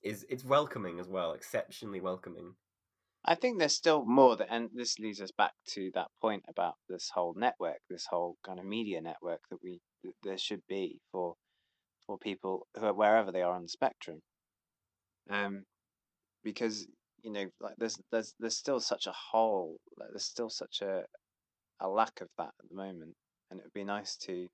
is 0.02 0.26
it's 0.30 0.44
welcoming 0.44 1.00
as 1.00 1.08
well, 1.08 1.34
exceptionally 1.34 2.02
welcoming. 2.02 2.56
I 3.28 3.36
think 3.36 3.58
there's 3.58 3.76
still 3.76 4.06
more 4.06 4.36
that, 4.38 4.48
and 4.52 4.70
this 4.74 5.00
leads 5.00 5.20
us 5.20 5.32
back 5.32 5.54
to 5.70 5.90
that 5.96 6.10
point 6.22 6.44
about 6.48 6.76
this 6.88 7.10
whole 7.10 7.34
network, 7.36 7.80
this 7.90 8.06
whole 8.08 8.38
kind 8.46 8.60
of 8.60 8.66
media 8.66 9.02
network 9.02 9.42
that 9.50 9.64
we 9.64 9.82
that 10.04 10.14
there 10.24 10.38
should 10.38 10.62
be 10.68 11.00
for 11.12 11.36
for 12.08 12.18
people 12.18 12.68
who 12.76 12.86
are 12.86 12.94
wherever 12.94 13.32
they 13.32 13.42
are 13.42 13.56
on 13.56 13.64
the 13.64 13.70
spectrum. 13.70 14.22
Um, 15.30 15.64
because 16.44 16.88
you 17.24 17.32
know, 17.32 17.46
like 17.60 17.76
there's 17.78 17.98
there's 18.12 18.34
there's 18.40 18.58
still 18.58 18.80
such 18.80 19.08
a 19.08 19.14
hole, 19.32 19.78
like 19.98 20.10
there's 20.12 20.26
still 20.26 20.50
such 20.50 20.82
a 20.82 21.04
a 21.80 21.90
lack 21.90 22.22
of 22.22 22.30
that 22.38 22.54
at 22.60 22.70
the 22.70 22.76
moment, 22.76 23.16
and 23.50 23.60
it 23.60 23.64
would 23.64 23.74
be 23.74 23.84
nice 23.84 24.16
to 24.18 24.48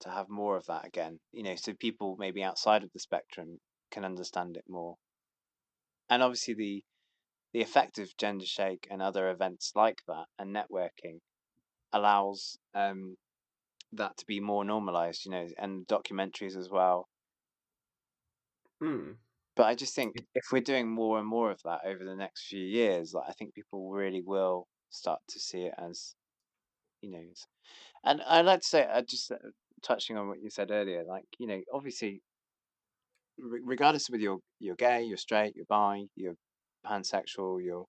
to 0.00 0.10
have 0.10 0.28
more 0.28 0.56
of 0.56 0.66
that 0.66 0.86
again. 0.86 1.18
You 1.32 1.42
know, 1.44 1.56
so 1.56 1.72
people 1.74 2.16
maybe 2.18 2.42
outside 2.42 2.82
of 2.82 2.90
the 2.92 3.00
spectrum 3.00 3.58
can 3.90 4.04
understand 4.04 4.56
it 4.56 4.64
more. 4.68 4.96
And 6.10 6.22
obviously 6.22 6.54
the 6.54 6.84
the 7.52 7.62
effect 7.62 7.98
of 7.98 8.16
Gender 8.16 8.44
Shake 8.44 8.86
and 8.90 9.00
other 9.00 9.30
events 9.30 9.72
like 9.74 10.02
that 10.06 10.26
and 10.38 10.54
networking 10.54 11.20
allows 11.92 12.58
um, 12.74 13.16
that 13.92 14.16
to 14.18 14.26
be 14.26 14.40
more 14.40 14.64
normalized, 14.64 15.24
you 15.24 15.30
know, 15.30 15.46
and 15.58 15.86
documentaries 15.86 16.56
as 16.56 16.68
well. 16.70 17.08
Hmm. 18.80 19.12
But 19.56 19.66
I 19.66 19.74
just 19.74 19.94
think 19.94 20.14
if 20.34 20.44
we're 20.52 20.60
doing 20.60 20.88
more 20.88 21.18
and 21.18 21.26
more 21.26 21.50
of 21.50 21.60
that 21.64 21.80
over 21.84 22.04
the 22.04 22.14
next 22.14 22.46
few 22.46 22.64
years, 22.64 23.12
like 23.12 23.28
I 23.28 23.32
think 23.32 23.54
people 23.54 23.90
really 23.90 24.22
will 24.24 24.68
start 24.90 25.20
to 25.30 25.40
see 25.40 25.62
it 25.62 25.74
as, 25.78 26.14
you 27.02 27.10
know, 27.10 27.24
and 28.04 28.22
I'd 28.22 28.46
like 28.46 28.60
to 28.60 28.66
say, 28.66 28.86
I 28.86 29.02
just 29.02 29.32
uh, 29.32 29.36
touching 29.82 30.16
on 30.16 30.28
what 30.28 30.40
you 30.42 30.50
said 30.50 30.70
earlier, 30.70 31.04
like 31.04 31.24
you 31.38 31.46
know, 31.48 31.60
obviously, 31.72 32.22
regardless 33.38 34.08
of 34.08 34.12
whether 34.12 34.22
you're 34.22 34.40
you're 34.60 34.76
gay, 34.76 35.02
you're 35.02 35.16
straight, 35.16 35.54
you're 35.56 35.66
bi, 35.68 36.04
you're 36.14 36.36
pansexual, 36.86 37.62
you're 37.62 37.86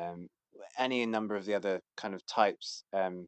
um, 0.00 0.28
any 0.78 1.04
number 1.06 1.36
of 1.36 1.44
the 1.44 1.54
other 1.54 1.80
kind 1.96 2.14
of 2.14 2.24
types, 2.26 2.84
um, 2.94 3.26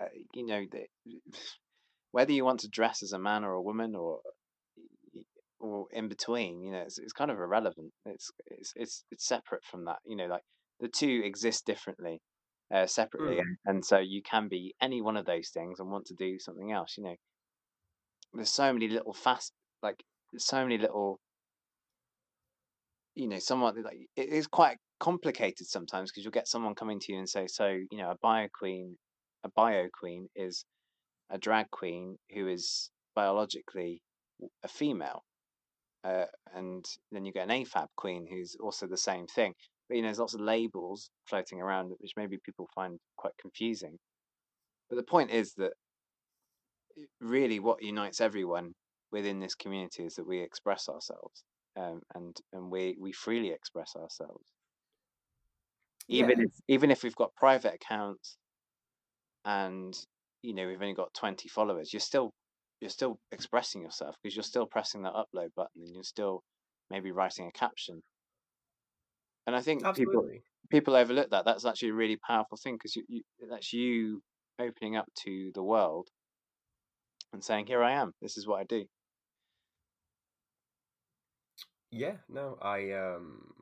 uh, 0.00 0.06
you 0.34 0.46
know, 0.46 0.64
the, 0.70 0.86
whether 2.12 2.32
you 2.32 2.44
want 2.44 2.60
to 2.60 2.68
dress 2.68 3.02
as 3.02 3.12
a 3.12 3.18
man 3.18 3.44
or 3.44 3.52
a 3.52 3.62
woman 3.62 3.94
or 3.94 4.20
or 5.58 5.86
in 5.92 6.08
between, 6.08 6.62
you 6.62 6.70
know, 6.72 6.80
it's, 6.80 6.98
it's 6.98 7.12
kind 7.12 7.30
of 7.30 7.38
irrelevant. 7.38 7.92
It's 8.04 8.30
it's 8.46 8.72
it's 8.76 9.04
it's 9.10 9.26
separate 9.26 9.64
from 9.64 9.84
that. 9.86 9.98
You 10.04 10.16
know, 10.16 10.26
like 10.26 10.42
the 10.80 10.88
two 10.88 11.22
exist 11.24 11.64
differently, 11.66 12.20
uh, 12.72 12.86
separately, 12.86 13.36
Mm. 13.36 13.40
and, 13.40 13.56
and 13.64 13.84
so 13.84 13.98
you 13.98 14.22
can 14.22 14.48
be 14.48 14.74
any 14.82 15.00
one 15.02 15.16
of 15.16 15.26
those 15.26 15.48
things 15.50 15.80
and 15.80 15.90
want 15.90 16.06
to 16.06 16.14
do 16.14 16.38
something 16.38 16.72
else. 16.72 16.94
You 16.98 17.04
know, 17.04 17.16
there's 18.34 18.52
so 18.52 18.72
many 18.72 18.88
little 18.88 19.14
fast, 19.14 19.52
like 19.82 20.02
so 20.36 20.62
many 20.62 20.78
little, 20.78 21.18
you 23.14 23.28
know, 23.28 23.38
someone 23.38 23.82
like 23.82 23.98
it 24.16 24.28
is 24.28 24.46
quite 24.46 24.76
complicated 25.00 25.66
sometimes 25.66 26.10
because 26.10 26.24
you'll 26.24 26.32
get 26.32 26.48
someone 26.48 26.74
coming 26.74 27.00
to 27.00 27.12
you 27.12 27.18
and 27.18 27.28
say, 27.28 27.46
so 27.46 27.66
you 27.68 27.98
know, 27.98 28.10
a 28.10 28.16
bio 28.22 28.48
queen, 28.58 28.96
a 29.46 29.50
bio 29.56 29.88
queen 29.98 30.28
is 30.36 30.64
a 31.30 31.38
drag 31.38 31.70
queen 31.70 32.18
who 32.34 32.48
is 32.48 32.90
biologically 33.14 34.02
a 34.62 34.68
female 34.68 35.22
uh, 36.04 36.26
and 36.54 36.84
then 37.10 37.24
you 37.24 37.32
get 37.32 37.48
an 37.48 37.64
AFAB 37.64 37.88
queen 37.96 38.26
who's 38.30 38.56
also 38.60 38.86
the 38.86 38.96
same 38.96 39.26
thing. 39.26 39.54
But 39.88 39.96
you 39.96 40.02
know, 40.02 40.08
there's 40.08 40.18
lots 40.20 40.34
of 40.34 40.40
labels 40.40 41.10
floating 41.26 41.60
around 41.60 41.92
which 41.98 42.12
maybe 42.16 42.38
people 42.44 42.68
find 42.74 42.98
quite 43.16 43.34
confusing. 43.40 43.98
But 44.88 44.96
the 44.96 45.02
point 45.02 45.30
is 45.30 45.54
that 45.54 45.72
really 47.20 47.60
what 47.60 47.82
unites 47.82 48.20
everyone 48.20 48.72
within 49.12 49.40
this 49.40 49.54
community 49.54 50.04
is 50.04 50.14
that 50.14 50.26
we 50.26 50.40
express 50.40 50.88
ourselves 50.88 51.44
um, 51.76 52.02
and 52.14 52.36
and 52.52 52.70
we 52.70 52.96
we 53.00 53.12
freely 53.12 53.50
express 53.50 53.96
ourselves. 53.96 54.44
Even 56.08 56.40
Yeah. 56.40 56.44
if 56.44 56.50
even 56.68 56.90
if 56.90 57.02
we've 57.02 57.16
got 57.16 57.34
private 57.34 57.74
accounts 57.74 58.36
and 59.46 59.94
you 60.42 60.54
know 60.54 60.66
we've 60.68 60.82
only 60.82 60.94
got 60.94 61.14
20 61.14 61.48
followers, 61.48 61.94
you're 61.94 62.00
still 62.00 62.34
you're 62.82 62.90
still 62.90 63.20
expressing 63.32 63.82
yourself 63.82 64.16
because 64.22 64.36
you're 64.36 64.42
still 64.44 64.66
pressing 64.66 65.02
that 65.04 65.14
upload 65.14 65.54
button 65.56 65.82
and 65.82 65.94
you're 65.94 66.04
still 66.04 66.44
maybe 66.90 67.12
writing 67.12 67.46
a 67.48 67.52
caption. 67.52 68.02
And 69.46 69.56
I 69.56 69.62
think 69.62 69.92
people 69.94 70.28
people 70.70 70.94
overlook 70.96 71.30
that. 71.30 71.44
That's 71.44 71.64
actually 71.64 71.90
a 71.90 71.94
really 71.94 72.16
powerful 72.16 72.58
thing 72.58 72.74
because 72.76 72.96
you, 72.96 73.04
you, 73.08 73.22
that's 73.48 73.72
you 73.72 74.22
opening 74.58 74.96
up 74.96 75.08
to 75.24 75.52
the 75.54 75.62
world 75.62 76.08
and 77.32 77.44
saying, 77.44 77.66
"Here 77.66 77.84
I 77.84 77.92
am. 77.92 78.14
This 78.20 78.36
is 78.36 78.48
what 78.48 78.58
I 78.60 78.64
do." 78.64 78.88
Yeah, 81.90 82.18
no, 82.28 82.58
I 82.60 82.92
um 82.92 83.54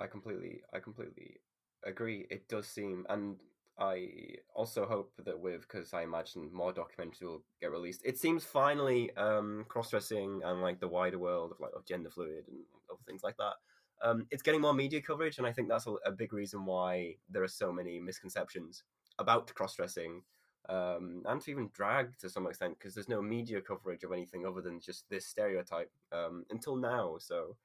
I 0.00 0.06
completely 0.08 0.62
I 0.72 0.80
completely 0.80 1.40
agree. 1.84 2.26
It 2.30 2.48
does 2.48 2.68
seem 2.68 3.06
and 3.08 3.40
I 3.80 4.08
also 4.54 4.86
hope 4.86 5.12
that 5.24 5.40
with 5.40 5.62
because 5.62 5.94
I 5.94 6.02
imagine 6.02 6.50
more 6.52 6.72
documentaries 6.72 7.22
will 7.22 7.42
get 7.60 7.70
released. 7.70 8.02
It 8.04 8.18
seems 8.18 8.44
finally 8.44 9.14
um 9.16 9.64
cross 9.68 9.90
dressing 9.90 10.42
and 10.44 10.60
like 10.60 10.80
the 10.80 10.88
wider 10.88 11.18
world 11.18 11.52
of 11.52 11.60
like 11.60 11.72
of 11.74 11.86
gender 11.86 12.10
fluid 12.10 12.44
and 12.48 12.58
other 12.90 13.00
things 13.06 13.22
like 13.22 13.36
that. 13.38 13.54
Um, 14.02 14.26
it's 14.30 14.42
getting 14.42 14.60
more 14.62 14.74
media 14.74 15.02
coverage, 15.02 15.38
and 15.38 15.46
I 15.46 15.52
think 15.52 15.68
that's 15.68 15.86
a, 15.86 15.92
a 16.06 16.12
big 16.12 16.32
reason 16.32 16.64
why 16.64 17.16
there 17.28 17.42
are 17.42 17.48
so 17.48 17.72
many 17.72 18.00
misconceptions 18.00 18.84
about 19.18 19.52
cross 19.54 19.76
dressing 19.76 20.22
um, 20.68 21.22
and 21.26 21.40
to 21.42 21.50
even 21.50 21.70
drag 21.74 22.16
to 22.18 22.30
some 22.30 22.46
extent 22.46 22.78
because 22.78 22.94
there's 22.94 23.08
no 23.08 23.20
media 23.20 23.60
coverage 23.60 24.04
of 24.04 24.12
anything 24.12 24.46
other 24.46 24.60
than 24.62 24.80
just 24.80 25.08
this 25.10 25.26
stereotype 25.26 25.90
um, 26.12 26.44
until 26.50 26.76
now. 26.76 27.16
So 27.18 27.56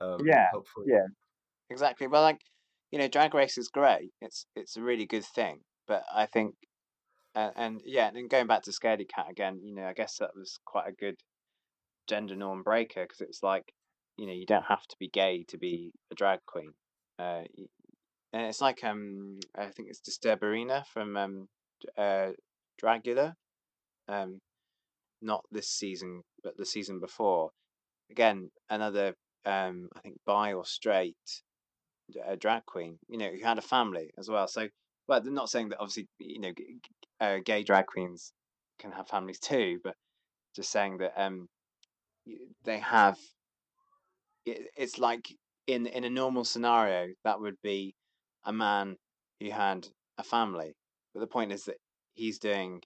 um, 0.00 0.18
Yeah, 0.24 0.46
hopefully, 0.52 0.86
yeah. 0.88 1.06
Exactly. 1.70 2.06
Well, 2.06 2.22
like 2.22 2.40
you 2.94 3.00
know, 3.00 3.08
Drag 3.08 3.34
Race 3.34 3.58
is 3.58 3.66
great. 3.66 4.12
It's 4.20 4.46
it's 4.54 4.76
a 4.76 4.80
really 4.80 5.04
good 5.04 5.24
thing. 5.24 5.62
But 5.88 6.04
I 6.14 6.26
think, 6.26 6.54
and, 7.34 7.52
and 7.56 7.80
yeah, 7.84 8.08
and 8.14 8.30
going 8.30 8.46
back 8.46 8.62
to 8.62 8.70
Scaredy 8.70 9.08
Kat 9.12 9.26
again, 9.28 9.58
you 9.64 9.74
know, 9.74 9.84
I 9.84 9.94
guess 9.94 10.18
that 10.18 10.30
was 10.36 10.60
quite 10.64 10.86
a 10.86 10.92
good 10.92 11.16
gender 12.08 12.36
norm 12.36 12.62
breaker 12.62 13.02
because 13.02 13.20
it's 13.20 13.42
like, 13.42 13.72
you 14.16 14.28
know, 14.28 14.32
you 14.32 14.46
don't 14.46 14.66
have 14.66 14.86
to 14.86 14.96
be 15.00 15.08
gay 15.08 15.44
to 15.48 15.58
be 15.58 15.90
a 16.12 16.14
drag 16.14 16.38
queen. 16.46 16.70
Uh, 17.18 17.42
and 18.32 18.46
it's 18.46 18.60
like 18.60 18.84
um, 18.84 19.40
I 19.58 19.70
think 19.70 19.88
it's 19.88 20.00
Disturbarina 20.00 20.86
from 20.86 21.16
um, 21.16 21.48
uh, 21.98 22.28
Dragula. 22.80 23.32
Um, 24.06 24.38
not 25.20 25.42
this 25.50 25.68
season, 25.68 26.22
but 26.44 26.56
the 26.56 26.66
season 26.66 27.00
before. 27.00 27.50
Again, 28.08 28.50
another 28.70 29.14
um, 29.44 29.88
I 29.96 30.00
think 30.00 30.18
bi 30.24 30.52
or 30.52 30.64
straight 30.64 31.42
a 32.24 32.36
drag 32.36 32.64
queen, 32.66 32.98
you 33.08 33.18
know, 33.18 33.30
who 33.30 33.42
had 33.44 33.58
a 33.58 33.62
family 33.62 34.10
as 34.18 34.28
well. 34.28 34.48
So, 34.48 34.68
well, 35.08 35.20
they're 35.20 35.32
not 35.32 35.50
saying 35.50 35.70
that 35.70 35.78
obviously, 35.80 36.08
you 36.18 36.40
know, 36.40 36.52
uh, 37.20 37.38
gay 37.44 37.62
drag 37.64 37.86
queens 37.86 38.32
can 38.78 38.92
have 38.92 39.08
families 39.08 39.40
too, 39.40 39.80
but 39.82 39.96
just 40.54 40.70
saying 40.70 40.98
that 40.98 41.14
um, 41.20 41.48
they 42.64 42.78
have. 42.78 43.18
it- 44.44 44.70
It's 44.76 44.98
like 44.98 45.26
in 45.66 45.86
in 45.86 46.04
a 46.04 46.10
normal 46.10 46.44
scenario, 46.44 47.14
that 47.24 47.40
would 47.40 47.60
be 47.62 47.94
a 48.44 48.52
man 48.52 48.98
who 49.40 49.50
had 49.50 49.88
a 50.18 50.22
family. 50.24 50.76
But 51.12 51.20
the 51.20 51.26
point 51.26 51.52
is 51.52 51.64
that 51.64 51.78
he's 52.14 52.38
doing, 52.38 52.82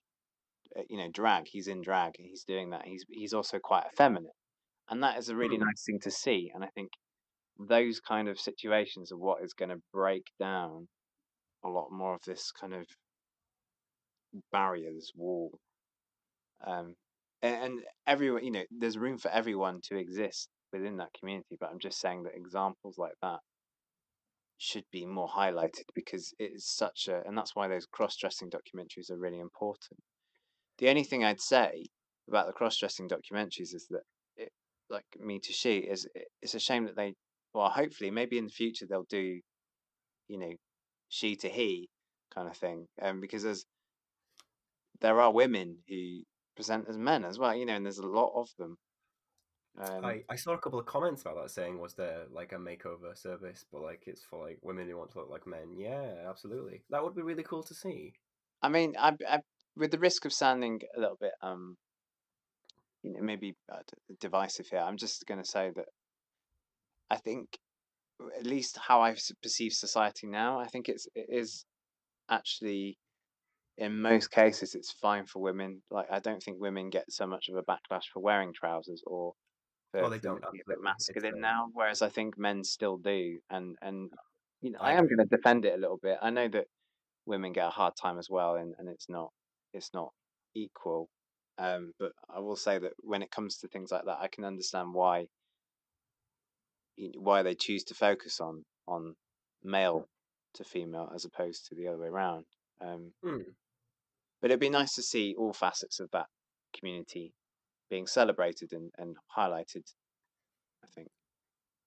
uh, 0.76 0.84
you 0.90 0.98
know, 0.98 1.10
drag. 1.10 1.48
He's 1.48 1.68
in 1.68 1.82
drag. 1.82 2.16
He's 2.18 2.44
doing 2.44 2.70
that. 2.70 2.86
He's 2.86 3.04
he's 3.10 3.34
also 3.34 3.58
quite 3.60 3.86
effeminate, 3.86 4.34
and 4.88 5.02
that 5.04 5.18
is 5.18 5.28
a 5.30 5.36
really 5.36 5.58
Hmm. 5.58 5.68
nice 5.68 5.84
thing 5.84 6.00
to 6.02 6.10
see. 6.10 6.50
And 6.54 6.64
I 6.64 6.68
think 6.68 6.92
those 7.58 8.00
kind 8.00 8.28
of 8.28 8.38
situations 8.38 9.10
are 9.12 9.18
what 9.18 9.42
is 9.42 9.52
going 9.52 9.70
to 9.70 9.82
break 9.92 10.24
down 10.38 10.88
a 11.64 11.68
lot 11.68 11.90
more 11.90 12.14
of 12.14 12.20
this 12.26 12.52
kind 12.52 12.74
of 12.74 12.86
barrier, 14.52 14.90
this 14.94 15.12
wall. 15.16 15.50
Um, 16.66 16.94
and, 17.42 17.80
everyone, 18.06 18.44
you 18.44 18.50
know, 18.50 18.64
there's 18.70 18.98
room 18.98 19.18
for 19.18 19.30
everyone 19.30 19.80
to 19.88 19.96
exist 19.96 20.48
within 20.72 20.96
that 20.98 21.12
community. 21.18 21.56
But 21.58 21.70
I'm 21.70 21.78
just 21.80 22.00
saying 22.00 22.24
that 22.24 22.36
examples 22.36 22.96
like 22.98 23.14
that 23.22 23.40
should 24.58 24.84
be 24.92 25.06
more 25.06 25.28
highlighted 25.28 25.84
because 25.94 26.34
it 26.38 26.50
is 26.54 26.66
such 26.66 27.08
a, 27.08 27.22
and 27.26 27.38
that's 27.38 27.54
why 27.54 27.68
those 27.68 27.86
cross-dressing 27.86 28.50
documentaries 28.50 29.10
are 29.10 29.18
really 29.18 29.38
important. 29.38 30.00
The 30.78 30.88
only 30.88 31.04
thing 31.04 31.24
I'd 31.24 31.40
say 31.40 31.86
about 32.28 32.46
the 32.46 32.52
cross-dressing 32.52 33.08
documentaries 33.08 33.74
is 33.74 33.86
that, 33.90 34.02
it, 34.36 34.50
like 34.90 35.04
me 35.18 35.38
to 35.40 35.52
she, 35.52 35.78
is 35.78 36.08
it, 36.14 36.26
it's 36.42 36.54
a 36.54 36.60
shame 36.60 36.86
that 36.86 36.96
they, 36.96 37.14
well, 37.58 37.70
hopefully, 37.70 38.12
maybe 38.12 38.38
in 38.38 38.44
the 38.44 38.52
future 38.52 38.86
they'll 38.88 39.02
do, 39.10 39.40
you 40.28 40.38
know, 40.38 40.52
she 41.08 41.34
to 41.34 41.48
he 41.48 41.88
kind 42.32 42.46
of 42.46 42.56
thing. 42.56 42.86
Um, 43.02 43.20
because 43.20 43.42
there's 43.42 43.64
there 45.00 45.20
are 45.20 45.32
women 45.32 45.78
who 45.88 46.20
present 46.54 46.86
as 46.88 46.96
men 46.96 47.24
as 47.24 47.36
well, 47.36 47.56
you 47.56 47.66
know, 47.66 47.74
and 47.74 47.84
there's 47.84 47.98
a 47.98 48.06
lot 48.06 48.32
of 48.36 48.48
them. 48.60 48.76
Um, 49.80 50.04
I, 50.04 50.22
I 50.30 50.36
saw 50.36 50.52
a 50.52 50.58
couple 50.58 50.78
of 50.78 50.86
comments 50.86 51.22
about 51.22 51.34
that 51.42 51.50
saying 51.50 51.80
was 51.80 51.94
there 51.94 52.26
like 52.30 52.52
a 52.52 52.56
makeover 52.56 53.16
service, 53.16 53.64
but 53.72 53.82
like 53.82 54.04
it's 54.06 54.22
for 54.22 54.40
like 54.40 54.60
women 54.62 54.88
who 54.88 54.96
want 54.96 55.10
to 55.12 55.18
look 55.18 55.30
like 55.30 55.46
men. 55.48 55.74
Yeah, 55.76 56.28
absolutely. 56.28 56.84
That 56.90 57.02
would 57.02 57.16
be 57.16 57.22
really 57.22 57.42
cool 57.42 57.64
to 57.64 57.74
see. 57.74 58.12
I 58.62 58.68
mean, 58.68 58.94
I, 58.96 59.14
I 59.28 59.40
with 59.76 59.90
the 59.90 59.98
risk 59.98 60.24
of 60.24 60.32
sounding 60.32 60.80
a 60.96 61.00
little 61.00 61.18
bit 61.20 61.32
um, 61.42 61.76
you 63.02 63.14
know, 63.14 63.20
maybe 63.20 63.56
uh, 63.72 63.78
divisive 64.20 64.68
here. 64.68 64.80
I'm 64.80 64.96
just 64.96 65.26
going 65.26 65.42
to 65.42 65.48
say 65.48 65.72
that 65.74 65.86
I 67.10 67.16
think 67.16 67.58
at 68.38 68.46
least 68.46 68.78
how 68.78 69.02
I 69.02 69.14
perceive 69.42 69.72
society 69.72 70.26
now, 70.26 70.58
I 70.58 70.66
think 70.66 70.88
it's 70.88 71.06
it 71.14 71.26
is 71.28 71.64
actually 72.30 72.98
in 73.76 74.00
most 74.02 74.30
cases 74.30 74.74
it's 74.74 74.92
fine 74.92 75.24
for 75.26 75.40
women. 75.40 75.82
Like 75.90 76.06
I 76.10 76.18
don't 76.18 76.42
think 76.42 76.60
women 76.60 76.90
get 76.90 77.10
so 77.10 77.26
much 77.26 77.48
of 77.48 77.56
a 77.56 77.62
backlash 77.62 78.04
for 78.12 78.20
wearing 78.20 78.52
trousers 78.52 79.02
or 79.06 79.34
for, 79.92 80.04
Oh, 80.04 80.10
they 80.10 80.18
don't, 80.18 80.42
bit 80.66 80.82
masculine 80.82 81.40
now, 81.40 81.68
whereas 81.72 82.02
I 82.02 82.08
think 82.08 82.36
men 82.36 82.64
still 82.64 82.98
do. 82.98 83.38
And 83.50 83.76
and 83.80 84.10
you 84.60 84.72
know, 84.72 84.80
I 84.80 84.90
I 84.90 84.94
am 84.94 85.06
going 85.06 85.18
to 85.18 85.36
defend 85.36 85.64
it 85.64 85.74
a 85.74 85.80
little 85.80 85.98
bit. 86.02 86.18
I 86.20 86.30
know 86.30 86.48
that 86.48 86.66
women 87.26 87.52
get 87.52 87.66
a 87.66 87.70
hard 87.70 87.94
time 88.00 88.18
as 88.18 88.28
well, 88.28 88.56
and, 88.56 88.74
and 88.78 88.88
it's 88.88 89.08
not 89.08 89.30
it's 89.72 89.90
not 89.94 90.10
equal. 90.54 91.08
Um, 91.58 91.92
but 91.98 92.12
I 92.34 92.40
will 92.40 92.56
say 92.56 92.78
that 92.78 92.92
when 93.00 93.22
it 93.22 93.30
comes 93.30 93.58
to 93.58 93.68
things 93.68 93.90
like 93.90 94.04
that, 94.04 94.18
I 94.20 94.28
can 94.28 94.44
understand 94.44 94.92
why 94.92 95.26
why 97.18 97.42
they 97.42 97.54
choose 97.54 97.84
to 97.84 97.94
focus 97.94 98.40
on 98.40 98.64
on 98.86 99.14
male 99.62 100.06
to 100.54 100.64
female 100.64 101.10
as 101.14 101.24
opposed 101.24 101.66
to 101.66 101.74
the 101.74 101.88
other 101.88 101.98
way 101.98 102.08
around. 102.08 102.44
Um, 102.80 103.12
Hmm. 103.22 103.42
but 104.40 104.50
it'd 104.50 104.60
be 104.60 104.70
nice 104.70 104.94
to 104.94 105.02
see 105.02 105.34
all 105.36 105.52
facets 105.52 106.00
of 106.00 106.10
that 106.12 106.26
community 106.76 107.34
being 107.90 108.06
celebrated 108.06 108.72
and, 108.72 108.90
and 108.98 109.16
highlighted. 109.36 109.84
I 110.84 110.86
think. 110.86 111.08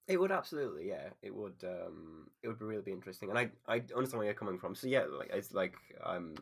It 0.08 0.20
would 0.20 0.32
absolutely, 0.32 0.88
yeah. 0.88 1.08
It 1.22 1.34
would. 1.34 1.64
Um, 1.64 2.28
it 2.42 2.48
would 2.48 2.60
really 2.60 2.82
be 2.82 2.92
interesting, 2.92 3.30
and 3.30 3.38
I, 3.38 3.50
I 3.68 3.76
understand 3.94 4.18
where 4.18 4.24
you're 4.24 4.34
coming 4.34 4.58
from. 4.58 4.74
So 4.74 4.88
yeah, 4.88 5.04
like 5.04 5.30
it's 5.32 5.52
like 5.52 5.74
I'm 6.04 6.34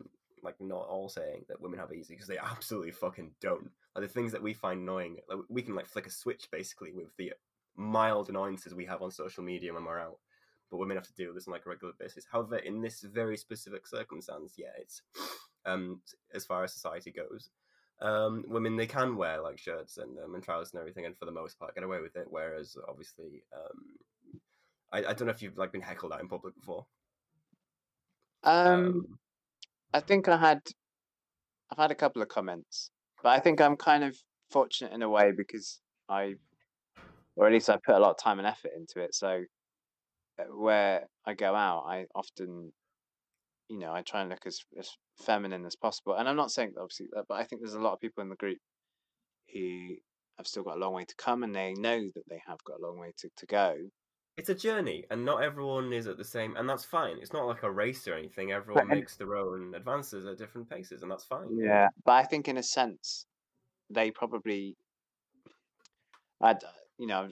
like 0.43 0.59
not 0.59 0.87
all 0.87 1.09
saying 1.09 1.45
that 1.47 1.61
women 1.61 1.79
have 1.79 1.91
it 1.91 1.97
easy 1.97 2.15
because 2.15 2.27
they 2.27 2.37
absolutely 2.51 2.91
fucking 2.91 3.31
don't. 3.39 3.69
Like 3.95 4.05
the 4.07 4.13
things 4.13 4.31
that 4.31 4.41
we 4.41 4.53
find 4.53 4.81
annoying, 4.81 5.17
like, 5.29 5.39
we 5.49 5.61
can 5.61 5.75
like 5.75 5.85
flick 5.85 6.07
a 6.07 6.11
switch 6.11 6.49
basically 6.51 6.91
with 6.91 7.15
the 7.17 7.33
mild 7.75 8.29
annoyances 8.29 8.73
we 8.75 8.85
have 8.85 9.01
on 9.01 9.11
social 9.11 9.43
media 9.43 9.73
when 9.73 9.85
we're 9.85 9.99
out, 9.99 10.19
but 10.69 10.77
women 10.77 10.97
have 10.97 11.07
to 11.07 11.13
deal 11.13 11.27
with 11.27 11.35
this 11.37 11.47
on 11.47 11.53
like 11.53 11.65
a 11.65 11.69
regular 11.69 11.93
basis. 11.99 12.25
However, 12.31 12.57
in 12.57 12.81
this 12.81 13.01
very 13.01 13.37
specific 13.37 13.87
circumstance, 13.87 14.55
yeah, 14.57 14.73
it's 14.79 15.01
um 15.65 16.01
as 16.33 16.45
far 16.45 16.63
as 16.63 16.73
society 16.73 17.11
goes. 17.11 17.49
Um, 18.01 18.45
women 18.47 18.77
they 18.77 18.87
can 18.87 19.15
wear 19.15 19.41
like 19.41 19.59
shirts 19.59 19.97
and 19.97 20.17
um, 20.19 20.33
and 20.35 20.43
trousers 20.43 20.73
and 20.73 20.79
everything, 20.79 21.05
and 21.05 21.17
for 21.17 21.25
the 21.25 21.31
most 21.31 21.59
part 21.59 21.75
get 21.75 21.83
away 21.83 22.01
with 22.01 22.15
it. 22.15 22.25
Whereas 22.29 22.75
obviously, 22.89 23.43
um, 23.55 23.97
I, 24.91 24.99
I 24.99 25.13
don't 25.13 25.27
know 25.27 25.33
if 25.33 25.41
you've 25.41 25.57
like 25.57 25.71
been 25.71 25.81
heckled 25.81 26.11
out 26.13 26.21
in 26.21 26.27
public 26.27 26.55
before. 26.55 26.87
Um, 28.43 29.05
Um, 29.05 29.19
I 29.93 29.99
think 30.01 30.27
I 30.27 30.37
had, 30.37 30.61
I've 31.71 31.77
had 31.77 31.91
a 31.91 31.95
couple 31.95 32.21
of 32.21 32.27
comments, 32.29 32.91
but 33.23 33.29
I 33.29 33.39
think 33.39 33.59
I'm 33.61 33.77
kind 33.77 34.03
of 34.03 34.17
fortunate 34.51 34.93
in 34.93 35.01
a 35.01 35.09
way 35.09 35.31
because 35.31 35.81
I, 36.09 36.35
or 37.35 37.47
at 37.47 37.53
least 37.53 37.69
I 37.69 37.77
put 37.77 37.95
a 37.95 37.99
lot 37.99 38.11
of 38.11 38.17
time 38.17 38.39
and 38.39 38.47
effort 38.47 38.71
into 38.75 38.99
it. 38.99 39.15
So 39.15 39.43
uh, 40.39 40.43
where 40.55 41.07
I 41.25 41.33
go 41.33 41.55
out, 41.55 41.85
I 41.87 42.05
often, 42.13 42.71
you 43.69 43.79
know, 43.79 43.93
I 43.93 44.01
try 44.01 44.21
and 44.21 44.29
look 44.29 44.45
as, 44.45 44.59
as 44.77 44.89
feminine 45.23 45.65
as 45.65 45.75
possible. 45.75 46.15
And 46.15 46.27
I'm 46.27 46.35
not 46.35 46.51
saying 46.51 46.73
obviously, 46.77 47.07
that, 47.13 47.25
but 47.27 47.35
I 47.35 47.43
think 47.43 47.61
there's 47.61 47.73
a 47.73 47.79
lot 47.79 47.93
of 47.93 47.99
people 47.99 48.21
in 48.21 48.29
the 48.29 48.35
group 48.35 48.57
who 49.53 49.95
have 50.37 50.47
still 50.47 50.63
got 50.63 50.77
a 50.77 50.79
long 50.79 50.93
way 50.93 51.05
to 51.05 51.15
come 51.17 51.43
and 51.43 51.53
they 51.55 51.73
know 51.73 51.99
that 52.15 52.23
they 52.29 52.41
have 52.47 52.63
got 52.63 52.79
a 52.79 52.85
long 52.85 52.97
way 52.99 53.11
to, 53.17 53.29
to 53.37 53.45
go. 53.45 53.75
it's 54.37 54.49
a 54.49 54.55
journey, 54.55 55.03
and 55.11 55.23
not 55.25 55.43
everyone 55.43 55.91
is 55.93 56.07
at 56.07 56.17
the 56.17 56.23
same, 56.23 56.55
and 56.55 56.67
that's 56.67 56.85
fine. 56.85 57.17
It's 57.21 57.33
not 57.33 57.45
like 57.45 57.63
a 57.63 57.71
race 57.71 58.07
or 58.07 58.15
anything. 58.15 58.51
Everyone 58.51 58.83
and- 58.83 58.99
makes 58.99 59.15
their 59.17 59.35
own 59.35 59.75
advances 59.75 60.25
at 60.25 60.37
different 60.37 60.69
paces, 60.69 61.01
and 61.01 61.11
that's 61.11 61.25
fine. 61.25 61.47
Yeah, 61.55 61.89
but 62.05 62.13
I 62.13 62.23
think 62.23 62.47
in 62.47 62.57
a 62.57 62.63
sense, 62.63 63.25
they 63.89 64.09
probably, 64.09 64.77
I, 66.41 66.55
you 67.01 67.07
know, 67.07 67.27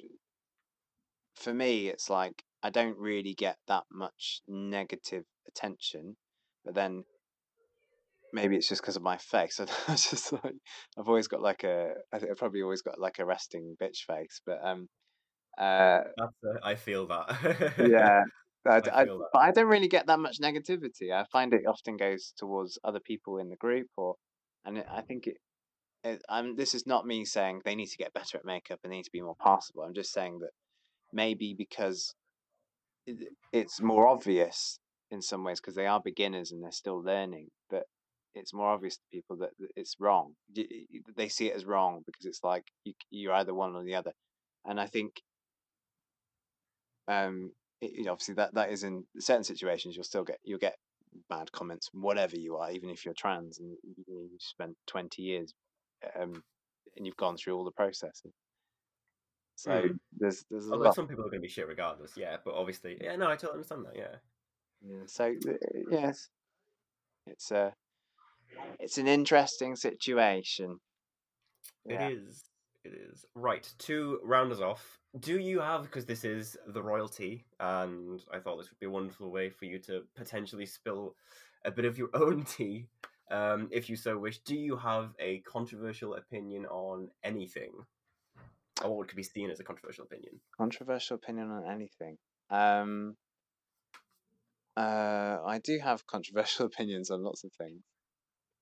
for 1.35 1.53
me, 1.53 1.89
it's 1.89 2.09
like 2.09 2.41
I 2.63 2.71
don't 2.71 2.97
really 2.97 3.35
get 3.35 3.57
that 3.67 3.83
much 3.91 4.41
negative 4.47 5.25
attention, 5.47 6.17
but 6.65 6.73
then 6.73 7.03
maybe 8.33 8.55
it's 8.55 8.67
just 8.67 8.81
because 8.81 8.95
of 8.95 9.03
my 9.03 9.17
face. 9.17 9.59
I 9.87 9.91
just 9.91 10.33
like 10.33 10.55
I've 10.97 11.07
always 11.07 11.27
got 11.27 11.41
like 11.43 11.63
a, 11.63 11.91
I 12.11 12.17
think 12.17 12.31
I've 12.31 12.37
probably 12.37 12.63
always 12.63 12.81
got 12.81 12.99
like 12.99 13.19
a 13.19 13.25
resting 13.25 13.75
bitch 13.79 13.99
face, 14.07 14.41
but 14.43 14.57
um, 14.65 14.87
uh, 15.55 15.99
That's, 16.17 16.33
uh, 16.43 16.59
I 16.63 16.73
feel 16.73 17.05
that. 17.05 17.75
yeah. 17.77 18.23
I, 18.67 18.69
I 18.71 19.01
I- 19.01 19.05
that. 19.05 19.29
but 19.31 19.39
I 19.39 19.51
don't 19.51 19.67
really 19.67 19.87
get 19.87 20.07
that 20.07 20.19
much 20.19 20.39
negativity. 20.41 21.13
I 21.13 21.25
find 21.31 21.53
it 21.53 21.61
often 21.67 21.95
goes 21.95 22.33
towards 22.37 22.79
other 22.83 22.99
people 22.99 23.37
in 23.37 23.49
the 23.49 23.55
group, 23.55 23.87
or 23.97 24.15
and 24.65 24.79
it, 24.79 24.87
I 24.91 25.01
think 25.01 25.27
it. 25.27 25.37
It 26.03 26.21
I'm, 26.29 26.55
this 26.55 26.73
is 26.73 26.87
not 26.87 27.05
me 27.05 27.25
saying 27.25 27.61
they 27.65 27.75
need 27.75 27.87
to 27.87 27.97
get 27.97 28.13
better 28.13 28.37
at 28.37 28.45
makeup 28.45 28.79
and 28.83 28.91
they 28.91 28.97
need 28.97 29.05
to 29.05 29.11
be 29.11 29.21
more 29.21 29.35
passable. 29.39 29.83
I'm 29.83 29.93
just 29.93 30.13
saying 30.13 30.39
that 30.39 30.51
maybe 31.11 31.53
because 31.57 32.13
it, 33.05 33.29
it's 33.51 33.81
more 33.81 34.07
obvious 34.07 34.79
in 35.11 35.21
some 35.21 35.43
ways 35.43 35.59
because 35.59 35.75
they 35.75 35.87
are 35.87 35.99
beginners 35.99 36.51
and 36.51 36.63
they're 36.63 36.71
still 36.71 37.01
learning, 37.01 37.47
but 37.69 37.83
it's 38.35 38.53
more 38.53 38.69
obvious 38.69 38.97
to 38.97 39.03
people 39.11 39.37
that 39.37 39.49
it's 39.75 39.95
wrong. 39.99 40.33
They 41.15 41.29
see 41.29 41.47
it 41.47 41.55
as 41.55 41.65
wrong 41.65 42.03
because 42.05 42.25
it's 42.25 42.43
like 42.43 42.65
you, 42.83 42.93
you're 43.09 43.33
either 43.33 43.53
one 43.53 43.75
or 43.75 43.83
the 43.83 43.95
other, 43.95 44.11
and 44.65 44.79
I 44.79 44.85
think 44.85 45.21
um 47.07 47.51
it, 47.81 48.07
obviously 48.07 48.35
that 48.35 48.53
that 48.53 48.71
is 48.71 48.83
in 48.83 49.03
certain 49.17 49.43
situations 49.43 49.95
you'll 49.95 50.03
still 50.03 50.23
get 50.23 50.37
you'll 50.43 50.59
get 50.59 50.75
bad 51.27 51.51
comments 51.51 51.89
whatever 51.91 52.37
you 52.37 52.57
are 52.57 52.69
even 52.71 52.89
if 52.89 53.03
you're 53.03 53.15
trans 53.15 53.57
and 53.57 53.71
you, 53.71 54.29
you've 54.31 54.41
spent 54.41 54.75
20 54.85 55.23
years 55.23 55.55
um 56.19 56.43
and 56.97 57.05
you've 57.05 57.17
gone 57.17 57.37
through 57.37 57.55
all 57.55 57.63
the 57.65 57.71
processes 57.71 58.33
so 59.55 59.71
Mm. 59.71 59.99
there's 60.17 60.45
there's 60.49 60.67
a 60.67 60.71
Although 60.73 60.85
lot 60.85 60.95
some 60.95 61.07
people 61.07 61.25
are 61.25 61.29
going 61.29 61.41
to 61.41 61.47
be 61.47 61.49
shit 61.49 61.67
regardless, 61.67 62.13
yeah. 62.15 62.37
But 62.45 62.53
obviously, 62.53 62.97
yeah, 63.01 63.17
no, 63.17 63.25
I 63.27 63.35
totally 63.35 63.55
understand 63.55 63.85
that. 63.87 63.95
Yeah. 63.95 64.15
yeah, 64.81 65.03
so 65.05 65.25
uh, 65.25 65.53
yes 65.91 66.29
it's 67.27 67.51
a 67.51 67.73
it's 68.79 68.97
an 68.97 69.07
interesting 69.07 69.75
situation 69.75 70.79
yeah 71.85 72.07
It 72.07 72.13
is. 72.19 72.43
It 72.85 72.93
is. 72.93 73.25
Right, 73.35 73.69
to 73.79 74.19
round 74.23 74.53
us 74.53 74.61
off, 74.61 74.97
do 75.19 75.37
you 75.37 75.59
have, 75.59 75.83
because 75.83 76.05
this 76.05 76.23
is 76.23 76.55
the 76.67 76.81
royalty, 76.81 77.45
and 77.59 78.21
I 78.33 78.39
thought 78.39 78.57
this 78.57 78.69
would 78.69 78.79
be 78.79 78.85
a 78.85 78.89
wonderful 78.89 79.29
way 79.29 79.49
for 79.49 79.65
you 79.65 79.79
to 79.79 80.03
potentially 80.15 80.65
spill 80.65 81.15
a 81.65 81.71
bit 81.71 81.83
of 81.83 81.97
your 81.97 82.09
own 82.13 82.45
tea, 82.45 82.87
um, 83.31 83.67
if 83.71 83.89
you 83.89 83.95
so 83.95 84.17
wish, 84.17 84.39
do 84.39 84.55
you 84.55 84.75
have 84.77 85.11
a 85.19 85.39
controversial 85.39 86.15
opinion 86.15 86.65
on 86.65 87.09
anything? 87.23 87.71
Or 88.83 88.97
what 88.97 89.07
could 89.07 89.17
be 89.17 89.23
seen 89.23 89.49
as 89.49 89.59
a 89.59 89.63
controversial 89.63 90.05
opinion? 90.05 90.39
controversial 90.57 91.15
opinion 91.15 91.51
on 91.51 91.69
anything. 91.69 92.17
Um 92.49 93.15
uh 94.77 95.37
i 95.45 95.59
do 95.63 95.77
have 95.79 96.07
controversial 96.07 96.65
opinions 96.71 97.11
on 97.11 97.23
lots 97.23 97.43
of 97.43 97.51
things. 97.53 97.81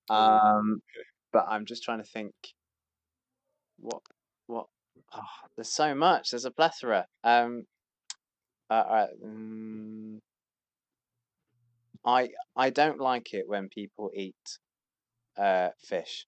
Um 0.10 0.82
but 1.32 1.46
i'm 1.50 1.66
just 1.66 1.84
trying 1.84 2.00
to 2.00 2.10
think 2.10 2.34
what 3.80 4.02
what 4.48 4.66
oh, 5.14 5.22
there's 5.56 5.72
so 5.72 5.94
much. 5.94 6.32
There's 6.32 6.46
a 6.46 6.52
plethora. 6.52 7.06
Um 7.24 7.66
uh, 8.70 9.08
mm, 9.24 10.18
i 12.06 12.30
i 12.56 12.70
don't 12.70 13.00
like 13.00 13.34
it 13.34 13.48
when 13.48 13.70
people 13.70 14.12
eat 14.14 14.60
uh 15.40 15.70
fish 15.80 16.26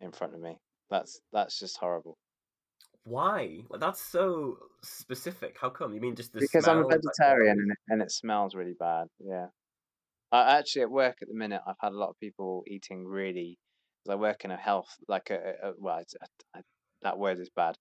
in 0.00 0.12
front 0.12 0.34
of 0.34 0.40
me 0.40 0.58
that's 0.90 1.20
that's 1.32 1.58
just 1.58 1.78
horrible 1.78 2.16
Why? 3.04 3.64
That's 3.80 4.00
so 4.00 4.58
specific. 4.84 5.56
How 5.60 5.70
come? 5.70 5.92
You 5.92 6.00
mean 6.00 6.14
just 6.14 6.32
the 6.32 6.40
because 6.40 6.68
i'm 6.68 6.84
a 6.84 6.86
vegetarian 6.86 7.58
and 7.58 7.72
it, 7.72 7.78
and 7.88 8.02
it 8.02 8.12
smells 8.12 8.54
really 8.54 8.76
bad 8.78 9.08
yeah 9.18 9.46
I 10.32 10.58
actually 10.58 10.82
at 10.82 10.90
work 10.90 11.16
at 11.20 11.28
the 11.28 11.34
minute 11.34 11.60
I've 11.66 11.76
had 11.78 11.92
a 11.92 11.96
lot 11.96 12.08
of 12.08 12.18
people 12.18 12.64
eating 12.66 13.06
really 13.06 13.58
because 14.02 14.16
I 14.16 14.20
work 14.20 14.44
in 14.46 14.50
a 14.50 14.56
health 14.56 14.88
like 15.06 15.28
a, 15.30 15.68
a 15.68 15.72
well 15.78 15.96
I, 15.96 16.58
I, 16.58 16.60
that 17.02 17.18
word 17.18 17.38
is 17.38 17.50
bad 17.54 17.76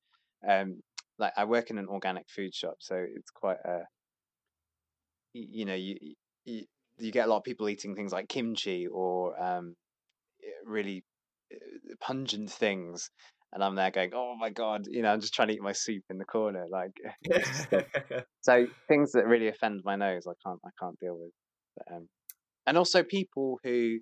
um 0.48 0.82
like 1.18 1.32
I 1.38 1.46
work 1.46 1.70
in 1.70 1.78
an 1.78 1.88
organic 1.88 2.28
food 2.30 2.54
shop 2.54 2.76
so 2.80 2.96
it's 2.96 3.32
quite 3.32 3.60
a. 3.64 3.80
you 5.34 5.66
know 5.66 5.76
you 5.76 5.96
you, 6.44 6.66
you 6.98 7.12
get 7.12 7.26
a 7.26 7.30
lot 7.30 7.38
of 7.38 7.44
people 7.44 7.70
eating 7.70 7.96
things 7.96 8.12
like 8.12 8.28
kimchi 8.28 8.88
or 8.88 9.42
um 9.42 9.76
really 10.66 11.06
uh, 11.54 11.96
pungent 12.02 12.52
things 12.52 13.10
and 13.54 13.64
I'm 13.64 13.76
there 13.76 13.92
going 13.92 14.12
oh 14.14 14.36
my 14.36 14.50
god 14.50 14.88
you 14.88 15.02
know 15.02 15.12
I'm 15.12 15.22
just 15.22 15.34
trying 15.34 15.50
to 15.50 15.54
eat 15.56 15.62
my 15.62 15.74
soup 15.74 16.04
in 16.10 16.18
the 16.18 16.26
corner 16.26 16.66
like 16.70 16.94
so 18.42 18.68
things 18.88 19.12
that 19.14 19.28
really 19.28 19.48
offend 19.48 19.82
my 19.84 19.96
nose 19.96 20.26
I 20.28 20.34
can't 20.46 20.60
I 20.66 20.70
can't 20.82 21.00
deal 21.00 21.18
with 21.20 21.32
but, 21.78 21.96
um 21.96 22.10
and 22.68 22.78
also 22.78 23.04
people 23.04 23.60
who 23.64 24.00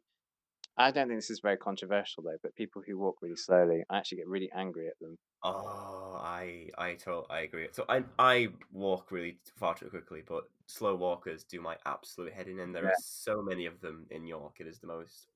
I 0.77 0.91
don't 0.91 1.07
think 1.09 1.19
this 1.19 1.29
is 1.29 1.41
very 1.43 1.57
controversial 1.57 2.23
though, 2.23 2.37
but 2.43 2.55
people 2.55 2.81
who 2.87 2.97
walk 2.99 3.17
really 3.21 3.35
slowly, 3.35 3.83
I 3.89 3.97
actually 3.97 4.19
get 4.19 4.27
really 4.29 4.49
angry 4.55 4.87
at 4.87 4.95
them. 5.01 5.17
Oh, 5.43 6.17
I 6.21 6.69
I 6.77 6.95
totally 6.95 7.27
I 7.29 7.39
agree. 7.41 7.69
So 7.71 7.85
I 7.87 8.03
I 8.19 8.49
walk 8.71 9.11
really 9.11 9.39
far 9.57 9.73
too 9.75 9.89
quickly, 9.89 10.21
but 10.21 10.49
slow 10.67 10.95
walkers 10.95 11.43
do 11.45 11.61
my 11.61 11.77
absolute 11.85 12.33
head 12.33 12.47
in, 12.49 12.59
and 12.59 12.75
there 12.75 12.85
Yeah. 12.85 12.89
are 12.89 12.93
so 12.93 13.41
many 13.41 13.65
of 13.65 13.79
them 13.79 14.05
in 14.11 14.25
York. 14.25 14.57
It 14.59 14.67
is 14.67 14.79
the 14.79 14.87
most 14.87 15.29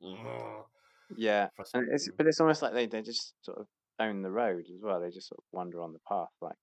Yeah, 1.17 1.49
and 1.73 1.87
it's 1.91 2.09
but 2.17 2.27
it's 2.27 2.39
almost 2.39 2.61
like 2.61 2.73
they, 2.73 2.87
they 2.87 3.01
just 3.01 3.33
sort 3.41 3.57
of 3.59 3.67
own 3.99 4.21
the 4.21 4.31
road 4.31 4.65
as 4.73 4.81
well. 4.81 4.99
They 4.99 5.09
just 5.09 5.29
sort 5.29 5.39
of 5.39 5.45
wander 5.51 5.81
on 5.81 5.93
the 5.93 5.99
path 6.07 6.29
like 6.41 6.57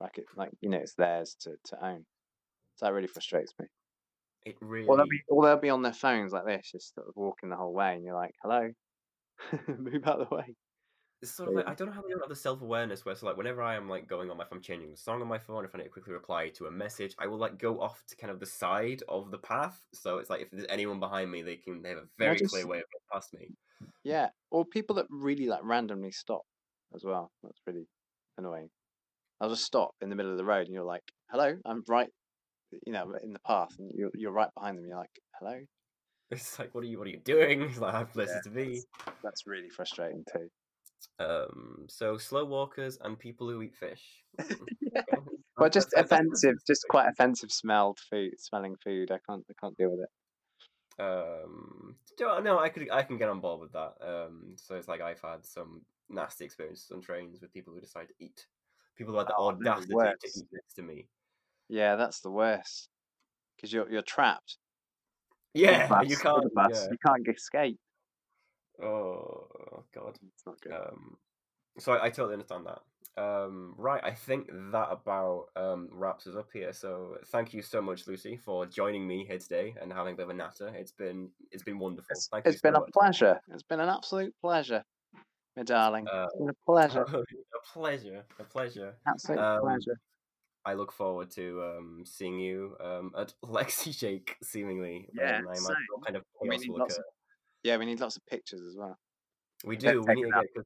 like 0.00 0.18
it 0.18 0.26
like 0.36 0.50
you 0.60 0.68
know 0.70 0.78
it's 0.78 0.94
theirs 0.94 1.36
to, 1.40 1.56
to 1.66 1.84
own. 1.84 2.04
So 2.76 2.86
that 2.86 2.92
really 2.92 3.06
frustrates 3.08 3.52
me. 3.60 3.66
It 4.44 4.56
Or 4.60 4.66
really 4.68 4.86
they'll 4.96 5.06
be 5.08 5.22
or 5.28 5.44
they'll 5.44 5.58
be 5.58 5.70
on 5.70 5.82
their 5.82 5.92
phones 5.92 6.32
like 6.32 6.46
this, 6.46 6.70
just 6.72 6.94
sort 6.94 7.08
of 7.08 7.14
walking 7.16 7.48
the 7.50 7.56
whole 7.56 7.72
way, 7.74 7.94
and 7.94 8.04
you're 8.04 8.14
like, 8.14 8.34
"Hello, 8.42 8.70
move 9.78 10.06
out 10.06 10.20
of 10.20 10.28
the 10.28 10.34
way." 10.36 10.54
It's 11.22 11.32
sort 11.32 11.48
of 11.48 11.54
like 11.54 11.66
I 11.66 11.74
don't 11.74 11.86
know 11.88 11.94
how 11.94 12.02
they 12.02 12.10
don't 12.10 12.20
have 12.20 12.28
the 12.28 12.36
self 12.36 12.60
awareness 12.60 13.04
where 13.04 13.14
so 13.14 13.26
like 13.26 13.36
whenever 13.38 13.62
I 13.62 13.76
am 13.76 13.88
like 13.88 14.06
going 14.06 14.30
on 14.30 14.36
my 14.36 14.44
phone 14.44 14.60
changing 14.60 14.90
the 14.90 14.96
song 14.96 15.22
on 15.22 15.28
my 15.28 15.38
phone, 15.38 15.64
if 15.64 15.74
I 15.74 15.78
need 15.78 15.84
to 15.84 15.90
quickly 15.90 16.12
reply 16.12 16.50
to 16.50 16.66
a 16.66 16.70
message, 16.70 17.14
I 17.18 17.26
will 17.26 17.38
like 17.38 17.58
go 17.58 17.80
off 17.80 18.04
to 18.08 18.16
kind 18.16 18.30
of 18.30 18.40
the 18.40 18.46
side 18.46 19.02
of 19.08 19.30
the 19.30 19.38
path. 19.38 19.80
So 19.94 20.18
it's 20.18 20.28
like 20.28 20.42
if 20.42 20.50
there's 20.50 20.66
anyone 20.68 21.00
behind 21.00 21.30
me, 21.30 21.40
they 21.42 21.56
can 21.56 21.80
they 21.82 21.90
have 21.90 21.98
a 21.98 22.08
very 22.18 22.36
just- 22.38 22.50
clear 22.52 22.66
way 22.66 22.78
of 22.80 22.84
getting 22.90 23.06
past 23.12 23.32
me. 23.32 23.48
Yeah, 24.04 24.28
or 24.50 24.64
people 24.64 24.96
that 24.96 25.06
really 25.10 25.46
like 25.46 25.60
randomly 25.64 26.10
stop 26.12 26.42
as 26.94 27.02
well. 27.04 27.30
That's 27.42 27.60
really 27.66 27.86
annoying. 28.38 28.68
I'll 29.40 29.50
just 29.50 29.64
stop 29.64 29.90
in 30.00 30.10
the 30.10 30.16
middle 30.16 30.32
of 30.32 30.38
the 30.38 30.44
road, 30.44 30.66
and 30.66 30.74
you're 30.74 30.84
like, 30.84 31.02
"Hello, 31.30 31.56
I'm 31.64 31.82
right," 31.88 32.08
you 32.86 32.92
know, 32.92 33.12
in 33.22 33.32
the 33.32 33.38
path, 33.46 33.70
and 33.78 33.90
you're 33.94 34.10
you're 34.14 34.32
right 34.32 34.50
behind 34.56 34.78
them. 34.78 34.86
You're 34.86 34.98
like, 34.98 35.10
"Hello." 35.38 35.58
It's 36.30 36.58
like 36.58 36.74
what 36.74 36.82
are 36.84 36.86
you 36.86 36.98
what 36.98 37.06
are 37.06 37.10
you 37.10 37.20
doing? 37.20 37.62
It's 37.62 37.78
like 37.84 37.94
I 37.94 37.98
have 37.98 38.12
places 38.12 38.36
Yeah, 38.44 38.50
to 38.50 38.56
be. 38.56 38.82
That's 39.22 39.46
really 39.46 39.68
frustrating 39.70 40.24
too. 40.32 40.48
Um 41.18 41.86
so 41.88 42.16
slow 42.16 42.44
walkers 42.44 42.98
and 43.02 43.18
people 43.18 43.48
who 43.50 43.62
eat 43.62 43.74
fish. 43.76 44.02
Mm, 44.40 44.66
Yeah. 44.80 45.02
Well, 45.56 45.70
just 45.70 45.90
That's- 45.90 46.08
that's- 46.10 46.26
offensive, 46.26 46.56
just 46.66 46.84
quite 46.90 47.08
offensive 47.08 47.52
smelled 47.52 47.98
food, 48.10 48.32
smelling 48.38 48.74
food. 48.82 49.10
I 49.12 49.18
can't, 49.28 49.44
I 49.48 49.54
can't 49.60 49.76
deal 49.76 49.90
with 49.90 50.00
it. 50.00 50.08
Um, 50.98 51.96
no, 52.20 52.58
I 52.58 52.68
could, 52.68 52.90
I 52.90 53.02
can 53.02 53.18
get 53.18 53.28
on 53.28 53.40
board 53.40 53.60
with 53.60 53.72
that. 53.72 53.94
Um, 54.00 54.54
so 54.56 54.76
it's 54.76 54.88
like 54.88 55.00
I've 55.00 55.20
had 55.20 55.44
some 55.44 55.82
nasty 56.08 56.44
experiences 56.44 56.90
on 56.92 57.00
trains 57.00 57.40
with 57.40 57.52
people 57.52 57.74
who 57.74 57.80
decide 57.80 58.08
to 58.08 58.14
eat. 58.24 58.46
People 58.96 59.12
who 59.12 59.18
had 59.18 59.28
the 59.28 59.34
Oh, 59.36 59.52
they're 59.52 59.74
the 59.74 60.16
to 60.20 60.38
eat 60.38 60.46
next 60.52 60.74
to 60.74 60.82
me. 60.82 61.08
Yeah, 61.68 61.96
that's 61.96 62.20
the 62.20 62.30
worst 62.30 62.90
because 63.56 63.72
you're 63.72 63.90
you're 63.90 64.02
trapped. 64.02 64.58
Yeah, 65.54 65.88
bus, 65.88 66.08
you 66.08 66.16
can't. 66.16 66.52
Yeah. 66.56 66.90
You 66.90 66.98
can't 67.04 67.28
escape. 67.28 67.78
Oh 68.82 69.84
God. 69.94 70.18
It's 70.34 70.46
not 70.46 70.60
good. 70.60 70.72
Um, 70.72 71.16
so 71.78 71.92
I, 71.92 72.06
I 72.06 72.10
totally 72.10 72.34
understand 72.34 72.66
that. 72.66 72.80
Um, 73.16 73.74
right, 73.76 74.02
I 74.02 74.10
think 74.10 74.48
that 74.72 74.88
about 74.90 75.46
um, 75.54 75.88
wraps 75.92 76.26
us 76.26 76.34
up 76.34 76.48
here. 76.52 76.72
So 76.72 77.16
thank 77.26 77.54
you 77.54 77.62
so 77.62 77.80
much, 77.80 78.06
Lucy, 78.08 78.36
for 78.36 78.66
joining 78.66 79.06
me 79.06 79.24
here 79.24 79.38
today 79.38 79.74
and 79.80 79.92
having 79.92 80.14
a 80.14 80.16
bit 80.16 80.24
of 80.24 80.30
a 80.30 80.34
natter. 80.34 80.68
It's 80.74 80.90
been 80.90 81.30
it's 81.52 81.62
been 81.62 81.78
wonderful. 81.78 82.08
It's, 82.10 82.28
it's 82.44 82.56
so 82.56 82.60
been 82.62 82.74
a 82.74 82.84
pleasure. 82.92 83.40
It's 83.52 83.62
been 83.62 83.80
an 83.80 83.88
absolute 83.88 84.34
pleasure, 84.40 84.82
my 85.56 85.62
darling. 85.62 86.06
Uh, 86.12 86.24
it's 86.24 86.36
been 86.38 86.48
a 86.48 86.64
pleasure. 86.66 87.02
a 87.12 87.72
pleasure, 87.72 88.24
a 88.40 88.44
pleasure. 88.44 88.94
Absolute 89.06 89.38
um, 89.38 89.60
pleasure. 89.60 89.96
I 90.66 90.74
look 90.74 90.92
forward 90.92 91.30
to 91.32 91.62
um, 91.62 92.02
seeing 92.04 92.40
you 92.40 92.76
um, 92.82 93.12
at 93.16 93.32
Lexi 93.44 93.96
Shake, 93.96 94.36
seemingly. 94.42 95.08
Yeah, 95.14 95.38
imagine 95.38 95.62
same. 95.62 95.76
kind 96.04 96.16
of 96.16 96.24
We 96.40 96.48
need 96.56 96.68
lots 96.68 96.94
occur. 96.94 97.04
Yeah, 97.62 97.76
we 97.76 97.86
need 97.86 98.00
lots 98.00 98.16
of 98.16 98.26
pictures 98.26 98.62
as 98.62 98.76
well. 98.76 98.98
We 99.64 99.76
don't. 99.76 100.04
We 100.06 100.14
need 100.14 100.22
to 100.24 100.42
get. 100.54 100.64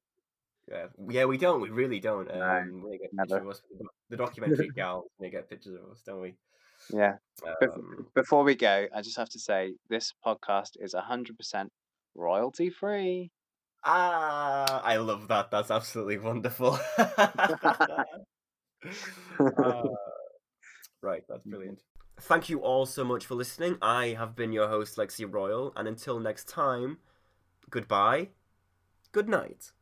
Yeah, 0.70 0.86
yeah, 1.09 1.24
we 1.24 1.39
don't. 1.39 1.61
We 1.62 1.70
really 1.70 1.99
don't. 2.01 2.28
No, 2.28 2.43
Um, 2.43 2.82
we 2.82 2.99
get 2.99 3.11
a 3.12 3.16
never. 3.16 3.39
of 3.39 3.49
us. 3.49 3.62
The 4.11 4.16
documentary 4.24 4.69
gal. 4.74 5.05
We 5.19 5.31
get 5.31 5.49
pictures 5.49 5.74
of 5.74 5.90
us, 5.90 6.03
don't 6.05 6.20
we? 6.20 6.35
Yeah. 6.93 7.15
Um, 7.62 8.07
Before 8.15 8.45
we 8.45 8.55
go, 8.55 8.86
I 8.95 9.01
just 9.03 9.16
have 9.16 9.31
to 9.31 9.39
say 9.39 9.74
this 9.89 10.12
podcast 10.24 10.73
is 10.78 10.95
100% 10.95 11.69
royalty 12.15 12.69
free. 12.70 13.31
ah, 13.85 14.82
I 14.82 14.97
love 14.99 15.28
that. 15.28 15.51
That's 15.51 15.70
absolutely 15.70 16.19
wonderful. 16.19 16.78
Ah, 16.99 18.05
right, 21.03 21.23
that's 21.28 21.45
brilliant. 21.45 21.82
Thank 22.20 22.49
you 22.49 22.61
all 22.61 22.85
so 22.86 23.05
much 23.05 23.24
for 23.27 23.35
listening. 23.36 23.78
I 23.81 24.09
have 24.19 24.35
been 24.35 24.53
your 24.53 24.69
host, 24.69 24.97
Lexi 24.97 25.24
Royal, 25.32 25.73
and 25.77 25.86
until 25.86 26.19
next 26.19 26.49
time, 26.49 26.99
goodbye, 27.70 28.28
good 29.12 29.28
night. 29.28 29.73